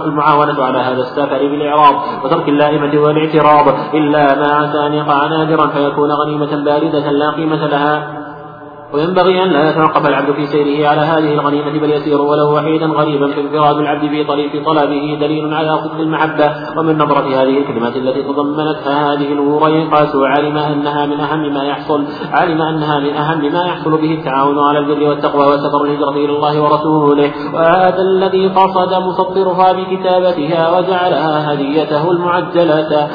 المعاونة 0.07 0.63
على 0.63 0.77
هذا 0.77 1.01
السفر 1.01 1.37
بالإعراض 1.37 1.95
وترك 2.23 2.49
اللائمة 2.49 3.01
والاعتراض. 3.01 3.67
إلا 3.93 4.35
ما 4.35 4.51
عسى 4.53 4.87
أن 4.87 4.93
يقع 4.93 5.27
نادرا 5.27 5.67
فيكون 5.67 6.11
غنيمة 6.11 6.63
باردة 6.65 7.11
لا 7.11 7.29
قيمة 7.29 7.67
لها. 7.67 8.20
وينبغي 8.93 9.43
أن 9.43 9.49
لا 9.49 9.69
يتوقف 9.69 10.07
العبد 10.07 10.31
في 10.31 10.45
سيره 10.47 10.87
على 10.87 11.01
هذه 11.01 11.33
الغنيمة 11.33 11.71
بل 11.79 11.91
يسير 11.91 12.21
ولو 12.21 12.55
وحيدا 12.55 12.85
غريبا 12.85 13.27
فانفراد 13.27 13.77
العبد 13.77 14.09
في 14.09 14.23
طريق 14.23 14.65
طلبه 14.65 15.17
دليل 15.21 15.53
على 15.53 15.77
صدق 15.77 15.99
المحبة. 15.99 16.55
ومن 16.77 16.97
نظرة 16.97 17.27
هذه 17.41 17.57
الكلمات 17.57 17.95
التي 17.95 18.23
تضمنتها 18.23 19.13
هذه 19.13 19.33
الأمور 19.33 19.69
ينقاس 19.69 20.15
علم 20.15 20.57
أنها 20.57 21.05
من 21.05 21.19
أهم 21.19 21.53
ما 21.53 21.63
يحصل 21.63 22.05
علم 22.31 22.61
أنها 22.61 22.99
من 22.99 23.13
أهم 23.13 23.53
ما 23.53 23.63
يحصل 23.65 23.91
به 23.91 24.13
التعاون 24.13 24.59
على 24.59 24.79
البر 24.79 25.09
والتقوى 25.09 25.45
وسفر 25.45 25.85
الهجرة 25.85 26.09
إلى 26.09 26.35
الله 26.35 26.61
ورسوله. 26.61 27.31
وهذا 27.53 28.01
الذي 28.01 28.47
قصد 28.47 28.93
مسطرها 28.93 29.71
بكتابتها 29.71 30.77
وجعلها 30.77 31.53
هديته 31.53 32.11
المعجلة 32.11 33.07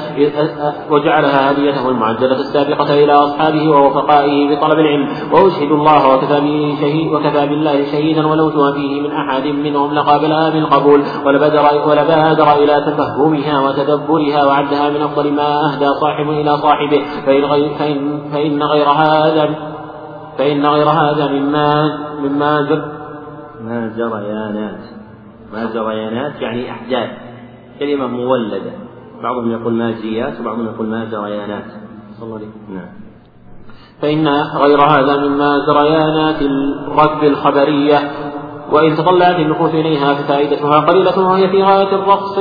وجعلها 0.90 1.50
هديته 1.50 1.88
المعجلة 1.88 2.32
السابقة 2.32 3.04
إلى 3.04 3.12
أصحابه 3.12 3.68
ووفقائه 3.68 4.56
بطلب 4.56 4.78
العلم. 4.78 5.08
يوحد 5.66 5.80
الله 5.80 6.14
وكفى 6.14 6.40
به 6.40 6.76
شهيد 6.80 7.12
وكفى 7.12 7.46
بالله 7.46 7.84
شهيدا 7.84 8.26
ولو 8.26 8.50
توافيه 8.50 9.00
من 9.00 9.10
أحد 9.10 9.46
منهم 9.46 9.94
لقابلها 9.94 10.50
بالقبول 10.50 11.02
ولبادر 11.24 11.88
ولبادر 11.88 12.52
إلى 12.52 12.80
تفهمها 12.80 13.60
وتدبرها 13.60 14.44
وعدها 14.44 14.90
من 14.90 15.02
أفضل 15.02 15.32
ما 15.32 15.66
أهدى 15.66 15.88
صاحب 16.00 16.28
إلى 16.28 16.56
صاحبه. 16.56 17.02
فإن 17.26 17.44
غير 17.44 17.74
فإن, 17.78 18.20
فإن 18.32 18.62
غير 18.62 18.88
هذا 18.88 19.54
فإن 20.38 20.66
غير 20.66 20.88
هذا 20.88 21.26
مما 21.28 21.98
مما 22.20 22.62
جر 22.62 22.84
ما 23.64 23.92
جريانات 23.96 24.80
ما 25.52 25.70
جريانات 25.74 26.40
يعني 26.40 26.70
أحداث. 26.70 27.10
كلمة 27.78 28.06
مولدة. 28.06 28.72
بعضهم 29.22 29.52
يقول 29.52 29.72
ماجيات 29.72 30.40
وبعضهم 30.40 30.66
يقول 30.66 30.86
ما 30.86 31.04
جريانات 31.04 31.64
صلى 32.18 32.26
الله 32.26 32.36
عليه 32.36 32.46
نعم. 32.74 33.05
فإن 34.02 34.28
غير 34.62 34.80
هذا 34.80 35.16
مما 35.16 35.58
جريانات 35.66 36.42
الركب 36.42 37.24
الخبرية 37.24 37.98
وإن 38.72 38.96
تطلعت 38.96 39.36
النفوس 39.36 39.70
إليها 39.70 40.14
ففائدتها 40.14 40.80
قليلة 40.80 41.18
وهي 41.18 41.48
في 41.48 41.62
غاية 41.62 41.94
الرقص 41.94 42.38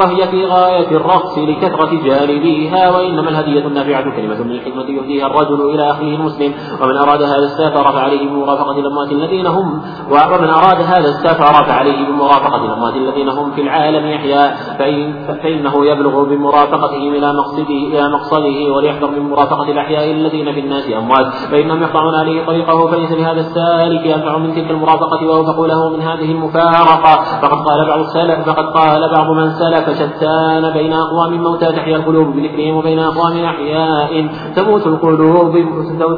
وهي 0.00 0.28
في 0.28 0.46
غاية 0.46 0.90
الرقص 0.90 1.38
لكثرة 1.38 1.90
جانبيها 2.04 2.90
وإنما 2.90 3.28
الهدية 3.30 3.66
النافعة 3.66 4.16
كلمة 4.16 4.42
من 4.42 4.50
الحكمة 4.50 4.82
يهديها 4.82 5.26
الرجل 5.26 5.60
إلى 5.74 5.90
أخيه 5.90 6.16
المسلم. 6.16 6.54
ومن 6.82 6.96
أراد 6.96 7.22
هذا 7.22 7.44
السفر 7.44 7.92
فعليه 7.92 8.28
بمرافقة 8.28 8.78
الأموات 8.78 9.12
الذين 9.12 9.46
هم 9.46 9.82
ومن 10.10 10.48
أراد 10.48 10.80
هذا 10.82 11.08
السفر 11.08 11.64
فعليه 11.64 12.06
بمرافقة 12.06 12.64
الأموات 12.64 12.96
الذين 12.96 13.28
هم 13.28 13.50
في 13.50 13.60
العالم 13.60 14.06
يحيا 14.06 14.56
فإن 14.78 15.12
فإنه 15.42 15.86
يبلغ 15.86 16.24
بمرافقتهم 16.24 17.14
إلى 17.14 17.32
مقصده 17.32 17.68
إلى 17.68 18.08
مقصده 18.08 18.72
وليحذر 18.76 19.10
من 19.10 19.30
مرافقة 19.30 19.72
الأحياء 19.72 20.10
الذين 20.10 20.52
في 20.52 20.60
الناس 20.60 20.84
أموات. 20.98 21.26
فإنهم 21.50 21.82
يقطعون 21.82 22.14
عليه 22.14 22.46
طريقه 22.46 22.86
فليس 22.86 23.12
لهذا 23.12 23.40
السالك 23.40 24.06
أنفع 24.06 24.38
من 24.38 24.54
تلك 24.54 24.70
المرافقة 24.70 25.26
وأوفق 25.26 25.57
له 25.66 25.88
من 25.88 26.02
هذه 26.02 26.32
المفارقة. 26.32 27.14
فقد 27.42 27.58
قال 27.68 27.86
بعض 27.88 27.98
السلف 27.98 28.48
فقد 28.48 28.64
قال 28.64 29.10
بعض 29.16 29.30
من 29.30 29.50
سلف 29.50 29.90
شتان 29.90 30.70
بين 30.72 30.92
أقوام 30.92 31.42
موتى 31.42 31.72
تحيا 31.72 31.96
القلوب 31.96 32.26
بذكرهم 32.26 32.76
وبين 32.76 32.98
أقوام 32.98 33.44
أحياء 33.44 34.28
تموت 34.56 34.86
القلوب 34.86 35.52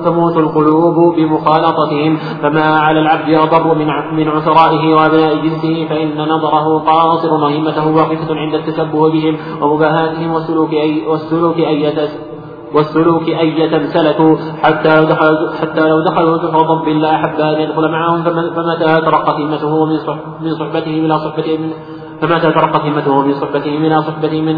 تموت 0.05 0.37
القلوب 0.37 1.17
بمخالطتهم. 1.17 2.19
فما 2.43 2.79
على 2.79 3.01
العبد 3.01 3.35
أضر 3.35 3.75
من 3.75 3.87
من 4.17 4.29
عثرائه 4.29 4.95
وأبناء 4.95 5.37
جنسه 5.37 5.87
فإن 5.89 6.29
نظره 6.29 6.79
قاصر 6.79 7.35
وهمته 7.35 7.89
واقفة 7.89 8.35
عند 8.35 8.55
التشبه 8.55 9.11
بهم 9.11 9.37
ومباهاتهم 9.63 10.33
والسلوك 10.35 10.73
أي 10.73 11.07
والسلوك 11.07 11.57
أية 11.57 12.30
والسلوك 12.75 13.29
أن 13.29 13.47
يتمسلكوا 13.47 14.37
حتى 14.63 14.97
لو 14.97 15.05
دخلوا 15.05 15.51
حتى 15.61 15.89
لو 15.89 16.01
دخلوا 16.01 16.39
جحر 16.39 16.75
ضب 16.75 16.89
لا 16.89 17.15
أحب 17.15 17.41
أن 17.41 17.61
يدخل 17.61 17.89
معهم 17.91 18.23
فمتى 18.23 19.01
ترقت 19.01 19.35
همته 19.35 19.85
من 20.41 20.55
صحبته 20.55 20.95
إلى 21.05 21.19
صحبته 21.19 21.59
فمتى 22.21 22.51
ترقت 22.53 22.83
همته 22.83 23.23
من 23.23 23.35
صحبته 23.35 23.71
إلى 23.87 24.03
صحبته 24.03 24.41
من 24.41 24.57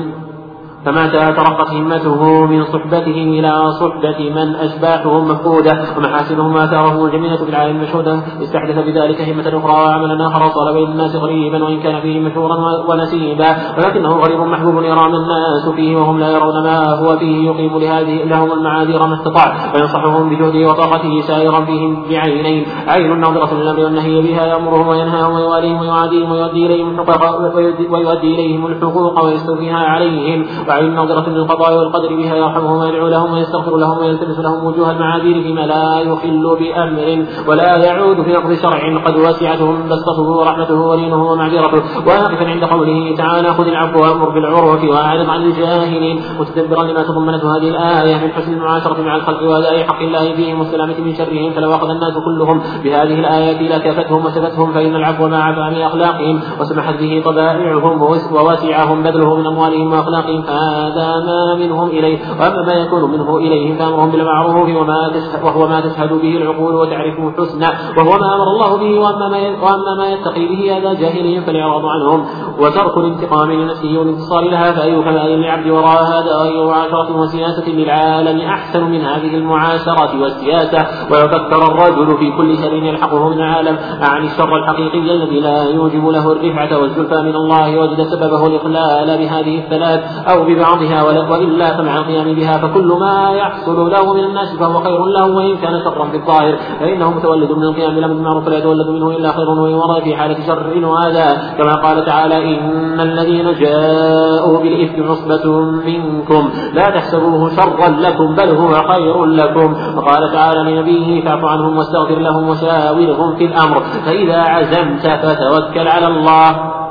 فمتى 0.85 1.33
ترقت 1.33 1.71
همته 1.71 2.47
من 2.47 2.65
صحبتهم 2.65 3.29
إلى 3.29 3.73
صحبة 3.73 4.31
من 4.31 4.55
أشباحهم 4.55 5.29
مفقودة 5.29 5.85
ومحاسنهم 5.97 6.57
آثارهم 6.57 7.07
الجميلة 7.07 7.37
في 7.37 7.51
العالم 7.51 7.77
المشهودة 7.77 8.23
استحدث 8.43 8.79
بذلك 8.79 9.21
همة 9.21 9.59
أخرى 9.59 9.73
وعملا 9.73 10.27
آخر 10.27 10.49
صار 10.49 10.73
بين 10.73 10.89
الناس 10.89 11.17
غريبا 11.17 11.65
وإن 11.65 11.81
كان 11.81 12.01
فيه 12.01 12.21
مشهورا 12.21 12.57
ونسيبا. 12.89 13.57
ولكنه 13.79 14.13
غريب 14.13 14.41
محبوب 14.41 14.83
يرام 14.85 15.15
الناس 15.15 15.69
فيه 15.77 15.97
وهم 15.97 16.19
لا 16.19 16.31
يرون 16.31 16.63
ما 16.63 16.95
هو 16.99 17.19
فيه 17.19 17.51
يقيم 17.51 17.79
لهذه 17.79 18.25
لهم 18.25 18.53
المعاذير 18.53 19.07
ما 19.07 19.15
استطاع. 19.15 19.73
وينصحهم 19.75 20.29
بجهده 20.29 20.69
وطاقته 20.69 21.21
سائرا 21.21 21.65
فيهم 21.65 22.03
بعينين. 22.11 22.67
عين 22.89 23.21
ناظرة 23.21 23.55
للأمر 23.55 23.81
والنهي 23.81 24.23
بها 24.23 24.47
يأمرهم 24.47 24.89
وينهاهم 24.89 25.35
ويواليهم 25.35 25.81
ويعاديهم 25.81 26.31
ويؤدي 26.31 26.67
إليهم 26.67 27.01
الحقوق 27.01 27.55
ويؤدي 27.91 28.35
إليهم 28.35 28.67
الحقوق 28.67 29.25
ويستوفيها 29.25 29.77
عليهم. 29.77 30.47
وعين 30.73 30.95
ناظرة 30.95 31.29
للقضاء 31.29 31.79
والقدر 31.79 32.17
بها 32.17 32.37
يرحمهم 32.37 32.77
ويدعو 32.79 33.09
لهم 33.09 33.33
ويستغفر 33.33 33.77
لهم 33.77 33.99
ويلتمس 33.99 34.39
لهم 34.39 34.65
وجوه 34.65 34.91
المعاذير 34.91 35.43
فيما 35.43 35.61
لا 35.61 36.01
يخل 36.01 36.57
بأمر 36.61 37.27
ولا 37.49 37.77
يعود 37.87 38.23
في 38.23 38.33
نقض 38.33 38.53
شرع 38.63 38.99
قد 39.05 39.17
وسعتهم 39.17 39.89
بسطته 39.89 40.23
ورحمته 40.23 40.81
ولينه 40.81 41.31
ومعذرته. 41.31 41.83
واقفا 42.07 42.47
عند 42.47 42.65
قوله 42.65 43.15
تعالى 43.17 43.49
خذ 43.55 43.67
العفو 43.67 44.03
وأمر 44.03 44.29
بالعروة 44.31 44.91
وأعرض 44.91 45.31
عن 45.31 45.43
الجاهلين. 45.43 46.23
متدبرا 46.41 46.85
لما 46.85 47.03
تضمنته 47.03 47.57
هذه 47.57 47.69
الآية 47.69 48.25
من 48.25 48.33
حسن 48.33 48.53
المعاشرة 48.53 49.03
مع 49.03 49.17
الخلق 49.17 49.43
وأداء 49.43 49.83
حق 49.85 50.01
الله 50.01 50.35
فيهم 50.35 50.59
والسلامة 50.59 51.01
من 51.01 51.15
شرهم. 51.15 51.53
فلو 51.53 51.75
أخذ 51.75 51.91
الناس 51.91 52.15
كلهم 52.25 52.63
بهذه 52.85 53.15
الآية 53.21 53.77
لكافتهم 53.77 54.27
وسفتهم 54.27 54.73
فإن 54.73 54.97
العفو 54.97 55.29
ما 55.29 55.45
عفا 55.45 55.61
عن 55.61 55.75
أخلاقهم. 55.75 56.41
وسمحت 56.61 56.95
به 56.95 57.23
طبائعهم 57.25 58.03
ووسعهم 58.33 59.03
بذله 59.03 59.37
من 59.37 59.47
أموالهم 59.47 59.93
وأخلاقهم. 59.93 60.43
هذا 60.71 61.25
ما 61.27 61.55
منهم 61.55 61.89
إليه 61.89 62.19
وأما 62.41 62.63
ما 62.67 62.73
يكون 62.73 63.11
منه 63.11 63.37
إليهم 63.37 63.77
فأمرهم 63.77 64.11
بالمعروف 64.11 64.57
وما 64.57 65.13
وهو 65.45 65.69
ما 65.69 65.81
تشهد 65.81 66.13
به 66.13 66.37
العقول 66.37 66.75
وتعرفه 66.75 67.33
حسنا 67.39 67.73
وهو 67.97 68.19
ما 68.19 68.35
أمر 68.35 68.45
الله 68.45 68.77
به 68.77 69.01
وأما 69.01 69.29
ما 69.29 69.39
وأما 69.63 69.95
ما 69.99 70.11
يتقي 70.13 70.47
به 70.47 70.77
هذا 70.77 70.93
جاهلهم 70.93 71.43
فالإعراض 71.43 71.87
عنهم 71.87 72.27
وترك 72.59 72.97
الانتقام 72.97 73.51
لنفسه 73.51 73.99
والانتصار 73.99 74.41
لها 74.41 74.73
فأي 74.73 75.03
كمال 75.03 75.31
للعبد 75.31 75.71
وراء 75.71 76.03
هذا 76.03 76.43
أي 76.43 76.65
معاشرة 76.65 77.17
وسياسة 77.17 77.69
للعالم 77.69 78.41
أحسن 78.41 78.85
من 78.85 79.01
هذه 79.01 79.35
المعاشرة 79.35 80.21
والسياسة. 80.23 80.87
ويفكر 81.11 81.63
الرجل 81.67 82.19
في 82.19 82.31
كل 82.37 82.57
شر 82.57 82.75
يلحقه 82.75 83.29
من 83.29 83.39
العالم 83.39 83.79
عن 84.01 84.25
الشر 84.25 84.57
الحقيقي 84.57 84.99
الذي 84.99 85.41
لا 85.41 85.63
يوجب 85.63 86.09
له 86.09 86.33
الرفعة 86.33 86.79
والزلفى 86.79 87.23
من 87.23 87.37
الله 87.37 87.79
وجد 87.81 88.03
سببه 88.03 88.47
الإخلال 88.47 89.19
بهذه 89.19 89.59
الثلاث 89.59 90.29
أو 90.29 90.45
ببعضها 90.55 91.03
وإلا 91.31 91.77
فمع 91.77 91.97
القيام 91.97 92.35
بها 92.35 92.59
فكل 92.59 92.97
ما 93.01 93.31
يحصل 93.31 93.91
له 93.91 94.15
من 94.15 94.25
الناس 94.25 94.57
فهو 94.57 94.81
خير 94.81 95.05
له 95.05 95.27
وإن 95.27 95.57
كان 95.57 95.81
شرا 95.85 96.05
في 96.05 96.17
الظاهر 96.17 96.57
فإنه 96.81 97.11
متولد 97.11 97.53
من 97.53 97.63
القيام 97.63 97.95
بالأمر 97.95 98.15
بالمعروف 98.15 98.49
لا 98.49 98.59
يتولد 98.59 98.89
منه 98.89 99.11
إلا 99.11 99.33
خير 99.33 99.49
وإن 99.51 99.75
ورد 99.75 100.03
في 100.03 100.17
حالة 100.17 100.47
شر 100.47 100.87
وآذى. 100.87 101.29
كما 101.59 101.75
قال 101.75 102.05
تعالى 102.05 102.37
إن 102.55 103.01
الذين 103.01 103.55
جاءوا 103.55 104.59
بالإفك 104.63 104.99
عصبة 104.99 105.61
منكم 105.61 106.51
لا 106.75 106.91
تحسبوه 106.91 107.57
شرا 107.57 107.89
لكم 107.89 108.35
بل 108.35 108.49
هو 108.49 108.73
خير 108.93 109.25
لكم. 109.25 109.77
وقال 109.97 110.33
تعالى 110.33 110.73
لنبيه 110.73 111.25
فاعف 111.25 111.45
عنهم 111.45 111.79
واستغفر 111.79 112.19
لهم 112.19 112.49
وشاورهم 112.49 113.37
في 113.37 113.45
الأمر. 113.45 113.81
فإذا 114.07 114.41
عزمت 114.41 115.07
فتوكل 115.07 115.89
على 115.89 116.07
الله. 116.07 116.82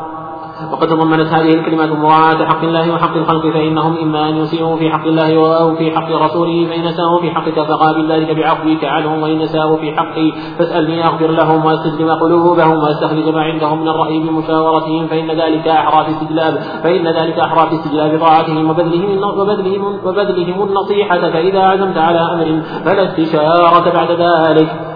وقد 0.72 0.88
تضمنت 0.88 1.27
هذه 1.27 1.53
الكلمات 1.53 1.89
مراعاة 1.89 2.45
حق 2.45 2.64
الله 2.64 2.93
وحق 2.93 3.15
الخلق 3.15 3.53
فإنهم 3.53 3.98
إما 3.98 4.30
أن 4.30 4.38
يسيئوا 4.38 4.77
في 4.77 4.89
حق 4.89 5.06
الله 5.06 5.57
أو 5.61 5.76
في 5.76 5.91
حق 5.91 6.11
رسوله 6.11 6.68
فإن 6.69 6.91
ساءوا 6.91 7.22
في 7.22 7.31
حقك 7.31 7.60
فقابل 7.60 8.11
ذلك 8.11 8.35
بعفوك 8.35 8.84
عنهم 8.84 9.23
وإن 9.23 9.45
ساءوا 9.45 9.77
في 9.77 9.91
حقي 9.91 10.31
فاسألني 10.57 11.06
أغفر 11.06 11.27
لهم 11.27 11.65
وأستسلم 11.65 12.11
قلوبهم 12.11 12.77
وأستخرج 12.77 13.30
ما 13.30 13.41
عندهم 13.41 13.81
من 13.81 13.88
الرأي 13.88 14.19
بمشاورتهم 14.19 15.07
فإن 15.07 15.31
ذلك 15.31 15.68
أحرى 15.68 16.06
في 16.06 16.11
استجلاب 16.11 16.53
فإن 16.84 17.07
ذلك 17.07 17.39
أحرى 17.39 17.69
في 17.69 17.76
استجلاب 17.76 18.19
طاعتهم 18.19 18.69
وبذلهم 18.69 19.23
وبذلهم 19.39 19.99
وبذلهم 20.06 20.64
النصيحة 20.64 21.19
فإذا 21.19 21.61
عزمت 21.61 21.98
على 21.98 22.19
أمر 22.19 22.61
فلا 22.85 23.03
استشارة 23.03 23.93
بعد 23.93 24.11
ذلك. 24.11 24.90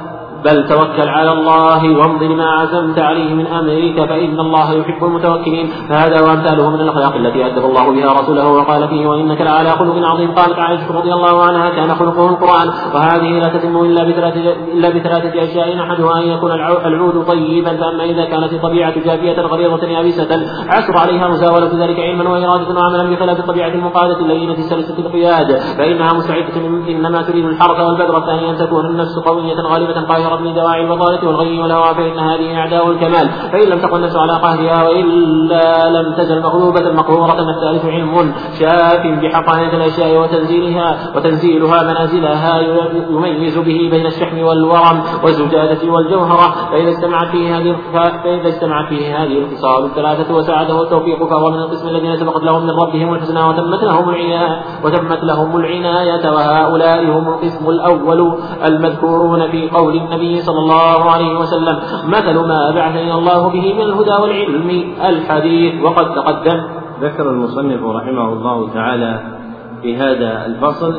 بل 0.46 0.68
توكل 0.68 1.10
على 1.10 1.32
الله 1.32 1.98
وامض 1.98 2.24
لما 2.24 2.46
عزمت 2.46 3.00
عليه 3.00 3.34
من 3.34 3.48
أمرك 3.48 4.10
فإن 4.10 4.40
الله 4.40 4.74
يحب 4.74 5.04
المتوكلين. 5.04 5.68
فهذا 5.90 6.22
وامثاله 6.22 6.70
من 6.70 6.82
الأخلاق 6.82 7.16
التي 7.16 7.46
ادب 7.46 7.66
الله 7.66 7.92
بها 7.92 8.22
رسوله 8.22 8.48
وقال 8.48 8.88
فيه 8.88 9.08
وإنك 9.08 9.42
لعلى 9.42 9.70
خلق 9.70 10.08
عظيم. 10.08 10.32
قالت 10.32 10.60
عائشة 10.60 10.98
رضي 10.98 11.14
الله 11.14 11.44
عنها 11.44 11.70
كان 11.70 11.96
خلقه 11.96 12.30
القرآن 12.30 12.68
وهذه 12.96 13.40
لا 13.40 13.58
تتم 13.58 13.78
إلا 13.78 14.04
بثلاثه 14.04 14.54
إلا 14.74 14.90
بثلاثة 14.90 15.44
أشياء. 15.44 15.76
أحدها 15.82 16.18
أن 16.18 16.28
يكون 16.28 16.52
العود 16.86 17.26
طيبا 17.28 17.78
فأما 17.78 18.04
إذا 18.04 18.26
كانت 18.26 18.54
الطبيعة 18.54 19.00
جافية 19.00 19.42
غليظة 19.42 19.88
يابسة 19.88 20.30
عسر 20.68 20.98
عليها 20.98 21.28
مزاولة 21.28 21.86
ذلك 21.86 22.00
علما 22.00 22.30
وإرادة 22.30 22.80
وعملا 22.80 23.16
بخلاف 23.16 23.40
الطبيعة 23.40 23.70
المقادة 23.70 24.20
اللينة 24.20 24.54
السلسة 24.54 25.00
القياد 25.00 25.60
فإنها 25.78 26.14
مستعده 26.14 26.68
إنما 26.90 27.22
تريد 27.22 27.46
الحرث 27.46 27.80
والبذر 27.80 28.18
الثاني 28.18 28.50
ان 28.52 28.58
تكون 28.58 28.86
النفس 28.86 29.20
قوية 29.26 29.56
غالبة 29.56 30.02
قاهره 30.02 30.35
رفض 30.36 30.56
دواعي 30.56 30.82
البطالة 30.82 31.28
والغي 31.28 31.60
والهوى 31.60 31.96
فإن 31.96 32.20
هذه 32.20 32.58
أعداء 32.58 32.92
الكمال. 32.92 33.30
فإن 33.52 33.70
لم 33.70 33.80
تكن 33.80 33.96
النفس 33.96 34.16
على 34.16 34.34
قهرها 34.34 34.84
وإلا 34.84 35.90
لم 35.90 36.14
تزل 36.14 36.42
مغلوبة 36.42 36.92
مقهورة 36.92 37.50
الثالث 37.50 37.86
علم 37.86 38.34
شاف 38.60 39.08
بحقائق 39.22 39.74
الأشياء 39.74 40.22
وتنزيلها 40.22 40.98
وتنزيلها 41.16 41.84
منازلها 41.84 42.60
يميز 43.10 43.58
به 43.58 43.90
بين 43.92 44.06
الشحم 44.06 44.44
والورم 44.44 45.04
والزجاجة 45.24 45.92
والجوهرة. 45.92 46.56
فإذا 46.72 46.90
اجتمعت 46.90 47.28
فيه 47.28 47.58
هذه 47.58 47.76
فإذا 47.94 48.48
اجتمعت 48.48 48.90
فيه 48.90 49.24
هذه 49.24 49.38
الخصال 49.38 49.86
الثلاثة 49.86 50.36
وساعده 50.36 50.84
التوفيق 50.84 51.30
فهو 51.30 51.52
من 51.52 51.60
القسم 51.60 51.88
الذين 51.88 52.18
سبقت 52.18 52.44
لهم 52.44 52.64
من 52.64 52.72
ربهم 52.72 53.14
الحسنى 53.14 53.44
وتمت 53.44 53.84
لهم 53.84 54.10
العناية 54.10 54.62
وتمت 54.84 55.24
لهم 55.24 55.56
العناية 55.58 56.32
وهؤلاء 56.32 57.04
هم 57.04 57.28
القسم 57.28 57.70
الأول 57.70 58.38
المذكورون 58.66 59.52
في 59.52 59.70
قول 59.70 59.96
النبي 59.96 60.25
صلى 60.48 60.60
الله 60.60 61.00
عليه 61.12 61.40
وسلم. 61.40 61.76
مثل 62.08 62.36
ما 62.52 62.72
بعثني 62.76 63.12
الله 63.14 63.42
به 63.50 63.66
من 63.74 63.82
الهدى 63.82 64.16
والعلم 64.22 64.70
الحديث. 65.10 65.74
وقد 65.84 66.06
تقدم. 66.16 66.60
ذكر 67.02 67.30
المصنف 67.30 67.84
رحمه 67.84 68.34
الله 68.34 68.70
تعالى 68.74 69.14
في 69.82 69.98
هذا 69.98 70.46
الفصل 70.46 70.94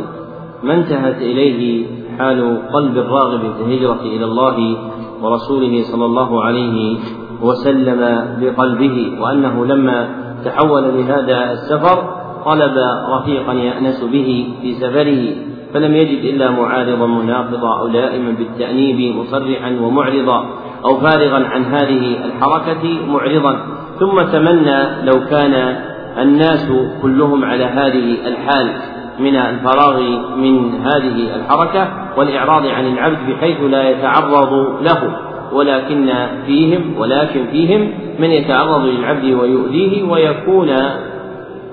ما 0.63 0.75
انتهت 0.75 1.17
إليه 1.17 1.87
حال 2.19 2.59
قلب 2.73 2.99
الراغب 2.99 3.41
في 3.41 3.63
الهجرة 3.63 4.01
إلى 4.01 4.25
الله 4.25 4.77
ورسوله 5.23 5.83
صلى 5.83 6.05
الله 6.05 6.45
عليه 6.45 6.99
وسلم 7.43 8.01
بقلبه 8.41 8.97
وأنه 9.21 9.67
لما 9.67 10.09
تحول 10.45 10.83
لهذا 10.83 11.53
السفر 11.53 11.99
طلب 12.45 12.75
رفيقا 13.09 13.53
يأنس 13.53 14.05
به 14.05 14.29
في 14.63 14.75
سفره. 14.75 15.56
فلم 15.75 15.95
يجد 15.95 16.25
إلا 16.25 16.51
معارضا 16.51 17.07
مناقضا 17.07 17.81
أو 17.81 17.87
لائما 17.87 18.31
بالتأنيب 18.39 19.17
مصرحا 19.17 19.79
ومعرضا 19.81 20.47
أو 20.85 21.01
فارغا 21.01 21.47
عن 21.47 21.65
هذه 21.65 22.25
الحركة 22.25 23.07
معرضا. 23.09 23.59
ثم 24.01 24.23
تمنى 24.23 25.05
لو 25.05 25.21
كان 25.31 25.77
الناس 26.19 26.73
كلهم 27.03 27.45
على 27.45 27.65
هذه 27.65 28.17
الحال 28.27 28.71
من 29.19 29.37
الفراغ 29.37 30.01
من 30.37 30.75
هذه 30.75 31.37
الحركة 31.37 31.89
والإعراض 32.17 32.67
عن 32.67 32.87
العبد 32.87 33.19
بحيث 33.31 33.61
لا 33.61 33.91
يتعرض 33.91 34.53
له. 34.83 35.17
ولكن 35.53 36.11
فيهم 36.47 36.95
ولكن 36.99 37.47
فيهم 37.53 37.91
من 38.19 38.31
يتعرض 38.31 38.85
للعبد 38.85 39.25
ويؤذيه 39.25 40.03
ويكون 40.03 40.77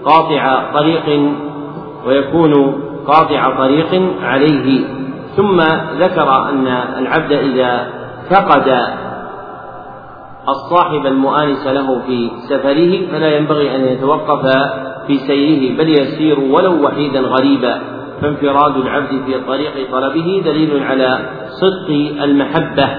قاطع 0.06 0.72
طريق 0.74 1.34
ويكون 2.08 2.84
قاطع 3.08 3.58
طريق 3.58 4.02
عليه. 4.22 4.86
ثم 5.36 5.62
ذكر 6.00 6.50
أن 6.50 6.68
العبد 6.98 7.32
إذا 7.32 7.88
فقد 8.30 8.78
الصاحب 10.50 11.06
المؤانس 11.06 11.68
له 11.68 12.00
في 12.08 12.32
سفره 12.50 13.08
فلا 13.12 13.38
ينبغي 13.38 13.76
أن 13.76 13.86
يتوقف 13.86 14.46
في 15.08 15.18
سيره 15.18 15.78
بل 15.78 15.90
يسير 15.90 16.40
ولو 16.40 16.86
وحيدا 16.86 17.20
غريبا. 17.20 17.94
فانفراد 18.22 18.78
العبد 18.78 19.24
في 19.26 19.40
طريق 19.48 19.92
طلبه 19.92 20.42
دليل 20.46 20.84
على 20.84 21.20
صدق 21.48 21.90
المحبة 22.24 22.90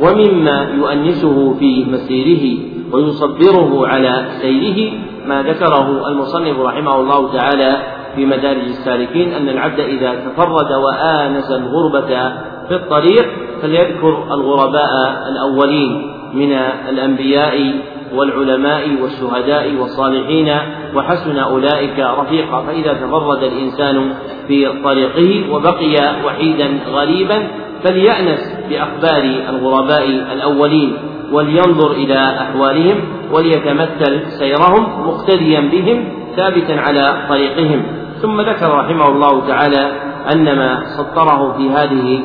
ومما 0.00 0.62
يؤنسه 0.62 1.54
في 1.54 1.84
مسيره 1.84 2.58
ويصبره 2.92 3.86
على 3.86 4.26
سيره 4.40 4.92
ما 5.26 5.42
ذكره 5.42 6.08
المصنف 6.08 6.60
رحمه 6.60 7.00
الله 7.00 7.32
تعالى 7.32 7.93
في 8.16 8.26
مدارج 8.26 8.64
السالكين 8.64 9.32
أن 9.32 9.48
العبد 9.48 9.80
إذا 9.80 10.14
تفرد 10.14 10.72
وآنس 10.72 11.50
الغربة 11.50 12.32
في 12.68 12.74
الطريق 12.74 13.26
فليذكر 13.62 14.34
الغرباء 14.34 14.90
الأولين 15.28 16.14
من 16.34 16.52
الأنبياء 16.88 17.74
والعلماء 18.14 19.02
والشهداء 19.02 19.74
والصالحين 19.80 20.56
وحسن 20.94 21.38
أولئك 21.38 21.98
رفيقا. 21.98 22.62
فإذا 22.62 22.92
تفرد 22.92 23.42
الإنسان 23.42 24.14
في 24.48 24.82
طريقه 24.84 25.52
وبقي 25.52 26.24
وحيدا 26.26 26.78
غريبا 26.90 27.48
فليأنس 27.84 28.56
بأخبار 28.70 29.22
الغرباء 29.48 30.08
الأولين 30.08 30.96
ولينظر 31.32 31.92
إلى 31.92 32.18
أحوالهم 32.40 32.96
وليتمثل 33.32 34.26
سيرهم 34.26 35.08
مقتديا 35.08 35.60
بهم 35.60 36.04
ثابتا 36.36 36.72
على 36.72 37.26
طريقهم. 37.28 37.82
ثم 38.24 38.40
ذكر 38.40 38.70
رحمه 38.70 39.08
الله 39.08 39.46
تعالى 39.46 39.92
أن 40.32 40.44
ما 40.56 40.82
سطره 40.96 41.52
في 41.56 41.70
هذه 41.70 42.20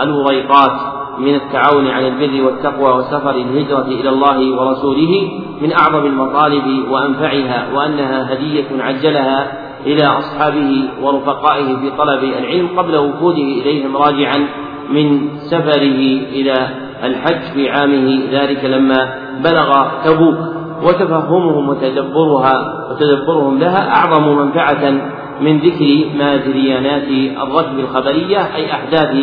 الوريقات 0.00 0.72
من 1.18 1.34
التعاون 1.34 1.86
على 1.88 2.08
البر 2.08 2.44
والتقوى 2.44 2.98
وسفر 2.98 3.30
الهجرة 3.30 3.86
إلى 3.86 4.08
الله 4.08 4.60
ورسوله 4.60 5.30
من 5.62 5.72
أعظم 5.72 6.06
المطالب 6.06 6.88
وأنفعها 6.90 7.66
وأنها 7.74 8.32
هدية 8.32 8.82
عجلها 8.82 9.52
إلى 9.86 10.06
أصحابه 10.06 10.88
ورفقائه 11.02 11.76
في 11.76 11.90
طلب 11.98 12.24
العلم 12.24 12.68
قبل 12.78 12.96
وفوده 12.96 13.42
إليهم 13.42 13.96
راجعا 13.96 14.48
من 14.90 15.28
سفره 15.50 16.00
إلى 16.32 16.68
الحج 17.04 17.52
في 17.54 17.70
عامه 17.70 18.20
ذلك 18.32 18.64
لما 18.64 19.14
بلغ 19.44 19.86
تبوك. 20.04 20.62
وتفهمهم 20.82 21.68
وتدبرها 21.68 22.86
وتدبرهم 22.90 23.58
لها 23.58 23.88
أعظم 23.88 24.38
منفعة 24.38 25.12
من 25.40 25.58
ذكر 25.58 26.04
ما 26.18 26.36
جريانات 26.36 27.08
الركب 27.42 27.78
الخبرية 27.78 28.54
أي 28.54 28.72
أحداث 28.72 29.16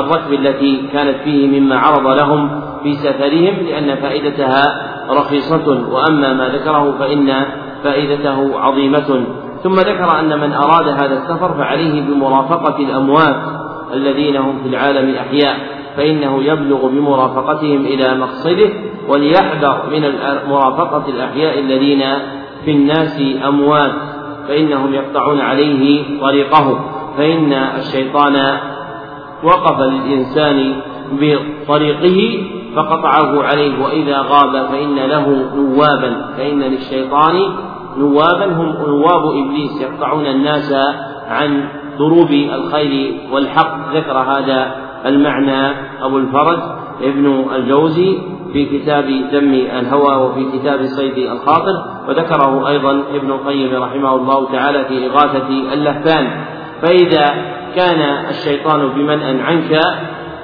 الركب 0.00 0.32
التي 0.32 0.82
كانت 0.92 1.16
فيه 1.24 1.60
مما 1.60 1.78
عرض 1.78 2.06
لهم 2.06 2.60
في 2.82 2.94
سفرهم 2.94 3.54
لأن 3.66 3.94
فائدتها 3.94 4.92
رخيصة 5.10 5.68
وأما 5.92 6.32
ما 6.32 6.48
ذكره 6.48 6.98
فإن 6.98 7.44
فائدته 7.84 8.60
عظيمة. 8.60 9.24
ثم 9.62 9.74
ذكر 9.74 10.20
أن 10.20 10.40
من 10.40 10.52
أراد 10.52 10.88
هذا 10.88 11.12
السفر 11.12 11.54
فعليه 11.54 12.02
بمرافقة 12.02 12.76
الأموات 12.78 13.36
الذين 13.92 14.36
هم 14.36 14.62
في 14.62 14.68
العالم 14.68 15.14
أحياء 15.14 15.56
فإنه 15.96 16.42
يبلغ 16.42 16.88
بمرافقتهم 16.88 17.84
إلى 17.84 18.14
مقصده 18.14 18.70
وليحذر 19.08 19.82
من 19.90 20.12
مرافقة 20.48 21.04
الأحياء 21.08 21.58
الذين 21.58 22.02
في 22.64 22.70
الناس 22.70 23.22
أموات. 23.48 23.92
فإنهم 24.48 24.94
يقطعون 24.94 25.40
عليه 25.40 26.02
طريقه 26.20 26.80
فإن 27.16 27.52
الشيطان 27.52 28.58
وقف 29.44 29.80
للإنسان 29.80 30.74
بطريقه 31.12 32.44
فقطعه 32.76 33.42
عليه 33.42 33.84
وإذا 33.84 34.18
غاب 34.18 34.66
فإن 34.66 34.94
له 34.94 35.46
نوابا 35.56 36.34
فإن 36.36 36.60
للشيطان 36.60 37.34
نوابا 37.98 38.44
هم 38.46 38.74
نواب 38.86 39.22
إبليس 39.24 39.80
يقطعون 39.82 40.26
الناس 40.26 40.74
عن 41.28 41.68
دروب 41.98 42.30
الخير 42.30 43.14
والحق 43.32 43.94
ذكر 43.94 44.18
هذا 44.18 44.74
المعنى 45.06 45.74
أبو 46.02 46.18
الفرج 46.18 46.58
ابن 47.02 47.44
الجوزي. 47.54 48.18
في 48.52 48.78
كتاب 48.78 49.04
ذم 49.04 49.54
الهوى 49.54 50.16
وفي 50.16 50.58
كتاب 50.58 50.86
صيد 50.86 51.18
الخاطر 51.18 51.72
وذكره 52.08 52.68
أيضا 52.68 53.02
ابن 53.14 53.30
القيم 53.30 53.82
رحمه 53.82 54.14
الله 54.14 54.52
تعالى 54.52 54.84
في 54.84 55.06
إغاثة 55.06 55.48
اللهفان. 55.72 56.44
فإذا 56.82 57.26
كان 57.76 58.00
الشيطان 58.30 58.88
بمنأ 58.88 59.44
عنك 59.44 59.80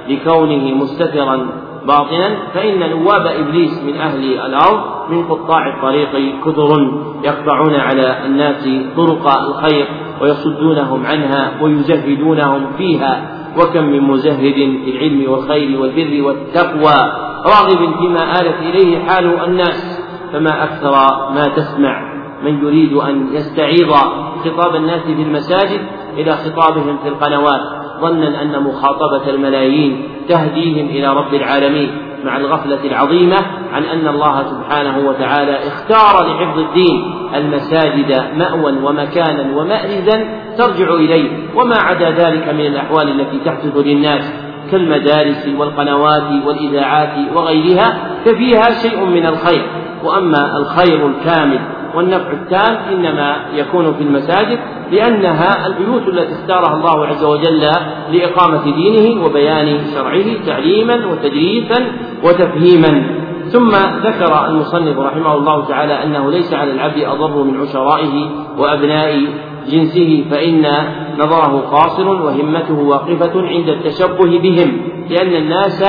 لكونه 0.09 0.75
مستترا 0.75 1.47
باطنا 1.87 2.35
فإن 2.53 2.89
نواب 2.89 3.25
إبليس 3.25 3.83
من 3.83 3.95
أهل 3.95 4.33
الأرض 4.45 4.79
من 5.09 5.23
قطاع 5.23 5.75
الطريق 5.75 6.09
كثر 6.45 6.91
يقطعون 7.23 7.75
على 7.75 8.25
الناس 8.25 8.69
طرق 8.97 9.37
الخير 9.37 9.85
ويصدونهم 10.21 11.05
عنها 11.05 11.51
ويزهدونهم 11.61 12.65
فيها. 12.77 13.38
وكم 13.57 13.83
من 13.83 14.01
مزهد 14.01 14.53
في 14.85 14.91
العلم 14.91 15.31
والخير 15.31 15.79
والبر 15.79 16.23
والتقوى 16.23 17.11
راغب 17.45 17.97
فيما 17.99 18.41
آلت 18.41 18.55
إليه 18.61 18.99
حال 18.99 19.43
الناس 19.43 20.01
فما 20.33 20.63
أكثر 20.63 20.91
ما 21.33 21.47
تسمع. 21.55 22.09
من 22.43 22.63
يريد 22.63 22.93
أن 22.93 23.27
يستعيض 23.33 23.93
خطاب 24.45 24.75
الناس 24.75 25.01
في 25.01 25.21
المساجد 25.23 25.81
إلى 26.17 26.33
خطابهم 26.33 26.97
في 26.97 27.09
القنوات 27.09 27.61
ظنا 28.01 28.41
أن 28.41 28.63
مخاطبة 28.63 29.29
الملايين 29.29 30.03
تهديهم 30.29 30.87
إلى 30.87 31.07
رب 31.13 31.33
العالمين. 31.33 32.08
مع 32.23 32.37
الغفلة 32.37 32.79
العظيمة 32.83 33.37
عن 33.73 33.83
أن 33.83 34.07
الله 34.07 34.43
سبحانه 34.43 35.09
وتعالى 35.09 35.57
اختار 35.67 36.27
لحفظ 36.27 36.59
الدين 36.59 37.13
المساجد 37.35 38.23
مأوى 38.37 38.71
ومكانا 38.83 39.57
ومأرزا 39.57 40.25
ترجع 40.57 40.93
إليه. 40.93 41.29
وما 41.55 41.75
عدا 41.75 42.09
ذلك 42.09 42.47
من 42.47 42.65
الأحوال 42.65 43.21
التي 43.21 43.39
تحدث 43.45 43.77
للناس 43.77 44.33
كالمدارس 44.71 45.47
والقنوات 45.57 46.45
والإذاعات 46.45 47.35
وغيرها 47.35 47.97
ففيها 48.25 48.69
شيء 48.81 49.05
من 49.05 49.25
الخير. 49.25 49.65
وأما 50.03 50.57
الخير 50.57 51.07
الكامل 51.07 51.59
والنفع 51.95 52.31
التام 52.31 52.75
إنما 52.75 53.35
يكون 53.53 53.93
في 53.93 54.03
المساجد 54.03 54.59
لأنها 54.91 55.67
البيوت 55.67 56.07
التي 56.07 56.33
اختارها 56.33 56.73
الله 56.73 57.05
عز 57.05 57.23
وجل 57.23 57.71
لإقامة 58.11 58.63
دينه 58.63 59.25
وبيان 59.25 59.79
شرعه 59.93 60.45
تعليما 60.45 61.05
وتدريسا 61.05 61.87
وتفهيما. 62.23 63.19
ثم 63.51 63.69
ذكر 64.03 64.47
المصنف 64.47 64.97
رحمه 64.99 65.33
الله 65.33 65.65
تعالى 65.65 66.03
أنه 66.03 66.31
ليس 66.31 66.53
على 66.53 66.71
العبد 66.71 67.03
أضر 67.03 67.43
من 67.43 67.61
عشرائه 67.61 68.29
وأبناء 68.57 69.19
جنسه 69.67 70.25
فإن 70.31 70.67
نظره 71.19 71.59
قاصر 71.71 72.07
وهمته 72.07 72.79
واقفة 72.79 73.41
عند 73.47 73.69
التشبه 73.69 74.39
بهم 74.39 74.81
لأن 75.09 75.33
الناس 75.35 75.83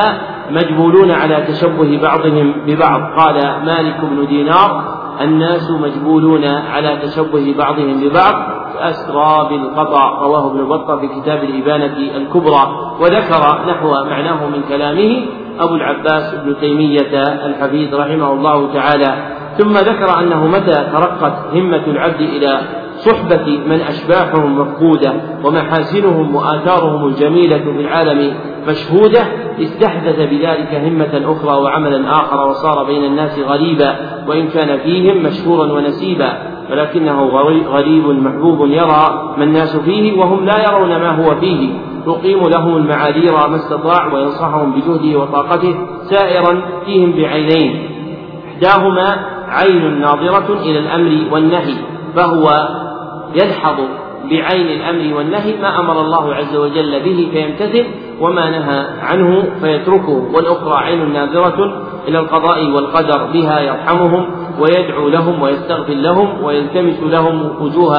مجبولون 0.51 1.11
على 1.11 1.45
تشبه 1.49 1.99
بعضهم 2.03 2.53
ببعض. 2.67 3.01
قال 3.19 3.35
مالك 3.67 3.97
بن 4.03 4.27
دينار 4.27 5.01
الناس 5.21 5.71
مجبولون 5.71 6.45
على 6.45 6.99
تشبه 7.03 7.55
بعضهم 7.59 8.01
ببعض 8.01 8.35
أسرى 8.79 9.49
بالقطع. 9.51 10.23
رواه 10.23 10.51
ابن 10.51 10.65
بطة 10.65 10.97
في 10.97 11.09
كتاب 11.21 11.45
الإبانة 11.45 12.17
الكبرى. 12.17 12.95
وذكر 13.01 13.65
نحو 13.69 13.91
معناه 13.91 14.47
من 14.47 14.63
كلامه 14.69 15.27
أبو 15.61 15.75
العباس 15.75 16.35
ابن 16.35 16.57
تيمية 16.61 17.23
الحفيظ 17.47 17.95
رحمه 17.95 18.33
الله 18.33 18.73
تعالى 18.73 19.15
ثم 19.59 19.73
ذكر 19.73 20.21
أنه 20.21 20.47
متى 20.47 20.89
ترقت 20.93 21.55
همة 21.55 21.83
العبد 21.87 22.21
إلى 22.21 22.61
صحبة 22.97 23.61
من 23.67 23.81
أشباحهم 23.81 24.59
مفقودة 24.59 25.13
ومحاسنهم 25.45 26.35
وآثارهم 26.35 27.09
الجميلة 27.09 27.59
في 27.59 27.81
العالم 27.81 28.35
مشهودة 28.69 29.21
استحدث 29.61 30.17
بذلك 30.17 30.75
همة 30.75 31.33
أخرى 31.33 31.61
وعملا 31.61 32.11
آخر 32.11 32.49
وصار 32.49 32.85
بين 32.85 33.05
الناس 33.05 33.39
غريبا 33.39 33.97
وإن 34.29 34.49
كان 34.49 34.79
فيهم 34.79 35.23
مشهورا 35.23 35.73
ونسيبا. 35.73 36.39
ولكنه 36.71 37.23
غريب 37.69 38.07
محبوب 38.09 38.67
يرى 38.67 39.35
ما 39.39 39.45
الناس 39.45 39.77
فيه 39.77 40.19
وهم 40.19 40.45
لا 40.45 40.71
يرون 40.71 40.89
ما 40.89 41.11
هو 41.11 41.35
فيه. 41.41 41.71
يقيم 42.07 42.49
لهم 42.49 42.77
المعاذير 42.77 43.33
ما 43.33 43.57
استطاع 43.57 44.15
وينصحهم 44.15 44.73
بجهده 44.73 45.19
وطاقته 45.19 45.75
سائرا 46.11 46.63
فيهم 46.87 47.13
بعينين. 47.13 47.91
إحداهما 48.49 49.17
عين 49.49 50.01
ناظرة 50.01 50.59
إلى 50.63 50.79
الأمر 50.79 51.33
والنهي 51.33 51.75
فهو 52.17 52.69
يلحظ 53.35 53.77
بعين 54.31 54.67
الأمر 54.67 55.17
والنهي 55.17 55.61
ما 55.63 55.81
أمر 55.81 56.01
الله 56.01 56.35
عز 56.35 56.57
وجل 56.57 57.01
به 57.01 57.29
فيمتثل 57.33 57.85
وما 58.21 58.51
نهى 58.51 58.87
عنه 59.03 59.43
فيتركه. 59.61 60.31
والأخرى 60.35 60.85
عين 60.85 61.13
ناظرة 61.13 61.83
إلى 62.09 62.19
القضاء 62.19 62.71
والقدر 62.71 63.25
بها 63.33 63.61
يرحمهم 63.61 64.27
ويدعو 64.61 65.09
لهم 65.09 65.43
ويستغفر 65.43 65.95
لهم 65.95 66.45
ويلتمس 66.45 67.01
لهم 67.03 67.51
وجوه 67.61 67.97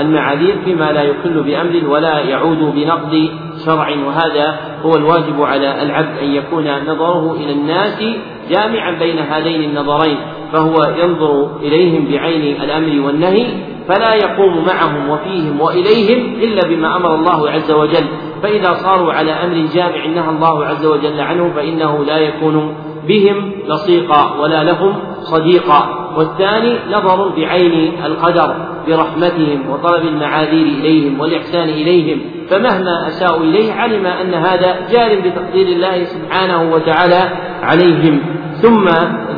المعاذير 0.00 0.56
فيما 0.64 0.92
لا 0.92 1.02
يخل 1.02 1.42
بأمر 1.42 1.88
ولا 1.88 2.18
يعود 2.18 2.58
بنقد 2.58 3.28
شرع. 3.66 3.88
وهذا 4.06 4.58
هو 4.82 4.96
الواجب 4.96 5.42
على 5.42 5.82
العبد 5.82 6.18
أن 6.22 6.30
يكون 6.30 6.64
نظره 6.86 7.32
إلى 7.32 7.52
الناس 7.52 8.04
جامعا 8.50 8.90
بين 8.98 9.18
هذين 9.18 9.70
النظرين 9.70 10.16
فهو 10.52 10.74
ينظر 10.98 11.56
إليهم 11.62 12.08
بعين 12.12 12.62
الأمر 12.62 13.06
والنهي 13.06 13.46
فلا 13.88 14.14
يقوم 14.14 14.64
معهم 14.66 15.10
وفيهم 15.10 15.60
وإليهم 15.60 16.34
إلا 16.34 16.68
بما 16.68 16.96
أمر 16.96 17.14
الله 17.14 17.50
عز 17.50 17.72
وجل. 17.72 18.04
فإذا 18.42 18.74
صاروا 18.74 19.12
على 19.12 19.32
أمر 19.32 19.66
جامع 19.74 20.06
نهى 20.06 20.30
الله 20.30 20.64
عز 20.64 20.86
وجل 20.86 21.20
عنه 21.20 21.52
فإنه 21.56 22.04
لا 22.04 22.18
يكون 22.18 22.74
بهم 23.08 23.52
لصيقا 23.68 24.40
ولا 24.40 24.64
لهم 24.64 24.94
صديقا 25.20 26.10
والثاني 26.16 26.78
نظر 26.90 27.28
بعين 27.28 28.04
القدر 28.04 28.56
برحمتهم 28.88 29.70
وطلب 29.70 30.04
المعاذير 30.04 30.66
إليهم 30.66 31.20
والإحسان 31.20 31.68
إليهم 31.68 32.20
فمهما 32.50 33.08
أساءوا 33.08 33.44
إليه 33.44 33.72
علم 33.72 34.06
أن 34.06 34.34
هذا 34.34 34.88
جار 34.92 35.20
بتقدير 35.20 35.66
الله 35.66 36.04
سبحانه 36.04 36.72
وتعالى 36.72 37.30
عليهم. 37.62 38.20
ثم 38.54 38.84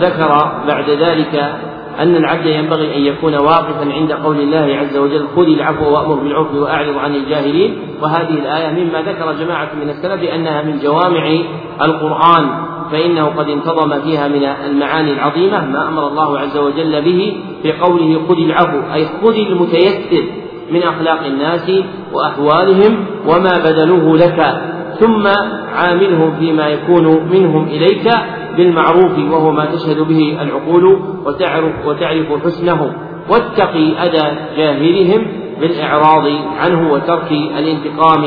ذكر 0.01 0.63
بعد 0.67 0.91
ذلك 0.91 1.55
أن 2.01 2.17
العبد 2.17 2.47
ينبغي 2.47 2.97
أن 2.97 3.03
يكون 3.03 3.35
واقفا 3.35 3.93
عند 3.93 4.13
قول 4.13 4.41
الله 4.41 4.77
عز 4.77 4.97
وجل 4.97 5.27
خذ 5.37 5.47
العفو 5.47 5.91
وأمر 5.91 6.15
بالعرف 6.15 6.55
وأعرض 6.55 6.97
عن 6.97 7.15
الجاهلين. 7.15 7.79
وهذه 8.03 8.35
الآية 8.35 8.85
مما 8.85 9.03
ذكر 9.03 9.33
جماعة 9.33 9.71
من 9.83 9.91
السلف 9.91 10.31
أنها 10.35 10.63
من 10.63 10.79
جوامع 10.79 11.39
القرآن 11.83 12.49
فإنه 12.93 13.27
قد 13.27 13.49
انتظم 13.49 14.01
فيها 14.01 14.29
من 14.29 14.45
المعاني 14.45 15.13
العظيمة 15.13 15.67
ما 15.67 15.89
أمر 15.89 16.09
الله 16.09 16.39
عز 16.39 16.57
وجل 16.57 17.03
به 17.03 17.37
في 17.63 17.73
قوله 17.73 18.21
خذ 18.29 18.37
العفو 18.39 18.95
أي 18.95 19.07
خذ 19.23 19.35
المتيسر 19.35 20.25
من 20.71 20.83
أخلاق 20.83 21.27
الناس 21.27 21.71
وأحوالهم 22.13 23.07
وما 23.27 23.53
بذلوه 23.65 24.17
لك. 24.19 24.76
ثم 25.01 25.27
عامله 25.75 26.33
فيما 26.39 26.69
يكون 26.69 27.29
منهم 27.31 27.65
إليك 27.67 28.11
بالمعروف 28.57 29.19
وهو 29.33 29.53
ما 29.53 29.65
تشهد 29.65 30.01
به 30.01 30.39
العقول 30.43 30.85
وتعرف 31.27 31.87
وتعرف 31.87 32.45
حسنه. 32.45 32.93
واتقي 33.31 33.93
أذى 34.03 34.39
جاهلهم 34.57 35.27
بالإعراض 35.61 36.27
عنه 36.59 36.93
وترك 36.93 37.33
الانتقام 37.33 38.23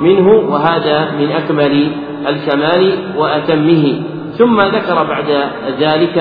منه 0.00 0.28
وهذا 0.28 1.10
من 1.18 1.28
أكمل 1.30 1.90
الكمال 2.28 2.98
وأتمه. 3.16 4.02
ثم 4.38 4.60
ذكر 4.60 5.04
بعد 5.04 5.50
ذلك 5.80 6.18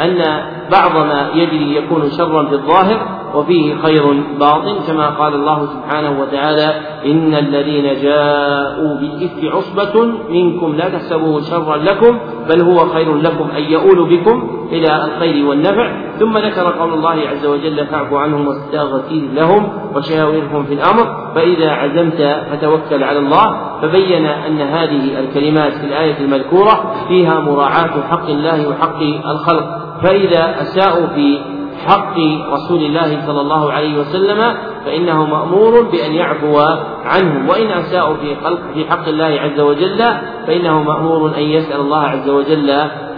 أن 0.00 0.22
بعض 0.70 0.96
ما 0.96 1.30
يجري 1.34 1.76
يكون 1.76 2.10
شرا 2.10 2.44
في 2.48 2.54
الظاهر 2.54 3.18
وفيه 3.34 3.74
خير 3.74 4.22
باطن 4.40 4.74
كما 4.86 5.08
قال 5.08 5.34
الله 5.34 5.66
سبحانه 5.66 6.20
وتعالى 6.20 6.74
إن 7.06 7.34
الذين 7.34 8.02
جاءوا 8.02 8.94
بالإفك 8.94 9.44
عصبة 9.44 10.04
منكم 10.30 10.74
لا 10.74 10.88
تحسبوه 10.88 11.40
شرا 11.40 11.76
لكم 11.76 12.18
بل 12.48 12.62
هو 12.62 12.78
خير 12.88 13.16
لكم 13.16 13.50
أن 13.56 13.62
يؤول 13.62 14.08
بكم 14.16 14.58
إلى 14.72 15.04
الخير 15.04 15.46
والنفع. 15.46 16.08
ثم 16.18 16.38
ذكر 16.38 16.72
قول 16.72 16.94
الله 16.94 17.28
عز 17.28 17.46
وجل 17.46 17.86
فاعف 17.86 18.12
عنهم 18.12 18.48
واستغفر 18.48 19.14
لهم 19.34 19.68
وشاورهم 19.94 20.64
في 20.64 20.74
الأمر. 20.74 21.32
فإذا 21.34 21.70
عزمت 21.70 22.44
فتوكل 22.50 23.04
على 23.04 23.18
الله. 23.18 23.78
فبين 23.82 24.26
أن 24.26 24.60
هذه 24.60 25.20
الكلمات 25.20 25.72
في 25.72 25.86
الآية 25.86 26.20
المذكورة 26.20 26.94
فيها 27.08 27.40
مراعاة 27.40 28.02
حق 28.10 28.28
الله 28.28 28.68
وحق 28.68 29.02
الخلق. 29.30 29.87
فإذا 30.02 30.62
أساءوا 30.62 31.06
في 31.06 31.38
حق 31.86 32.18
رسول 32.52 32.82
الله 32.82 33.26
صلى 33.26 33.40
الله 33.40 33.72
عليه 33.72 33.98
وسلم 34.00 34.54
فإنه 34.84 35.26
مأمور 35.26 35.82
بأن 35.82 36.12
يعفو 36.12 36.58
عنهم. 37.04 37.48
وإن 37.48 37.70
أساءوا 37.70 38.16
في 38.16 38.36
خلق 38.44 38.60
في 38.74 38.84
حق 38.84 39.08
الله 39.08 39.40
عز 39.40 39.60
وجل 39.60 40.04
فإنه 40.46 40.82
مأمور 40.82 41.34
أن 41.36 41.42
يسأل 41.42 41.80
الله 41.80 42.02
عز 42.02 42.28
وجل 42.28 42.70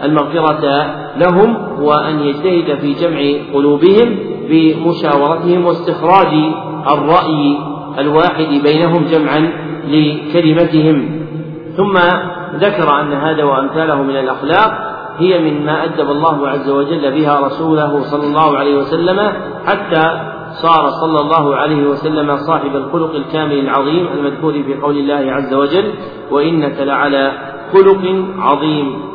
المغفرة 0.05 0.86
لهم 1.16 1.57
وأن 1.82 2.20
يجتهد 2.20 2.78
في 2.78 2.93
جمع 2.93 3.20
قلوبهم 3.55 4.19
بمشاورتهم 4.48 5.66
واستخراج 5.66 6.35
الرأي 6.86 7.59
الواحد 7.98 8.48
بينهم 8.62 9.05
جمعا 9.05 9.52
لكلمتهم. 9.89 11.27
ثم 11.77 11.98
ذكر 12.55 13.01
أن 13.01 13.12
هذا 13.12 13.44
وأمثاله 13.44 14.02
من 14.02 14.16
الأخلاق 14.16 14.90
هي 15.20 15.51
مما 15.51 15.84
أدب 15.84 16.10
الله 16.10 16.48
عز 16.48 16.70
وجل 16.70 17.12
بها 17.12 17.40
رسوله 17.47 18.02
صلى 18.02 18.26
الله 18.26 18.59
عليه 18.59 18.76
وسلم 18.76 19.32
حتى 19.66 20.20
صار 20.51 20.90
صلى 20.90 21.20
الله 21.20 21.56
عليه 21.56 21.86
وسلم 21.88 22.36
صاحب 22.36 22.76
الخلق 22.76 23.14
الكامل 23.14 23.59
العظيم 23.59 24.09
المذكور 24.14 24.52
في 24.52 24.74
قول 24.74 24.97
الله 24.97 25.32
عز 25.32 25.55
وجل 25.55 25.92
وإنك 26.30 26.80
لعلى 26.80 27.32
خلق 27.72 28.24
عظيم. 28.38 29.10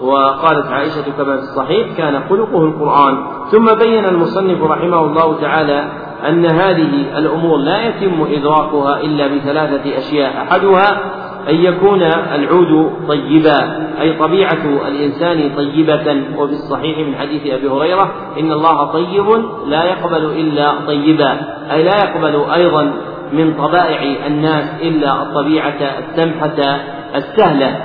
وقالت 0.00 0.66
عائشة 0.66 1.04
كما 1.18 1.36
في 1.36 1.42
الصحيح 1.42 1.96
كان 1.96 2.22
خلقه 2.28 2.64
القرآن. 2.64 3.26
ثم 3.50 3.64
بين 3.74 4.04
المصنف 4.04 4.62
رحمه 4.62 5.00
الله 5.04 5.40
تعالى 5.40 5.88
أن 6.28 6.46
هذه 6.46 7.18
الأمور 7.18 7.58
لا 7.58 7.88
يتم 7.88 8.26
إدراكها 8.30 9.00
إلا 9.00 9.26
بثلاثة 9.26 9.98
أشياء 9.98 10.42
أحدها 10.42 11.00
أن 11.48 11.54
يكون 11.54 12.02
العود 12.34 12.92
طيبا 13.08 13.88
أي 14.00 14.12
طبيعة 14.12 14.88
الإنسان 14.88 15.50
طيبة. 15.56 16.22
وفي 16.38 16.52
الصحيح 16.52 16.98
من 16.98 17.14
حديث 17.16 17.46
أبي 17.46 17.68
هريرة 17.68 18.12
إن 18.40 18.52
الله 18.52 18.84
طيب 18.84 19.44
لا 19.66 19.84
يقبل 19.84 20.24
إلا 20.24 20.72
طيبا 20.86 21.36
أي 21.72 21.82
لا 21.82 21.96
يقبل 22.04 22.50
أيضا 22.54 22.92
من 23.32 23.54
طبائع 23.54 24.26
الناس 24.26 24.80
إلا 24.82 25.22
الطبيعة 25.22 25.78
السمحة 25.98 26.80
السهلة. 27.14 27.76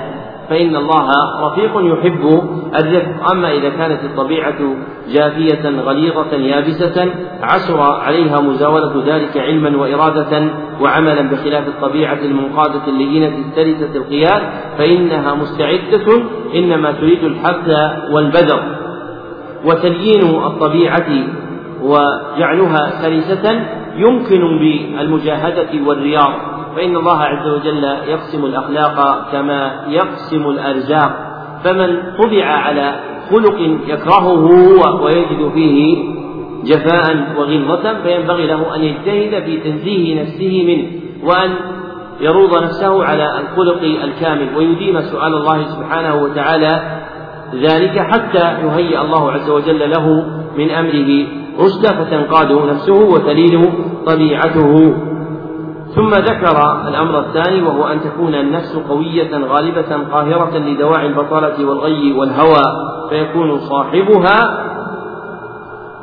فإن 0.48 0.76
الله 0.76 1.08
رفيق 1.46 1.72
يحب 1.76 2.42
الرفق. 2.76 3.30
أما 3.30 3.50
إذا 3.52 3.68
كانت 3.68 4.04
الطبيعة 4.04 4.58
جافية 5.08 5.68
غليظة 5.68 6.32
يابسة 6.36 7.14
عسر 7.42 7.80
عليها 7.80 8.40
مزاولة 8.40 9.02
ذلك 9.06 9.36
علما 9.36 9.76
وإرادة 9.76 10.50
وعملا 10.80 11.22
بخلاف 11.22 11.68
الطبيعة 11.68 12.18
المنقادة 12.18 12.86
اللينة 12.88 13.38
السلسة 13.48 13.96
القياد 13.96 14.42
فإنها 14.78 15.34
مستعدة 15.34 16.22
إنما 16.54 16.92
تريد 16.92 17.24
الحث 17.24 17.68
والبذر. 18.12 18.60
وتليين 19.64 20.22
الطبيعة 20.46 21.10
وجعلها 21.82 22.90
سلسة 23.02 23.66
يمكن 23.96 24.40
بالمجاهدة 24.58 25.86
والرياض. 25.86 26.55
فإن 26.76 26.96
الله 26.96 27.18
عز 27.18 27.48
وجل 27.48 27.84
يقسم 27.84 28.44
الأخلاق 28.44 29.28
كما 29.32 29.84
يقسم 29.88 30.48
الأرزاق. 30.48 31.10
فمن 31.64 32.02
طبع 32.22 32.44
على 32.44 33.00
خلق 33.30 33.60
يكرهه 33.86 34.46
ويجد 35.02 35.50
فيه 35.54 35.98
جفاء 36.64 37.34
وغلظة 37.38 38.02
فينبغي 38.02 38.46
له 38.46 38.76
أن 38.76 38.84
يجتهد 38.84 39.44
في 39.44 39.56
تنزيه 39.56 40.22
نفسه 40.22 40.64
منه 40.66 40.84
وأن 41.28 41.50
يروض 42.20 42.62
نفسه 42.62 43.04
على 43.04 43.40
الخلق 43.40 43.82
الكامل 43.82 44.56
ويديم 44.56 45.00
سؤال 45.00 45.34
الله 45.34 45.64
سبحانه 45.64 46.22
وتعالى 46.22 47.00
ذلك 47.54 47.98
حتى 47.98 48.66
يهيئ 48.66 49.00
الله 49.00 49.32
عز 49.32 49.50
وجل 49.50 49.90
له 49.90 50.26
من 50.58 50.70
أمره 50.70 51.26
رشدا 51.60 52.04
فتنقاد 52.04 52.52
نفسه 52.52 52.94
وتلين 52.94 53.72
طبيعته. 54.06 54.94
ثم 55.96 56.10
ذكر 56.10 56.88
الأمر 56.88 57.18
الثاني 57.18 57.62
وهو 57.62 57.86
أن 57.86 58.00
تكون 58.00 58.34
النفس 58.34 58.76
قوية 58.88 59.46
غالبة 59.46 59.96
قاهرة 60.12 60.58
لدواعي 60.58 61.06
البطالة 61.06 61.68
والغي 61.68 62.12
والهوى 62.12 62.64
فيكون 63.10 63.58
صاحبها 63.58 64.66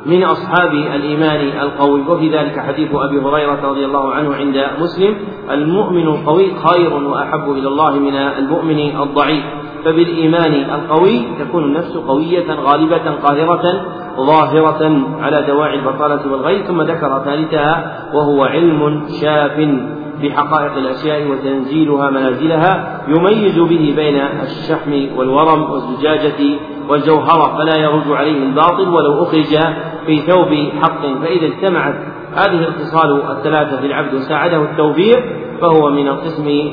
من 0.05 0.23
أصحاب 0.23 0.71
الإيمان 0.73 1.61
القوي. 1.61 2.01
وفي 2.01 2.29
ذلك 2.29 2.59
حديث 2.59 2.89
أبي 2.93 3.19
هريرة 3.19 3.69
رضي 3.69 3.85
الله 3.85 4.13
عنه 4.13 4.35
عند 4.35 4.65
مسلم 4.79 5.15
المؤمن 5.51 6.07
القوي 6.07 6.51
خير 6.65 6.93
وأحب 6.93 7.51
إلى 7.51 7.67
الله 7.67 7.91
من 7.99 8.15
المؤمن 8.15 9.01
الضعيف. 9.01 9.43
فبالإيمان 9.85 10.53
القوي 10.53 11.21
تكون 11.39 11.63
النفس 11.63 11.97
قوية 11.97 12.53
غالبة 12.53 13.11
قاهرة 13.11 13.85
ظاهرة 14.17 15.01
على 15.21 15.45
دواعي 15.47 15.75
البطالة 15.79 16.31
والغي 16.31 16.63
ثم 16.63 16.81
ذكر 16.81 17.21
ثالثها 17.25 18.03
وهو 18.13 18.43
علم 18.43 19.03
شاف 19.21 19.69
بحقائق 20.23 20.73
الأشياء 20.77 21.27
وتنزيلها 21.27 22.09
منازلها 22.09 23.01
يميز 23.07 23.59
به 23.59 23.93
بين 23.95 24.15
الشحم 24.17 25.17
والورم 25.17 25.71
والزجاجة 25.71 26.59
والجوهرة 26.89 27.57
فلا 27.57 27.77
يرج 27.77 28.11
عليه 28.11 28.43
الباطل 28.43 28.89
ولو 28.89 29.23
أخرج 29.23 29.57
في 30.05 30.21
ثوب 30.21 30.69
حق. 30.81 31.01
فإذا 31.01 31.45
اجتمعت 31.45 31.95
هذه 32.35 32.67
الخصال 32.67 33.21
الثلاثة 33.37 33.81
في 33.81 33.85
العبد 33.85 34.13
وساعده 34.13 34.61
التوفيق 34.61 35.19
فهو 35.61 35.89
من 35.89 36.07
القسم 36.07 36.71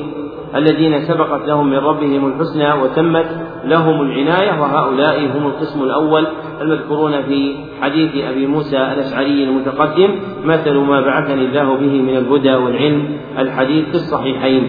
الذين 0.55 1.01
سبقت 1.07 1.47
لهم 1.47 1.69
من 1.69 1.77
ربهم 1.77 2.27
الحسنى 2.27 2.73
وتمت 2.73 3.25
لهم 3.63 4.01
العناية 4.01 4.61
وهؤلاء 4.61 5.37
هم 5.37 5.47
القسم 5.47 5.83
الأول 5.83 6.27
المذكورون 6.61 7.21
في 7.21 7.55
حديث 7.81 8.25
أبي 8.25 8.47
موسى 8.47 8.77
الأشعري 8.77 9.43
المتقدم 9.43 10.15
مثل 10.43 10.77
ما 10.77 11.01
بعثني 11.01 11.45
الله 11.45 11.75
به 11.75 12.01
من 12.01 12.17
الهدى 12.17 12.53
والعلم. 12.53 13.17
الحديث 13.37 13.85
في 13.85 13.95
الصحيحين. 13.95 14.67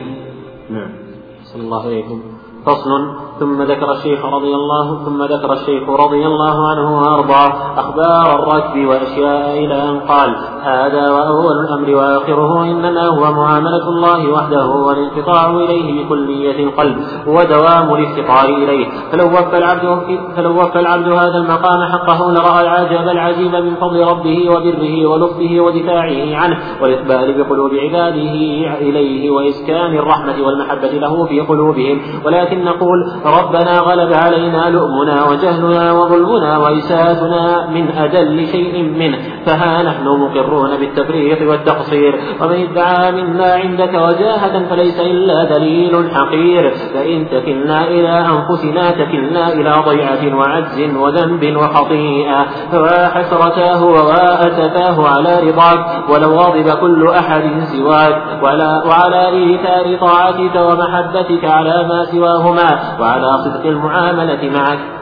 نعم. 0.70 0.90
صلى 1.42 1.62
الله 1.62 1.86
عليكم 1.86 2.22
فصل 2.66 2.90
ثم 3.42 3.62
ذكر 3.62 3.92
الشيخ 3.92 4.24
رضي 4.24 4.54
الله 4.54 5.04
ثم 5.04 5.22
ذكر 5.22 5.52
الشيخ 5.52 5.88
رضي 5.88 6.26
الله 6.26 6.68
عنه 6.70 7.00
وأرضاه. 7.00 7.52
أخبار 7.76 8.26
الركب 8.38 8.86
وأشياء 8.86 9.64
إلى 9.64 9.74
أن 9.90 10.00
قال 10.00 10.36
هذا 10.62 11.10
وأول 11.10 11.56
الأمر 11.64 11.94
وآخره 11.94 12.62
إنما 12.64 13.06
هو 13.06 13.32
معاملة 13.32 13.88
الله 13.88 14.32
وحده 14.32 14.66
والانقطاع 14.66 15.50
إليه 15.50 16.04
بكلية 16.04 16.64
القلب 16.64 16.96
ودوام 17.26 17.94
الافتقار 17.94 18.48
إليه. 18.48 18.86
فلو 19.12 19.26
وفى 19.26 19.58
العبد 19.58 20.06
فلو 20.36 20.60
وفى 20.60 20.80
العبد 20.80 21.08
هذا 21.08 21.38
المقام 21.38 21.82
حقه 21.92 22.32
لرأى 22.32 22.62
العجب 22.64 23.08
العجيب 23.08 23.54
من 23.56 23.74
فضل 23.74 24.04
ربه 24.04 24.50
وبره 24.50 25.06
ولطفه 25.06 25.60
ودفاعه 25.60 26.36
عنه 26.36 26.58
والإقبال 26.82 27.42
بقلوب 27.42 27.70
عباده 27.74 28.34
إليه 28.80 29.30
وإسكان 29.30 29.96
الرحمة 29.96 30.46
والمحبة 30.46 30.88
له 30.88 31.26
في 31.26 31.40
قلوبهم. 31.40 32.00
ولكن 32.24 32.64
نقول 32.64 32.98
ربنا 33.38 33.78
غلب 33.78 34.12
علينا 34.12 34.70
لؤمنا 34.70 35.28
وجهلنا 35.30 35.92
وظلمنا 35.92 36.58
وإساءتنا 36.58 37.66
من 37.66 37.90
أدل 37.98 38.46
شيء 38.46 38.82
منه 38.82 39.18
فها 39.46 39.82
نحن 39.82 40.08
مقرون 40.08 40.70
بالتفريط 40.80 41.42
والتقصير. 41.42 42.20
ومن 42.40 42.68
ادعى 42.68 43.12
منا 43.12 43.52
عندك 43.54 43.94
وجاهة 43.94 44.68
فليس 44.70 45.00
إلا 45.00 45.44
دليل 45.44 46.10
حقير. 46.14 46.74
فإن 46.94 47.28
تكلنا 47.30 47.84
إلى 47.84 48.26
أنفسنا 48.32 48.90
تكلنا 48.90 49.52
إلى 49.52 49.72
ضيعة 49.86 50.36
وعجز 50.36 50.96
وذنب 50.96 51.56
وخطيئة. 51.56 52.46
فحسرتاه 52.72 53.84
وأسفاه 53.84 55.08
على 55.08 55.40
رضاك 55.48 56.10
ولو 56.10 56.30
غضب 56.34 56.68
كل 56.80 57.08
أحد 57.08 57.42
سواك. 57.72 58.16
وعلى 58.88 59.28
إيثار 59.28 59.98
طاعتك 60.00 60.56
ومحبتك 60.56 61.44
على 61.44 61.88
ما 61.88 62.04
سواهما. 62.04 62.70
وعلى 63.00 63.21
صدق 63.44 63.66
المعاملة 63.66 64.50
معك. 64.50 65.01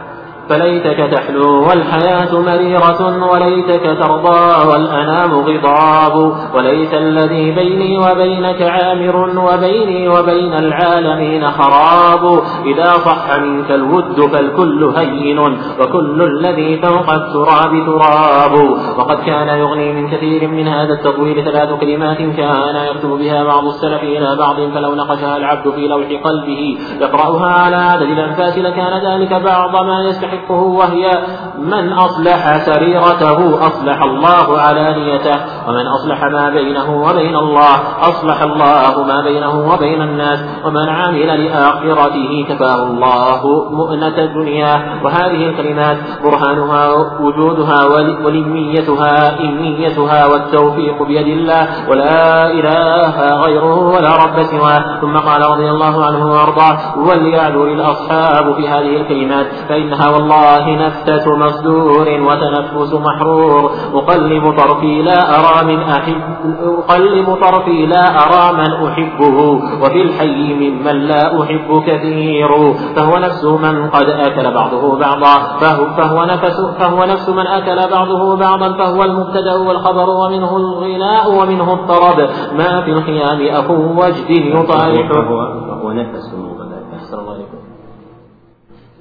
فليتك 0.51 1.11
تحلو 1.13 1.69
والحياة 1.69 2.41
مريرة 2.41 3.31
وليتك 3.33 3.99
ترضى 4.03 4.69
والأنام 4.71 5.35
غضاب 5.35 6.33
وليس 6.55 6.95
الذي 6.95 7.51
بيني 7.51 7.99
وبينك 7.99 8.63
عامر 8.63 9.17
وبيني 9.39 10.09
وبين 10.09 10.55
العالمين 10.55 11.47
خراب. 11.47 12.43
إذا 12.67 12.93
صح 12.93 13.39
منك 13.39 13.71
الود 13.71 14.21
فالكل 14.33 14.85
هين 14.85 15.39
وكل 15.81 16.23
الذي 16.23 16.81
فوق 16.83 17.13
التراب 17.13 17.73
تراب. 17.87 18.55
وقد 18.99 19.19
كان 19.27 19.49
يغني 19.49 19.93
من 19.93 20.11
كثير 20.11 20.49
من 20.49 20.69
هذا 20.69 20.93
التطويل 20.93 21.45
ثلاث 21.45 21.81
كلمات 21.81 22.19
كان 22.19 22.77
يكتب 22.91 23.09
بها 23.09 23.45
بعض 23.45 23.65
السلف 23.65 24.03
إلى 24.03 24.37
بعض 24.37 24.57
فلو 24.57 24.95
نقشها 24.95 25.37
العبد 25.37 25.71
في 25.71 25.89
لوح 25.89 26.09
قلبه 26.25 26.79
يقرأها 27.01 27.51
على 27.51 27.77
عدد 27.77 28.11
الأنفاس 28.11 28.59
لكان 28.59 28.93
ذلك 29.07 29.33
بعض 29.33 29.85
ما 29.87 30.05
يستحق 30.05 30.40
يستحقه 30.41 30.63
وهي 30.63 31.11
من 31.59 31.93
أصلح 31.93 32.65
سريرته 32.67 33.67
أصلح 33.67 34.03
الله 34.03 34.61
علانيته 34.61 35.37
ومن 35.69 35.87
أصلح 35.87 36.25
ما 36.25 36.51
بينه 36.51 37.03
وبين 37.03 37.37
الله 37.37 37.75
أصلح 38.01 38.43
الله 38.43 39.05
ما 39.05 39.21
بينه 39.21 39.73
وبين 39.73 40.03
الناس 40.03 40.45
ومن 40.65 40.89
عمل 40.89 41.45
لآخرته 41.45 42.47
كفاه 42.49 42.83
الله 42.83 43.71
مؤنة 43.71 44.19
الدنيا. 44.19 45.01
وهذه 45.05 45.49
الكلمات 45.49 45.97
برهانها 46.23 46.89
وجودها 47.21 47.85
ولميتها 48.25 49.41
إنيتها 49.41 50.27
والتوفيق 50.27 51.03
بيد 51.03 51.27
الله 51.27 51.91
ولا 51.91 52.51
إله 52.51 53.43
غيره 53.45 53.79
ولا 53.79 54.17
رب 54.17 54.43
سواه. 54.43 55.01
ثم 55.01 55.17
قال 55.17 55.51
رضي 55.51 55.71
الله 55.71 56.05
عنه 56.05 56.27
وأرضاه 56.33 56.99
وليعذر 56.99 57.65
الأصحاب 57.65 58.55
في 58.55 58.69
هذه 58.69 58.97
الكلمات 58.97 59.47
فإنها 59.69 60.11
والله 60.11 60.30
الله 60.31 60.87
نفتة 60.87 61.37
مصدور 61.37 62.09
وتنفس 62.09 62.95
محرور. 62.95 63.71
أقلب 63.95 64.57
طرفي 64.59 65.03
لا 65.03 65.19
أرى 65.39 65.75
من 65.75 65.83
أحب 65.83 66.21
أقلب 66.63 67.35
طرفي 67.35 67.87
لا 67.87 68.05
أرى 68.23 68.57
من 68.57 68.87
أحبه. 68.87 69.39
وفي 69.83 70.03
الحي 70.03 70.55
ممن 70.55 70.97
لا 71.11 71.43
أحب 71.43 71.83
كثير. 71.87 72.49
فهو 72.97 73.19
نفس 73.19 73.45
من 73.45 73.91
قد 73.91 74.09
أكل 74.09 74.55
بعضه 74.55 74.99
بعضا. 74.99 75.59
فهو, 75.61 75.97
فهو 75.97 76.25
نفس 76.25 76.61
فهو 76.79 77.05
نفس 77.05 77.29
من 77.29 77.47
أكل 77.47 77.91
بعضه 77.91 78.37
بعضا. 78.37 78.73
فهو 78.79 79.05
المبتدأ 79.05 79.55
والخبر 79.55 80.11
ومنه 80.11 80.57
الغناء 80.57 81.31
ومنه 81.31 81.73
الطرب. 81.73 82.29
ما 82.59 82.81
في 82.81 82.91
الخيام 82.91 83.55
أخو 83.55 83.75
وجد 83.75 84.31
يطارحه 84.31 85.23
فهو 85.69 85.93
نفس 85.93 86.50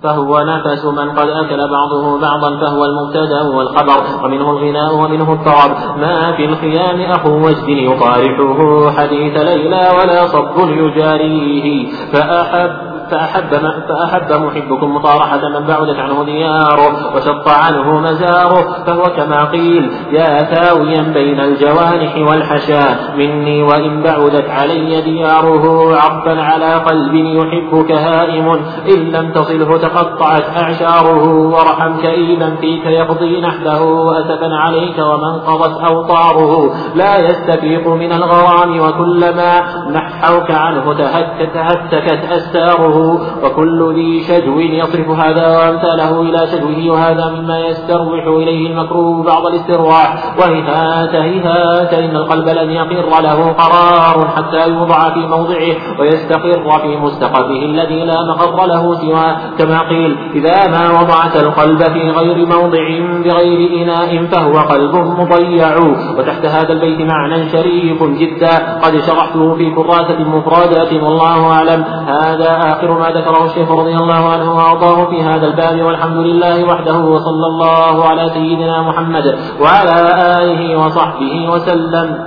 فهو 0.04 0.40
نفس 0.40 0.86
من 0.86 1.12
قد 1.12 1.30
أكل 1.30 1.70
بعضه 1.72 2.22
بعضا 2.22 2.58
فهو 2.58 2.86
المبتدأ 2.86 3.42
والخبر. 3.42 4.26
ومنه 4.26 4.52
الغناء 4.52 4.96
ومنه 4.96 5.34
الطرب. 5.34 6.00
ما 6.00 6.32
في 6.32 6.46
الخيام 6.46 7.02
أخو 7.12 7.30
وجد 7.30 7.70
يطارحه 7.70 8.92
حديث 8.92 9.38
ليلى 9.38 9.90
ولا 10.00 10.26
صب 10.26 10.70
يجاريه. 10.70 11.88
فأحب 12.14 12.89
فأحب, 13.12 13.50
فأحب 13.90 14.32
محبكم 14.32 14.96
مطارحة 14.96 15.50
من 15.50 15.68
بعدت 15.68 16.00
عنه 16.00 16.24
دياره 16.24 17.16
وشط 17.16 17.48
عنه 17.48 18.00
مزاره 18.00 18.84
فهو 18.86 19.04
كما 19.04 19.46
قيل 19.46 19.92
يا 20.12 20.38
ثاويا 20.44 21.02
بين 21.02 21.40
الجوانح 21.40 22.16
والحشا 22.30 23.16
مني 23.18 23.64
وإن 23.64 24.04
بعدت 24.04 24.50
علي 24.50 25.02
دياره 25.02 25.96
عطا 25.96 26.42
على 26.42 26.74
قلب 26.74 27.16
يحبك 27.16 27.92
هائم 27.92 28.52
إن 28.90 29.12
لم 29.12 29.32
تصله 29.32 29.78
تقطعت 29.78 30.44
أعشاره 30.58 31.28
ورحم 31.28 32.02
كئيبا 32.02 32.56
فيك 32.56 32.86
يقضي 32.86 33.42
نحبه 33.42 34.12
أسفا 34.20 34.56
عليك 34.56 35.00
ومن 35.00 35.40
قضت 35.40 35.84
أوطاره 35.84 36.74
لا 36.96 37.18
يستفيق 37.30 37.88
من 37.88 38.12
الغرام 38.12 38.80
وكلما 38.80 39.62
نحوك 39.92 40.52
عنه 40.52 40.94
تهتكت 40.94 42.32
أستاره. 42.32 42.99
وكل 43.44 43.94
ذي 43.96 44.24
شجو 44.24 44.60
يصرف 44.60 45.10
هذا 45.10 45.48
وأمثاله 45.58 46.22
إلى 46.22 46.48
شجوه 46.48 46.94
وهذا 46.94 47.30
مما 47.30 47.60
يستروح 47.60 48.28
إليه 48.28 48.68
المكروه 48.72 49.24
بعض 49.24 49.48
الاسترواح 49.48 50.36
وهيهات 50.40 51.16
هيهات 51.16 51.94
إن 51.94 52.16
القلب 52.16 52.48
لن 52.50 52.72
يقر 52.72 53.22
له 53.22 53.52
قرار 53.52 54.28
حتى 54.36 54.70
يوضع 54.70 55.14
في 55.14 55.20
موضعه 55.20 56.00
ويستقر 56.00 56.80
في 56.82 56.98
مستقبه 56.98 57.66
الذي 57.66 58.06
لا 58.06 58.24
مقر 58.30 58.66
له 58.66 58.96
سواه. 58.96 59.38
كما 59.58 59.80
قيل 59.90 60.18
إذا 60.36 60.68
ما 60.68 61.02
وضعت 61.02 61.36
القلب 61.36 61.84
في 61.84 62.10
غير 62.10 62.46
موضع 62.46 62.86
بغير 63.26 63.84
إناء 63.84 64.26
فهو 64.26 64.54
قلب 64.54 64.96
مضيع. 64.96 65.78
وتحت 66.18 66.46
هذا 66.46 66.74
البيت 66.74 67.00
معنى 67.02 67.50
شريف 67.50 68.04
جدا. 68.04 68.80
قد 68.84 69.00
شرحته 69.00 69.56
في 69.56 69.70
كراسة 69.72 70.20
مفردات 70.20 70.94
والله 70.94 71.52
أعلم. 71.52 71.84
هذا 72.08 72.52
آخر 72.72 72.89
ما 72.94 73.10
ذكره 73.10 73.46
الشيخ 73.46 73.72
رضي 73.72 73.96
الله 73.96 74.30
عنه 74.30 74.58
وأرضاه 74.58 75.06
في 75.10 75.22
هذا 75.24 75.48
الباب 75.48 75.86
والحمد 75.86 76.18
لله 76.18 76.66
وحده 76.66 77.00
وصلى 77.00 77.48
الله 77.48 78.06
على 78.06 78.30
سيدنا 78.30 78.82
محمد 78.82 79.38
وعلى 79.62 79.96
آله 80.42 80.86
وصحبه 80.86 81.50
وسلم. 81.52 82.18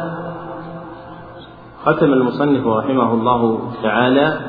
ختم 1.85 2.13
المصنف 2.13 2.67
رحمه 2.67 3.13
الله 3.13 3.59
تعالى 3.83 4.41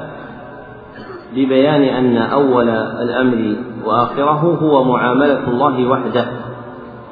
ببيان 1.36 1.84
أن 1.84 2.18
أول 2.18 2.70
الأمر 2.70 3.56
وآخره 3.86 4.58
هو 4.62 4.84
معاملة 4.84 5.48
الله 5.48 5.90
وحده 5.90 6.26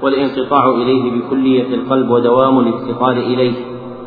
والانقطاع 0.02 0.66
إليه 0.66 1.12
بكلية 1.12 1.76
القلب 1.76 2.10
ودوام 2.10 2.60
الافتقار 2.60 3.12
إليه. 3.12 3.54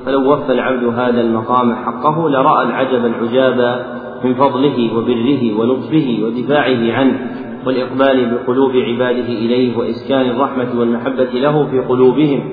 فلو 0.06 0.32
وفى 0.32 0.52
العبد 0.52 0.84
هذا 0.84 1.20
المقام 1.20 1.74
حقه 1.74 2.30
لرأى 2.30 2.66
العجب 2.66 3.06
العجاب 3.06 3.84
من 4.24 4.34
فضله 4.34 4.96
وبره 4.96 5.58
ولطفه 5.58 6.18
ودفاعه 6.22 6.92
عنه 6.92 7.18
والإقبال 7.66 8.30
بقلوب 8.30 8.76
عباده 8.76 9.28
إليه 9.28 9.76
وإسكان 9.78 10.30
الرحمة 10.30 10.80
والمحبة 10.80 11.24
له 11.24 11.66
في 11.66 11.78
قلوبهم. 11.78 12.52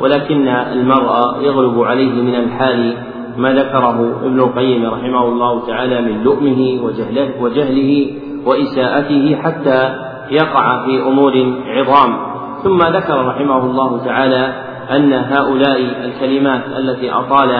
ولكن 0.00 0.48
المرء 0.48 1.42
يغلب 1.42 1.82
عليه 1.82 2.22
من 2.22 2.34
الحال 2.34 2.96
ما 3.38 3.52
ذكره 3.52 4.20
ابن 4.24 4.40
القيم 4.40 4.86
رحمه 4.86 5.28
الله 5.28 5.66
تعالى 5.66 6.00
من 6.00 6.22
لؤمه 6.22 6.84
وجهله, 6.84 7.42
وجهله 7.42 8.10
وإساءته 8.46 9.36
حتى 9.36 9.94
يقع 10.30 10.86
في 10.86 11.02
أمور 11.02 11.32
عظام. 11.66 12.16
ثم 12.62 12.78
ذكر 12.78 13.26
رحمه 13.26 13.64
الله 13.64 14.04
تعالى 14.04 14.52
أن 14.90 15.12
هؤلاء 15.12 15.78
الكلمات 16.04 16.62
التي 16.78 17.12
أطال 17.12 17.50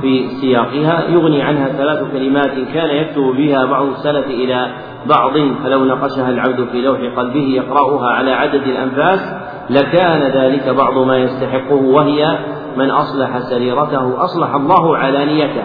في 0.00 0.28
سياقها 0.40 1.04
يغني 1.08 1.42
عنها 1.42 1.68
ثلاث 1.68 2.12
كلمات 2.12 2.54
كان 2.74 2.96
يكتب 2.96 3.22
بها 3.22 3.64
بعض 3.64 3.86
السلف 3.86 4.26
إلى 4.26 4.66
بعض 5.06 5.32
فلو 5.64 5.84
نقشها 5.84 6.28
العبد 6.30 6.68
في 6.72 6.80
لوح 6.80 6.98
قلبه 7.16 7.46
يقرأها 7.48 8.06
على 8.06 8.32
عدد 8.32 8.62
الأنفاس 8.62 9.20
لكان 9.70 10.22
ذلك 10.22 10.68
بعض 10.68 10.98
ما 10.98 11.16
يستحقه 11.18 11.74
وهي 11.74 12.38
من 12.76 12.90
أصلح 12.90 13.38
سريرته 13.38 14.24
أصلح 14.24 14.54
الله 14.54 14.96
علانيته 14.96 15.62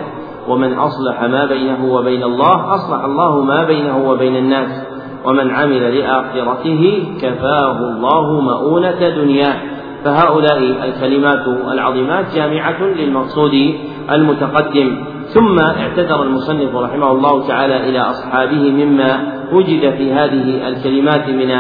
ومن 0.48 0.74
أصلح 0.74 1.22
ما 1.22 1.46
بينه 1.46 1.94
وبين 1.94 2.24
الله 2.24 2.76
أصلح 2.76 3.04
الله 3.04 3.42
ما 3.42 3.64
بينه 3.64 4.10
وبين 4.10 4.36
الناس 4.36 4.88
ومن 5.26 5.52
عمل 5.52 6.00
لآخرته 6.00 7.14
كفاه 7.22 7.78
الله 7.80 8.42
مؤونة 8.42 9.10
دنياه. 9.10 9.77
فهؤلاء 10.04 10.58
الكلمات 10.58 11.48
العظيمات 11.48 12.36
جامعة 12.36 12.84
للمقصود 12.84 13.76
المتقدم. 14.12 14.98
ثم 15.28 15.60
اعتذر 15.60 16.24
المصنف 16.24 16.76
رحمه 16.76 17.12
الله 17.12 17.48
تعالى 17.48 17.90
إلى 17.90 18.00
أصحابه 18.00 18.72
مما 18.72 19.38
وجد 19.54 19.94
في 19.98 20.14
هذه 20.14 20.68
الكلمات 20.68 21.30
من 21.30 21.52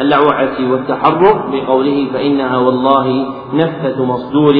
اللعوعة 0.00 0.70
والتحرك 0.70 1.36
بقوله 1.52 2.06
فإنها 2.12 2.56
والله 2.56 3.26
نفثة 3.54 4.04
مصدور 4.04 4.54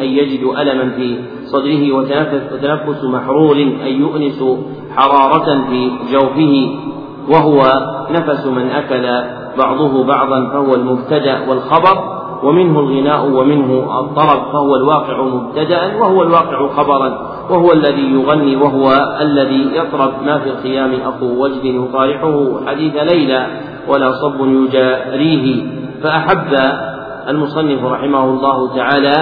أي 0.00 0.16
يجد 0.16 0.44
ألما 0.44 0.90
في 0.90 1.16
صدره 1.44 1.92
وتنفس 1.92 3.04
محرور 3.04 3.56
أي 3.56 3.94
يؤنس 3.94 4.44
حرارة 4.96 5.66
في 5.70 5.90
جوفه 6.12 6.70
وهو 7.28 7.62
نفس 8.10 8.46
من 8.46 8.70
أكل 8.70 9.24
بعضه 9.58 10.04
بعضا 10.04 10.50
فهو 10.50 10.74
المبتدأ 10.74 11.48
والخبر. 11.48 12.17
ومنه 12.42 12.80
الغناء 12.80 13.30
ومنه 13.30 14.00
الطرب 14.00 14.52
فهو 14.52 14.76
الواقع 14.76 15.22
مبتدأ 15.22 15.96
وهو 16.00 16.22
الواقع 16.22 16.68
خبرا 16.68 17.18
وهو 17.50 17.72
الذي 17.72 18.12
يغني 18.12 18.56
وهو 18.56 19.16
الذي 19.20 19.70
يطرب 19.76 20.12
ما 20.26 20.38
في 20.38 20.50
الخيام 20.50 20.94
أخو 20.94 21.44
وجد 21.44 21.64
يطارحه 21.64 22.66
حديث 22.66 22.96
ليلى 22.96 23.46
ولا 23.88 24.12
صب 24.12 24.40
يجاريه. 24.40 25.64
فأحب 26.02 26.54
المصنف 27.28 27.84
رحمه 27.84 28.24
الله 28.24 28.76
تعالى 28.76 29.14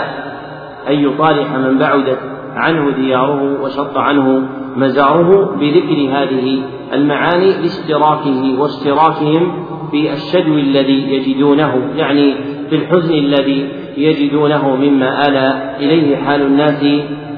أن 0.88 0.94
يطارح 0.94 1.52
من 1.56 1.78
بعدت 1.78 2.18
عنه 2.56 2.90
دياره 2.90 3.62
وشط 3.62 3.98
عنه 3.98 4.48
مزاره 4.76 5.56
بذكر 5.60 6.08
هذه 6.10 6.62
المعاني 6.92 7.52
لاشتراكه 7.62 8.60
واشتراكهم 8.60 9.66
في 9.90 10.12
الشدو 10.12 10.54
الذي 10.54 11.12
يجدونه 11.12 11.92
يعني 11.96 12.55
في 12.70 12.76
الحزن 12.76 13.14
الذي 13.14 13.68
يجدونه 13.96 14.76
مما 14.76 15.28
آل 15.28 15.36
إليه 15.80 16.16
حال 16.16 16.42
الناس 16.42 16.80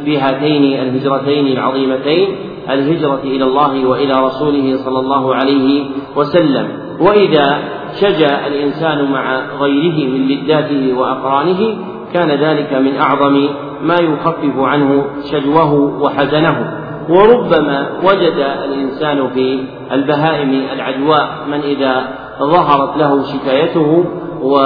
في 0.04 0.18
هاتين 0.18 0.80
الهجرتين 0.80 1.46
العظيمتين 1.46 2.28
الهجرة 2.70 3.20
إلى 3.24 3.44
الله 3.44 3.88
وإلى 3.88 4.12
رسوله 4.26 4.76
صلى 4.76 4.98
الله 4.98 5.34
عليه 5.34 5.84
وسلم. 6.16 6.68
وإذا 7.00 7.58
شجا 8.00 8.46
الإنسان 8.46 9.10
مع 9.10 9.40
غيره 9.60 10.08
من 10.08 10.28
لذاته 10.28 10.98
وأقرانه 10.98 11.78
كان 12.14 12.30
ذلك 12.30 12.72
من 12.72 12.96
أعظم 12.96 13.48
ما 13.82 13.94
يخفف 13.94 14.58
عنه 14.58 15.04
شجوه 15.32 15.74
وحزنه. 16.02 16.78
وربما 17.08 17.88
وجد 18.04 18.38
الإنسان 18.64 19.28
في 19.28 19.64
البهائم 19.92 20.62
العجواء 20.72 21.28
من 21.50 21.60
إذا 21.60 22.08
ظهرت 22.40 22.96
له 22.96 23.22
شكايته 23.22 24.04
و 24.42 24.60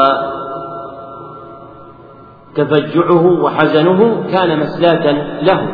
تفجعه 2.54 3.42
وحزنه 3.42 4.24
كان 4.32 4.60
مسلاة 4.60 5.12
له. 5.42 5.68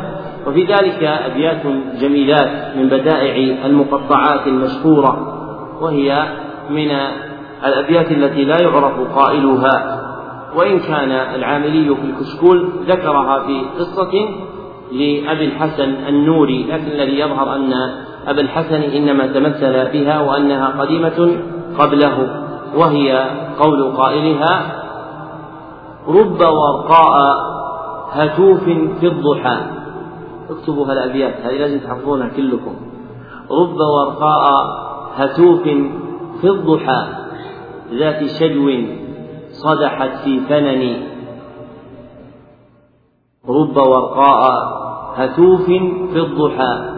وفي 0.47 0.63
ذلك 0.63 1.03
أبيات 1.03 1.61
جميلات 2.01 2.77
من 2.77 2.89
بدائع 2.89 3.65
المقطعات 3.65 4.47
المشهورة 4.47 5.35
وهي 5.81 6.25
من 6.69 6.91
الأبيات 7.65 8.11
التي 8.11 8.45
لا 8.45 8.61
يعرف 8.61 9.15
قائلها. 9.15 9.99
وإن 10.55 10.79
كان 10.79 11.11
العاملي 11.11 11.95
في 11.95 12.01
الكشكول 12.01 12.69
ذكرها 12.87 13.39
في 13.39 13.61
قصة 13.79 14.11
لأبي 14.91 15.45
الحسن 15.45 15.95
النوري 16.07 16.63
لكن 16.63 16.87
الذي 16.87 17.19
يظهر 17.19 17.55
أن 17.55 17.73
أبا 18.27 18.41
الحسن 18.41 18.81
إنما 18.81 19.27
تمثل 19.27 19.91
بها 19.91 20.21
وأنها 20.21 20.67
قديمة 20.67 21.37
قبله 21.79 22.43
وهي 22.75 23.29
قول 23.59 23.91
قائلها 23.97 24.78
رب 26.09 26.41
ورقاء 26.41 27.15
هتوف 28.11 28.63
في 28.99 29.07
الضحى. 29.07 29.57
اكتبوا 30.49 30.85
هالأبيات 30.85 31.33
هذه 31.41 31.53
لازم 31.53 31.79
تحفظونها 31.79 32.27
كلكم. 32.27 32.75
رب 33.51 33.77
ورقاء 33.95 34.45
هتوف 35.15 35.63
في 36.41 36.47
الضحى. 36.47 37.07
ذات 37.93 38.25
شجو 38.25 38.69
صدحت 39.51 40.11
في 40.23 40.39
فنن. 40.39 40.83
رب 43.49 43.77
ورقاء 43.77 44.41
هتوف 45.15 45.65
في 46.11 46.19
الضحى. 46.19 46.89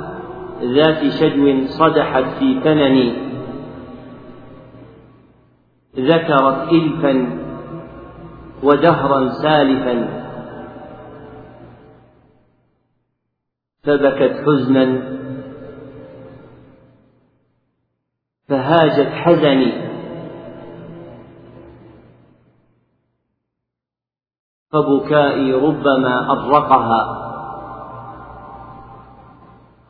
ذات 0.63 1.01
شجو 1.19 1.65
صدحت 1.65 2.23
في 2.39 2.59
فنن. 2.59 3.13
ذكرت 5.95 6.71
إلفا 6.71 7.40
ودهرا 8.63 9.29
سالفا. 9.41 10.21
فبكت 13.83 14.43
حزنا. 14.45 15.01
فهاجت 18.49 19.11
حزني. 19.13 19.91
فبكائي 24.71 25.53
ربما 25.53 26.31
أرقها. 26.31 27.31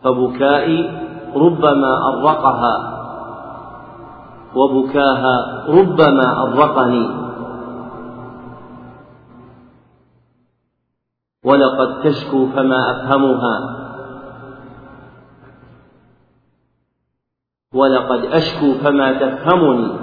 فبكائي 0.04 1.02
ربما 1.36 2.08
أرقها. 2.08 2.98
وبكاها 4.56 5.66
ربما 5.68 6.44
أرقني. 6.44 7.21
ولقد 11.46 12.04
تشكو 12.04 12.48
فما 12.48 12.92
أفهمها. 12.92 13.78
ولقد 17.74 18.26
أشكو 18.26 18.74
فما 18.74 19.14
تفهمني. 19.14 20.01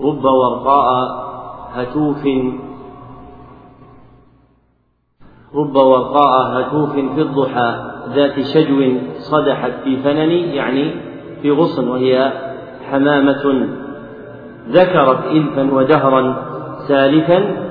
رب 0.00 0.24
ورقاء 0.24 0.88
هتوف. 1.74 2.24
رب 5.54 5.76
ورقاء 5.76 6.60
هتوف 6.60 6.92
في 6.92 7.22
الضحى. 7.22 7.90
ذات 8.08 8.40
شجو 8.40 8.98
صدحت 9.18 9.72
في 9.84 9.96
فنن 9.96 10.30
يعني 10.30 10.94
في 11.42 11.50
غصن 11.50 11.88
وهي 11.88 12.32
حمامة. 12.90 13.68
ذكرت 14.68 15.24
إلفا 15.24 15.74
ودهرا 15.74 16.36
سالفا 16.88 17.68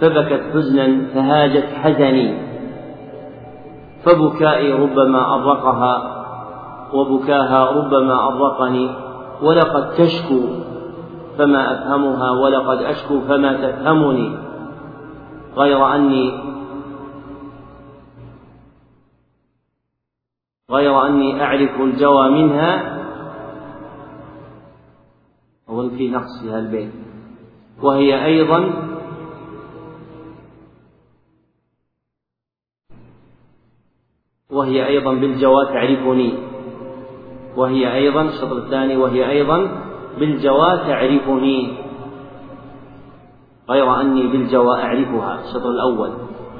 فبكت 0.00 0.42
حزنا 0.54 1.06
فهاجت 1.14 1.66
حزني. 1.82 2.38
فبكائي 4.04 4.72
ربما 4.72 5.34
أرقها 5.34 6.24
وبكاها 6.94 7.70
ربما 7.70 8.28
أرقني. 8.28 8.90
ولقد 9.42 9.90
تشكو 9.90 10.40
فما 11.38 11.72
أفهمها 11.72 12.30
ولقد 12.30 12.78
أشكو 12.82 13.20
فما 13.20 13.52
تفهمني 13.52 14.38
غير 15.56 15.94
أني 15.94 16.46
غير 20.70 21.06
أني 21.06 21.42
أعرف 21.42 21.80
الجوى 21.80 22.30
منها 22.30 22.96
أظن 25.68 25.90
في 25.96 26.10
نقص 26.10 26.42
في 26.42 26.58
البيت. 26.58 26.92
وهي 27.82 28.24
أيضا 28.24 28.70
وهي 34.50 34.86
أيضا 34.86 35.14
بالجوى 35.14 35.66
تعرفني. 35.66 36.32
وهي 37.56 37.94
أيضا 37.94 38.22
الشطر 38.22 38.56
الثاني 38.56 38.96
وهي 38.96 39.30
أيضا 39.30 39.85
بالجوى 40.18 40.78
تعرفني 40.86 41.86
غير 43.70 44.00
أني 44.00 44.26
بالجوى 44.26 44.82
أعرفها. 44.82 45.38
الشطر 45.44 45.70
الأول. 45.70 46.10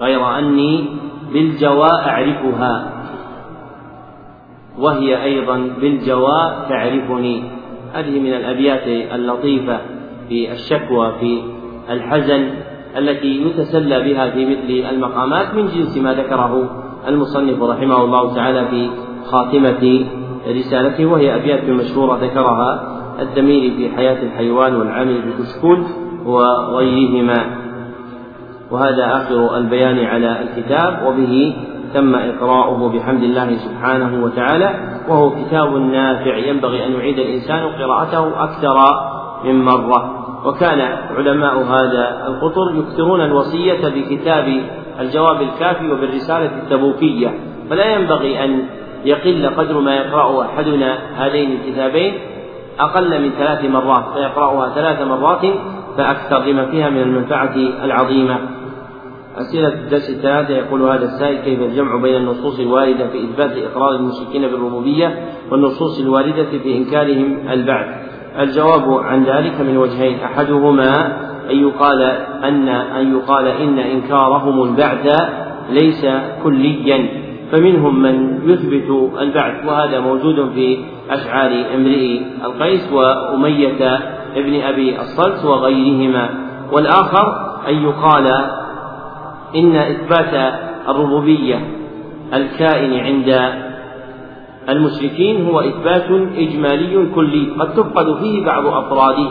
غير 0.01 0.39
أني 0.39 0.85
بالجوى 1.33 1.91
أعرفها. 1.91 2.93
وهي 4.79 5.25
أيضا 5.25 5.57
بالجوى 5.81 6.53
تعرفني. 6.69 7.43
هذه 7.95 8.21
من 8.21 8.33
الأبيات 8.35 9.13
اللطيفة 9.15 9.81
في 10.29 10.53
الشكوى 10.53 11.13
في 11.21 11.43
الحزن 11.91 12.51
التي 12.97 13.43
يتسلى 13.43 14.01
بها 14.03 14.31
في 14.31 14.47
مثل 14.47 14.95
المقامات 14.95 15.55
من 15.55 15.67
جنس 15.67 15.99
ما 15.99 16.15
ذكره 16.15 16.83
المصنف 17.09 17.63
رحمه 17.63 18.05
الله 18.05 18.35
تعالى 18.35 18.69
في 18.69 18.91
خاتمة 19.25 20.05
رسالته. 20.49 21.07
وهي 21.07 21.35
أبيات 21.35 21.65
مشهورة 21.65 22.17
ذكرها 22.17 22.96
الدمير 23.21 23.77
في 23.77 23.97
حياة 23.97 24.23
الحيوان 24.23 24.77
والعامل 24.77 25.23
في 25.23 25.43
كشكول 25.43 25.85
وغيرهما. 26.27 27.57
وهذا 28.71 29.17
آخر 29.17 29.57
البيان 29.57 30.05
على 30.05 30.37
الكتاب 30.43 31.07
وبه 31.07 31.57
تم 31.95 32.15
إقراؤه 32.15 32.89
بحمد 32.89 33.23
الله 33.23 33.57
سبحانه 33.57 34.25
وتعالى 34.25 34.75
وهو 35.09 35.31
كتاب 35.31 35.77
نافع. 35.77 36.37
ينبغي 36.37 36.87
أن 36.87 36.93
يعيد 36.93 37.19
الإنسان 37.19 37.61
قراءته 37.61 38.45
أكثر 38.45 38.77
من 39.45 39.65
مرة. 39.65 40.23
وكان 40.47 40.81
علماء 41.17 41.63
هذا 41.63 42.27
القطر 42.27 42.75
يكثرون 42.75 43.21
الوصية 43.21 43.89
بكتاب 43.89 44.61
الجواب 45.01 45.43
الكافي 45.43 45.93
وبالرسالة 45.93 46.51
التبوكية. 46.63 47.35
فلا 47.71 47.95
ينبغي 47.95 48.45
أن 48.45 48.63
يقل 49.05 49.47
قدر 49.47 49.81
ما 49.81 49.97
يقرأ 49.97 50.43
أحدنا 50.43 50.99
هذين 51.17 51.53
الكتابين. 51.53 52.15
أقل 52.81 53.23
من 53.23 53.31
ثلاث 53.31 53.65
مرات 53.65 54.05
فيقرأها 54.15 54.75
ثلاث 54.75 55.01
مرات 55.01 55.43
فأكثر 55.97 56.39
لما 56.39 56.71
فيها 56.71 56.91
من 56.91 57.03
المنفعة 57.03 57.55
العظيمة. 57.85 58.39
أسئلة 59.37 59.69
الدرس 59.69 60.11
الثلاثة 60.11 60.55
يقول 60.55 60.83
هذا 60.83 61.05
السائل 61.05 61.39
كيف 61.39 61.61
الجمع 61.61 61.97
بين 61.97 62.17
النصوص 62.17 62.61
الواردة 62.61 63.09
في 63.09 63.25
إثبات 63.25 63.53
إقرار 63.57 63.95
المشركين 63.95 64.43
بالربوبية 64.43 65.25
والنصوص 65.51 66.01
الواردة 66.01 66.45
في 66.45 66.77
إنكارهم 66.77 67.49
البعث؟ 67.51 67.87
الجواب 68.39 69.05
عن 69.05 69.25
ذلك 69.25 69.61
من 69.61 69.77
وجهين 69.77 70.21
أحدهما 70.21 70.93
أن 71.51 71.57
يقال 71.57 72.03
أن 72.45 72.69
أن 72.69 73.17
يقال 73.17 73.47
إن 73.47 73.79
إنكارهم 73.79 74.63
البعث 74.63 75.23
ليس 75.71 76.07
كليا. 76.43 77.26
فمنهم 77.53 78.03
من 78.03 78.39
يثبت 78.45 79.11
البعث 79.21 79.67
وهذا 79.67 80.01
موجود 80.01 80.51
في 80.55 80.79
أشعار 81.11 81.51
امرئ 81.75 82.21
القيس 82.45 82.93
وأمية 82.93 83.99
ابن 84.37 84.61
أبي 84.61 85.01
الصلت 85.01 85.45
وغيرهما. 85.45 86.29
والآخر 86.73 87.57
أن 87.69 87.75
يقال 87.83 88.27
إن 89.57 89.77
إثبات 89.77 90.55
الربوبية 90.89 91.61
الكائن 92.35 92.93
عند 92.95 93.53
المشركين 94.69 95.47
هو 95.47 95.61
إثبات 95.61 96.11
إجمالي 96.37 97.07
كلي 97.15 97.51
قد 97.59 97.75
تفقد 97.75 98.17
فيه 98.21 98.45
بعض 98.45 98.67
أفراده. 98.67 99.31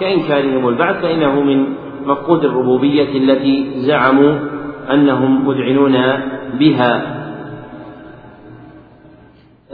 كإنكارهم 0.00 0.68
البعث 0.68 1.02
فإنه 1.02 1.40
من 1.40 1.66
مفقود 2.06 2.44
الربوبية 2.44 3.18
التي 3.18 3.70
زعموا 3.76 4.38
أنهم 4.92 5.48
مذعنون 5.48 5.96
بها. 6.58 7.25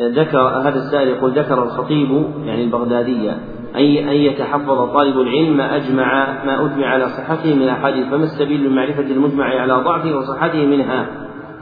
ذكر 0.09 0.39
هذا 0.39 0.79
السائل 0.79 1.09
يقول 1.09 1.31
ذكر 1.31 1.63
الخطيب 1.63 2.25
يعني 2.45 2.65
البغدادية 2.65 3.39
أي 3.77 4.05
أن 4.05 4.33
يتحفظ 4.33 4.93
طالب 4.93 5.21
العلم 5.21 5.57
ما 5.57 5.77
أجمع 5.77 6.29
ما 6.45 6.65
أجمع 6.65 6.87
على 6.87 7.09
صحته 7.09 7.55
من 7.55 7.63
الأحاديث 7.63 8.07
فما 8.07 8.25
السبيل 8.25 8.65
لمعرفة 8.65 9.03
المجمع 9.03 9.45
على 9.45 9.73
ضعفه 9.73 10.17
وصحته 10.17 10.67
منها؟ 10.67 11.07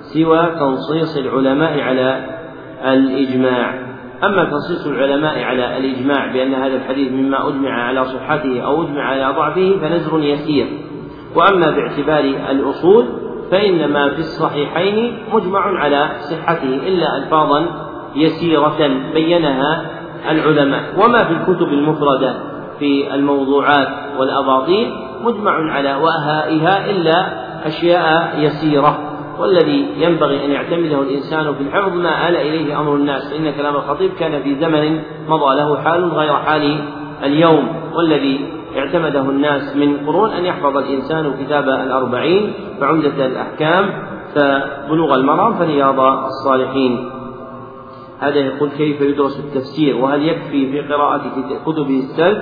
سوى 0.01 0.47
تنصيص 0.59 1.17
العلماء 1.17 1.81
على 1.81 2.27
الإجماع. 2.85 3.91
أما 4.25 4.45
تنصيص 4.45 4.87
العلماء 4.87 5.43
على 5.43 5.77
الإجماع 5.77 6.33
بأن 6.33 6.55
هذا 6.55 6.77
الحديث 6.77 7.13
مما 7.13 7.49
أجمع 7.49 7.71
على 7.71 8.05
صحته 8.05 8.61
أو 8.61 8.83
أجمع 8.83 9.03
على 9.03 9.35
ضعفه 9.37 9.77
فنزر 9.81 10.21
يسير. 10.21 10.67
وأما 11.37 11.71
باعتبار 11.71 12.25
الأصول 12.51 13.07
فإنما 13.51 14.09
في 14.09 14.19
الصحيحين 14.19 15.19
مجمع 15.33 15.61
على 15.61 16.11
صحته 16.31 16.75
إلا 16.89 17.17
ألفاظا 17.17 17.90
يسيرة 18.15 18.91
بينها 19.15 19.87
العلماء. 20.31 20.83
وما 21.05 21.19
في 21.19 21.33
الكتب 21.33 21.69
المفردة 21.69 22.35
في 22.79 23.15
الموضوعات 23.15 23.89
والأباطيل 24.19 24.93
مجمع 25.25 25.73
على 25.73 25.95
وهائها 25.95 26.91
إلا 26.91 27.27
أشياء 27.67 28.39
يسيرة. 28.39 28.99
والذي 29.39 29.87
ينبغي 29.97 30.45
أن 30.45 30.51
يعتمده 30.51 31.03
الإنسان 31.03 31.55
في 31.55 31.61
الحفظ 31.61 31.97
ما 31.97 32.29
آل 32.29 32.37
إليه 32.37 32.81
أمر 32.81 32.95
الناس. 32.95 33.31
فإن 33.33 33.51
كلام 33.51 33.77
الخطيب 33.77 34.11
كان 34.19 34.43
في 34.43 34.55
زمن 34.55 35.01
مضى 35.29 35.57
له 35.57 35.83
حال 35.83 36.05
غير 36.05 36.33
حال 36.33 36.79
اليوم. 37.23 37.69
والذي 37.95 38.47
اعتمده 38.77 39.21
الناس 39.21 39.77
من 39.77 40.07
قرون 40.07 40.31
أن 40.31 40.45
يحفظ 40.45 40.77
الإنسان 40.77 41.35
كتاب 41.45 41.69
الأربعين 41.69 42.53
فعمدة 42.81 43.27
الأحكام. 43.27 43.91
فبلوغ 44.35 45.15
المرام 45.15 45.55
فرياض 45.55 46.01
الصالحين. 46.01 47.11
هذا 48.21 48.39
يقول 48.39 48.71
كيف 48.71 49.01
يدرس 49.01 49.41
التفسير؟ 49.41 49.97
وهل 49.97 50.29
يكفي 50.29 50.73
في 50.73 50.81
قراءة 50.81 51.23
كتب 51.67 51.91
السلف؟ 51.91 52.39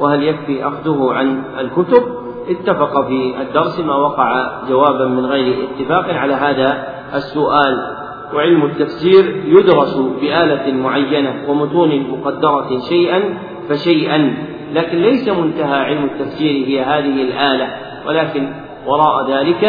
وهل 0.00 0.22
يكفي 0.22 0.66
أخذه 0.66 1.12
عن 1.12 1.42
الكتب؟ 1.58 2.02
اتفق 2.48 3.06
في 3.06 3.34
الدرس 3.40 3.80
ما 3.80 3.96
وقع 3.96 4.52
جوابا 4.68 5.04
من 5.04 5.26
غير 5.26 5.54
اتفاق 5.64 6.14
على 6.14 6.34
هذا 6.34 6.86
السؤال. 7.14 7.96
وعلم 8.34 8.64
التفسير 8.64 9.42
يدرس 9.46 9.96
بآلة 10.20 10.72
معينة 10.72 11.44
ومتون 11.48 12.10
مقدرة 12.10 12.78
شيئا 12.88 13.38
فشيئا 13.68 14.34
لكن 14.72 14.98
ليس 14.98 15.28
منتهى 15.28 15.80
علم 15.80 16.04
التفسير 16.04 16.66
هي 16.66 16.80
هذه 16.80 17.22
الآلة. 17.22 17.68
ولكن 18.06 18.52
وراء 18.86 19.30
ذلك 19.30 19.64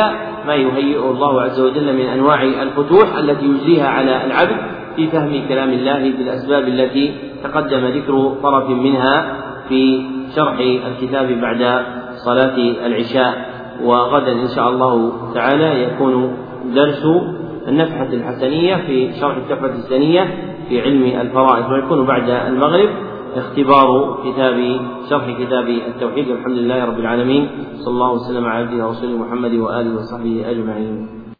ما 0.47 0.55
يهيئه 0.55 1.11
الله 1.11 1.41
عز 1.41 1.59
وجل 1.59 1.93
من 1.93 2.05
أنواع 2.05 2.43
الفتوح 2.43 3.15
التي 3.15 3.45
يجريها 3.45 3.87
على 3.87 4.25
العبد. 4.25 4.72
في 4.95 5.07
فهم 5.07 5.47
كلام 5.49 5.69
الله 5.69 6.11
بالأسباب 6.17 6.67
التي 6.67 7.13
تقدم 7.43 7.85
ذكر 7.85 8.35
طرف 8.43 8.69
منها 8.69 9.35
في 9.69 10.05
شرح 10.35 10.57
الكتاب 10.59 11.27
بعد 11.41 11.85
صلاة 12.25 12.57
العشاء. 12.85 13.53
وغدا 13.83 14.31
إن 14.31 14.47
شاء 14.55 14.69
الله 14.69 15.11
تعالى 15.33 15.83
يكون 15.83 16.37
درس 16.75 17.03
النفحة 17.67 18.09
الحسنية 18.13 18.75
في 18.75 19.13
شرح 19.19 19.35
التحفة 19.35 19.73
السنية 19.75 20.23
في 20.69 20.81
علم 20.81 21.03
الفرائض 21.21 21.71
ويكون 21.71 22.05
بعد 22.05 22.29
المغرب 22.29 22.89
اختبار 23.35 24.17
كتاب 24.25 24.79
شرح 25.09 25.25
كتاب 25.39 25.67
التوحيد. 25.67 26.27
والحمد 26.29 26.57
لله 26.57 26.85
رب 26.85 26.99
العالمين. 26.99 27.47
صلى 27.75 27.93
الله 27.93 28.11
وسلم 28.11 28.45
على 28.45 28.65
عبده 28.65 28.87
ورسوله 28.87 29.17
محمد 29.17 29.53
وآله 29.53 29.95
وصحبه 29.95 30.45
أجمعين. 30.49 31.22